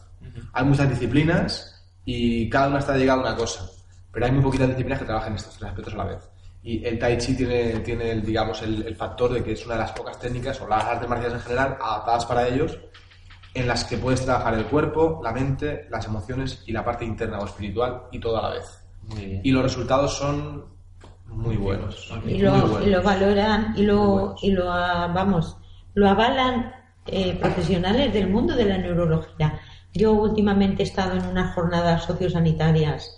Hay 0.53 0.65
muchas 0.65 0.89
disciplinas 0.89 1.85
y 2.05 2.49
cada 2.49 2.67
una 2.67 2.79
está 2.79 2.93
dedicada 2.93 3.19
a 3.19 3.21
una 3.21 3.35
cosa, 3.35 3.65
pero 4.11 4.25
hay 4.25 4.31
muy 4.31 4.41
poquitas 4.41 4.67
disciplinas 4.67 4.99
que 4.99 5.05
trabajan 5.05 5.35
estos 5.35 5.57
tres 5.57 5.69
aspectos 5.69 5.93
a 5.93 5.97
la 5.97 6.05
vez. 6.05 6.29
Y 6.61 6.83
el 6.85 6.99
Tai 6.99 7.17
Chi 7.17 7.35
tiene, 7.35 7.79
tiene 7.79 8.11
el, 8.11 8.25
digamos, 8.25 8.61
el, 8.61 8.85
el 8.85 8.95
factor 8.95 9.33
de 9.33 9.43
que 9.43 9.53
es 9.53 9.65
una 9.65 9.75
de 9.75 9.81
las 9.81 9.91
pocas 9.93 10.19
técnicas, 10.19 10.59
o 10.61 10.67
las 10.67 10.83
artes 10.83 11.07
marciales 11.07 11.37
en 11.37 11.43
general, 11.43 11.77
adaptadas 11.81 12.25
para 12.25 12.47
ellos, 12.47 12.77
en 13.53 13.67
las 13.67 13.85
que 13.85 13.97
puedes 13.97 14.23
trabajar 14.23 14.53
el 14.55 14.65
cuerpo, 14.65 15.21
la 15.23 15.31
mente, 15.31 15.87
las 15.89 16.05
emociones 16.05 16.63
y 16.65 16.71
la 16.71 16.83
parte 16.83 17.05
interna 17.05 17.39
o 17.39 17.45
espiritual 17.45 18.03
y 18.11 18.19
todo 18.19 18.37
a 18.37 18.49
la 18.49 18.55
vez. 18.55 18.83
Muy 19.03 19.25
bien. 19.25 19.41
Y 19.43 19.51
los 19.51 19.63
resultados 19.63 20.17
son 20.17 20.65
muy 21.27 21.55
buenos. 21.55 22.11
y 22.25 22.29
muy 22.29 22.37
lo, 22.39 22.51
buenos. 22.51 22.87
y 22.87 22.89
lo 22.89 23.03
valoran 23.03 23.73
y 23.75 23.77
Muy 23.77 23.85
lo, 23.85 24.35
y 24.41 24.51
lo 24.51 24.71
ah, 24.71 25.07
vamos 25.07 25.55
lo 25.93 26.07
avalan 26.07 26.71
eh, 27.05 27.37
profesionales 27.39 28.13
del 28.13 28.29
mundo 28.29 28.55
de 28.55 28.65
la 28.65 28.77
neurología. 28.77 29.59
Yo 29.93 30.13
últimamente 30.13 30.83
he 30.83 30.85
estado 30.85 31.17
en 31.17 31.25
unas 31.25 31.53
jornadas 31.53 32.03
sociosanitarias 32.03 33.15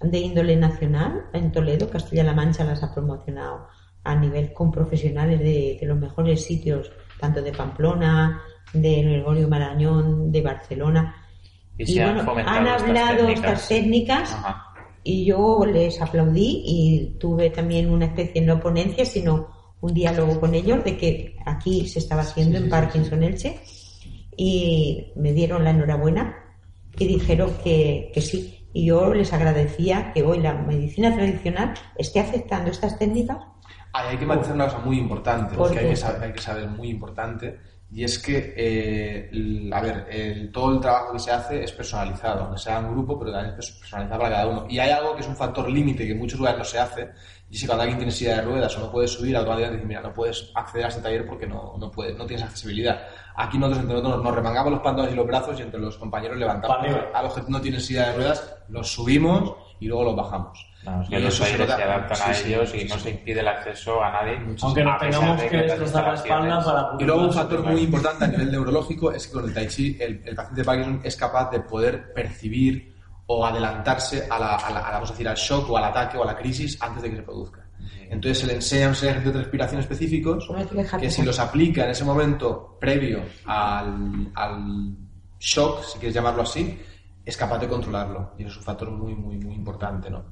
de 0.00 0.18
índole 0.18 0.56
nacional 0.56 1.26
en 1.32 1.50
Toledo, 1.50 1.88
Castilla-La 1.88 2.34
Mancha 2.34 2.64
las 2.64 2.82
ha 2.82 2.92
promocionado 2.92 3.66
a 4.04 4.14
nivel 4.14 4.52
con 4.52 4.70
profesionales 4.70 5.40
de, 5.40 5.78
de 5.80 5.86
los 5.86 5.98
mejores 5.98 6.44
sitios, 6.44 6.92
tanto 7.18 7.40
de 7.40 7.52
Pamplona, 7.52 8.42
de 8.72 9.02
Gregorio 9.02 9.48
Marañón, 9.48 10.30
de 10.30 10.42
Barcelona. 10.42 11.16
Y 11.78 11.86
se 11.86 12.02
han 12.02 12.24
fomentado 12.24 12.58
han 12.58 12.66
estas 12.66 12.82
hablado 12.82 13.16
técnicas. 13.16 13.36
estas 13.38 13.68
técnicas 13.68 14.36
y 15.02 15.24
yo 15.24 15.64
les 15.66 16.00
aplaudí 16.00 16.62
y 16.64 17.18
tuve 17.18 17.50
también 17.50 17.90
una 17.90 18.06
especie 18.06 18.42
no 18.42 18.60
ponencia, 18.60 19.04
sino 19.04 19.48
un 19.80 19.92
diálogo 19.92 20.40
con 20.40 20.54
ellos 20.54 20.82
de 20.84 20.96
que 20.96 21.36
aquí 21.44 21.86
se 21.86 21.98
estaba 21.98 22.22
haciendo 22.22 22.58
en 22.58 22.70
Parkinson 22.70 23.22
Elche 23.22 23.60
y 24.36 25.12
me 25.16 25.32
dieron 25.32 25.64
la 25.64 25.70
enhorabuena 25.70 26.36
y 26.98 27.06
dijeron 27.06 27.52
que, 27.62 28.10
que 28.14 28.20
sí. 28.20 28.68
Y 28.72 28.86
yo 28.86 29.14
les 29.14 29.32
agradecía 29.32 30.12
que 30.12 30.22
hoy 30.22 30.40
la 30.40 30.54
medicina 30.54 31.14
tradicional 31.14 31.74
esté 31.96 32.20
aceptando 32.20 32.70
estas 32.70 32.98
técnicas. 32.98 33.38
Ahí 33.92 34.10
hay 34.10 34.16
que 34.18 34.26
matizar 34.26 34.54
una 34.54 34.64
cosa 34.64 34.78
muy 34.80 34.98
importante, 34.98 35.54
¿Por 35.54 35.70
que 35.70 35.78
hay 35.78 35.84
qué? 35.84 35.90
que, 35.90 35.96
saber, 35.96 36.22
hay 36.24 36.32
que 36.32 36.42
saber 36.42 36.68
muy 36.68 36.88
importante, 36.88 37.58
y 37.94 38.02
es 38.02 38.18
que, 38.18 38.54
eh, 38.56 39.28
el- 39.32 39.72
a 39.72 39.80
ver, 39.80 40.06
el- 40.10 40.50
todo 40.50 40.72
el 40.74 40.80
trabajo 40.80 41.12
que 41.12 41.20
se 41.20 41.30
hace 41.30 41.62
es 41.62 41.70
personalizado, 41.70 42.42
aunque 42.42 42.58
sea 42.58 42.80
un 42.80 42.90
grupo, 42.92 43.16
pero 43.18 43.30
también 43.30 43.54
es 43.56 43.70
personalizado 43.70 44.20
para 44.20 44.34
cada 44.34 44.48
uno. 44.48 44.66
Y 44.68 44.80
hay 44.80 44.90
algo 44.90 45.14
que 45.14 45.20
es 45.20 45.28
un 45.28 45.36
factor 45.36 45.70
límite 45.70 46.04
que 46.04 46.10
en 46.12 46.18
muchos 46.18 46.38
lugares 46.40 46.58
no 46.58 46.64
se 46.64 46.78
hace, 46.80 47.10
y 47.48 47.60
que 47.60 47.66
cuando 47.66 47.82
alguien 47.82 47.98
tiene 47.98 48.10
silla 48.10 48.36
de 48.36 48.42
ruedas 48.42 48.76
o 48.76 48.80
no 48.80 48.90
puede 48.90 49.06
subir, 49.06 49.36
automáticamente 49.36 49.76
dice, 49.76 49.86
mira, 49.88 50.00
no 50.00 50.12
puedes 50.12 50.50
acceder 50.56 50.86
a 50.86 50.88
este 50.88 51.02
taller 51.02 51.24
porque 51.24 51.46
no, 51.46 51.74
no, 51.78 51.88
puedes, 51.90 52.16
no 52.18 52.26
tienes 52.26 52.44
accesibilidad. 52.44 53.00
Aquí 53.36 53.58
nosotros 53.58 53.82
entre 53.82 53.96
nosotros 53.96 54.24
nos 54.24 54.34
remangamos 54.34 54.72
los 54.72 54.80
pantalones 54.82 55.12
y 55.14 55.16
los 55.16 55.26
brazos 55.28 55.60
y 55.60 55.62
entre 55.62 55.78
los 55.78 55.96
compañeros 55.96 56.36
levantamos. 56.36 56.76
A 57.14 57.22
los 57.22 57.32
que 57.34 57.42
no 57.46 57.60
tienen 57.60 57.80
silla 57.80 58.08
de 58.08 58.16
ruedas, 58.16 58.56
los 58.70 58.92
subimos 58.92 59.54
y 59.84 59.88
luego 59.88 60.04
los 60.04 60.16
bajamos. 60.16 60.66
Vamos, 60.84 61.08
Y 61.10 61.16
los 61.16 61.34
eso 61.34 61.44
se 61.44 61.56
se, 61.56 61.62
adaptan 61.62 62.16
sí, 62.16 62.22
a 62.26 62.34
sí, 62.34 62.52
ellos 62.54 62.70
sí, 62.70 62.76
y 62.76 62.80
sí, 62.80 62.88
no 62.88 62.94
sí. 62.96 63.00
se 63.00 63.10
impide 63.10 63.40
el 63.40 63.48
acceso 63.48 64.02
a 64.02 64.10
nadie. 64.12 64.38
Aunque 64.62 64.84
nos 64.84 64.98
tengamos 64.98 65.42
que 65.42 65.56
las 65.56 65.66
destrozar 65.66 66.04
la 66.08 66.14
espalda 66.14 66.64
para 66.64 66.88
Y 66.98 67.04
luego 67.04 67.22
un 67.22 67.32
factor 67.32 67.62
muy 67.64 67.80
importante 67.82 68.24
a 68.24 68.28
nivel 68.28 68.50
neurológico 68.52 69.12
es 69.12 69.26
que 69.26 69.32
con 69.32 69.44
el 69.44 69.54
Tai 69.54 69.66
Chi 69.68 69.96
el, 70.00 70.22
el 70.24 70.34
paciente 70.34 70.60
de 70.60 70.64
Parkinson 70.64 71.00
es 71.04 71.16
capaz 71.16 71.50
de 71.50 71.60
poder 71.60 72.12
percibir 72.12 72.94
o 73.26 73.46
adelantarse 73.46 74.26
a 74.30 74.38
la, 74.38 74.56
a 74.56 74.70
la- 74.70 74.80
a 74.80 74.82
la- 74.84 74.90
vamos 74.92 75.08
a 75.10 75.12
decir, 75.14 75.26
al 75.28 75.36
shock 75.36 75.70
o 75.70 75.78
al 75.78 75.84
ataque 75.84 76.18
o 76.18 76.22
a 76.22 76.26
la 76.26 76.36
crisis 76.36 76.76
antes 76.82 77.02
de 77.02 77.10
que 77.10 77.16
se 77.16 77.22
produzca. 77.22 77.60
Entonces 78.10 78.38
se 78.40 78.46
le 78.46 78.54
enseña 78.54 78.86
un 78.88 78.92
ejercicios 78.92 79.32
de 79.34 79.40
respiración 79.40 79.80
específicos 79.80 80.48
que 81.00 81.10
si 81.10 81.22
los 81.22 81.38
aplica 81.38 81.84
en 81.84 81.90
ese 81.90 82.04
momento 82.04 82.76
previo 82.78 83.20
al, 83.46 84.30
al 84.34 84.96
shock, 85.40 85.82
si 85.82 85.98
quieres 85.98 86.14
llamarlo 86.14 86.42
así, 86.42 86.78
es 87.24 87.36
capaz 87.36 87.58
de 87.58 87.68
controlarlo. 87.68 88.32
Y 88.38 88.42
eso 88.42 88.52
es 88.52 88.56
un 88.58 88.64
factor 88.64 88.90
muy, 88.90 89.14
muy, 89.14 89.36
muy 89.36 89.54
importante, 89.54 90.10
¿no? 90.10 90.24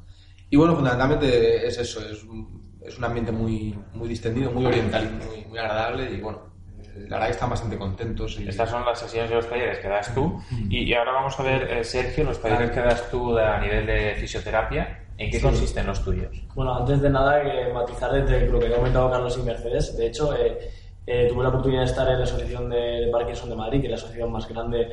Y 0.50 0.56
bueno, 0.56 0.74
fundamentalmente 0.74 1.66
es 1.66 1.78
eso, 1.78 2.00
es 2.06 2.22
un, 2.24 2.78
es 2.84 2.98
un 2.98 3.04
ambiente 3.04 3.32
muy, 3.32 3.78
muy 3.94 4.08
distendido, 4.08 4.50
muy 4.50 4.66
oriental 4.66 5.04
y 5.04 5.26
muy, 5.26 5.44
muy 5.46 5.58
agradable 5.58 6.10
y 6.10 6.20
bueno, 6.20 6.52
la 6.94 7.16
verdad 7.16 7.26
que 7.26 7.32
están 7.32 7.50
bastante 7.50 7.78
contentos. 7.78 8.38
Y... 8.38 8.48
Estas 8.48 8.70
son 8.70 8.84
las 8.84 8.98
sesiones 8.98 9.30
de 9.30 9.36
los 9.36 9.48
talleres 9.48 9.78
que 9.78 9.88
das 9.88 10.14
tú. 10.14 10.40
Y, 10.68 10.92
ahora 10.92 11.12
vamos 11.12 11.38
a 11.38 11.42
ver, 11.42 11.70
eh, 11.70 11.84
Sergio, 11.84 12.24
los 12.24 12.40
talleres 12.40 12.70
que 12.70 12.80
das 12.80 13.10
tú 13.10 13.38
a 13.38 13.58
nivel 13.60 13.86
de 13.86 14.14
fisioterapia. 14.16 14.98
¿En 15.18 15.30
qué 15.30 15.40
consisten 15.40 15.86
los 15.86 16.02
tuyos? 16.02 16.42
Bueno, 16.54 16.74
antes 16.74 17.00
de 17.00 17.10
nada, 17.10 17.42
que 17.42 17.72
matizar 17.72 18.12
desde 18.12 18.46
lo 18.48 18.58
que 18.58 18.66
ha 18.66 18.76
comentado 18.76 19.10
Carlos 19.10 19.38
y 19.38 19.42
Mercedes. 19.42 19.96
De 19.96 20.06
hecho, 20.06 20.34
eh, 20.36 20.70
eh, 21.06 21.28
tuve 21.28 21.42
la 21.42 21.50
oportunidad 21.50 21.82
de 21.82 21.86
estar 21.86 22.08
en 22.08 22.18
la 22.18 22.24
Asociación 22.24 22.70
de 22.70 23.08
Parkinson 23.12 23.50
de 23.50 23.56
Madrid, 23.56 23.80
que 23.80 23.86
es 23.86 23.90
la 23.90 23.96
asociación 23.96 24.32
más 24.32 24.48
grande 24.48 24.88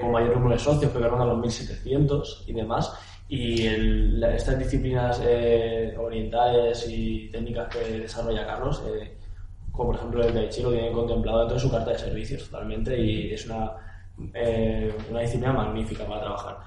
con 0.00 0.12
mayor 0.12 0.36
número 0.36 0.54
de 0.54 0.58
socios, 0.58 0.92
que 0.92 0.98
a 0.98 1.08
los 1.08 1.38
1.700 1.38 2.44
y 2.46 2.52
demás. 2.52 2.92
Y 3.28 3.66
estas 3.66 4.58
disciplinas 4.58 5.20
orientales 5.98 6.86
y 6.88 7.30
técnicas 7.30 7.68
que 7.74 8.00
desarrolla 8.00 8.46
Carlos 8.46 8.82
como 9.72 9.88
por 9.88 9.96
ejemplo 9.96 10.22
el 10.22 10.34
de 10.34 10.48
Chile, 10.50 10.64
lo 10.64 10.72
tienen 10.72 10.92
contemplado 10.92 11.38
dentro 11.40 11.54
de 11.56 11.62
su 11.62 11.70
carta 11.70 11.90
de 11.92 11.98
servicios 11.98 12.44
totalmente 12.44 12.96
y 12.96 13.32
es 13.32 13.46
una, 13.46 13.72
eh, 14.34 14.94
una 15.10 15.20
disciplina 15.20 15.52
magnífica 15.52 16.04
para 16.04 16.20
trabajar. 16.20 16.58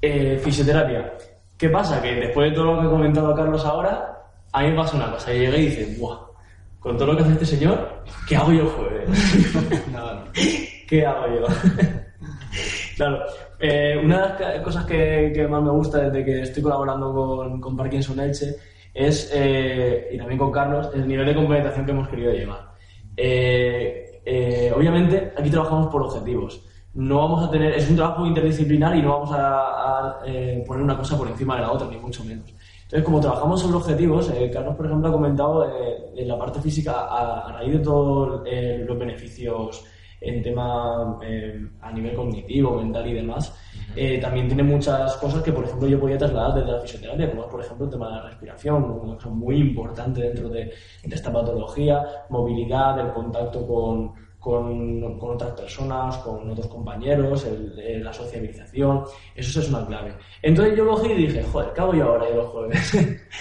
Eh, 0.00 0.38
fisioterapia. 0.42 1.14
¿Qué 1.56 1.70
pasa? 1.70 2.00
Que 2.02 2.14
después 2.14 2.50
de 2.50 2.54
todo 2.56 2.74
lo 2.74 2.80
que 2.80 2.86
ha 2.86 2.90
comentado 2.90 3.34
Carlos 3.34 3.64
ahora, 3.64 4.22
a 4.52 4.62
mí 4.62 4.70
me 4.70 4.76
pasa 4.76 4.96
una 4.96 5.10
cosa. 5.10 5.32
Y 5.32 5.38
llegué 5.40 5.58
y 5.58 5.66
dice, 5.66 5.96
¡buah! 5.98 6.18
Con 6.78 6.98
todo 6.98 7.12
lo 7.12 7.16
que 7.16 7.22
hace 7.22 7.32
este 7.32 7.46
señor, 7.46 8.04
¿qué 8.28 8.36
hago 8.36 8.52
yo 8.52 8.66
jueves? 8.66 9.08
no, 9.92 10.24
¿Qué 10.86 11.06
hago 11.06 11.26
yo? 11.34 11.46
Claro, 12.96 13.24
eh, 13.60 14.00
una 14.02 14.28
de 14.28 14.44
las 14.44 14.62
cosas 14.62 14.84
que, 14.86 15.46
más 15.48 15.62
me 15.62 15.70
gusta 15.70 16.08
desde 16.08 16.24
que 16.24 16.42
estoy 16.42 16.62
colaborando 16.62 17.12
con, 17.12 17.60
con 17.60 17.76
Parkinson 17.76 18.18
Elche 18.18 18.56
es, 18.96 19.30
eh, 19.34 20.08
y 20.12 20.16
también 20.16 20.38
con 20.38 20.50
Carlos, 20.50 20.88
el 20.94 21.06
nivel 21.06 21.26
de 21.26 21.34
complementación 21.34 21.84
que 21.84 21.92
hemos 21.92 22.08
querido 22.08 22.32
llevar. 22.32 22.72
Eh, 23.14 24.22
eh, 24.24 24.72
obviamente, 24.74 25.32
aquí 25.36 25.50
trabajamos 25.50 25.88
por 25.88 26.02
objetivos. 26.02 26.62
No 26.94 27.18
vamos 27.18 27.46
a 27.46 27.50
tener, 27.50 27.74
es 27.74 27.90
un 27.90 27.96
trabajo 27.96 28.24
interdisciplinar 28.24 28.96
y 28.96 29.02
no 29.02 29.10
vamos 29.10 29.30
a, 29.34 30.18
poner 30.66 30.82
una 30.82 30.96
cosa 30.96 31.18
por 31.18 31.28
encima 31.28 31.56
de 31.56 31.62
la 31.62 31.72
otra, 31.72 31.88
ni 31.88 31.98
mucho 31.98 32.24
menos. 32.24 32.46
Entonces, 32.84 33.04
como 33.04 33.20
trabajamos 33.20 33.60
sobre 33.60 33.76
objetivos, 33.76 34.32
Carlos, 34.50 34.74
por 34.76 34.86
ejemplo, 34.86 35.08
ha 35.08 35.12
comentado 35.12 35.70
en 36.16 36.26
la 36.26 36.38
parte 36.38 36.60
física, 36.60 37.06
a, 37.10 37.52
raíz 37.52 37.74
de 37.74 37.78
todos 37.80 38.42
los 38.86 38.98
beneficios 38.98 39.84
en 40.20 40.42
tema 40.42 41.18
a 41.80 41.92
nivel 41.92 42.14
cognitivo, 42.14 42.76
mental 42.76 43.06
y 43.08 43.14
demás, 43.14 43.54
eh, 43.94 44.18
también 44.18 44.46
tiene 44.46 44.62
muchas 44.62 45.16
cosas 45.16 45.42
que, 45.42 45.52
por 45.52 45.64
ejemplo, 45.64 45.88
yo 45.88 46.00
podía 46.00 46.18
trasladar 46.18 46.54
desde 46.54 46.72
la 46.72 46.80
fisioterapia, 46.80 47.30
como 47.30 47.48
por 47.48 47.60
ejemplo 47.60 47.86
el 47.86 47.92
tema 47.92 48.08
de 48.08 48.16
la 48.16 48.22
respiración, 48.22 48.84
una 48.84 49.14
cosa 49.14 49.28
muy 49.28 49.56
importante 49.56 50.20
dentro 50.20 50.48
de, 50.48 50.72
esta 51.02 51.32
patología, 51.32 52.04
movilidad, 52.28 52.98
el 53.00 53.12
contacto 53.12 53.66
con, 53.66 54.12
con, 54.38 55.18
con, 55.18 55.30
otras 55.30 55.52
personas, 55.52 56.18
con 56.18 56.50
otros 56.50 56.66
compañeros, 56.66 57.46
el, 57.46 58.04
la 58.04 58.12
sociabilización, 58.12 59.04
eso 59.34 59.60
es 59.60 59.68
una 59.68 59.86
clave. 59.86 60.14
Entonces 60.42 60.76
yo 60.76 60.86
cogí 60.86 61.12
y 61.12 61.26
dije, 61.26 61.42
joder, 61.44 61.72
¿qué 61.72 61.80
hago 61.80 61.94
yo 61.94 62.04
ahora 62.04 62.28
yo 62.28 62.36
los 62.36 62.46
jueves? 62.48 62.94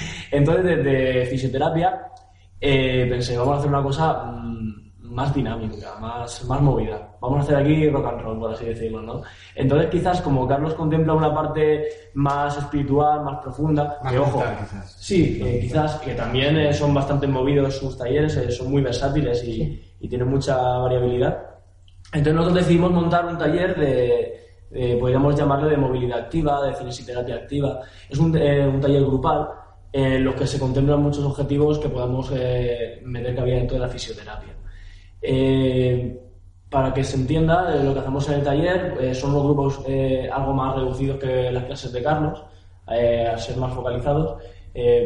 Entonces 0.31 0.63
desde 0.63 1.25
fisioterapia 1.25 2.11
eh, 2.61 3.07
pensé, 3.09 3.37
vamos 3.37 3.55
a 3.55 3.57
hacer 3.57 3.69
una 3.69 3.83
cosa... 3.83 4.23
Mm, 4.31 4.84
más 5.15 5.33
dinámica, 5.33 5.95
más, 6.01 6.43
más 6.43 6.61
movida. 6.61 7.15
Vamos 7.21 7.39
a 7.39 7.41
hacer 7.43 7.55
aquí 7.55 7.89
rock 7.89 8.05
and 8.07 8.21
roll, 8.21 8.37
por 8.37 8.51
así 8.53 8.65
decirlo, 8.65 9.01
¿no? 9.01 9.21
Entonces, 9.55 9.89
quizás 9.89 10.21
como 10.21 10.45
Carlos 10.45 10.73
contempla 10.73 11.13
una 11.13 11.33
parte 11.33 11.87
más 12.15 12.57
espiritual, 12.57 13.23
más 13.23 13.41
profunda, 13.41 13.97
que 14.09 14.19
ojo, 14.19 14.43
quizás. 14.59 14.97
sí, 14.99 15.41
eh, 15.41 15.59
quizás 15.61 15.95
que 16.01 16.15
también 16.15 16.57
eh, 16.57 16.73
son 16.73 16.93
bastante 16.93 17.27
movidos 17.27 17.77
sus 17.77 17.97
talleres, 17.97 18.35
eh, 18.35 18.51
son 18.51 18.69
muy 18.69 18.81
versátiles 18.81 19.41
y, 19.45 19.81
y, 20.01 20.09
tienen 20.09 20.27
mucha 20.27 20.57
variabilidad. 20.57 21.45
Entonces, 22.07 22.33
nosotros 22.33 22.65
decidimos 22.65 22.91
montar 22.91 23.25
un 23.25 23.37
taller 23.37 23.73
de, 23.79 24.97
podríamos 24.99 25.33
llamarle 25.33 25.69
de 25.69 25.77
movilidad 25.77 26.19
activa, 26.19 26.61
de 26.67 26.75
cinesiterapia 26.75 27.35
activa. 27.35 27.79
Es 28.09 28.19
un, 28.19 28.35
un 28.35 28.81
taller 28.81 29.03
grupal 29.05 29.47
en 29.93 30.25
los 30.25 30.35
que 30.35 30.45
se 30.45 30.59
contemplan 30.59 31.01
muchos 31.01 31.23
objetivos 31.23 31.79
que 31.79 31.87
podamos 31.87 32.29
meter 32.31 33.33
cabida 33.33 33.55
dentro 33.55 33.77
de 33.77 33.81
la 33.81 33.87
fisioterapia. 33.87 34.54
Eh, 35.21 36.21
para 36.69 36.93
que 36.93 37.03
se 37.03 37.15
entienda, 37.15 37.75
eh, 37.75 37.83
lo 37.83 37.93
que 37.93 37.99
hacemos 37.99 38.27
en 38.27 38.35
el 38.35 38.43
taller 38.43 38.97
eh, 38.99 39.15
son 39.15 39.33
los 39.33 39.43
grupos 39.43 39.79
algo 40.31 40.53
más 40.53 40.75
reducidos 40.75 41.19
que 41.19 41.51
las 41.51 41.63
clases 41.65 41.93
de 41.93 42.03
Carlos, 42.03 42.43
a 42.87 43.37
ser 43.37 43.57
más 43.57 43.73
focalizados. 43.73 44.41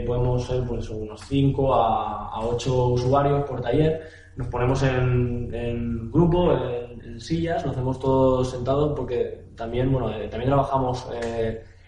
podemos 0.05 0.45
ser 0.45 0.63
pues, 0.65 0.89
unos 0.89 1.21
5 1.27 1.73
a, 1.75 2.39
8 2.41 2.87
usuarios 2.87 3.43
por 3.43 3.61
taller. 3.61 4.01
Nos 4.35 4.47
ponemos 4.47 4.81
en, 4.83 6.11
grupo, 6.11 6.53
en, 6.53 7.19
sillas, 7.19 7.65
lo 7.65 7.71
hacemos 7.71 7.99
todos 7.99 8.51
sentados 8.51 8.93
porque 8.95 9.49
también, 9.55 9.91
bueno, 9.91 10.09
también 10.29 10.47
trabajamos 10.47 11.07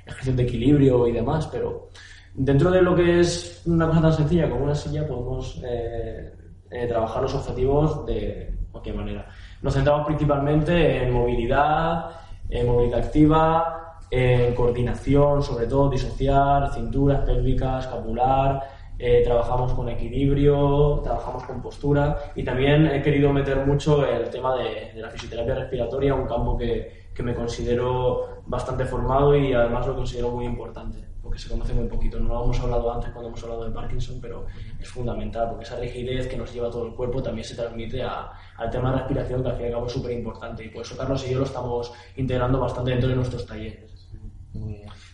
ejercicios 0.05 0.35
de 0.35 0.43
equilibrio 0.43 1.07
y 1.07 1.11
demás, 1.11 1.47
pero 1.47 1.89
dentro 2.33 2.71
de 2.71 2.81
lo 2.81 2.95
que 2.95 3.19
es 3.19 3.61
una 3.65 3.87
cosa 3.87 4.01
tan 4.01 4.13
sencilla 4.13 4.49
como 4.49 4.65
una 4.65 4.75
silla 4.75 5.07
podemos 5.07 5.61
eh, 5.65 6.31
trabajar 6.87 7.21
los 7.21 7.35
objetivos 7.35 8.05
de 8.05 8.57
cualquier 8.71 8.95
manera. 8.95 9.27
Nos 9.61 9.73
centramos 9.73 10.05
principalmente 10.05 11.03
en 11.03 11.13
movilidad, 11.13 12.11
en 12.49 12.67
movilidad 12.67 12.99
activa, 12.99 13.97
en 14.09 14.53
coordinación, 14.55 15.43
sobre 15.43 15.67
todo 15.67 15.89
disociar, 15.89 16.73
cinturas 16.73 17.21
pélvicas, 17.21 17.85
escapular, 17.85 18.61
eh, 19.03 19.23
trabajamos 19.23 19.73
con 19.73 19.89
equilibrio, 19.89 21.01
trabajamos 21.03 21.43
con 21.45 21.59
postura 21.59 22.31
y 22.35 22.43
también 22.43 22.85
he 22.85 23.01
querido 23.01 23.33
meter 23.33 23.65
mucho 23.65 24.05
el 24.05 24.29
tema 24.29 24.55
de, 24.55 24.91
de 24.93 25.01
la 25.01 25.09
fisioterapia 25.09 25.55
respiratoria, 25.55 26.13
un 26.13 26.27
campo 26.27 26.55
que, 26.55 27.07
que, 27.11 27.23
me 27.23 27.33
considero 27.33 28.43
bastante 28.45 28.85
formado 28.85 29.35
y 29.35 29.53
además 29.53 29.87
lo 29.87 29.95
considero 29.95 30.29
muy 30.29 30.45
importante 30.45 30.99
porque 31.19 31.39
se 31.39 31.49
conoce 31.49 31.73
muy 31.73 31.87
poquito. 31.87 32.19
No 32.19 32.29
lo 32.29 32.43
hemos 32.43 32.59
hablado 32.59 32.93
antes 32.93 33.09
cuando 33.09 33.29
hemos 33.29 33.41
hablado 33.41 33.63
de 33.65 33.71
Parkinson, 33.71 34.19
pero 34.21 34.45
es 34.79 34.87
fundamental, 34.87 35.49
porque 35.49 35.63
esa 35.63 35.77
rigidez 35.77 36.27
que 36.27 36.37
nos 36.37 36.53
lleva 36.53 36.69
todo 36.69 36.85
el 36.85 36.93
cuerpo 36.93 37.23
también 37.23 37.45
se 37.45 37.55
transmite 37.55 38.03
al 38.03 38.69
tema 38.69 38.91
de 38.91 38.97
respiración, 38.99 39.41
que 39.41 39.49
al 39.49 39.55
fin 39.55 39.65
y 39.65 39.67
al 39.69 39.73
cabo 39.73 39.87
es 39.87 39.93
súper 39.93 40.11
importante. 40.11 40.63
Y 40.63 40.69
por 40.69 40.83
eso 40.83 40.95
Carlos 40.95 41.25
y 41.27 41.31
yo 41.31 41.39
lo 41.39 41.45
estamos 41.45 41.91
integrando 42.17 42.59
bastante 42.59 42.91
dentro 42.91 43.09
de 43.09 43.15
nuestros 43.15 43.47
talleres. 43.47 44.11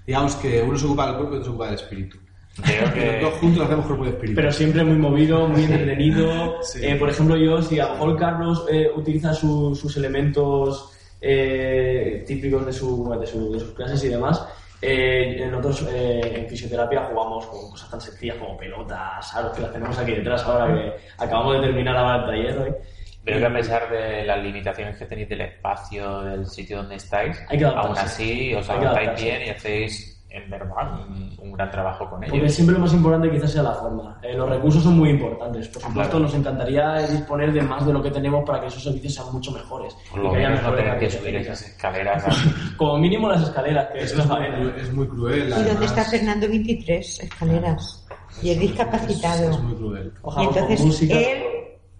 Digamos 0.05 0.35
que 0.35 0.61
uno 0.61 0.77
se 0.77 0.85
ocupa 0.85 1.07
del 1.07 1.15
cuerpo 1.15 1.35
y 1.35 1.37
otro 1.37 1.45
se 1.45 1.49
ocupa 1.51 1.65
del 1.67 1.75
espíritu. 1.75 2.17
Creo 2.63 2.93
que... 2.93 3.21
Los 3.21 3.31
dos 3.31 3.39
juntos 3.39 3.65
hacemos 3.65 3.85
cuerpo 3.85 4.05
y 4.05 4.09
espíritu. 4.09 4.35
Pero 4.35 4.51
siempre 4.51 4.83
muy 4.83 4.97
movido, 4.97 5.47
muy 5.47 5.63
entretenido. 5.63 6.59
Eh, 6.81 6.95
por 6.95 7.09
ejemplo, 7.09 7.37
yo, 7.37 7.61
si 7.61 7.79
a 7.79 7.87
lo 7.87 7.93
mejor 7.93 8.17
Carlos 8.17 8.65
eh, 8.71 8.89
utiliza 8.95 9.33
sus 9.33 9.97
elementos 9.97 10.91
eh, 11.21 12.23
típicos 12.27 12.65
de, 12.65 12.73
su, 12.73 13.09
de, 13.19 13.27
sus 13.27 13.73
clases 13.73 14.03
y 14.03 14.09
demás, 14.09 14.45
eh, 14.81 15.47
nosotros 15.49 15.87
eh, 15.91 16.21
en 16.35 16.47
fisioterapia 16.47 17.05
jugamos 17.05 17.47
con 17.47 17.71
cosas 17.71 17.89
tan 17.89 17.99
sencillas 18.01 18.37
como 18.37 18.57
pelotas, 18.57 19.35
algo 19.35 19.51
que 19.51 19.61
las 19.61 19.73
tenemos 19.73 19.97
aquí 19.97 20.11
detrás 20.11 20.43
ahora 20.43 20.73
que 20.73 20.93
acabamos 21.17 21.55
de 21.55 21.61
terminar 21.61 21.97
ahora 21.97 22.15
el 22.17 22.25
taller 22.25 22.59
hoy. 22.59 22.75
Pero 23.23 23.39
que 23.39 23.45
a 23.45 23.53
pesar 23.53 23.91
de 23.91 24.23
las 24.23 24.41
limitaciones 24.41 24.97
que 24.97 25.05
tenéis 25.05 25.27
del 25.27 25.41
espacio, 25.41 26.21
del 26.21 26.45
sitio 26.45 26.77
donde 26.77 26.95
estáis, 26.95 27.37
aún 27.75 27.97
así 27.97 28.53
os 28.53 28.69
adaptáis 28.69 29.21
bien 29.21 29.41
y 29.47 29.49
hacéis 29.49 30.16
en 30.37 30.49
verdad 30.49 31.07
un, 31.39 31.51
gran 31.51 31.71
trabajo 31.71 32.09
con 32.09 32.23
ellos. 32.23 32.35
Porque 32.35 32.49
siempre 32.49 32.75
lo 32.75 32.81
más 32.81 32.93
importante 32.93 33.31
quizás 33.31 33.51
sea 33.51 33.63
la 33.63 33.73
forma. 33.73 34.19
Eh, 34.21 34.33
los 34.33 34.49
recursos 34.49 34.83
son 34.83 34.97
muy 34.97 35.09
importantes. 35.09 35.67
Por 35.69 35.81
supuesto, 35.81 36.19
nos 36.19 36.33
encantaría 36.33 36.97
disponer 37.07 37.51
de 37.51 37.61
más 37.61 37.85
de 37.85 37.93
lo 37.93 38.01
que 38.01 38.11
tenemos 38.11 38.45
para 38.45 38.61
que 38.61 38.67
esos 38.67 38.83
servicios 38.83 39.15
sean 39.15 39.31
mucho 39.31 39.51
mejores. 39.51 39.95
Por 40.11 40.19
lo 40.19 40.31
menos 40.31 40.61
no 40.61 40.73
tener 40.73 40.99
que 40.99 41.09
subir 41.09 41.35
esas 41.37 41.61
escaleras. 41.63 42.25
Como 42.77 42.97
mínimo 42.97 43.27
las 43.29 43.41
escaleras, 43.41 43.87
que 43.91 43.99
es, 43.99 44.13
es, 44.13 44.93
muy 44.93 45.07
cruel. 45.07 45.49
¿Y 45.49 45.63
dónde 45.63 45.85
está 45.85 46.03
Fernando 46.05 46.47
23? 46.47 47.19
Escaleras. 47.21 48.07
Y 48.41 48.51
es 48.51 48.59
discapacitado. 48.59 49.51
Es 49.51 49.59
muy 49.59 49.75
cruel. 49.75 50.13
y 50.37 50.43
entonces 50.43 51.01
él, 51.09 51.43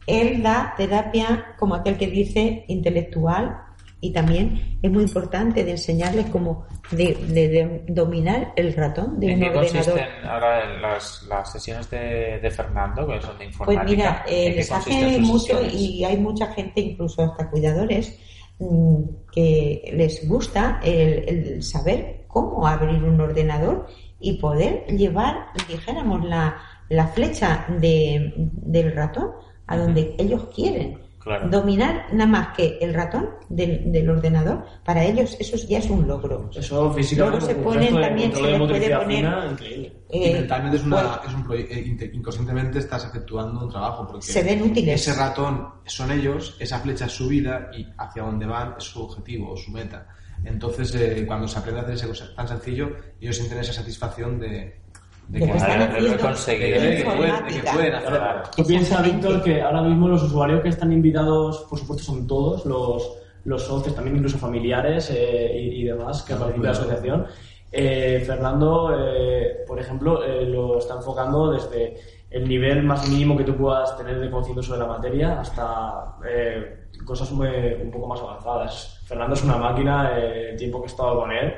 él 0.05 0.43
da 0.43 0.73
terapia 0.77 1.55
como 1.57 1.75
aquel 1.75 1.97
que 1.97 2.07
dice 2.07 2.65
intelectual 2.67 3.66
y 3.99 4.13
también 4.13 4.77
es 4.81 4.91
muy 4.91 5.03
importante 5.03 5.63
de 5.63 5.71
enseñarles 5.71 6.27
cómo 6.27 6.65
de, 6.91 7.83
dominar 7.87 8.53
el 8.55 8.73
ratón 8.73 9.19
de 9.19 9.31
¿En 9.31 9.33
un 9.33 9.39
qué 9.39 9.57
ordenador. 9.57 9.73
consisten 9.73 10.29
ahora 10.29 10.79
las, 10.79 11.23
las 11.27 11.51
sesiones 11.51 11.89
de, 11.89 12.39
de, 12.39 12.51
Fernando, 12.51 13.07
que 13.07 13.21
son 13.21 13.37
de 13.37 13.45
informática? 13.45 13.83
Pues 13.85 13.97
mira, 13.97 14.25
eh, 14.27 14.53
les 14.55 14.71
hace 14.71 15.19
mucho 15.19 15.59
y 15.65 16.03
hay 16.03 16.17
mucha 16.17 16.47
gente, 16.53 16.81
incluso 16.81 17.23
hasta 17.23 17.49
cuidadores, 17.49 18.19
mm, 18.59 19.03
que 19.31 19.91
les 19.93 20.27
gusta 20.27 20.79
el, 20.83 21.27
el 21.27 21.63
saber 21.63 22.25
cómo 22.27 22.67
abrir 22.67 23.03
un 23.03 23.19
ordenador 23.19 23.87
y 24.19 24.39
poder 24.39 24.85
llevar, 24.87 25.47
dijéramos, 25.67 26.23
la, 26.23 26.61
la 26.89 27.07
flecha 27.07 27.65
de, 27.79 28.33
del 28.35 28.95
ratón 28.95 29.31
a 29.65 29.77
donde 29.77 30.15
ellos 30.17 30.47
quieren. 30.55 31.06
Claro. 31.27 31.49
Dominar 31.49 32.05
nada 32.13 32.29
más 32.31 32.55
que 32.55 32.77
el 32.79 32.93
ratón 32.93 33.29
del, 33.49 33.91
del 33.91 34.09
ordenador, 34.09 34.63
para 34.85 35.03
ellos 35.03 35.35
eso 35.39 35.57
ya 35.67 35.79
es 35.79 35.89
un 35.89 36.07
logro. 36.07 36.49
Eso 36.55 36.91
físicamente. 36.93 37.37
Luego 37.39 37.45
se 37.53 37.55
ponen 37.55 37.93
de 37.95 38.01
también, 38.01 38.33
se 38.33 38.41
les 38.41 38.57
puede 38.57 38.89
poner- 38.95 39.05
fina 39.07 39.47
increíble. 39.51 39.93
Y 40.09 40.23
Eh, 40.23 40.33
mentalmente 40.33 40.77
es, 40.77 40.83
una, 40.85 41.19
es 41.27 41.33
un 41.33 41.45
eh, 41.53 42.09
inconscientemente 42.13 42.79
estás 42.79 43.05
efectuando 43.05 43.59
un 43.65 43.69
trabajo 43.69 44.07
porque 44.07 44.25
Se 44.25 44.41
ven 44.41 44.61
útiles. 44.61 45.01
ese 45.05 45.19
ratón 45.19 45.67
son 45.85 46.11
ellos, 46.11 46.55
esa 46.59 46.79
flecha 46.79 47.05
es 47.07 47.11
su 47.11 47.27
vida 47.27 47.69
y 47.77 47.85
hacia 47.97 48.23
donde 48.23 48.45
van 48.45 48.75
es 48.77 48.85
su 48.85 49.03
objetivo 49.03 49.51
o 49.51 49.57
su 49.57 49.69
meta. 49.71 50.07
Entonces, 50.45 50.93
eh, 50.95 51.25
cuando 51.27 51.47
se 51.47 51.57
aprende 51.59 51.81
a 51.81 51.83
hacer 51.83 51.95
ese 51.95 52.07
cosa 52.07 52.33
tan 52.35 52.47
sencillo, 52.47 52.89
ellos 53.19 53.35
sienten 53.35 53.57
esa 53.59 53.73
satisfacción 53.73 54.39
de, 54.39 54.81
De 55.29 55.39
que 55.39 55.45
están 55.51 55.67
de 55.79 55.85
haberlo 55.85 55.97
haciendo 55.97 56.23
conseguido. 56.23 56.81
de 56.81 56.97
que 56.97 57.03
pueden, 57.03 57.45
de 57.45 57.53
que 57.61 57.71
pueden 57.71 57.93
hacer 57.95 58.09
Claro. 58.09 58.29
algo. 58.29 58.43
Tú 58.55 58.63
piensas. 58.65 59.03
Víctor, 59.03 59.43
que 59.43 59.61
ahora 59.61 59.81
mismo 59.81 60.07
los 60.07 60.23
usuarios 60.23 60.61
que 60.61 60.69
están 60.69 60.91
invitados, 60.93 61.65
por 61.69 61.77
supuesto, 61.79 62.03
son 62.05 62.25
todos 62.27 62.65
los, 62.65 63.11
los 63.45 63.63
socios, 63.63 63.93
también 63.95 64.15
incluso 64.17 64.37
familiares 64.37 65.09
eh, 65.13 65.51
y, 65.53 65.81
y 65.81 65.83
demás 65.83 66.23
que 66.23 66.33
participan 66.35 66.61
de 66.61 66.67
la 66.67 66.71
asociación. 66.71 67.25
Eh, 67.71 68.23
Fernando, 68.25 68.95
eh, 68.97 69.57
por 69.67 69.77
ejemplo, 69.79 70.23
eh, 70.23 70.45
lo 70.45 70.79
está 70.79 70.95
enfocando 70.95 71.51
desde 71.51 71.95
el 72.29 72.47
nivel 72.47 72.83
más 72.83 73.07
mínimo 73.09 73.37
que 73.37 73.43
tú 73.43 73.55
puedas 73.55 73.97
tener 73.97 74.19
de 74.19 74.29
conocimiento 74.29 74.63
sobre 74.63 74.79
la 74.79 74.87
materia 74.87 75.39
hasta 75.41 76.15
eh, 76.29 76.85
cosas 77.05 77.29
muy- 77.31 77.47
un 77.81 77.91
poco 77.91 78.07
más 78.07 78.21
avanzadas. 78.21 79.01
Fernando 79.05 79.33
es 79.33 79.43
una 79.43 79.57
máquina, 79.57 80.17
eh, 80.17 80.51
el 80.51 80.57
tiempo 80.57 80.79
que 80.79 80.85
he 80.85 80.87
estado 80.87 81.19
con 81.19 81.31
él. 81.31 81.53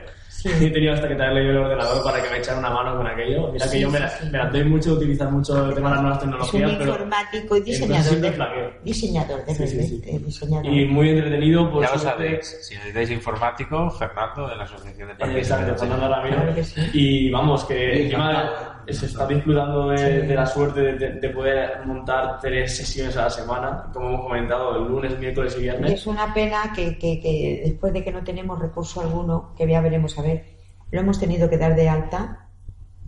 He 0.46 0.70
tenido 0.70 0.94
hasta 0.94 1.08
que 1.08 1.16
traerle 1.16 1.44
yo 1.46 1.50
el 1.52 1.58
ordenador 1.58 2.04
para 2.04 2.22
que 2.24 2.30
me 2.30 2.38
echara 2.38 2.60
una 2.60 2.70
mano 2.70 2.96
con 2.98 3.08
aquello. 3.08 3.52
Mira 3.52 3.66
que 3.66 3.72
Sí, 3.72 3.80
yo 3.82 3.90
me, 3.90 3.98
sí, 3.98 4.04
la- 4.04 4.10
sí. 4.10 4.26
me 4.32 4.38
la 4.38 4.46
doy 4.50 4.64
mucho 4.64 4.92
de 4.92 4.96
utilizar 4.98 5.32
mucho 5.32 5.66
el 5.66 5.74
tema 5.74 5.90
de 5.90 5.96
las 5.96 6.02
nuevas 6.04 6.18
Es 6.20 6.24
un 6.24 6.30
tecnologías, 6.32 6.72
pero 6.78 6.92
informático 6.92 7.58
y 7.58 7.62
diseñador. 7.62 8.16
de- 8.22 8.74
diseñador 8.84 9.46
de 9.46 9.56
Sí, 9.56 9.68
sí, 9.68 9.82
sí. 9.82 10.02
repente, 10.02 10.26
diseñador. 10.26 10.66
y 10.74 10.86
muy 10.86 11.10
entretenido. 11.10 11.72
Por 11.72 11.84
Ya 11.84 11.92
lo 11.92 12.00
sabéis, 12.00 12.58
si 12.62 12.76
necesitáis 12.76 13.12
informático, 13.12 13.90
Fernando 13.92 14.48
de 14.48 14.56
la 14.56 14.64
Asociación 14.64 15.08
de 15.10 15.16
Parkinson. 15.16 15.60
Exacto, 15.60 15.80
Fernando 15.80 16.08
Ramiro. 16.16 16.36
Claro 16.38 16.56
que 16.56 16.64
sí. 16.64 16.82
Y 16.94 17.32
vamos, 17.32 17.66
que 17.66 17.94
Sí, 17.96 18.02
encima 18.04 18.76
se 18.88 19.06
está 19.06 19.28
disfrutando 19.28 19.90
de, 19.90 19.98
Sí. 19.98 20.28
de 20.28 20.36
la 20.36 20.46
suerte 20.46 20.80
de, 20.82 20.94
de- 20.94 21.12
de 21.20 21.30
poder 21.30 21.86
montar 21.86 22.40
tres 22.42 22.76
sesiones 22.78 23.16
a 23.18 23.24
la 23.24 23.30
semana, 23.30 23.84
como 23.94 24.10
hemos 24.10 24.22
comentado, 24.26 24.76
el 24.78 24.88
lunes, 24.92 25.20
miércoles 25.20 25.54
y 25.56 25.60
Y 25.60 25.62
viernes. 25.64 25.92
es 25.94 26.08
una 26.08 26.34
pena 26.34 26.72
que, 26.76 26.98
que- 26.98 27.20
que 27.20 27.62
después 27.66 27.94
de 27.94 28.04
que 28.04 28.12
no 28.12 28.24
tenemos 28.24 28.58
recurso 28.60 29.02
alguno, 29.02 29.54
que 29.58 29.68
ya 29.68 29.80
veremos 29.82 30.18
a 30.20 30.22
ver, 30.22 30.46
lo 30.92 31.00
hemos 31.02 31.20
tenido 31.20 31.50
que 31.50 31.58
dar 31.58 31.76
de 31.76 31.90
alta, 31.90 32.50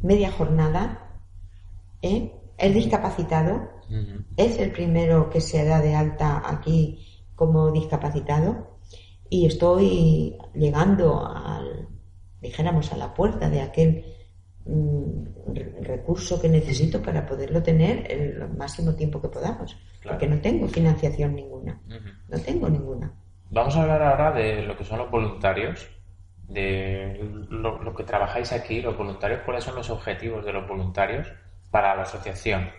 media 0.02 0.32
jornada, 0.32 1.12
¿eh? 2.02 2.32
el 2.58 2.74
discapacitado 2.74 3.70
es 4.38 4.58
el 4.58 4.72
primero 4.72 5.30
que 5.30 5.42
se 5.42 5.66
da 5.66 5.82
de 5.82 5.94
alta 5.96 6.42
aquí 6.46 7.06
como 7.36 7.72
discapacitado 7.72 8.78
y 9.30 9.46
estoy 9.46 10.38
llegando 10.54 11.26
al, 11.28 11.88
dijéramos, 12.42 12.94
a 12.94 12.98
la 12.98 13.14
puerta 13.14 13.50
de 13.50 13.62
aquel 13.62 14.06
mm, 14.66 15.54
re- 15.54 15.76
recurso 15.82 16.40
que 16.42 16.48
necesito 16.50 17.02
para 17.02 17.26
poderlo 17.26 17.62
tener 17.64 18.10
el 18.12 18.48
máximo 18.58 18.94
tiempo 18.96 19.22
que 19.22 19.28
podamos, 19.30 19.76
Claro. 20.00 20.18
porque 20.18 20.28
no 20.34 20.40
tengo 20.42 20.68
financiación 20.68 21.36
ninguna, 21.36 21.82
no 22.30 22.40
tengo 22.40 22.70
ninguna. 22.70 23.12
Vamos 23.50 23.76
a 23.76 23.82
hablar 23.82 24.02
ahora 24.02 24.32
de 24.32 24.62
lo 24.64 24.78
que 24.78 24.84
son 24.86 25.00
los 25.00 25.12
voluntarios, 25.12 25.90
de 26.52 27.20
lo, 27.50 27.82
lo 27.82 27.94
que 27.96 28.04
trabajáis 28.04 28.52
aquí, 28.52 28.82
los 28.82 28.98
voluntarios, 28.98 29.42
cuáles 29.46 29.64
son 29.64 29.76
los 29.76 29.90
objetivos 29.90 30.46
de 30.46 30.54
los 30.54 30.68
voluntarios 30.68 31.28
para 31.70 31.96
la 31.96 32.04
asociación. 32.04 32.70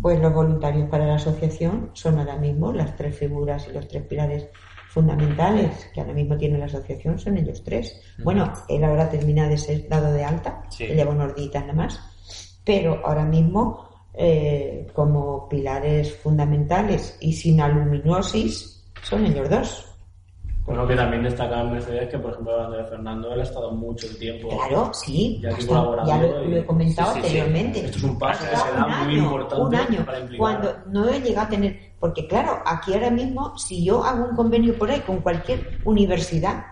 Pues 0.00 0.20
los 0.20 0.32
voluntarios 0.32 0.88
para 0.88 1.06
la 1.06 1.16
asociación 1.16 1.90
son 1.94 2.18
ahora 2.18 2.36
mismo 2.36 2.72
las 2.72 2.94
tres 2.96 3.16
figuras 3.18 3.66
y 3.68 3.72
los 3.72 3.88
tres 3.88 4.04
pilares 4.04 4.48
fundamentales 4.88 5.90
que 5.94 6.00
ahora 6.00 6.12
mismo 6.12 6.36
tiene 6.36 6.58
la 6.58 6.66
asociación, 6.66 7.18
son 7.18 7.38
ellos 7.38 7.62
tres. 7.64 8.00
Bueno, 8.22 8.52
él 8.68 8.84
ahora 8.84 9.08
termina 9.08 9.48
de 9.48 9.56
ser 9.56 9.88
dado 9.88 10.12
de 10.12 10.22
alta, 10.24 10.62
Sí. 10.68 10.86
lleva 10.86 11.12
unos 11.12 11.34
días 11.34 11.54
nada 11.54 11.72
más, 11.72 12.60
pero 12.64 13.00
ahora 13.04 13.24
mismo 13.24 13.88
eh, 14.14 14.86
como 14.92 15.48
pilares 15.48 16.14
fundamentales 16.16 17.16
y 17.20 17.32
sin 17.32 17.60
aluminosis 17.62 18.84
son 19.02 19.24
ellos 19.24 19.48
dos. 19.48 19.91
Bueno, 20.64 20.86
que 20.86 20.94
también 20.94 21.24
destacar 21.24 21.64
Mercedes 21.66 22.08
que, 22.08 22.18
por 22.18 22.30
ejemplo, 22.32 22.52
hablando 22.54 22.76
de 22.76 22.84
Fernando, 22.84 23.32
él 23.34 23.40
ha 23.40 23.42
estado 23.42 23.72
mucho 23.72 24.06
tiempo. 24.16 24.48
Claro, 24.48 24.90
sí, 24.94 25.40
Ya 25.42 25.48
aquí 25.48 25.66
bastante. 25.66 25.66
colaborando 25.66 26.10
ya 26.12 26.18
lo, 26.22 26.44
y- 26.44 26.48
lo 26.50 26.56
he 26.58 26.64
comentado 26.66 27.08
sí, 27.14 27.14
sí, 27.14 27.20
sí. 27.20 27.26
anteriormente. 27.38 27.84
Esto 27.84 27.98
es 27.98 28.04
un 28.04 28.18
paso 28.18 28.44
que 28.48 28.56
se 28.56 28.72
da 28.72 28.86
un 28.86 28.90
muy 28.92 29.14
año, 29.14 29.22
importante 29.24 29.62
Un 29.64 29.74
año, 29.74 30.06
para 30.06 30.20
implicar. 30.20 30.38
cuando 30.38 30.74
no 30.86 31.08
he 31.08 31.20
llegado 31.20 31.46
a 31.46 31.50
tener, 31.50 31.80
porque 31.98 32.28
claro, 32.28 32.62
aquí 32.64 32.94
ahora 32.94 33.10
mismo, 33.10 33.58
si 33.58 33.84
yo 33.84 34.04
hago 34.04 34.24
un 34.24 34.36
convenio 34.36 34.78
por 34.78 34.88
ahí 34.90 35.00
con 35.00 35.18
cualquier 35.20 35.80
universidad 35.84 36.64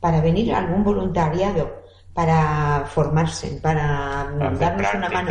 para 0.00 0.20
venir 0.20 0.52
a 0.52 0.58
algún 0.58 0.82
voluntariado, 0.82 1.70
para 2.12 2.84
formarse, 2.86 3.60
para 3.62 4.26
darnos 4.58 4.94
una 4.94 5.08
mano, 5.10 5.30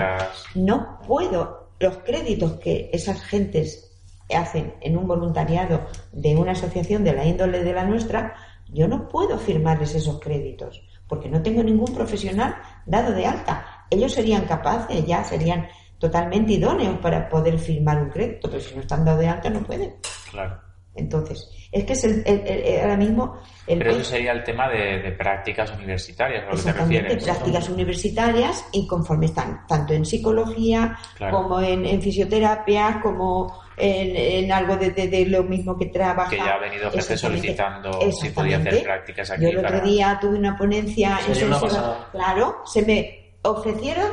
no 0.56 1.00
puedo, 1.06 1.68
los 1.80 1.98
créditos 1.98 2.54
que 2.54 2.90
esas 2.94 3.20
gentes 3.24 3.85
hacen 4.34 4.76
en 4.82 4.98
un 4.98 5.08
voluntariado 5.08 5.86
de 6.12 6.36
una 6.36 6.54
asociación 6.54 7.04
de 7.04 7.14
la 7.14 7.26
índole 7.26 7.64
de 7.64 7.74
la 7.74 7.86
nuestra, 7.86 8.36
yo 8.70 8.88
no 8.88 9.08
puedo 9.08 9.38
firmarles 9.38 9.94
esos 9.96 10.20
créditos, 10.20 10.82
porque 11.08 11.30
no 11.30 11.42
tengo 11.42 11.62
ningún 11.64 11.94
profesional 11.94 12.56
dado 12.86 13.14
de 13.14 13.26
alta. 13.26 13.86
Ellos 13.90 14.14
serían 14.14 14.46
capaces, 14.46 15.06
ya 15.06 15.24
serían 15.24 15.68
totalmente 16.00 16.54
idóneos 16.54 16.98
para 17.00 17.30
poder 17.30 17.60
firmar 17.60 18.02
un 18.02 18.10
crédito, 18.10 18.50
pero 18.50 18.62
si 18.62 18.76
no 18.76 18.82
están 18.82 19.06
dados 19.06 19.20
de 19.20 19.28
alta 19.28 19.50
no 19.50 19.62
pueden. 19.62 19.96
Claro. 20.32 20.65
Entonces, 20.96 21.50
es 21.72 21.84
que 21.84 21.94
es 21.94 22.04
el, 22.06 22.24
el- 22.26 22.48
el- 22.48 22.80
ahora 22.82 22.96
mismo 22.98 23.38
el 23.68 23.80
Pero 23.80 23.92
eso 23.92 24.04
sería 24.04 24.32
el 24.32 24.44
tema 24.44 24.70
de, 24.70 25.02
de 25.02 25.12
prácticas 25.12 25.72
universitarias, 25.74 26.44
a 26.44 26.52
lo 26.52 26.56
que 26.56 26.62
te 26.64 26.72
refieres. 26.74 27.24
prácticas 27.24 27.70
universitarias 27.70 28.66
y 28.72 28.88
conforme 28.88 29.26
están, 29.26 29.66
tanto 29.68 29.94
en 29.94 30.06
psicología 30.06 30.98
Claro. 31.18 31.38
como 31.42 31.60
en, 31.62 31.86
en 31.86 32.02
fisioterapia, 32.02 33.00
como 33.02 33.60
en, 33.76 34.16
en 34.46 34.52
algo 34.52 34.78
de, 34.78 34.92
de- 34.92 35.08
de 35.10 35.26
lo 35.26 35.44
mismo 35.44 35.78
que 35.78 35.88
trabaja. 35.88 36.30
Que 36.30 36.38
ya 36.38 36.54
ha 36.56 36.60
venido 36.60 36.90
gente 36.92 37.18
solicitando 37.18 38.00
si 38.12 38.30
podía 38.30 38.58
hacer 38.58 38.84
prácticas 38.84 39.32
aquí 39.32 39.42
Yo 39.44 39.50
el 39.50 39.58
otro 39.58 39.82
día 39.82 40.18
tuve 40.22 40.38
una 40.38 40.58
ponencia 40.58 41.20
en 41.28 41.48
una. 41.48 42.08
Claro, 42.12 42.62
se 42.66 42.84
me 42.86 43.34
ofrecieron 43.42 44.12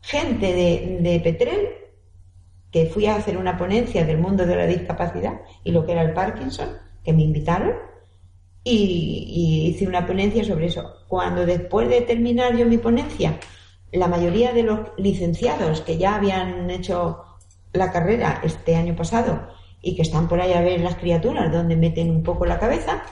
gente 0.00 0.52
de, 0.52 0.98
de 1.00 1.20
Petrel 1.20 1.68
que 2.70 2.86
fui 2.86 3.06
a 3.06 3.16
hacer 3.16 3.36
una 3.36 3.56
ponencia 3.56 4.04
del 4.04 4.18
mundo 4.18 4.46
de 4.46 4.56
la 4.56 4.66
discapacidad 4.66 5.40
y 5.64 5.72
lo 5.72 5.86
que 5.86 5.92
era 5.92 6.02
el 6.02 6.12
Parkinson, 6.12 6.68
que 7.04 7.12
me 7.12 7.22
invitaron 7.22 7.74
y, 8.62 9.24
y 9.28 9.68
hice 9.68 9.86
una 9.86 10.06
ponencia 10.06 10.44
sobre 10.44 10.66
eso. 10.66 11.04
Cuando 11.08 11.46
después 11.46 11.88
de 11.88 12.02
terminar 12.02 12.56
yo 12.56 12.66
mi 12.66 12.78
ponencia, 12.78 13.38
la 13.92 14.08
mayoría 14.08 14.52
de 14.52 14.62
los 14.62 14.80
licenciados 14.98 15.80
que 15.80 15.96
ya 15.96 16.16
habían 16.16 16.70
hecho 16.70 17.24
la 17.72 17.90
carrera 17.90 18.40
este 18.42 18.76
año 18.76 18.94
pasado 18.94 19.48
y 19.80 19.94
que 19.94 20.02
están 20.02 20.28
por 20.28 20.40
ahí 20.40 20.52
a 20.52 20.60
ver 20.60 20.80
las 20.80 20.96
criaturas 20.96 21.52
donde 21.52 21.76
meten 21.76 22.10
un 22.10 22.22
poco 22.22 22.44
la 22.44 22.58
cabeza, 22.58 23.02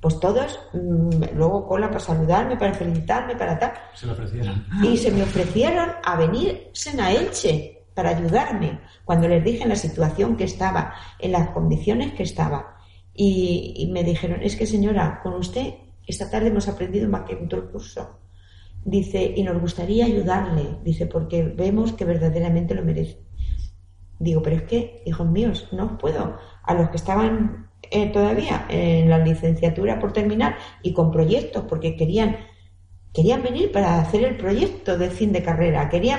pues 0.00 0.20
todos 0.20 0.60
mm, 0.72 1.34
luego 1.34 1.66
cola 1.66 1.88
para 1.88 2.00
saludarme, 2.00 2.56
para 2.56 2.74
felicitarme, 2.74 3.36
para 3.36 3.58
tal. 3.58 3.72
Se 3.94 4.06
lo 4.06 4.12
ofrecieron. 4.12 4.66
Y 4.82 4.96
se 4.96 5.10
me 5.10 5.22
ofrecieron 5.22 5.90
a 6.02 6.16
venirse 6.16 7.00
a 7.00 7.12
Elche 7.12 7.73
para 7.94 8.10
ayudarme 8.10 8.80
cuando 9.04 9.28
les 9.28 9.42
dije 9.44 9.62
en 9.62 9.68
la 9.70 9.76
situación 9.76 10.36
que 10.36 10.44
estaba, 10.44 10.94
en 11.18 11.32
las 11.32 11.48
condiciones 11.50 12.12
que 12.12 12.24
estaba. 12.24 12.76
Y, 13.14 13.88
me 13.92 14.02
dijeron, 14.02 14.42
es 14.42 14.56
que 14.56 14.66
señora, 14.66 15.20
con 15.22 15.34
usted 15.34 15.74
esta 16.06 16.28
tarde 16.28 16.48
hemos 16.48 16.68
aprendido 16.68 17.08
más 17.08 17.22
que 17.22 17.34
en 17.34 17.48
todo 17.48 17.60
el 17.60 17.68
curso. 17.68 18.18
Dice, 18.84 19.32
y 19.36 19.42
nos 19.42 19.60
gustaría 19.60 20.04
ayudarle, 20.04 20.78
dice, 20.82 21.06
porque 21.06 21.42
vemos 21.44 21.92
que 21.92 22.04
verdaderamente 22.04 22.74
lo 22.74 22.84
merece. 22.84 23.22
Digo, 24.18 24.42
pero 24.42 24.56
es 24.56 24.62
que, 24.64 25.02
hijos 25.06 25.28
míos, 25.28 25.68
no 25.72 25.86
os 25.86 25.92
puedo. 25.92 26.36
A 26.62 26.74
los 26.74 26.90
que 26.90 26.96
estaban 26.96 27.70
eh, 27.90 28.10
todavía 28.10 28.66
en 28.68 29.08
la 29.08 29.18
licenciatura 29.18 29.98
por 30.00 30.12
terminar 30.12 30.56
y 30.82 30.92
con 30.92 31.10
proyectos, 31.10 31.64
porque 31.68 31.96
querían 31.96 32.36
querían 33.14 33.42
venir 33.42 33.70
para 33.70 34.00
hacer 34.00 34.24
el 34.24 34.36
proyecto 34.36 34.98
de 34.98 35.08
fin 35.08 35.32
de 35.32 35.42
carrera, 35.42 35.88
querían 35.88 36.18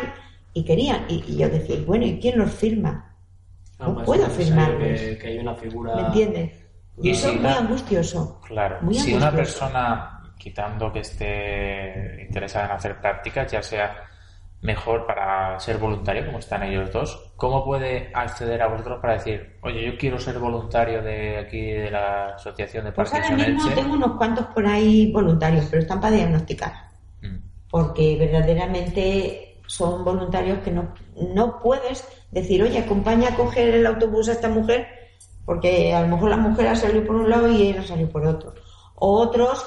y 0.56 0.64
querían, 0.64 1.06
y, 1.10 1.22
y 1.28 1.38
yo 1.38 1.50
decía, 1.50 1.76
bueno, 1.86 2.06
¿y 2.06 2.18
quién 2.18 2.40
los 2.40 2.50
firma? 2.50 3.14
No 3.78 3.86
Además, 3.88 4.06
puedo 4.06 4.26
firmarlos. 4.30 5.00
Que, 5.00 5.18
que 5.18 5.28
hay 5.28 5.38
una 5.40 5.54
figura. 5.54 5.96
¿Me 5.96 6.02
entiendes? 6.08 6.52
Y 7.02 7.10
eso 7.10 7.30
es 7.30 7.42
muy 7.42 7.52
angustioso. 7.52 8.40
Claro. 8.48 8.78
Muy 8.82 8.96
si 8.96 9.14
una 9.14 9.32
persona, 9.32 10.22
quitando 10.38 10.94
que 10.94 11.00
esté 11.02 12.24
interesada 12.26 12.68
en 12.68 12.72
hacer 12.72 13.02
prácticas, 13.02 13.52
ya 13.52 13.62
sea 13.62 14.06
mejor 14.62 15.06
para 15.06 15.60
ser 15.60 15.78
voluntario, 15.78 16.26
como 16.26 16.40
están 16.40 16.64
ellos 16.64 16.90
dos, 16.90 17.34
¿cómo 17.36 17.66
puede 17.66 18.10
acceder 18.14 18.62
a 18.62 18.68
vosotros 18.68 19.00
para 19.02 19.16
decir, 19.16 19.58
oye, 19.62 19.86
yo 19.86 19.98
quiero 19.98 20.18
ser 20.18 20.40
voluntario 20.40 21.04
de 21.04 21.38
aquí, 21.38 21.70
de 21.70 21.92
la 21.92 22.36
Asociación 22.36 22.86
de 22.86 22.94
Pues 22.94 23.14
ahora 23.14 23.30
mismo 23.32 23.62
Elche? 23.62 23.76
tengo 23.76 23.94
unos 23.94 24.16
cuantos 24.18 24.46
por 24.48 24.66
ahí 24.66 25.12
voluntarios, 25.12 25.66
pero 25.70 25.82
están 25.82 26.00
para 26.00 26.16
diagnosticar. 26.16 26.72
Mm. 27.22 27.38
porque 27.70 28.16
verdaderamente 28.18 29.55
son 29.68 30.04
voluntarios 30.04 30.60
que 30.60 30.72
no, 30.72 30.94
no 31.34 31.60
puedes 31.60 32.06
decir, 32.32 32.62
oye, 32.64 32.80
acompaña 32.80 33.30
a 33.30 33.36
coger 33.36 33.76
el 33.76 33.86
autobús 33.86 34.30
a 34.30 34.34
esta 34.34 34.50
mujer, 34.50 34.88
porque 35.46 35.94
a 35.94 36.02
lo 36.02 36.08
mejor 36.08 36.30
la 36.30 36.38
mujer 36.38 36.68
ha 36.68 36.76
salido 36.76 37.06
por 37.06 37.16
un 37.16 37.30
lado 37.30 37.50
y 37.50 37.70
él 37.70 37.80
ha 37.80 37.84
salido 37.88 38.10
por 38.10 38.26
otro. 38.26 38.54
O 38.96 39.20
otros, 39.20 39.66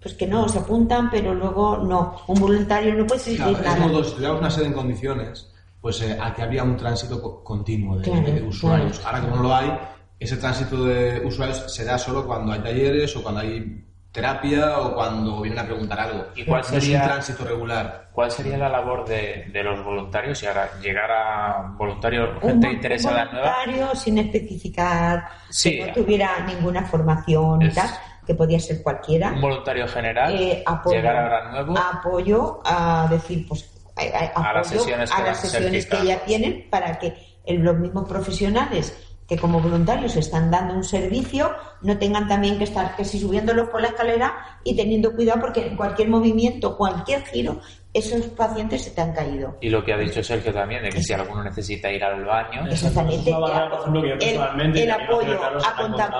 pues 0.00 0.14
que 0.14 0.26
no, 0.26 0.48
se 0.48 0.58
apuntan, 0.58 1.10
pero 1.10 1.34
luego 1.34 1.78
no. 1.78 2.16
Un 2.28 2.40
voluntario 2.40 2.94
no 2.94 3.06
puede 3.06 3.18
decir 3.20 3.36
Claro, 3.36 3.52
es 3.52 3.60
nada. 3.64 3.76
modo, 3.86 4.04
si 4.04 4.12
tuviéramos 4.14 4.40
una 4.40 4.50
sede 4.50 4.66
en 4.66 4.72
condiciones, 4.72 5.52
pues 5.80 6.00
eh, 6.02 6.16
aquí 6.20 6.42
habría 6.42 6.62
un 6.64 6.76
tránsito 6.76 7.20
co- 7.20 7.42
continuo 7.44 7.96
de, 7.98 8.02
Claro, 8.04 8.22
de 8.32 8.42
usuarios. 8.42 9.00
Ahora, 9.04 9.20
como 9.20 9.36
no 9.36 9.42
lo 9.44 9.54
hay, 9.54 9.70
ese 10.18 10.36
tránsito 10.36 10.84
de 10.84 11.22
usuarios 11.24 11.64
se 11.72 11.84
da 11.84 11.98
solo 11.98 12.26
cuando 12.26 12.52
hay 12.52 12.60
talleres 12.60 13.14
o 13.16 13.22
cuando 13.22 13.40
hay 13.40 13.84
terapia 14.22 14.78
o 14.80 14.94
cuando 14.94 15.40
vienen 15.40 15.60
a 15.60 15.64
preguntar 15.64 16.00
algo. 16.00 16.26
¿Y 16.34 16.44
cuál 16.44 16.60
No 16.62 16.66
es 16.66 16.72
un 16.72 16.80
sería- 16.80 17.04
tránsito 17.04 17.44
regular. 17.44 18.08
¿Cuál 18.12 18.30
sería 18.32 18.58
la 18.58 18.68
labor 18.68 19.06
de, 19.06 19.46
de 19.52 19.62
los 19.62 19.84
voluntarios? 19.84 20.42
Y 20.42 20.46
ahora 20.46 20.68
llegar 20.80 21.10
a 21.10 21.74
voluntarios, 21.76 22.30
un 22.42 22.48
gente 22.50 22.72
interesada 22.72 23.24
nueva. 23.26 23.52
voluntario 23.64 23.94
sin 23.94 24.18
especificar 24.18 25.24
Sí. 25.50 25.78
que 25.78 25.86
no 25.86 25.92
tuviera 25.92 26.30
ninguna 26.46 26.84
formación 26.84 27.62
y 27.62 27.66
Es- 27.68 27.74
tal, 27.74 27.90
que 28.26 28.34
podía 28.34 28.58
ser 28.58 28.82
cualquiera. 28.82 29.30
Un 29.32 29.40
voluntario 29.40 29.86
general, 29.88 30.34
Eh, 30.34 30.62
apoyo, 30.66 30.96
llegar 30.96 31.16
ahora 31.16 31.50
nuevo. 31.52 31.78
apoyo 31.78 32.60
a 32.64 33.06
decir, 33.08 33.46
pues, 33.48 33.70
a, 33.96 34.40
a- 34.40 34.50
A 34.50 34.52
las 34.54 34.66
sesiones 34.68 35.10
a 35.12 35.16
que 35.16 35.22
las 35.22 35.30
van 35.42 35.50
sesiones 35.50 35.86
que 35.86 36.04
ya 36.06 36.18
tienen 36.24 36.66
para 36.70 36.98
que 36.98 37.14
el- 37.46 37.60
los 37.62 37.76
mismos 37.78 38.08
profesionales 38.08 39.07
que 39.28 39.36
como 39.36 39.60
voluntarios 39.60 40.16
están 40.16 40.50
dando 40.50 40.72
un 40.74 40.82
servicio 40.82 41.52
no 41.82 41.98
tengan 41.98 42.26
también 42.26 42.56
que 42.56 42.64
estar 42.64 42.96
que 42.96 43.04
si 43.04 43.20
subiéndolos 43.20 43.68
por 43.68 43.82
la 43.82 43.88
escalera 43.88 44.34
y 44.64 44.74
teniendo 44.74 45.14
cuidado 45.14 45.40
porque 45.42 45.66
en 45.66 45.76
cualquier 45.76 46.08
movimiento, 46.08 46.76
cualquier 46.78 47.22
giro, 47.26 47.60
esos 47.92 48.22
pacientes 48.28 48.84
se 48.84 48.90
te 48.92 49.00
han 49.02 49.12
caído. 49.12 49.56
Y 49.60 49.68
lo 49.68 49.84
que 49.84 49.92
ha 49.92 49.98
dicho 49.98 50.22
Sergio 50.22 50.52
también, 50.52 50.82
de 50.82 50.88
que 50.88 51.02
si 51.02 51.12
alguno 51.12 51.44
necesita 51.44 51.92
ir 51.92 52.02
al 52.02 52.24
baño, 52.24 52.66
Exactamente. 52.70 53.30
El- 53.30 54.90
apoyo, 54.90 55.38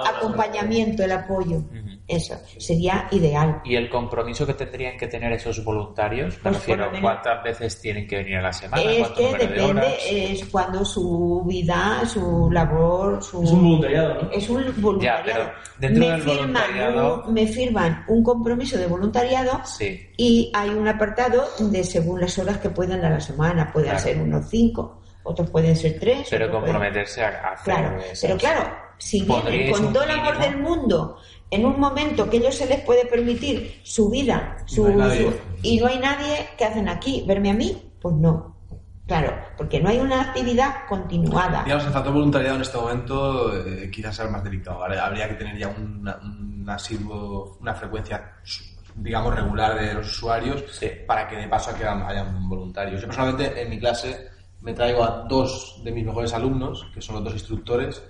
acompañamiento, 0.07 1.03
el 1.05 1.13
apoyo. 1.13 1.63
Eso 2.09 2.41
sería 2.59 3.07
ideal. 3.11 3.61
y 3.65 3.77
el 3.77 3.91
compromiso 3.91 4.47
que 4.47 4.55
tendrían 4.55 4.97
que 4.97 5.07
tener 5.09 5.31
esos 5.33 5.63
voluntarios, 5.63 6.37
me 6.37 6.43
Pues, 6.45 6.55
refiero, 6.55 6.87
menos- 6.87 7.01
¿cuántas 7.03 7.43
veces 7.45 7.81
tienen 7.83 8.07
que 8.09 8.17
venir 8.17 8.37
a 8.39 8.43
la 8.43 8.53
semana? 8.53 8.83
Es 8.83 8.99
¿Cuánto 9.01 9.15
que 9.17 9.23
número 9.25 9.39
de 9.39 9.47
depende, 9.49 9.71
horas? 9.83 9.95
es 10.09 10.45
cuando 10.47 10.85
su 10.87 11.45
vida, 11.47 12.03
su 12.07 12.51
labor, 12.51 13.23
su... 13.23 13.43
Es 13.43 13.51
un 13.51 13.63
voluntariado, 13.63 14.23
¿no? 14.23 14.31
Es 14.33 14.49
un 14.49 14.75
voluntariado. 14.83 15.23
pero 15.27 15.53
dentro 15.79 16.01
me, 16.05 16.11
del 16.13 16.23
firman 16.23 16.39
voluntariado- 16.55 17.25
un, 17.27 17.35
me 17.35 17.47
firman 17.47 18.05
un 18.09 18.25
compromiso 18.25 18.79
de 18.79 18.87
voluntariado 18.87 19.61
Sí. 19.67 20.01
y 20.17 20.51
hay 20.55 20.71
un 20.71 20.89
apartado 20.89 21.45
de 21.59 21.85
según 21.85 22.21
las 22.23 22.39
horas 22.39 22.57
que 22.57 22.71
puedan 22.71 23.05
a 23.05 23.11
la 23.11 23.21
semana. 23.21 23.71
Pueden 23.71 23.91
Claro. 23.91 24.03
ser 24.05 24.19
unos 24.19 24.49
cinco, 24.49 25.03
otros 25.25 25.51
pueden 25.51 25.77
ser 25.77 25.99
tres. 26.01 26.27
Pero 26.31 26.47
otros 26.47 26.61
pueden- 26.63 26.75
comprometerse 26.75 27.23
a 27.23 27.29
a 27.29 27.53
hacer 27.53 27.65
Claro, 27.75 27.99
esas- 28.01 28.21
pero 28.23 28.37
claro, 28.39 28.88
si 28.99 29.23
vienen 29.23 29.43
¿Pondríais 29.43 29.79
con 29.81 29.93
todo 29.93 30.03
el 30.03 30.11
amor 30.11 30.39
del 30.39 30.59
mundo 30.59 31.17
en 31.51 31.65
un 31.65 31.81
momento 31.81 32.29
que 32.29 32.37
ellos 32.39 32.55
se 32.55 32.67
les 32.67 32.81
puede 32.81 33.07
permitir 33.07 33.81
su 33.83 34.11
vida 34.11 34.59
su, 34.67 34.83
No 34.83 34.89
hay 34.89 34.97
nadie. 34.97 35.23
su- 35.31 35.35
y 35.63 35.81
no 35.81 35.87
hay 35.87 35.99
nadie 35.99 36.49
que 36.59 36.65
hacen 36.65 36.89
aquí, 36.89 37.25
verme 37.27 37.51
a 37.51 37.55
mí, 37.55 37.91
pues 38.01 38.15
no. 38.17 38.57
Claro, 39.07 39.35
porque 39.57 39.81
no 39.81 39.89
hay 39.89 39.99
una 39.99 40.21
actividad 40.21 40.87
continuada. 40.87 41.63
Digamos, 41.65 41.87
el 41.87 41.93
factor 41.93 42.13
voluntariado 42.13 42.57
en 42.57 42.63
este 42.63 42.77
momento 42.77 43.57
eh, 43.67 43.91
quizás 43.91 44.17
sea 44.17 44.27
el 44.27 44.31
más 44.33 44.45
delicado. 44.45 44.81
¿vale? 44.81 44.99
Habría 45.01 45.27
que 45.29 45.35
tener 45.37 45.57
ya 45.57 45.69
una, 45.69 46.17
un 46.23 46.67
asiduo, 46.69 47.57
una 47.59 47.75
frecuencia, 47.75 48.35
digamos, 48.97 49.35
regular 49.35 49.81
de 49.81 49.95
los 49.95 50.07
usuarios 50.09 50.63
Sí. 50.73 50.91
para 51.07 51.27
que 51.27 51.37
de 51.37 51.49
paso 51.49 51.75
que 51.75 51.85
hayan, 51.87 52.03
hayan 52.03 52.47
voluntarios. 52.51 53.01
Yo 53.01 53.07
personalmente 53.07 53.63
en 53.63 53.71
mi 53.71 53.79
clase 53.79 54.29
me 54.61 54.75
traigo 54.75 55.03
a 55.03 55.25
dos 55.27 55.81
de 55.83 55.91
mis 55.91 56.05
mejores 56.05 56.35
alumnos, 56.35 56.87
que 56.93 57.01
son 57.01 57.15
los 57.15 57.25
dos 57.25 57.33
instructores, 57.33 58.03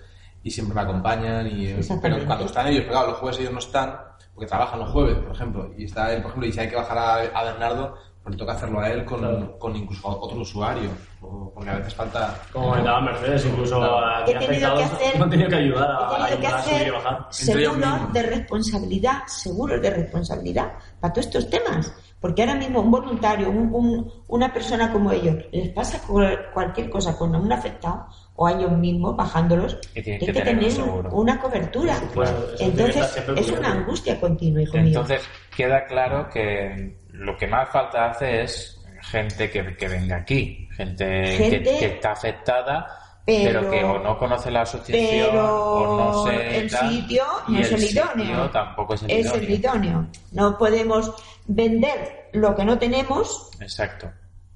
y 0.43 0.51
siempre 0.51 0.75
me 0.75 0.81
acompañan. 0.83 1.47
Y, 1.47 1.67
eh, 1.69 1.81
pero 2.03 2.25
cuando 2.27 2.45
están 2.47 2.67
ellos, 2.69 2.81
pero 2.83 2.93
claro, 2.93 3.09
los 3.09 3.19
jueves 3.19 3.39
ellos 3.41 3.53
no 3.53 3.59
están, 3.59 3.97
porque 4.35 4.47
trabajan 4.47 4.79
los 4.81 4.91
jueves, 4.91 5.17
por 5.19 5.35
ejemplo, 5.35 5.71
y 5.77 5.85
está 5.85 6.13
él, 6.13 6.23
por 6.23 6.31
ejemplo, 6.31 6.49
y 6.49 6.53
si 6.53 6.61
hay 6.61 6.69
que 6.69 6.77
bajar 6.77 6.99
a, 6.99 7.15
a 7.39 7.45
Bernardo, 7.45 7.95
pues 8.23 8.35
le 8.35 8.39
toca 8.39 8.53
hacerlo 8.53 8.81
a 8.81 8.91
él 8.91 9.05
con, 9.05 9.21
Claro. 9.21 9.59
con 9.59 9.75
incluso 9.77 10.07
otro 10.09 10.41
usuario, 10.41 10.91
o- 11.23 11.51
porque 11.55 11.71
a 11.71 11.77
veces 11.77 11.95
falta... 11.95 12.35
Como 12.53 12.69
comentaba 12.71 13.01
Mercedes, 13.01 13.47
incluso 13.47 13.79
Claro. 13.79 13.99
a 14.07 14.21
He 14.27 14.35
tenido 14.35 14.49
que 14.49 14.83
afectados 14.85 14.93
hacer, 14.93 15.23
han 15.23 15.31
tenido 15.31 15.49
que 15.49 15.55
ayudar 15.57 15.91
a, 15.91 16.29
he 16.29 16.31
tenido 16.37 16.41
que 16.41 16.47
a 16.47 16.63
subir 16.63 16.75
hacer 16.75 16.87
y 16.87 16.91
bajar. 16.91 17.27
Seguros 17.31 18.13
de 18.13 18.23
responsabilidad, 18.23 19.19
seguros 19.27 19.81
de 19.83 19.91
responsabilidad 19.91 20.73
para 21.01 21.13
todos 21.13 21.27
estos 21.27 21.49
temas. 21.51 21.93
Porque 22.21 22.43
ahora 22.43 22.57
mismo 22.57 22.81
un 22.81 22.91
voluntario, 22.91 23.49
un- 23.49 23.73
un- 23.73 24.13
una 24.29 24.53
persona 24.53 24.93
como 24.93 25.13
ellos, 25.13 25.37
les 25.53 25.69
pasa 25.71 26.01
cual- 26.07 26.51
cualquier 26.53 26.91
cosa 26.91 27.17
con 27.17 27.35
un 27.35 27.53
afectado 27.53 28.07
o 28.41 28.47
a 28.47 28.53
ellos 28.53 28.71
mismos 28.71 29.17
bajándolos, 29.17 29.79
Y 29.97 30.01
tienen 30.03 30.21
que 30.21 30.27
que 30.33 30.41
tener 30.43 30.71
seguro. 30.71 31.11
una 31.11 31.41
cobertura. 31.41 31.97
Supuesto, 31.97 32.57
que 32.57 32.65
Entonces 32.67 33.23
es 33.37 33.51
una 33.51 33.73
angustia 33.73 34.21
continua, 34.21 34.63
hijo 34.63 34.77
mío. 34.77 34.87
Entonces 34.87 35.23
queda 35.57 35.85
claro 35.87 36.29
que 36.31 37.01
lo 37.11 37.37
que 37.37 37.49
más 37.49 37.69
falta 37.69 38.11
hace 38.11 38.43
es 38.43 38.81
gente 39.03 39.51
que, 39.51 39.77
que 39.77 39.89
venga 39.89 40.19
aquí, 40.19 40.69
gente, 40.77 41.05
que- 41.05 41.37
Gente- 41.51 41.79
que, 41.81 41.87
está 41.87 42.13
afectada, 42.13 42.87
pero, 43.27 43.59
pero- 43.61 43.71
que 43.73 43.85
o 43.85 43.99
no 43.99 44.17
conoce 44.17 44.53
la 44.53 44.61
asociación 44.63 45.31
pero 45.33 45.73
o 45.73 45.99
no 45.99 46.27
sé 46.29 46.59
el 46.59 46.71
tal, 46.71 46.91
sitio 46.91 47.25
y 47.49 47.53
no 47.55 47.59
es 47.59 47.73
el 47.73 47.83
idóneo. 47.83 48.51
tampoco 48.51 48.95
es 48.95 49.03
el 49.03 49.11
es 49.11 49.27
idóneo. 49.27 49.43
el 49.43 49.51
idóneo. 49.51 50.07
No 50.31 50.57
podemos 50.57 51.13
vender 51.49 52.29
lo 52.35 52.55
que 52.55 52.65
no 52.65 52.79
tenemos 52.79 53.51
Exacto. 53.61 54.09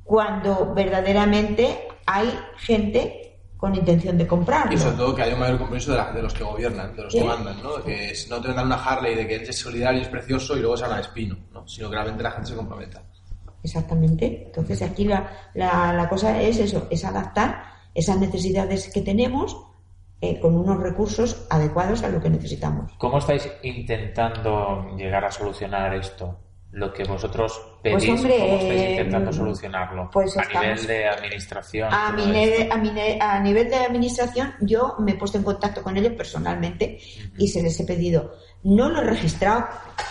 cuando 0.05 0.73
verdaderamente 0.73 1.89
hay 2.07 2.33
gente 2.59 3.32
con 3.63 3.77
intención 3.77 4.19
de 4.19 4.27
comprarlo. 4.27 4.73
Y 4.73 4.77
sobre 4.77 4.97
todo 4.97 5.15
que 5.15 5.23
haya 5.23 5.35
un 5.35 5.41
mayor 5.41 5.57
compromiso 5.59 5.93
de, 5.93 5.99
la- 5.99 6.11
de 6.11 6.21
los 6.21 6.35
que 6.35 6.43
gobiernan, 6.43 6.97
de 6.97 7.03
los 7.05 7.13
Sí. 7.13 7.21
que 7.21 7.25
mandan, 7.25 7.63
¿no? 7.63 7.81
Que 7.85 8.11
es- 8.11 8.29
no 8.29 8.41
te 8.41 8.49
vendan 8.49 8.67
una 8.67 8.75
Harley 8.75 9.15
de 9.15 9.25
que 9.25 9.37
eres 9.37 9.57
solidario 9.57 10.01
y 10.01 10.03
es 10.03 10.09
precioso 10.09 10.57
y 10.57 10.61
luego 10.61 10.77
sea 10.77 10.89
una 10.89 10.99
espino, 10.99 11.37
¿no? 11.53 11.69
Sino 11.69 11.89
que 11.89 11.95
realmente 11.95 12.25
la 12.25 12.33
gente 12.33 12.49
se 12.49 12.57
comprometa. 12.57 13.03
Exactamente. 13.63 14.47
Entonces 14.47 14.83
aquí 14.83 15.05
la, 15.05 15.31
la, 15.55 15.93
la 15.93 16.09
cosa 16.09 16.43
es 16.43 16.59
eso, 16.59 16.89
es 16.91 17.05
adaptar 17.05 17.63
esas 17.95 18.19
necesidades 18.19 18.91
que 18.93 19.01
tenemos 19.01 19.57
eh, 20.21 20.41
con 20.41 20.57
unos 20.57 20.81
recursos 20.83 21.47
adecuados 21.49 22.03
a 22.03 22.09
lo 22.09 22.21
que 22.21 22.31
necesitamos. 22.31 22.91
¿Cómo 22.99 23.19
estáis 23.19 23.49
intentando 23.63 24.97
llegar 24.97 25.25
a 25.25 25.31
solucionar 25.31 25.95
esto? 25.95 26.37
Lo 26.73 26.91
que 26.91 27.05
vosotros 27.05 27.61
pedís, 27.83 27.97
Pues, 28.07 28.09
hombre, 28.09 28.39
¿cómo 28.41 28.55
estáis 28.57 28.81
eh, 28.81 28.91
intentando 28.93 29.31
solucionarlo? 29.31 30.09
pues 30.11 30.35
a 30.39 30.45
nivel 30.61 30.87
de 30.87 31.07
administración. 31.07 31.89
A, 31.93 32.13
mi 32.13 32.23
a, 32.71 32.77
mi 32.79 32.91
ne- 32.91 33.19
a 33.21 33.39
nivel 33.41 33.69
de 33.69 33.77
administración, 33.77 34.55
yo 34.63 34.95
me 34.99 35.13
he 35.13 35.15
puesto 35.17 35.37
en 35.37 35.45
contacto 35.45 35.83
con 35.83 35.99
ellos 35.99 36.15
personalmente 36.15 36.99
y 37.37 37.49
se 37.49 37.63
les 37.63 37.79
he 37.79 37.85
pedido. 37.85 38.33
No 38.63 38.89
lo 38.89 39.03
he 39.03 39.05
registrado, 39.05 39.67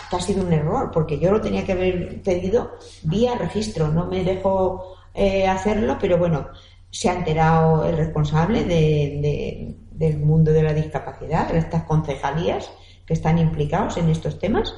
que 0.08 0.16
ha 0.16 0.20
sido 0.20 0.44
un 0.44 0.52
error, 0.52 0.90
porque 0.92 1.18
yo 1.18 1.32
lo 1.32 1.40
tenía 1.40 1.64
que 1.64 1.72
haber 1.72 2.22
pedido 2.22 2.76
vía 3.02 3.34
registro. 3.34 3.88
No 3.88 4.06
me 4.06 4.22
dejó 4.22 4.96
eh, 5.14 5.48
hacerlo, 5.48 5.98
pero 6.00 6.16
bueno, 6.16 6.46
se 6.90 7.08
ha 7.08 7.14
enterado 7.14 7.84
el 7.86 7.96
responsable 7.96 8.62
de- 8.62 9.18
de- 9.20 9.74
del 9.90 10.18
mundo 10.20 10.52
de 10.52 10.62
la 10.62 10.72
discapacidad, 10.74 11.48
de 11.50 11.58
estas 11.58 11.82
concejalías 11.84 12.70
que 13.04 13.14
están 13.14 13.38
implicados 13.38 13.96
en 13.96 14.08
estos 14.10 14.38
temas. 14.38 14.72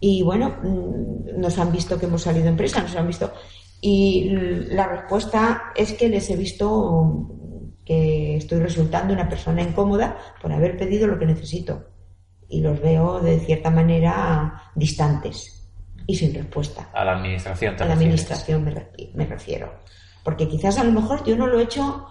Y 0.00 0.22
bueno, 0.22 0.56
mm, 0.62 1.40
nos 1.40 1.58
han 1.58 1.72
visto 1.72 1.98
que 1.98 2.06
hemos 2.06 2.22
salido 2.22 2.48
en 2.48 2.56
prensa, 2.56 2.82
nos 2.82 2.94
han 2.96 3.06
visto. 3.06 3.32
Y 3.80 4.30
la 4.30 4.86
respuesta 4.88 5.72
es 5.74 5.92
que 5.92 6.08
les 6.08 6.28
he 6.30 6.36
visto 6.36 7.28
que 7.84 8.36
estoy 8.36 8.58
resultando 8.58 9.14
una 9.14 9.28
persona 9.28 9.62
incómoda 9.62 10.16
por 10.42 10.52
haber 10.52 10.76
pedido 10.76 11.06
lo 11.06 11.18
que 11.18 11.26
necesito. 11.26 11.84
Y 12.48 12.60
los 12.60 12.80
veo 12.80 13.20
de 13.20 13.38
cierta 13.40 13.70
manera 13.70 14.70
distantes 14.74 15.68
y 16.06 16.16
sin 16.16 16.34
respuesta. 16.34 16.88
A 16.92 17.04
la 17.04 17.12
administración 17.12 17.76
te 17.76 17.82
A 17.82 17.86
la 17.86 17.94
refieres. 17.94 18.20
administración 18.20 18.64
me 19.14 19.26
refiero. 19.26 19.72
Porque 20.22 20.48
quizás 20.48 20.78
a 20.78 20.84
lo 20.84 20.92
mejor 20.92 21.24
yo 21.24 21.36
no 21.36 21.46
lo 21.46 21.58
he 21.60 21.64
hecho 21.64 22.06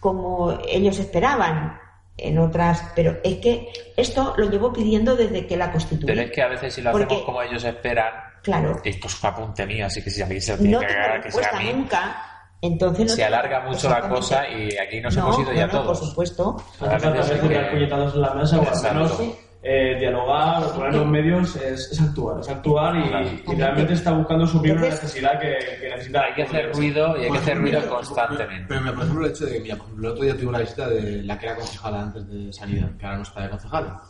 como 0.00 0.56
ellos 0.68 0.98
esperaban 0.98 1.78
en 2.18 2.38
otras, 2.38 2.82
pero 2.96 3.18
es 3.22 3.36
que 3.36 3.68
esto 3.96 4.34
lo 4.36 4.50
llevo 4.50 4.72
pidiendo 4.72 5.16
desde 5.16 5.46
que 5.46 5.56
la 5.56 5.70
constituí. 5.72 6.06
Pero 6.06 6.20
es 6.22 6.30
que 6.32 6.42
a 6.42 6.48
veces 6.48 6.74
si 6.74 6.82
lo 6.82 6.90
Porque- 6.90 7.06
hacemos 7.06 7.22
como 7.24 7.42
ellos 7.42 7.64
esperan, 7.64 8.12
Claro, 8.42 8.80
esto 8.84 9.06
es 9.08 9.22
un 9.22 9.30
apunte 9.30 9.66
mío, 9.66 9.86
así 9.86 10.02
que 10.02 10.10
si 10.10 10.20
alguien 10.22 10.40
se 10.40 10.52
lo 10.52 10.58
tiene 10.58 10.74
no 10.74 10.80
que 10.80 10.86
cagar, 10.86 11.20
que 11.22 11.30
sea 11.32 11.50
a 11.52 11.58
mí. 11.60 11.72
nunca. 11.72 12.24
Entonces 12.60 13.06
no 13.06 13.12
Se 13.14 13.24
alarga 13.24 13.60
mucho 13.60 13.88
la 13.88 14.08
cosa 14.08 14.48
y 14.48 14.76
aquí 14.76 15.00
nos 15.00 15.16
No, 15.16 15.22
hemos 15.28 15.38
ido 15.40 15.52
ya 15.52 15.66
no, 15.66 15.72
todos. 15.82 15.98
Por 16.00 16.08
supuesto. 16.08 16.56
Hace 16.80 16.98
falta 17.00 17.20
a 17.20 17.70
puñetazos 17.70 18.14
en 18.14 18.20
la 18.20 18.34
mesa, 18.34 18.58
o 18.58 18.64
eh, 19.60 19.96
dialogar 19.98 20.62
o 20.64 20.72
poner 20.72 20.94
los 20.94 21.06
medios 21.06 21.56
es, 21.56 21.90
es 21.90 22.00
actuar, 22.00 22.40
es 22.40 22.48
actuar 22.48 22.96
y, 22.96 23.08
Claro. 23.08 23.28
y 23.46 23.54
realmente 23.56 23.92
está 23.94 24.12
buscando 24.12 24.46
suplir 24.46 24.74
una 24.76 24.82
necesidad 24.88 25.40
que, 25.40 25.58
que 25.80 25.88
necesita. 25.88 26.22
Hay 26.22 26.34
que 26.34 26.42
hacer 26.44 26.72
ruido 26.72 27.16
y 27.20 27.24
hay 27.24 27.30
que 27.32 27.38
hacer 27.38 27.58
ruido 27.58 27.80
constantemente. 27.88 28.66
Pero, 28.68 28.80
mira, 28.80 28.92
por 28.94 29.02
ejemplo, 29.02 29.24
el 29.26 29.32
hecho 29.32 29.46
de 29.46 29.52
que, 29.52 29.60
mira, 29.60 29.76
por 29.76 29.86
ejemplo, 29.86 30.06
el 30.08 30.12
otro 30.12 30.24
día 30.24 30.34
tuve 30.36 30.46
una 30.46 30.58
visita 30.60 30.88
de 30.88 31.22
la 31.24 31.38
que 31.38 31.46
era 31.46 31.56
concejala 31.56 32.02
antes 32.02 32.28
de 32.28 32.52
Sanidad, 32.52 32.96
que 32.96 33.04
ahora 33.06 33.16
no 33.16 33.22
está 33.24 33.42
de 33.42 33.50
concejala. 33.50 34.02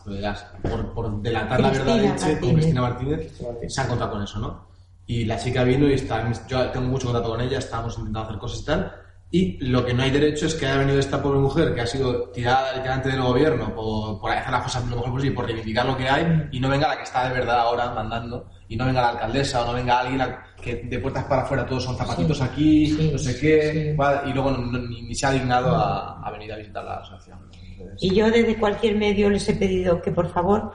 Por, 0.63 0.93
por 0.93 1.23
delatar 1.23 1.61
la 1.61 1.71
verdad 1.71 1.85
Cristina 1.85 2.03
de 2.03 2.09
Elche, 2.09 2.19
con 2.19 2.33
Martínez. 2.33 2.55
Cristina 2.55 2.81
Martínez, 2.83 3.73
se 3.73 3.81
ha 3.81 3.85
encontrado 3.85 4.13
con 4.13 4.23
eso, 4.23 4.39
¿no? 4.39 4.69
Y 5.07 5.25
la 5.25 5.39
chica 5.39 5.65
vino 5.65 5.89
y 5.89 5.95
está, 5.95 6.31
yo 6.47 6.71
tengo 6.71 6.87
mucho 6.89 7.07
contacto 7.07 7.31
con 7.31 7.41
ella, 7.41 7.59
estamos 7.59 7.97
intentando 7.97 8.29
hacer 8.29 8.39
cosas 8.39 8.61
y 8.61 8.65
tal. 8.67 8.93
Y 9.31 9.59
lo 9.67 9.85
que 9.85 9.93
no 9.93 10.03
hay 10.03 10.11
derecho 10.11 10.47
es 10.47 10.55
que 10.55 10.65
haya 10.67 10.79
venido 10.79 10.99
esta 10.99 11.23
pobre 11.23 11.39
mujer 11.39 11.75
que 11.75 11.83
ha 11.83 11.87
sido 11.87 12.31
tirada 12.31 12.73
delante 12.81 13.11
del 13.11 13.21
gobierno 13.21 13.75
por, 13.75 14.19
por 14.21 14.31
hacer 14.31 14.51
las 14.51 14.63
cosas 14.63 14.87
lo 14.89 14.97
mejor 14.97 15.13
posible, 15.13 15.35
por 15.35 15.45
reivindicar 15.45 15.85
lo 15.85 15.97
que 15.99 16.09
hay, 16.09 16.49
y 16.51 16.59
no 16.59 16.71
venga 16.71 16.89
la 16.89 16.97
que 16.97 17.03
está 17.03 17.29
de 17.29 17.35
verdad 17.35 17.61
ahora 17.61 17.91
mandando, 17.93 18.49
y 18.69 18.77
no 18.77 18.87
venga 18.87 19.03
la 19.03 19.09
alcaldesa 19.11 19.63
o 19.63 19.67
no 19.67 19.73
venga 19.75 19.99
alguien 20.01 20.23
a- 20.23 20.45
que 20.59 20.77
de 20.77 20.99
puertas 20.99 21.25
para 21.25 21.43
afuera 21.43 21.67
todos 21.67 21.85
son 21.85 21.97
zapatitos 21.99 22.41
aquí, 22.41 22.87
Sí, 22.87 23.11
no 23.13 23.19
sé 23.19 23.39
qué, 23.39 23.95
sí. 23.95 24.29
y 24.31 24.33
luego 24.33 24.51
no- 24.51 24.59
no- 24.73 24.79
ni, 24.79 25.03
ni 25.03 25.15
se 25.15 25.27
ha 25.27 25.31
dignado 25.33 25.77
a, 25.77 26.23
a 26.27 26.31
venir 26.31 26.51
a 26.53 26.57
visitar 26.57 26.83
la 26.83 26.95
asociación. 26.97 27.39
Entonces, 27.53 27.99
Y 28.03 28.15
yo 28.15 28.31
desde 28.31 28.57
cualquier 28.59 28.97
medio 28.97 29.29
les 29.29 29.47
he 29.49 29.55
pedido 29.55 30.01
que 30.01 30.11
por 30.11 30.31
favor 30.31 30.73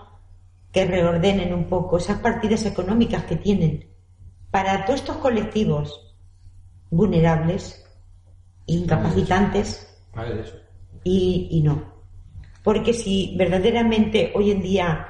que 0.72 0.86
reordenen 0.86 1.54
un 1.56 1.66
poco 1.66 1.98
esas 1.98 2.20
partidas 2.20 2.66
económicas 2.68 3.24
que 3.24 3.36
tienen 3.36 3.90
para 4.52 4.86
todos 4.86 5.00
estos 5.00 5.18
colectivos 5.18 6.16
vulnerables, 6.92 7.83
incapacitantes 8.68 10.00
Vale, 10.16 10.42
eso. 10.42 10.56
y, 11.04 11.48
y 11.52 11.62
no. 11.64 11.94
Porque 12.64 12.94
si 12.94 13.36
verdaderamente 13.38 14.32
hoy 14.36 14.52
en 14.52 14.62
día 14.62 15.08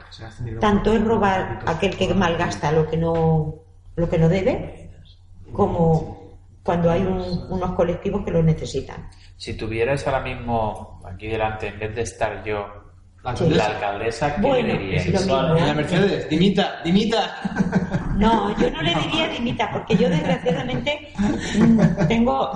tanto 0.59 0.91
es 0.93 1.03
robar 1.03 1.59
aquel 1.67 1.95
que 1.95 2.13
malgasta 2.13 2.71
lo 2.71 2.89
que 2.89 2.97
no 2.97 3.55
lo 3.95 4.09
que 4.09 4.17
no 4.17 4.27
debe, 4.27 4.89
como 5.51 6.39
cuando 6.63 6.89
hay 6.89 7.01
un- 7.03 7.45
unos 7.51 7.71
colectivos 7.73 8.23
que 8.25 8.31
lo 8.31 8.41
necesitan. 8.41 9.07
Si 9.38 9.53
tuvierais 9.55 10.05
ahora 10.07 10.21
mismo 10.21 10.99
aquí 11.05 11.27
delante, 11.27 11.67
en 11.67 11.77
vez 11.77 11.93
de 11.95 12.01
estar 12.01 12.43
yo, 12.43 12.65
La 13.23 13.31
la 13.31 13.39
alcaldesa. 13.39 13.65
alcaldesa, 13.67 14.35
¿qué 14.35 14.41
Bueno, 14.41 14.73
le 14.73 14.95
es. 14.97 15.25
La 15.25 15.73
Mercedes, 15.73 16.29
dimita, 16.29 16.81
dimita. 16.83 17.37
No, 18.17 18.55
yo 18.59 18.69
no 18.69 18.81
le 18.81 18.93
diría 18.95 19.29
dimita, 19.29 19.71
porque 19.71 19.95
yo 19.95 20.09
desgraciadamente 20.09 21.13
tengo, 22.09 22.51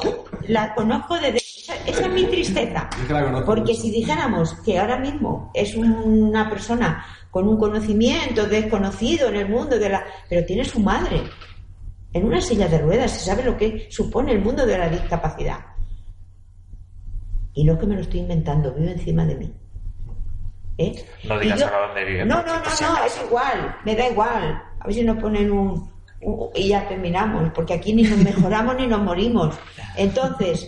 la 0.49 0.75
conozco 0.75 1.15
desde, 1.15 1.37
esa, 1.37 1.73
esa 1.85 2.01
es 2.07 2.09
mi 2.09 2.25
tristeza. 2.25 2.89
Es 2.99 3.07
que 3.07 3.13
la 3.13 3.23
conozco 3.23 3.45
Porque 3.45 3.71
mucho. 3.71 3.81
si 3.81 3.91
dijéramos 3.91 4.55
que 4.65 4.77
ahora 4.77 4.99
mismo 4.99 5.51
es 5.53 5.73
una 5.75 6.49
persona 6.49 7.05
con 7.31 7.47
un 7.47 7.57
conocimiento 7.57 8.45
desconocido 8.45 9.29
en 9.29 9.37
el 9.37 9.47
mundo 9.47 9.79
de 9.79 9.89
la, 9.89 10.03
pero 10.29 10.45
tiene 10.45 10.65
su 10.65 10.81
madre 10.81 11.23
en 12.11 12.25
una 12.25 12.41
silla 12.41 12.67
de 12.67 12.79
ruedas 12.79 13.15
y 13.15 13.25
sabe 13.25 13.43
lo 13.43 13.55
que 13.55 13.87
supone 13.89 14.33
el 14.33 14.41
mundo 14.41 14.65
de 14.65 14.77
la 14.77 14.89
discapacidad. 14.89 15.59
Y 17.53 17.63
no 17.63 17.79
que 17.79 17.85
me 17.85 17.95
lo 17.95 18.01
estoy 18.01 18.19
inventando, 18.19 18.73
vive 18.73 18.91
encima 18.91 19.25
de 19.25 19.35
mí. 19.35 19.53
¿Eh? 20.77 21.05
No 21.27 21.39
digas 21.39 21.59
yo- 21.59 21.65
ahora 21.67 21.87
dónde 21.87 22.05
vive, 22.05 22.25
No, 22.25 22.35
no, 22.41 22.45
no, 22.45 22.53
no, 22.63 23.03
es 23.05 23.21
igual, 23.25 23.75
me 23.83 23.95
da 23.95 24.09
igual. 24.09 24.61
A 24.79 24.85
ver 24.85 24.93
si 24.93 25.03
nos 25.03 25.17
ponen 25.17 25.51
un, 25.51 25.89
un- 26.21 26.49
y 26.53 26.67
ya 26.69 26.87
terminamos, 26.87 27.51
porque 27.53 27.73
aquí 27.73 27.93
ni 27.93 28.03
nos 28.03 28.19
mejoramos 28.19 28.75
ni 28.75 28.85
nos 28.87 29.01
morimos. 29.01 29.55
Entonces, 29.97 30.67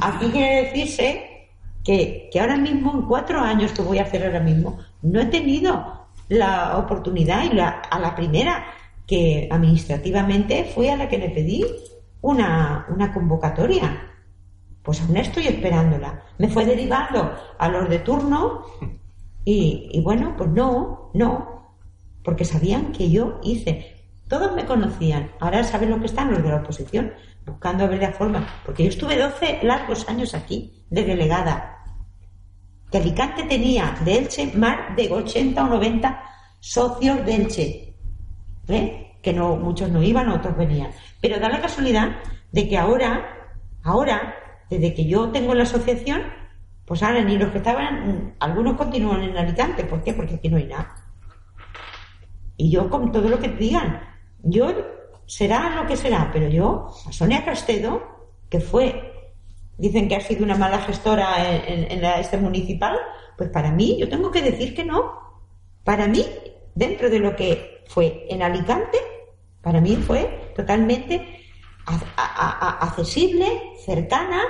aquí 0.00 0.26
quiere 0.30 0.64
decirse 0.64 1.48
que, 1.84 2.28
que 2.30 2.40
ahora 2.40 2.56
mismo, 2.56 2.92
en 2.92 3.02
cuatro 3.02 3.40
años 3.40 3.72
que 3.72 3.82
voy 3.82 3.98
a 3.98 4.02
hacer 4.02 4.24
ahora 4.24 4.40
mismo, 4.40 4.78
no 5.02 5.20
he 5.20 5.26
tenido 5.26 6.06
la 6.28 6.76
oportunidad 6.78 7.44
y 7.44 7.54
la, 7.54 7.68
a 7.90 7.98
la 7.98 8.14
primera 8.14 8.64
que 9.06 9.48
administrativamente 9.50 10.64
fue 10.74 10.90
a 10.90 10.96
la 10.96 11.08
que 11.08 11.18
le 11.18 11.30
pedí 11.30 11.64
una, 12.20 12.86
una 12.88 13.12
convocatoria. 13.12 14.08
Pues 14.82 15.00
aún 15.00 15.16
estoy 15.16 15.46
esperándola. 15.48 16.22
Me 16.38 16.48
fue 16.48 16.64
derivando 16.64 17.34
a 17.58 17.68
los 17.68 17.88
de 17.88 17.98
turno 18.00 18.64
y, 19.44 19.90
y 19.92 20.00
bueno, 20.00 20.34
pues 20.36 20.50
no, 20.50 21.10
no, 21.14 21.74
porque 22.22 22.44
sabían 22.44 22.92
que 22.92 23.10
yo 23.10 23.40
hice. 23.42 23.96
Todos 24.28 24.54
me 24.54 24.64
conocían. 24.64 25.30
Ahora 25.40 25.64
saben 25.64 25.90
lo 25.90 26.00
que 26.00 26.06
están 26.06 26.30
los 26.30 26.42
de 26.42 26.48
la 26.48 26.56
oposición, 26.56 27.12
buscando 27.44 27.84
a 27.84 27.88
ver 27.88 28.00
la 28.00 28.12
forma. 28.12 28.46
Porque 28.64 28.84
yo 28.84 28.88
estuve 28.88 29.18
12 29.18 29.60
largos 29.62 30.08
años 30.08 30.34
aquí, 30.34 30.84
de 30.90 31.04
delegada. 31.04 31.78
Que 32.90 32.98
Alicante 32.98 33.44
tenía 33.44 33.96
de 34.04 34.18
Elche 34.18 34.52
más 34.54 34.96
de 34.96 35.10
80 35.10 35.64
o 35.64 35.68
90 35.68 36.22
socios 36.60 37.26
de 37.26 37.34
Elche. 37.34 37.94
Que 39.20 39.32
no, 39.32 39.56
muchos 39.56 39.90
no 39.90 40.02
iban, 40.02 40.28
otros 40.28 40.56
venían. 40.56 40.90
Pero 41.20 41.38
da 41.38 41.48
la 41.48 41.60
casualidad 41.60 42.16
de 42.52 42.68
que 42.68 42.78
ahora, 42.78 43.50
ahora, 43.82 44.34
desde 44.70 44.94
que 44.94 45.04
yo 45.04 45.30
tengo 45.30 45.54
la 45.54 45.64
asociación, 45.64 46.22
pues 46.92 47.02
ahora 47.04 47.24
ni 47.24 47.38
los 47.38 47.48
que 47.50 47.56
estaban, 47.56 48.34
algunos 48.38 48.76
continúan 48.76 49.22
en 49.22 49.34
Alicante. 49.34 49.82
¿Por 49.84 50.02
qué? 50.02 50.12
Porque 50.12 50.34
aquí 50.34 50.50
no 50.50 50.58
hay 50.58 50.66
nada. 50.66 50.94
Y 52.58 52.70
yo 52.70 52.90
con 52.90 53.10
todo 53.10 53.30
lo 53.30 53.38
que 53.40 53.48
digan, 53.48 54.02
yo 54.42 54.70
será 55.24 55.74
lo 55.74 55.86
que 55.86 55.96
será, 55.96 56.28
pero 56.34 56.48
yo, 56.48 56.90
a 57.08 57.10
Sonia 57.12 57.46
Castedo, 57.46 58.02
que 58.50 58.60
fue, 58.60 59.32
dicen 59.78 60.06
que 60.06 60.16
ha 60.16 60.20
sido 60.20 60.44
una 60.44 60.54
mala 60.58 60.80
gestora 60.80 61.50
en, 61.50 61.78
en- 61.84 61.92
en 61.92 62.02
la 62.02 62.20
este 62.20 62.36
municipal, 62.36 62.98
pues 63.38 63.48
para 63.48 63.70
mí, 63.72 63.96
yo 63.98 64.10
tengo 64.10 64.30
que 64.30 64.42
decir 64.42 64.74
que 64.74 64.84
no. 64.84 65.14
Para 65.84 66.06
mí, 66.08 66.26
dentro 66.74 67.08
de 67.08 67.20
lo 67.20 67.34
que 67.34 67.84
fue 67.86 68.26
en 68.28 68.42
Alicante, 68.42 68.98
para 69.62 69.80
mí 69.80 69.96
fue 69.96 70.52
totalmente 70.54 71.41
a- 71.86 71.96
a- 72.16 72.78
accesible, 72.86 73.46
cercana 73.84 74.40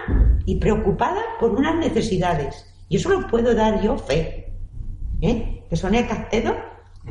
y 0.47 0.57
preocupada 0.57 1.21
por 1.41 1.51
unas 1.53 1.77
necesidades. 1.77 2.67
Y 2.89 2.97
eso 2.97 3.09
lo 3.11 3.27
puedo 3.27 3.55
dar 3.55 3.81
yo 3.83 3.97
fe. 3.97 4.53
¿eh? 5.21 5.65
Que 5.71 5.77
Sonia 5.77 6.07
Castedo 6.07 6.55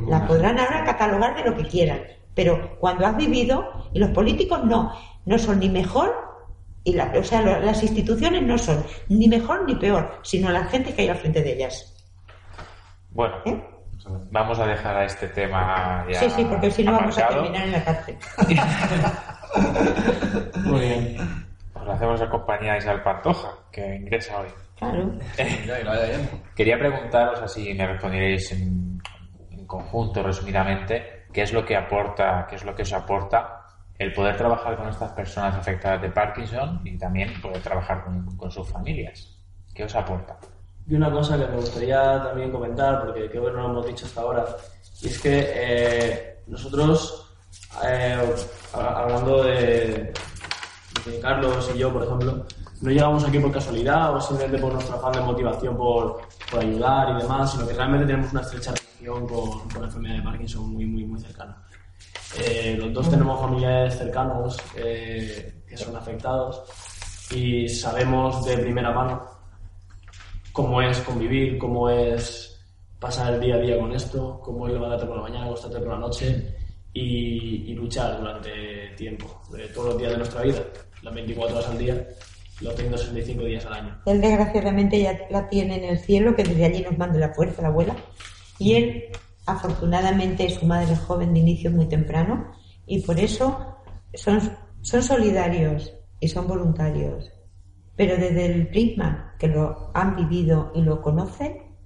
la 0.06 0.26
podrán 0.26 0.58
ahora 0.58 0.84
catalogar 0.84 1.34
de 1.36 1.50
lo 1.50 1.56
que 1.56 1.64
quieran. 1.66 2.00
Pero 2.34 2.76
cuando 2.78 3.06
has 3.06 3.16
vivido, 3.16 3.90
y 3.92 3.98
los 3.98 4.10
políticos 4.10 4.64
no, 4.64 4.92
no 5.26 5.38
son 5.38 5.60
ni 5.60 5.68
mejor, 5.68 6.14
y 6.84 6.94
la- 6.94 7.12
o 7.18 7.22
sea, 7.24 7.42
las 7.42 7.82
instituciones 7.82 8.42
no 8.42 8.58
son 8.58 8.84
ni 9.08 9.28
mejor 9.28 9.64
ni 9.66 9.74
peor, 9.74 10.18
sino 10.22 10.50
la 10.50 10.64
gente 10.66 10.94
que 10.94 11.02
hay 11.02 11.08
al 11.08 11.16
frente 11.16 11.42
de 11.42 11.52
ellas. 11.54 11.94
Bueno, 13.10 13.34
¿eh? 13.44 13.62
vamos 14.30 14.58
a 14.58 14.66
dejar 14.66 14.96
a 14.96 15.04
este 15.04 15.28
tema 15.28 16.04
ya 16.10 16.18
Sí, 16.20 16.30
sí, 16.30 16.44
porque 16.44 16.70
si 16.70 16.82
no 16.82 16.92
vamos 16.92 17.16
a 17.18 17.28
terminar 17.28 17.62
en 17.66 17.72
la 17.72 17.84
cárcel. 17.84 18.16
Muy 20.64 20.80
bien. 20.80 21.16
Os 21.74 21.84
lo 21.84 21.92
hacemos 21.92 22.20
a 22.20 22.30
compañía 22.30 22.72
de 22.72 22.78
Isabel 22.78 23.02
Pantoja, 23.02 23.50
que 23.70 23.96
ingresa 23.96 24.40
hoy. 24.40 24.48
Claro. 24.78 25.12
Quería 26.56 26.78
preguntaros, 26.78 27.40
así 27.40 27.72
me 27.74 27.86
respondierais 27.86 28.52
en, 28.52 29.00
en 29.50 29.66
conjunto, 29.66 30.22
resumidamente, 30.22 31.26
qué 31.32 31.42
es 31.42 31.52
lo 31.52 31.64
que 31.64 31.76
aporta, 31.76 32.46
qué 32.48 32.56
es 32.56 32.64
lo 32.64 32.74
que 32.74 32.82
os 32.82 32.92
aporta 32.92 33.62
el 33.98 34.12
poder 34.12 34.36
trabajar 34.36 34.76
con 34.76 34.88
estas 34.88 35.12
personas 35.12 35.54
afectadas 35.54 36.02
de 36.02 36.10
Parkinson 36.10 36.80
y 36.84 36.98
también 36.98 37.40
poder 37.40 37.62
trabajar 37.62 38.04
con, 38.04 38.36
con 38.36 38.50
sus 38.50 38.68
familias. 38.68 39.38
¿Qué 39.72 39.84
os 39.84 39.94
aporta? 39.94 40.36
Y 40.86 40.94
una 40.94 41.10
cosa 41.10 41.38
que 41.38 41.46
me 41.46 41.56
gustaría 41.56 42.22
también 42.22 42.50
comentar, 42.50 43.04
porque 43.04 43.30
creo 43.30 43.46
que 43.46 43.52
no 43.52 43.62
lo 43.62 43.70
hemos 43.70 43.86
dicho 43.86 44.06
hasta 44.06 44.20
ahora, 44.20 44.44
y 45.00 45.06
es 45.06 45.18
que 45.20 45.52
eh, 45.54 46.38
nosotros, 46.48 47.21
eh, 47.84 48.34
hablando 48.72 49.42
de, 49.44 50.12
de 51.06 51.20
Carlos 51.20 51.70
y 51.74 51.78
yo, 51.78 51.92
por 51.92 52.04
ejemplo, 52.04 52.46
no 52.80 52.90
llegamos 52.90 53.24
aquí 53.24 53.38
por 53.38 53.52
casualidad 53.52 54.14
o 54.14 54.20
simplemente 54.20 54.60
por 54.60 54.72
nuestro 54.72 54.96
afán 54.96 55.12
de 55.12 55.20
motivación 55.20 55.76
por, 55.76 56.20
por 56.50 56.60
ayudar 56.60 57.16
y 57.16 57.22
demás, 57.22 57.52
sino 57.52 57.66
que 57.66 57.74
realmente 57.74 58.06
tenemos 58.06 58.32
una 58.32 58.42
estrecha 58.42 58.72
relación 58.72 59.26
con, 59.26 59.68
con 59.68 59.82
la 59.82 59.86
enfermedad 59.86 60.16
de 60.16 60.22
Parkinson 60.22 60.72
muy, 60.72 60.86
muy, 60.86 61.04
muy 61.04 61.20
cercana. 61.20 61.62
Eh, 62.38 62.76
los 62.78 62.92
dos 62.92 63.10
tenemos 63.10 63.40
familiares 63.40 63.96
cercanos 63.96 64.58
eh, 64.74 65.62
que 65.68 65.76
son 65.76 65.94
afectados 65.94 66.62
y 67.30 67.68
sabemos 67.68 68.44
de 68.44 68.58
primera 68.58 68.90
mano 68.90 69.22
cómo 70.52 70.82
es 70.82 70.98
convivir, 71.00 71.58
cómo 71.58 71.88
es 71.88 72.60
pasar 72.98 73.34
el 73.34 73.40
día 73.40 73.56
a 73.56 73.58
día 73.58 73.78
con 73.78 73.92
esto, 73.92 74.40
cómo 74.42 74.66
es 74.66 74.72
levantarte 74.72 75.06
por 75.06 75.16
la 75.16 75.22
mañana, 75.22 75.46
acostarte 75.46 75.78
por 75.78 75.88
la 75.88 75.98
noche 75.98 76.56
y, 76.92 77.70
y 77.70 77.74
luchar 77.74 78.18
durante 78.18 78.50
tiempo, 78.96 79.42
de 79.50 79.68
todos 79.68 79.88
los 79.88 79.98
días 79.98 80.12
de 80.12 80.18
nuestra 80.18 80.42
vida, 80.42 80.62
las 81.02 81.14
24 81.14 81.56
horas 81.56 81.70
al 81.70 81.78
día, 81.78 82.06
los 82.60 82.74
365 82.74 83.44
días 83.44 83.66
al 83.66 83.72
año. 83.72 84.02
Él 84.06 84.20
desgraciadamente 84.20 85.00
ya 85.00 85.18
la 85.30 85.48
tiene 85.48 85.76
en 85.76 85.84
el 85.84 85.98
cielo, 85.98 86.34
que 86.34 86.44
desde 86.44 86.64
allí 86.64 86.82
nos 86.82 86.98
manda 86.98 87.18
la 87.18 87.34
fuerza 87.34 87.62
la 87.62 87.68
abuela. 87.68 87.96
Y 88.58 88.74
él, 88.74 89.04
afortunadamente, 89.46 90.48
su 90.50 90.66
madre 90.66 90.92
es 90.92 91.00
joven 91.00 91.34
de 91.34 91.40
inicio 91.40 91.70
muy 91.70 91.86
temprano 91.86 92.52
y 92.86 93.00
por 93.02 93.18
eso 93.18 93.76
son, 94.14 94.40
son 94.82 95.02
solidarios 95.02 95.92
y 96.20 96.28
son 96.28 96.46
voluntarios. 96.46 97.32
Pero 97.96 98.16
desde 98.16 98.46
el 98.46 98.68
prisma 98.68 99.34
que 99.38 99.48
lo 99.48 99.90
han 99.94 100.16
vivido 100.16 100.72
y 100.74 100.82
lo 100.82 101.02
conocen, 101.02 101.76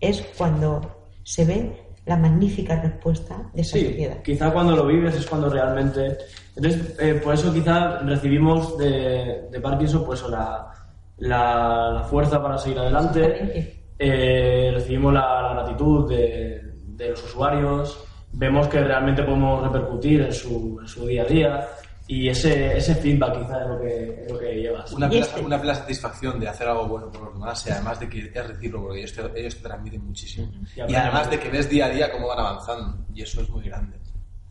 es 0.00 0.22
cuando 0.36 1.08
se 1.22 1.44
ve 1.44 1.85
la 2.06 2.16
magnífica 2.16 2.80
respuesta 2.80 3.50
de 3.52 3.60
esa 3.62 3.76
Sí, 3.78 3.86
sociedad. 3.86 4.22
quizá 4.22 4.52
cuando 4.52 4.74
lo 4.76 4.86
vives 4.86 5.14
es 5.16 5.26
cuando 5.26 5.50
realmente... 5.50 6.16
Entonces, 6.56 6.96
eh, 7.00 7.20
por 7.22 7.34
eso 7.34 7.52
quizá 7.52 7.98
recibimos 7.98 8.78
de, 8.78 9.48
de 9.50 9.60
Parkinson 9.60 10.04
pues 10.06 10.22
la, 10.28 10.72
la, 11.18 11.90
la 11.92 12.02
fuerza 12.04 12.42
para 12.42 12.56
seguir 12.56 12.78
adelante, 12.78 13.74
eh, 13.98 14.70
recibimos 14.72 15.12
la, 15.12 15.42
la 15.42 15.54
gratitud 15.54 16.08
de, 16.08 16.62
de 16.86 17.10
los 17.10 17.22
usuarios, 17.24 18.02
vemos 18.32 18.68
que 18.68 18.80
realmente 18.82 19.22
podemos 19.22 19.62
repercutir 19.64 20.22
en 20.22 20.32
su, 20.32 20.78
en 20.80 20.88
su 20.88 21.06
día 21.06 21.22
a 21.22 21.26
día 21.26 21.68
y 22.08 22.28
ese, 22.28 22.76
ese 22.76 22.94
feedback 22.94 23.38
quizás 23.40 23.62
es 23.62 23.68
lo 23.68 23.80
que, 23.80 24.22
es 24.24 24.32
lo 24.32 24.38
que 24.38 24.54
llevas. 24.54 24.92
Una 24.92 25.08
este- 25.08 25.40
una 25.40 25.58
plena 25.60 25.74
satisfacción 25.74 26.38
de 26.38 26.48
hacer 26.48 26.68
algo 26.68 26.86
bueno 26.86 27.10
por 27.10 27.22
los 27.24 27.34
demás 27.34 27.66
y 27.66 27.70
además 27.70 27.98
de 28.00 28.08
que 28.08 28.30
es 28.32 28.46
recíproco, 28.46 28.86
porque 28.86 29.00
ellos 29.00 29.12
te, 29.12 29.40
ellos 29.40 29.56
te 29.56 29.62
transmiten 29.62 30.06
muchísimo. 30.06 30.48
Y 30.88 30.94
además 30.94 31.28
de 31.30 31.40
que 31.40 31.48
ves 31.50 31.68
día 31.68 31.86
a 31.86 31.90
día 31.90 32.12
cómo 32.12 32.28
van 32.28 32.38
avanzando 32.38 33.04
y 33.12 33.22
eso 33.22 33.40
es 33.42 33.48
muy 33.50 33.64
grande. 33.64 33.98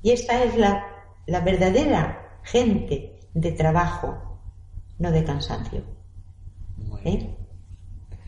Y 0.01 0.11
esta 0.11 0.43
es 0.43 0.55
la, 0.57 0.85
la 1.27 1.39
verdadera 1.41 2.39
gente 2.43 3.19
de 3.33 3.51
trabajo, 3.53 4.39
no 4.99 5.11
de 5.11 5.23
cansancio. 5.23 5.81
¿eh? 7.05 7.35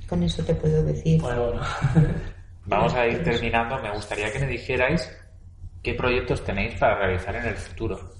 Con 0.07 0.23
eso 0.23 0.43
te 0.43 0.55
puedo 0.55 0.83
decir. 0.83 1.21
Bueno, 1.21 1.47
bueno. 1.47 1.61
Vamos 2.65 2.93
a 2.93 3.07
ir 3.07 3.23
terminando. 3.23 3.77
Me 3.81 3.91
gustaría 3.93 4.31
que 4.31 4.39
me 4.39 4.47
dijerais 4.47 5.09
qué 5.83 5.93
proyectos 5.93 6.43
tenéis 6.43 6.75
para 6.79 6.97
realizar 6.99 7.35
en 7.35 7.45
el 7.45 7.55
futuro. 7.55 8.16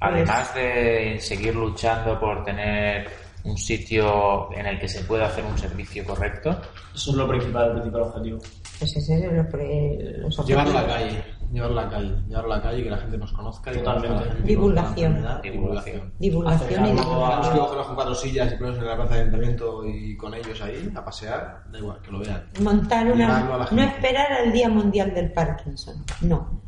Además 0.00 0.54
de 0.54 1.18
seguir 1.20 1.54
luchando 1.54 2.18
por 2.20 2.44
tener 2.44 3.08
un 3.44 3.56
sitio 3.56 4.52
en 4.54 4.66
el 4.66 4.78
que 4.78 4.88
se 4.88 5.02
pueda 5.04 5.26
hacer 5.26 5.44
un 5.44 5.56
servicio 5.56 6.04
correcto, 6.04 6.50
Eso 6.94 7.10
es 7.10 7.16
lo 7.16 7.28
principal, 7.28 7.66
el 7.68 7.72
principal 7.74 8.02
objetivo. 8.02 8.38
Pues 8.78 8.96
ese 8.96 9.26
es 9.26 9.32
lo 9.32 9.48
pre- 9.48 10.18
los 10.18 10.46
Llevarlo 10.46 10.78
a 10.78 10.82
la 10.82 10.88
calle, 10.88 11.24
llevarlo 11.52 11.80
a 11.80 11.84
la 11.84 11.90
calle, 11.90 12.14
llevarlo 12.28 12.52
a 12.52 12.56
la 12.58 12.62
calle 12.62 12.78
y 12.80 12.84
que 12.84 12.90
la 12.90 12.98
gente 12.98 13.18
nos 13.18 13.32
conozca. 13.32 13.72
Totalmente. 13.72 14.42
Divulgación. 14.44 15.26
Divulgación. 15.42 16.12
Divulgación 16.18 16.70
y. 16.86 16.88
Tenemos 16.90 17.48
que 17.48 17.58
cogernos 17.58 17.86
con 17.86 17.94
cuatro 17.96 18.14
sillas 18.14 18.52
y 18.52 18.56
ponernos 18.56 18.82
en 18.82 18.88
la 18.88 18.96
plaza 18.96 19.14
de 19.14 19.20
ayuntamiento 19.20 19.84
y 19.84 20.16
con 20.16 20.34
ellos 20.34 20.60
ahí 20.62 20.92
a 20.94 21.04
pasear, 21.04 21.62
da 21.72 21.78
igual, 21.78 22.00
que 22.02 22.10
lo 22.12 22.18
vean. 22.20 22.44
montar 22.60 23.10
una 23.10 23.68
no 23.70 23.82
esperar 23.82 24.32
al 24.32 24.52
día 24.52 24.68
mundial 24.68 25.12
del 25.14 25.32
Parkinson 25.32 26.04
no 26.20 26.60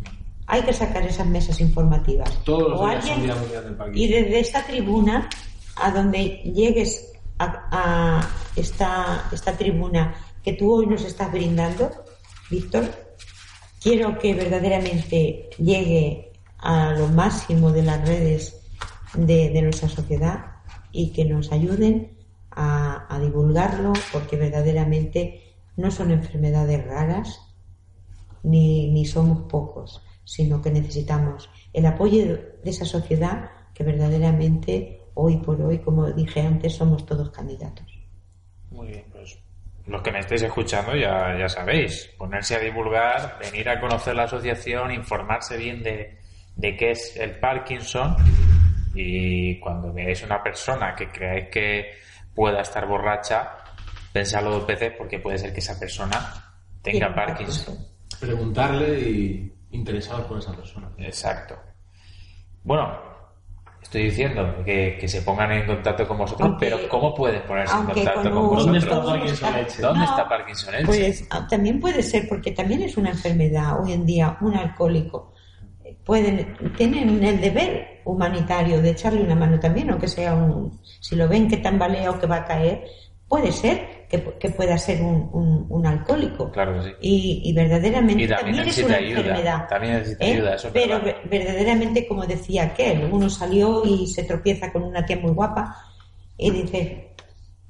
hay 0.53 0.63
que 0.63 0.73
sacar 0.73 1.03
esas 1.05 1.27
mesas 1.27 1.61
informativas. 1.61 2.31
Todos 2.45 2.71
los 2.71 2.81
O 2.81 2.87
días 2.89 3.05
alguien- 3.09 3.27
del 3.27 3.97
y 3.97 4.09
desde 4.09 4.41
esta 4.41 4.65
tribuna 4.67 5.29
a 5.77 5.91
donde 5.93 6.43
llegues 6.55 7.13
a, 7.39 7.69
a 7.71 8.29
esta 8.57 9.29
esta 9.33 9.57
tribuna 9.57 10.15
que 10.43 10.53
tú 10.55 10.73
hoy 10.73 10.87
nos 10.87 11.05
estás 11.05 11.31
brindando 11.33 11.91
Víctor 12.51 12.85
quiero 13.83 14.19
que 14.19 14.35
verdaderamente 14.35 15.49
llegue 15.59 16.33
a 16.59 16.93
lo 16.93 17.07
máximo 17.09 17.71
de 17.73 17.83
las 17.85 18.07
redes 18.07 18.61
de, 19.15 19.51
de 19.51 19.63
nuestra 19.63 19.89
sociedad 19.89 20.47
y 20.93 21.13
que 21.13 21.25
nos 21.25 21.53
ayuden 21.53 22.19
a, 22.51 23.07
a 23.09 23.19
divulgarlo 23.21 23.93
porque 24.13 24.37
verdaderamente 24.37 25.55
no 25.77 25.91
son 25.91 26.11
enfermedades 26.11 26.85
raras 26.85 27.41
ni, 28.43 28.91
ni 28.91 29.07
somos 29.07 29.43
pocos, 29.49 30.03
sino 30.25 30.61
que 30.61 30.71
necesitamos 30.71 31.51
el 31.73 31.87
apoyo 31.87 32.27
de 32.27 32.71
esa 32.71 32.85
sociedad 32.85 33.51
que 33.75 33.85
verdaderamente 33.85 35.01
hoy 35.15 35.39
por 35.39 35.61
hoy, 35.61 35.79
como 35.79 36.11
dije 36.13 36.41
antes, 36.41 36.75
somos 36.75 37.05
todos 37.07 37.31
candidatos. 37.31 37.87
Muy 38.71 38.89
bien, 38.89 39.05
pues 39.11 39.39
los 39.87 40.03
que 40.03 40.13
me 40.13 40.21
estáis 40.21 40.43
escuchando 40.43 40.95
ya, 40.95 41.37
ya 41.37 41.49
sabéis, 41.49 42.11
ponerse 42.17 42.55
a 42.55 42.61
divulgar, 42.61 43.39
venir 43.41 43.69
a 43.69 43.81
conocer 43.81 44.15
la 44.15 44.25
asociación, 44.25 44.93
informarse 44.93 45.57
bien 45.57 45.83
de, 45.83 46.19
de 46.55 46.77
qué 46.77 46.93
es 46.93 47.17
el 47.17 47.39
Parkinson 47.41 48.17
y 48.95 49.59
cuando 49.59 49.93
veáis 49.93 50.23
una 50.23 50.43
persona 50.43 50.95
que 50.95 51.09
creáis 51.09 51.49
que 51.49 51.93
pueda 52.35 52.61
estar 52.61 52.87
borracha, 52.87 53.57
pensadlo 54.13 54.51
dos 54.53 54.67
veces 54.67 54.93
porque 54.97 55.19
puede 55.19 55.39
ser 55.39 55.53
que 55.53 55.61
esa 55.61 55.79
persona 55.79 56.55
tenga 56.83 57.15
Parkinson. 57.15 57.77
Preguntarle 58.21 59.01
y 59.01 59.53
interesados 59.73 60.25
por 60.27 60.39
esa 60.39 60.53
persona. 60.55 60.89
Exacto. 60.99 61.57
Bueno, 62.65 62.93
estoy 63.83 64.05
diciendo 64.05 64.63
que, 64.65 64.99
que 65.01 65.09
se 65.09 65.23
pongan 65.23 65.53
en 65.53 65.67
contacto 65.67 66.07
con 66.07 66.19
vosotros, 66.19 66.49
Aunque- 66.49 66.67
pero 66.71 66.89
¿cómo 66.89 67.15
pueden 67.15 67.43
ponerse 67.43 67.75
en 67.77 67.85
contacto 67.87 68.31
con 68.31 68.49
vosotros? 68.49 68.65
¿Dónde 68.65 68.79
está 68.79 69.03
Parkinson 69.05 69.55
Elche? 69.55 69.83
¿Dónde 69.83 69.99
No, 69.99 70.05
está 70.05 70.29
Parkinson 70.29 70.75
Elche? 70.75 70.87
Pues 70.87 71.29
también 71.49 71.81
puede 71.81 72.03
ser, 72.03 72.29
porque 72.29 72.53
también 72.53 72.83
es 72.83 72.97
una 72.97 73.11
enfermedad 73.11 73.81
hoy 73.83 73.93
en 73.93 74.05
día, 74.07 74.37
un 74.41 74.55
alcohólico. 74.57 75.33
Pueden, 76.05 76.57
tienen 76.77 77.23
el 77.23 77.41
deber 77.41 78.01
humanitario 78.05 78.81
de 78.81 78.91
echarle 78.91 79.23
una 79.23 79.35
mano 79.35 79.59
también, 79.61 79.91
aunque 79.91 80.09
sea 80.09 80.35
un, 80.35 80.81
si 81.01 81.15
lo 81.17 81.29
ven 81.29 81.49
que 81.49 81.59
tambalea 81.59 82.11
o 82.11 82.19
que 82.19 82.27
va 82.27 82.37
a 82.37 82.45
caer, 82.45 82.85
puede 83.29 83.53
ser 83.53 84.00
que, 84.11 84.23
que 84.41 84.51
pueda 84.51 84.77
ser 84.77 85.01
un, 85.03 85.31
un- 85.33 85.67
un 85.69 85.87
alcohólico. 85.87 86.51
Claro 86.51 86.75
que 86.83 86.89
sí. 86.91 86.95
Y, 87.01 87.43
y 87.45 87.53
verdaderamente 87.55 88.25
Y 88.25 88.29
también 88.29 88.59
es 88.59 88.67
necesita 88.67 88.87
una 88.89 88.97
ayuda, 88.97 89.19
enfermedad. 89.21 89.69
también 89.69 89.93
necesita 89.95 90.25
¿eh? 90.25 90.33
ayuda, 90.35 90.55
eso 90.57 90.67
es 90.69 90.73
Pero 90.75 91.01
verdad. 91.01 91.17
ve- 91.31 91.39
verdaderamente, 91.39 92.07
como 92.09 92.27
decía 92.27 92.65
aquel, 92.65 93.09
uno 93.11 93.31
salió 93.31 93.85
y 93.87 94.07
se 94.09 94.25
tropieza 94.25 94.73
con 94.73 94.83
una 94.83 95.07
tía 95.07 95.17
muy 95.19 95.31
guapa 95.33 95.77
y 96.37 96.51
dice, 96.51 97.15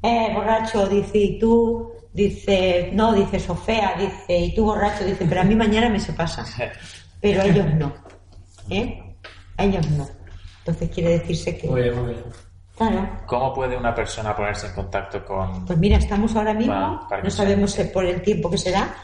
eh, 0.03 0.31
borracho, 0.35 0.89
dice, 0.89 1.19
y 1.19 1.39
tú, 1.39 1.93
dice, 2.13 2.91
no, 2.95 3.13
dice, 3.13 3.39
Sofía, 3.39 3.95
dice, 3.99 4.39
y 4.39 4.55
tú 4.55 4.65
borracho, 4.65 5.05
dice, 5.05 5.27
pero 5.29 5.43
a 5.43 5.45
mí 5.45 5.55
mañana 5.55 5.89
me 5.91 6.01
se 6.01 6.13
pasa. 6.15 6.45
Pero 7.21 7.43
a 7.43 7.45
ellos 7.45 7.67
no. 7.75 7.93
¿Eh? 8.71 8.99
A 9.59 9.65
ellos 9.65 9.87
no. 9.91 10.09
Entonces 10.61 10.89
quiere 10.89 11.11
decirse 11.19 11.59
que, 11.59 11.69
Muy 11.69 11.83
bien, 11.83 11.95
muy 11.97 12.15
bien. 12.15 12.25
Claro, 12.89 13.09
¿Cómo 13.27 13.53
puede 13.55 13.77
una 13.77 13.95
persona 13.95 14.35
ponerse 14.35 14.67
en 14.69 14.73
contacto 14.75 15.25
con... 15.25 15.65
pues 15.67 15.79
mira, 15.79 15.99
estamos 15.99 16.35
ahora 16.37 16.55
mismo, 16.55 17.07
para 17.09 17.23
no 17.23 17.31
sabemos 17.31 17.75
por 17.93 18.05
el 18.05 18.23
tiempo 18.23 18.51
que 18.51 18.59
será, 18.59 18.95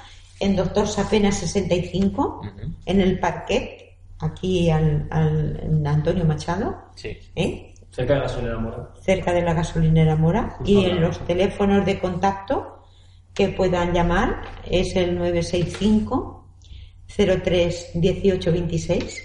en 0.40 0.57
Doctor 0.57 0.86
Sapena 0.89 1.31
65, 1.32 2.40
Ujú. 2.40 2.51
en 2.86 3.01
el 3.01 3.19
parquet, 3.19 3.97
aquí 4.19 4.69
al, 4.70 5.07
al- 5.11 5.61
en 5.62 5.86
Antonio 5.86 6.24
Machado, 6.24 6.77
Sí. 6.94 7.16
¿eh? 7.35 7.73
Cerca 7.90 8.12
de 8.15 8.19
la 8.20 8.24
gasolinera 8.27 8.59
Mora. 8.59 8.89
cerca 9.01 9.32
de 9.32 9.43
la 9.43 9.55
gasolinera 9.55 10.16
Mora, 10.16 10.51
Justo 10.59 10.70
y 10.73 10.85
en 10.85 11.01
los 11.01 11.19
teléfonos 11.20 11.86
de 11.86 11.98
contacto 11.98 12.82
que 13.32 13.48
puedan 13.48 13.93
llamar 13.94 14.43
es 14.69 14.94
el 14.97 15.16
965 15.19 16.47
03 17.16 17.90
1826 17.94 19.23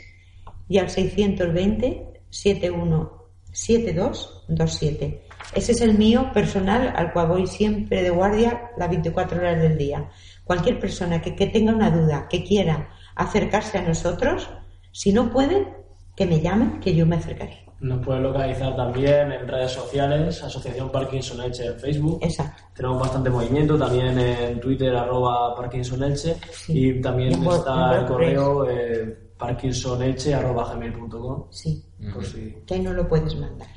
y 0.69 0.77
al 0.77 0.89
620 0.89 2.21
71 2.29 3.20
7227. 3.51 5.23
Ese 5.53 5.71
es 5.71 5.81
el 5.81 5.97
mío 5.97 6.31
personal 6.33 6.93
al 6.95 7.11
cual 7.13 7.27
voy 7.27 7.47
siempre 7.47 8.01
de 8.03 8.09
guardia 8.09 8.71
las 8.77 8.89
24 8.89 9.39
horas 9.39 9.61
del 9.61 9.77
día. 9.77 10.09
Cualquier 10.43 10.79
persona 10.79 11.21
que, 11.21 11.35
que 11.35 11.47
tenga 11.47 11.73
una 11.73 11.91
duda, 11.91 12.27
que 12.29 12.43
quiera 12.43 12.89
acercarse 13.15 13.77
a 13.77 13.81
nosotros, 13.81 14.49
si 14.91 15.13
no 15.13 15.29
pueden, 15.31 15.67
que 16.15 16.25
me 16.25 16.41
llamen, 16.41 16.79
que 16.79 16.95
yo 16.95 17.05
me 17.05 17.17
acercaré. 17.17 17.65
Nos 17.81 18.05
pueden 18.05 18.21
localizar 18.21 18.75
también 18.75 19.31
en 19.31 19.47
redes 19.47 19.71
sociales, 19.71 20.43
Asociación 20.43 20.91
Parkinson 20.91 21.41
Elche 21.41 21.65
en 21.65 21.79
Facebook. 21.79 22.19
Exacto. 22.21 22.61
Tenemos 22.75 22.99
bastante 22.99 23.31
movimiento 23.31 23.75
también 23.75 24.19
en 24.19 24.59
Twitter, 24.59 24.95
arroba 24.95 25.55
Parkinson 25.55 26.03
Elche. 26.03 26.35
Sí. 26.51 26.89
Y 26.89 27.01
también 27.01 27.41
Y 27.43 27.47
está 27.47 28.01
el 28.01 28.05
correo 28.05 28.69
eh, 28.69 29.30
parkinsonelche, 29.41 30.33
arroba 30.33 30.73
gmail.com. 30.73 31.47
Sí, 31.51 31.83
Por 32.13 32.23
si- 32.25 32.55
que 32.65 32.75
ahí 32.75 32.79
no 32.81 32.93
lo 32.93 33.07
puedes 33.07 33.35
mandar. 33.35 33.67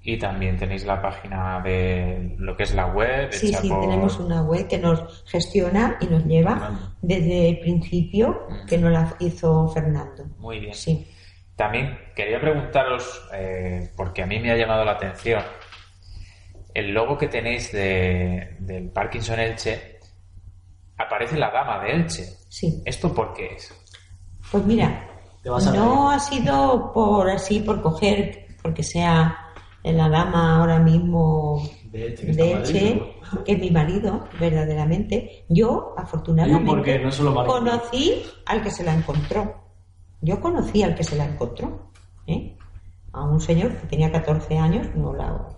Y 0.00 0.16
también 0.18 0.56
tenéis 0.56 0.86
la 0.86 1.02
página 1.02 1.60
de 1.60 2.34
lo 2.38 2.56
que 2.56 2.62
es 2.62 2.74
la 2.74 2.86
web. 2.86 3.30
Sí, 3.32 3.52
sí, 3.52 3.68
por- 3.68 3.80
tenemos 3.80 4.18
una 4.20 4.42
web 4.42 4.66
que 4.68 4.78
nos 4.78 5.24
gestiona 5.26 5.98
y 6.00 6.06
nos 6.06 6.24
lleva 6.24 6.94
desde 7.02 7.48
el 7.50 7.58
principio, 7.60 8.46
que 8.66 8.78
nos 8.78 8.92
la 8.92 9.14
hizo 9.18 9.68
Fernando. 9.68 10.24
Muy 10.38 10.60
bien. 10.60 10.74
Sí. 10.74 11.06
También 11.56 11.98
quería 12.14 12.40
preguntaros, 12.40 13.28
eh, 13.34 13.90
porque 13.96 14.22
a 14.22 14.26
mí 14.26 14.38
me 14.38 14.52
ha 14.52 14.56
llamado 14.56 14.84
la 14.84 14.92
atención, 14.92 15.42
el 16.72 16.92
logo 16.94 17.18
que 17.18 17.26
tenéis 17.28 17.72
de, 17.72 18.56
del 18.60 18.90
Parkinson 18.90 19.40
Elche, 19.40 19.98
aparece 20.96 21.36
la 21.36 21.50
dama 21.50 21.82
de 21.82 21.90
Elche. 21.92 22.24
Sí. 22.48 22.82
¿Esto 22.86 23.12
por 23.12 23.34
qué 23.34 23.54
es? 23.54 23.74
Pues 24.50 24.64
mira, 24.64 25.08
Te 25.42 25.50
vas 25.50 25.66
a 25.66 25.72
no 25.72 26.10
ha 26.10 26.18
sido 26.18 26.92
por 26.92 27.28
así, 27.30 27.60
por 27.60 27.82
coger, 27.82 28.46
porque 28.62 28.82
sea 28.82 29.38
la 29.84 30.08
dama 30.08 30.56
ahora 30.58 30.78
mismo 30.78 31.62
De 31.90 32.14
que 32.14 32.30
en 32.30 32.36
Madrid, 32.36 32.76
Elche, 32.76 33.02
que 33.44 33.52
es 33.52 33.58
mi 33.58 33.70
marido, 33.70 34.24
verdaderamente. 34.38 35.44
Yo, 35.48 35.94
afortunadamente, 35.96 36.98
no 36.98 37.10
solo 37.10 37.44
conocí 37.46 38.22
al 38.46 38.62
que 38.62 38.70
se 38.70 38.84
la 38.84 38.94
encontró. 38.94 39.54
Yo 40.20 40.40
conocí 40.40 40.82
al 40.82 40.94
que 40.94 41.04
se 41.04 41.16
la 41.16 41.24
encontró. 41.26 41.92
¿eh? 42.26 42.56
A 43.12 43.24
un 43.24 43.40
señor 43.40 43.72
que 43.76 43.86
tenía 43.86 44.12
14 44.12 44.58
años, 44.58 44.88
no 44.94 45.14
la, 45.14 45.48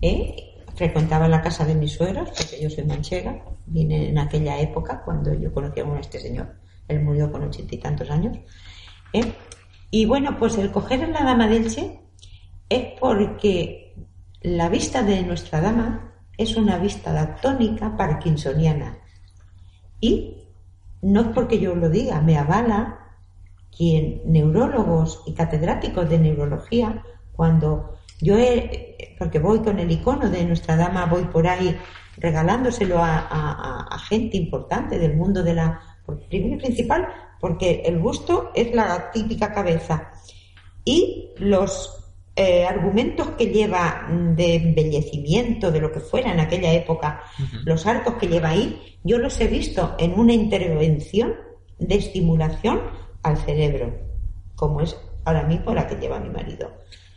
¿eh? 0.00 0.52
frecuentaba 0.74 1.28
la 1.28 1.40
casa 1.40 1.64
de 1.64 1.74
mis 1.74 1.92
suegros, 1.92 2.28
porque 2.30 2.60
yo 2.60 2.68
soy 2.68 2.84
manchega, 2.84 3.42
vine 3.66 4.08
en 4.08 4.18
aquella 4.18 4.58
época 4.60 5.02
cuando 5.04 5.32
yo 5.34 5.52
conocí 5.52 5.80
a 5.80 6.00
este 6.00 6.18
señor. 6.18 6.61
Él 6.88 7.00
murió 7.00 7.30
con 7.30 7.42
ochenta 7.44 7.74
y 7.74 7.78
tantos 7.78 8.10
años. 8.10 8.38
¿eh? 9.12 9.32
Y 9.90 10.06
bueno, 10.06 10.38
pues 10.38 10.56
el 10.58 10.70
coger 10.70 11.04
a 11.04 11.08
la 11.08 11.24
dama 11.24 11.46
de 11.48 11.56
Elche 11.56 12.00
es 12.68 12.98
porque 12.98 13.94
la 14.40 14.68
vista 14.68 15.02
de 15.02 15.22
nuestra 15.22 15.60
dama 15.60 16.12
es 16.36 16.56
una 16.56 16.78
vista 16.78 17.12
daltónica 17.12 17.96
parkinsoniana. 17.96 18.98
Y 20.00 20.38
no 21.02 21.20
es 21.20 21.28
porque 21.28 21.58
yo 21.58 21.74
lo 21.74 21.88
diga, 21.88 22.20
me 22.20 22.38
avala 22.38 22.98
quien 23.76 24.22
neurólogos 24.24 25.22
y 25.26 25.32
catedráticos 25.32 26.08
de 26.08 26.18
neurología, 26.18 27.02
cuando 27.32 27.98
yo 28.20 28.38
he, 28.38 29.16
porque 29.18 29.38
voy 29.38 29.60
con 29.60 29.78
el 29.78 29.90
icono 29.90 30.28
de 30.28 30.44
nuestra 30.44 30.76
dama, 30.76 31.06
voy 31.06 31.24
por 31.24 31.46
ahí 31.46 31.76
regalándoselo 32.18 32.98
a, 33.02 33.98
gente 34.08 34.36
importante 34.36 34.98
del 34.98 35.16
mundo 35.16 35.42
de 35.42 35.54
la, 35.54 35.80
primero 36.28 36.56
y 36.56 36.58
principal, 36.58 37.08
porque 37.40 37.82
el 37.84 37.98
gusto 37.98 38.50
es 38.54 38.74
la 38.74 39.10
típica 39.10 39.52
cabeza. 39.52 40.12
Y 40.84 41.30
los 41.38 42.02
eh, 42.34 42.64
argumentos 42.64 43.30
que 43.32 43.46
lleva 43.46 44.08
de 44.10 44.54
embellecimiento, 44.54 45.70
de 45.70 45.80
lo 45.80 45.92
que 45.92 46.00
fuera 46.00 46.32
en 46.32 46.40
aquella 46.40 46.72
época, 46.72 47.22
los 47.64 47.86
arcos 47.86 48.14
que 48.14 48.28
lleva 48.28 48.50
ahí, 48.50 48.98
yo 49.04 49.18
los 49.18 49.38
he 49.40 49.48
visto 49.48 49.94
en 49.98 50.18
una 50.18 50.32
intervención 50.32 51.34
de 51.78 51.96
estimulación 51.96 52.80
al 53.22 53.36
cerebro, 53.36 53.92
como 54.54 54.80
es 54.80 54.96
ahora 55.24 55.42
mismo 55.42 55.74
la 55.74 55.86
que 55.86 55.96
lleva 55.96 56.20
mi 56.20 56.30
marido. 56.30 56.70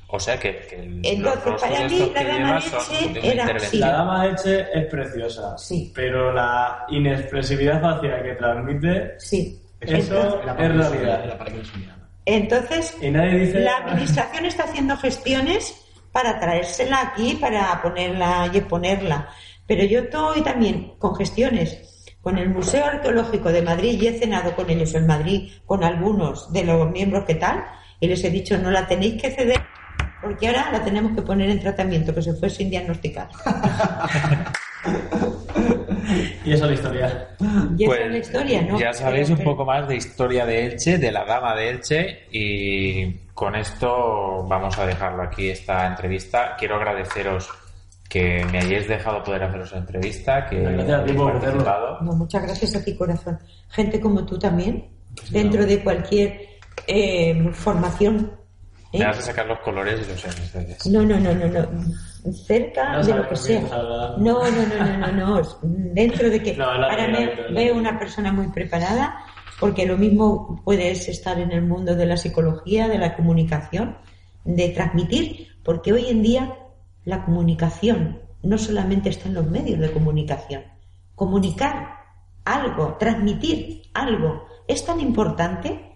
O 0.08 0.20
sea 0.20 0.40
que, 0.40 0.68
Entonces, 1.04 1.62
para 1.62 1.88
mí 1.88 2.12
la 2.14 2.24
dama 2.24 2.60
leche 2.60 3.32
era 3.32 3.58
La 3.74 3.92
dama 3.92 4.28
leche 4.28 4.68
es 4.74 4.86
preciosa. 4.86 5.58
Sí. 5.58 5.92
Pero 5.96 6.32
la 6.32 6.86
inexpresividad 6.90 7.82
facial 7.82 8.24
que 8.24 8.34
transmite. 8.36 9.16
Sí. 9.20 9.62
Eso 9.80 10.42
es 10.42 10.56
realidad. 10.56 11.38
Entonces, 12.26 12.98
la 13.02 13.78
administración 13.78 14.46
está 14.46 14.64
haciendo 14.64 14.98
gestiones 14.98 15.82
para 16.12 16.40
traérsela 16.40 17.02
aquí, 17.02 17.36
para 17.36 17.82
ponerla 17.82 18.50
y 18.54 18.58
exponerla. 18.58 19.30
Pero 19.68 19.84
yo 19.84 20.02
estoy 20.02 20.42
también 20.42 20.94
con 20.98 21.16
gestiones 21.16 21.96
con 22.26 22.40
el 22.40 22.50
Museo 22.50 22.84
Arqueológico 22.84 23.52
de 23.52 23.62
Madrid 23.62 24.02
y 24.02 24.08
he 24.08 24.18
cenado 24.18 24.56
con 24.56 24.68
ellos 24.68 24.96
en 24.96 25.06
Madrid, 25.06 25.52
con 25.64 25.84
algunos 25.84 26.52
de 26.52 26.64
los 26.64 26.90
miembros 26.90 27.24
que 27.26 27.36
tal, 27.36 27.64
y 28.00 28.08
les 28.08 28.24
he 28.24 28.32
dicho, 28.32 28.58
no 28.58 28.72
la 28.72 28.88
tenéis 28.88 29.22
que 29.22 29.30
ceder 29.30 29.62
porque 30.22 30.48
ahora 30.48 30.72
la 30.72 30.84
tenemos 30.84 31.14
que 31.14 31.22
poner 31.22 31.50
en 31.50 31.60
tratamiento, 31.60 32.14
que 32.14 32.22
se 32.22 32.34
fue 32.34 32.50
sin 32.50 32.70
diagnosticar. 32.70 33.30
y 36.46 36.54
esa 36.54 36.66
es 36.66 36.70
la 36.70 36.74
historia. 36.74 37.28
Y 37.78 37.84
esa 37.84 37.94
es 37.94 38.00
la 38.00 38.08
pues, 38.08 38.28
historia, 38.28 38.62
¿no? 38.62 38.80
Ya 38.80 38.94
sabéis 38.94 39.30
un 39.30 39.44
poco 39.44 39.66
más 39.66 39.88
de 39.88 39.96
historia 39.96 40.46
de 40.46 40.66
Elche, 40.66 40.98
de 40.98 41.12
la 41.12 41.26
dama 41.26 41.56
de 41.56 41.70
Elche, 41.70 42.28
y 42.32 43.14
con 43.34 43.56
esto 43.56 44.46
vamos 44.48 44.78
a 44.78 44.86
dejarlo 44.86 45.24
aquí 45.24 45.50
esta 45.50 45.88
entrevista. 45.88 46.56
Quiero 46.58 46.76
agradeceros 46.76 47.50
que 48.10 48.46
me 48.52 48.60
hayáis 48.60 48.88
dejado 48.88 49.24
poder 49.24 49.44
haceros 49.44 49.72
la 49.72 49.80
entrevista, 49.80 50.46
que 50.46 50.62
gracias 50.62 51.02
a 51.02 51.04
ti 51.06 51.14
por 51.14 51.34
participado. 51.34 52.02
No, 52.02 52.14
muchas 52.14 52.44
gracias 52.44 52.76
a 52.76 52.84
ti, 52.84 52.96
corazón. 52.96 53.40
Gente 53.70 54.00
como 54.00 54.26
tú 54.26 54.38
también, 54.38 54.88
dentro 55.32 55.66
de 55.66 55.84
cualquier 55.84 56.40
eh, 56.88 57.50
formación 57.52 58.32
me 59.00 59.06
vas 59.06 59.20
a 59.20 59.22
sacar 59.22 59.46
los 59.46 59.60
colores 59.60 60.02
y 60.06 60.12
los 60.12 60.22
sé. 60.22 60.90
No, 60.90 61.04
no, 61.04 61.20
no, 61.20 61.34
no, 61.34 61.48
no. 61.48 62.34
Cerca 62.34 63.02
de 63.02 63.14
lo 63.14 63.30
que 63.30 63.36
sea. 63.36 63.62
No, 63.62 64.18
no, 64.18 64.50
no, 64.50 64.98
no, 64.98 65.12
no, 65.12 65.12
no. 65.12 65.42
Dentro 65.62 66.30
de 66.30 66.42
que 66.42 66.62
ahora 66.62 67.08
me 67.08 67.54
veo 67.54 67.76
una 67.76 67.98
persona 68.00 68.32
muy 68.32 68.48
preparada, 68.48 69.18
porque 69.60 69.86
lo 69.86 69.98
mismo 69.98 70.62
puedes 70.64 71.08
estar 71.08 71.40
en 71.40 71.52
el 71.52 71.62
mundo 71.62 71.96
de 71.96 72.06
la 72.06 72.18
psicología, 72.18 72.88
de 72.88 72.98
la 72.98 73.16
comunicación, 73.16 73.98
de 74.44 74.70
transmitir, 74.70 75.48
porque 75.64 75.94
hoy 75.94 76.08
en 76.08 76.22
día 76.22 76.56
la 77.04 77.24
comunicación 77.24 78.20
no 78.44 78.58
solamente 78.58 79.10
está 79.10 79.28
en 79.28 79.36
los 79.36 79.50
medios 79.50 79.80
de 79.80 79.92
comunicación. 79.92 80.64
Comunicar 81.16 81.96
algo, 82.44 82.96
transmitir 83.00 83.84
algo, 83.94 84.46
es 84.68 84.86
tan 84.86 85.00
importante 85.00 85.96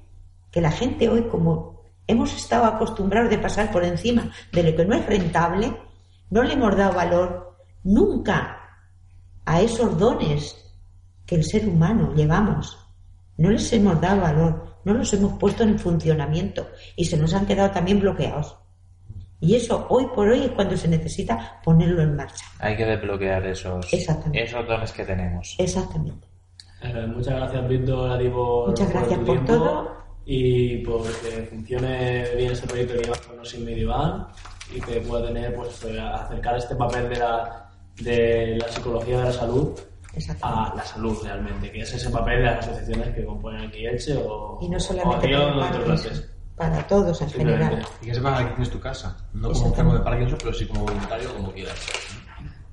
que 0.51 0.61
la 0.61 0.71
gente 0.71 1.09
hoy, 1.09 1.23
como 1.23 1.78
hemos 2.09 2.35
estado 2.35 2.65
acostumbrados 2.65 3.29
de 3.29 3.37
pasar 3.37 3.71
por 3.71 3.83
encima 3.85 4.31
de 4.51 4.63
lo 4.63 4.75
que 4.75 4.83
no 4.83 4.95
es 4.95 5.05
rentable, 5.05 5.77
no 6.31 6.41
le 6.41 6.53
hemos 6.53 6.75
dado 6.75 6.93
valor 6.93 7.55
nunca 7.83 8.57
a 9.45 9.61
esos 9.61 9.97
dones 9.97 10.55
que 11.25 11.35
el 11.35 11.43
ser 11.43 11.67
humano 11.69 12.11
llevamos. 12.15 12.77
No 13.37 13.51
les 13.51 13.71
hemos 13.73 14.01
dado 14.01 14.21
valor, 14.21 14.79
no 14.83 14.93
los 14.95 15.13
hemos 15.13 15.33
puesto 15.33 15.63
en 15.63 15.77
funcionamiento 15.77 16.67
y 16.95 17.05
se 17.05 17.15
nos 17.15 17.33
han 17.35 17.45
quedado 17.45 17.69
también 17.69 17.99
bloqueados. 17.99 18.57
Y 19.39 19.55
eso 19.55 19.85
hoy 19.89 20.07
por 20.13 20.27
hoy 20.27 20.45
es 20.45 20.51
cuando 20.51 20.75
se 20.75 20.87
necesita 20.87 21.61
ponerlo 21.63 22.01
en 22.01 22.15
marcha. 22.15 22.43
Hay 22.57 22.75
que 22.75 22.85
desbloquear 22.85 23.45
esos, 23.45 23.87
esos 23.93 24.67
dones 24.67 24.91
que 24.91 25.05
tenemos. 25.05 25.55
Exactamente. 25.59 26.27
Eh, 26.81 27.07
muchas 27.07 27.35
gracias, 27.35 27.67
Víctor, 27.67 28.67
Muchas 28.67 28.89
gracias 28.89 29.19
por 29.19 29.45
todo 29.45 29.98
y 30.31 30.77
pues 30.85 31.11
que 31.17 31.41
funcione 31.49 32.23
bien 32.35 32.51
este 32.51 32.67
proyecto 32.67 32.93
que 32.93 33.01
llevas 33.01 33.19
con 33.21 33.37
los 33.37 33.57
Medieval 33.57 34.27
y 34.71 34.79
que 34.79 35.01
pueda 35.01 35.25
tener, 35.25 35.55
pues, 35.55 35.83
eh, 35.85 35.99
acercar 35.99 36.55
este 36.55 36.75
papel 36.75 37.09
de 37.09 37.15
la, 37.15 37.71
de 37.95 38.57
la 38.59 38.67
psicología 38.67 39.17
de 39.17 39.23
la 39.23 39.31
salud 39.31 39.79
a 40.41 40.73
la 40.75 40.83
salud 40.83 41.17
realmente, 41.23 41.71
que 41.71 41.81
es 41.81 41.93
ese 41.93 42.11
papel 42.11 42.39
de 42.39 42.45
las 42.45 42.67
asociaciones 42.67 43.15
que 43.15 43.25
componen 43.25 43.69
aquí 43.69 43.87
Elche 43.87 44.17
o, 44.17 44.59
y 44.61 44.69
no 44.69 44.79
solamente 44.79 45.29
para, 46.55 46.87
todos 46.87 47.21
en 47.23 47.29
general. 47.31 47.81
Y 47.99 48.05
que 48.05 48.13
sepan 48.13 48.43
que 48.43 48.51
tienes 48.51 48.69
tu 48.69 48.79
casa, 48.79 49.17
no 49.33 49.51
como 49.51 49.67
enfermo 49.67 49.93
de 49.95 50.01
Parkinson, 50.01 50.37
pero 50.43 50.53
sí 50.53 50.67
como 50.67 50.85
voluntario, 50.85 51.33
como 51.33 51.51
quieras. 51.53 51.87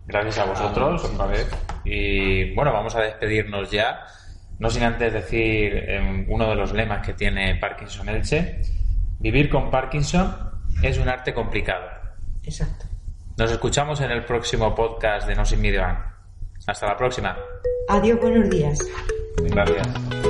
Gracias 0.06 0.38
a 0.38 0.44
vosotros 0.44 1.04
otra 1.04 1.26
vez. 1.26 1.48
Y 1.84 2.54
bueno, 2.54 2.74
vamos 2.74 2.94
a 2.96 3.00
despedirnos 3.00 3.70
ya. 3.70 4.04
No 4.58 4.70
sin 4.70 4.82
antes 4.84 5.12
decir 5.12 5.76
em, 5.88 6.26
uno 6.28 6.48
de 6.48 6.56
los 6.56 6.72
lemas 6.72 7.04
que 7.04 7.12
tiene 7.12 7.56
Parkinson 7.56 8.08
Elche, 8.08 8.60
vivir 9.18 9.50
con 9.50 9.70
Parkinson 9.70 10.34
es 10.82 10.98
un 10.98 11.08
arte 11.08 11.34
complicado. 11.34 11.84
Exacto. 12.42 12.86
Nos 13.36 13.50
escuchamos 13.50 14.00
en 14.00 14.10
el 14.10 14.24
próximo 14.24 14.74
podcast 14.74 15.28
de 15.28 15.34
No 15.34 15.44
Sin 15.44 15.60
Video. 15.60 15.84
Hasta 16.66 16.86
la 16.86 16.96
próxima. 16.96 17.36
Adiós, 17.88 18.18
buenos 18.20 18.48
días. 18.48 18.78
Gracias. 19.42 20.26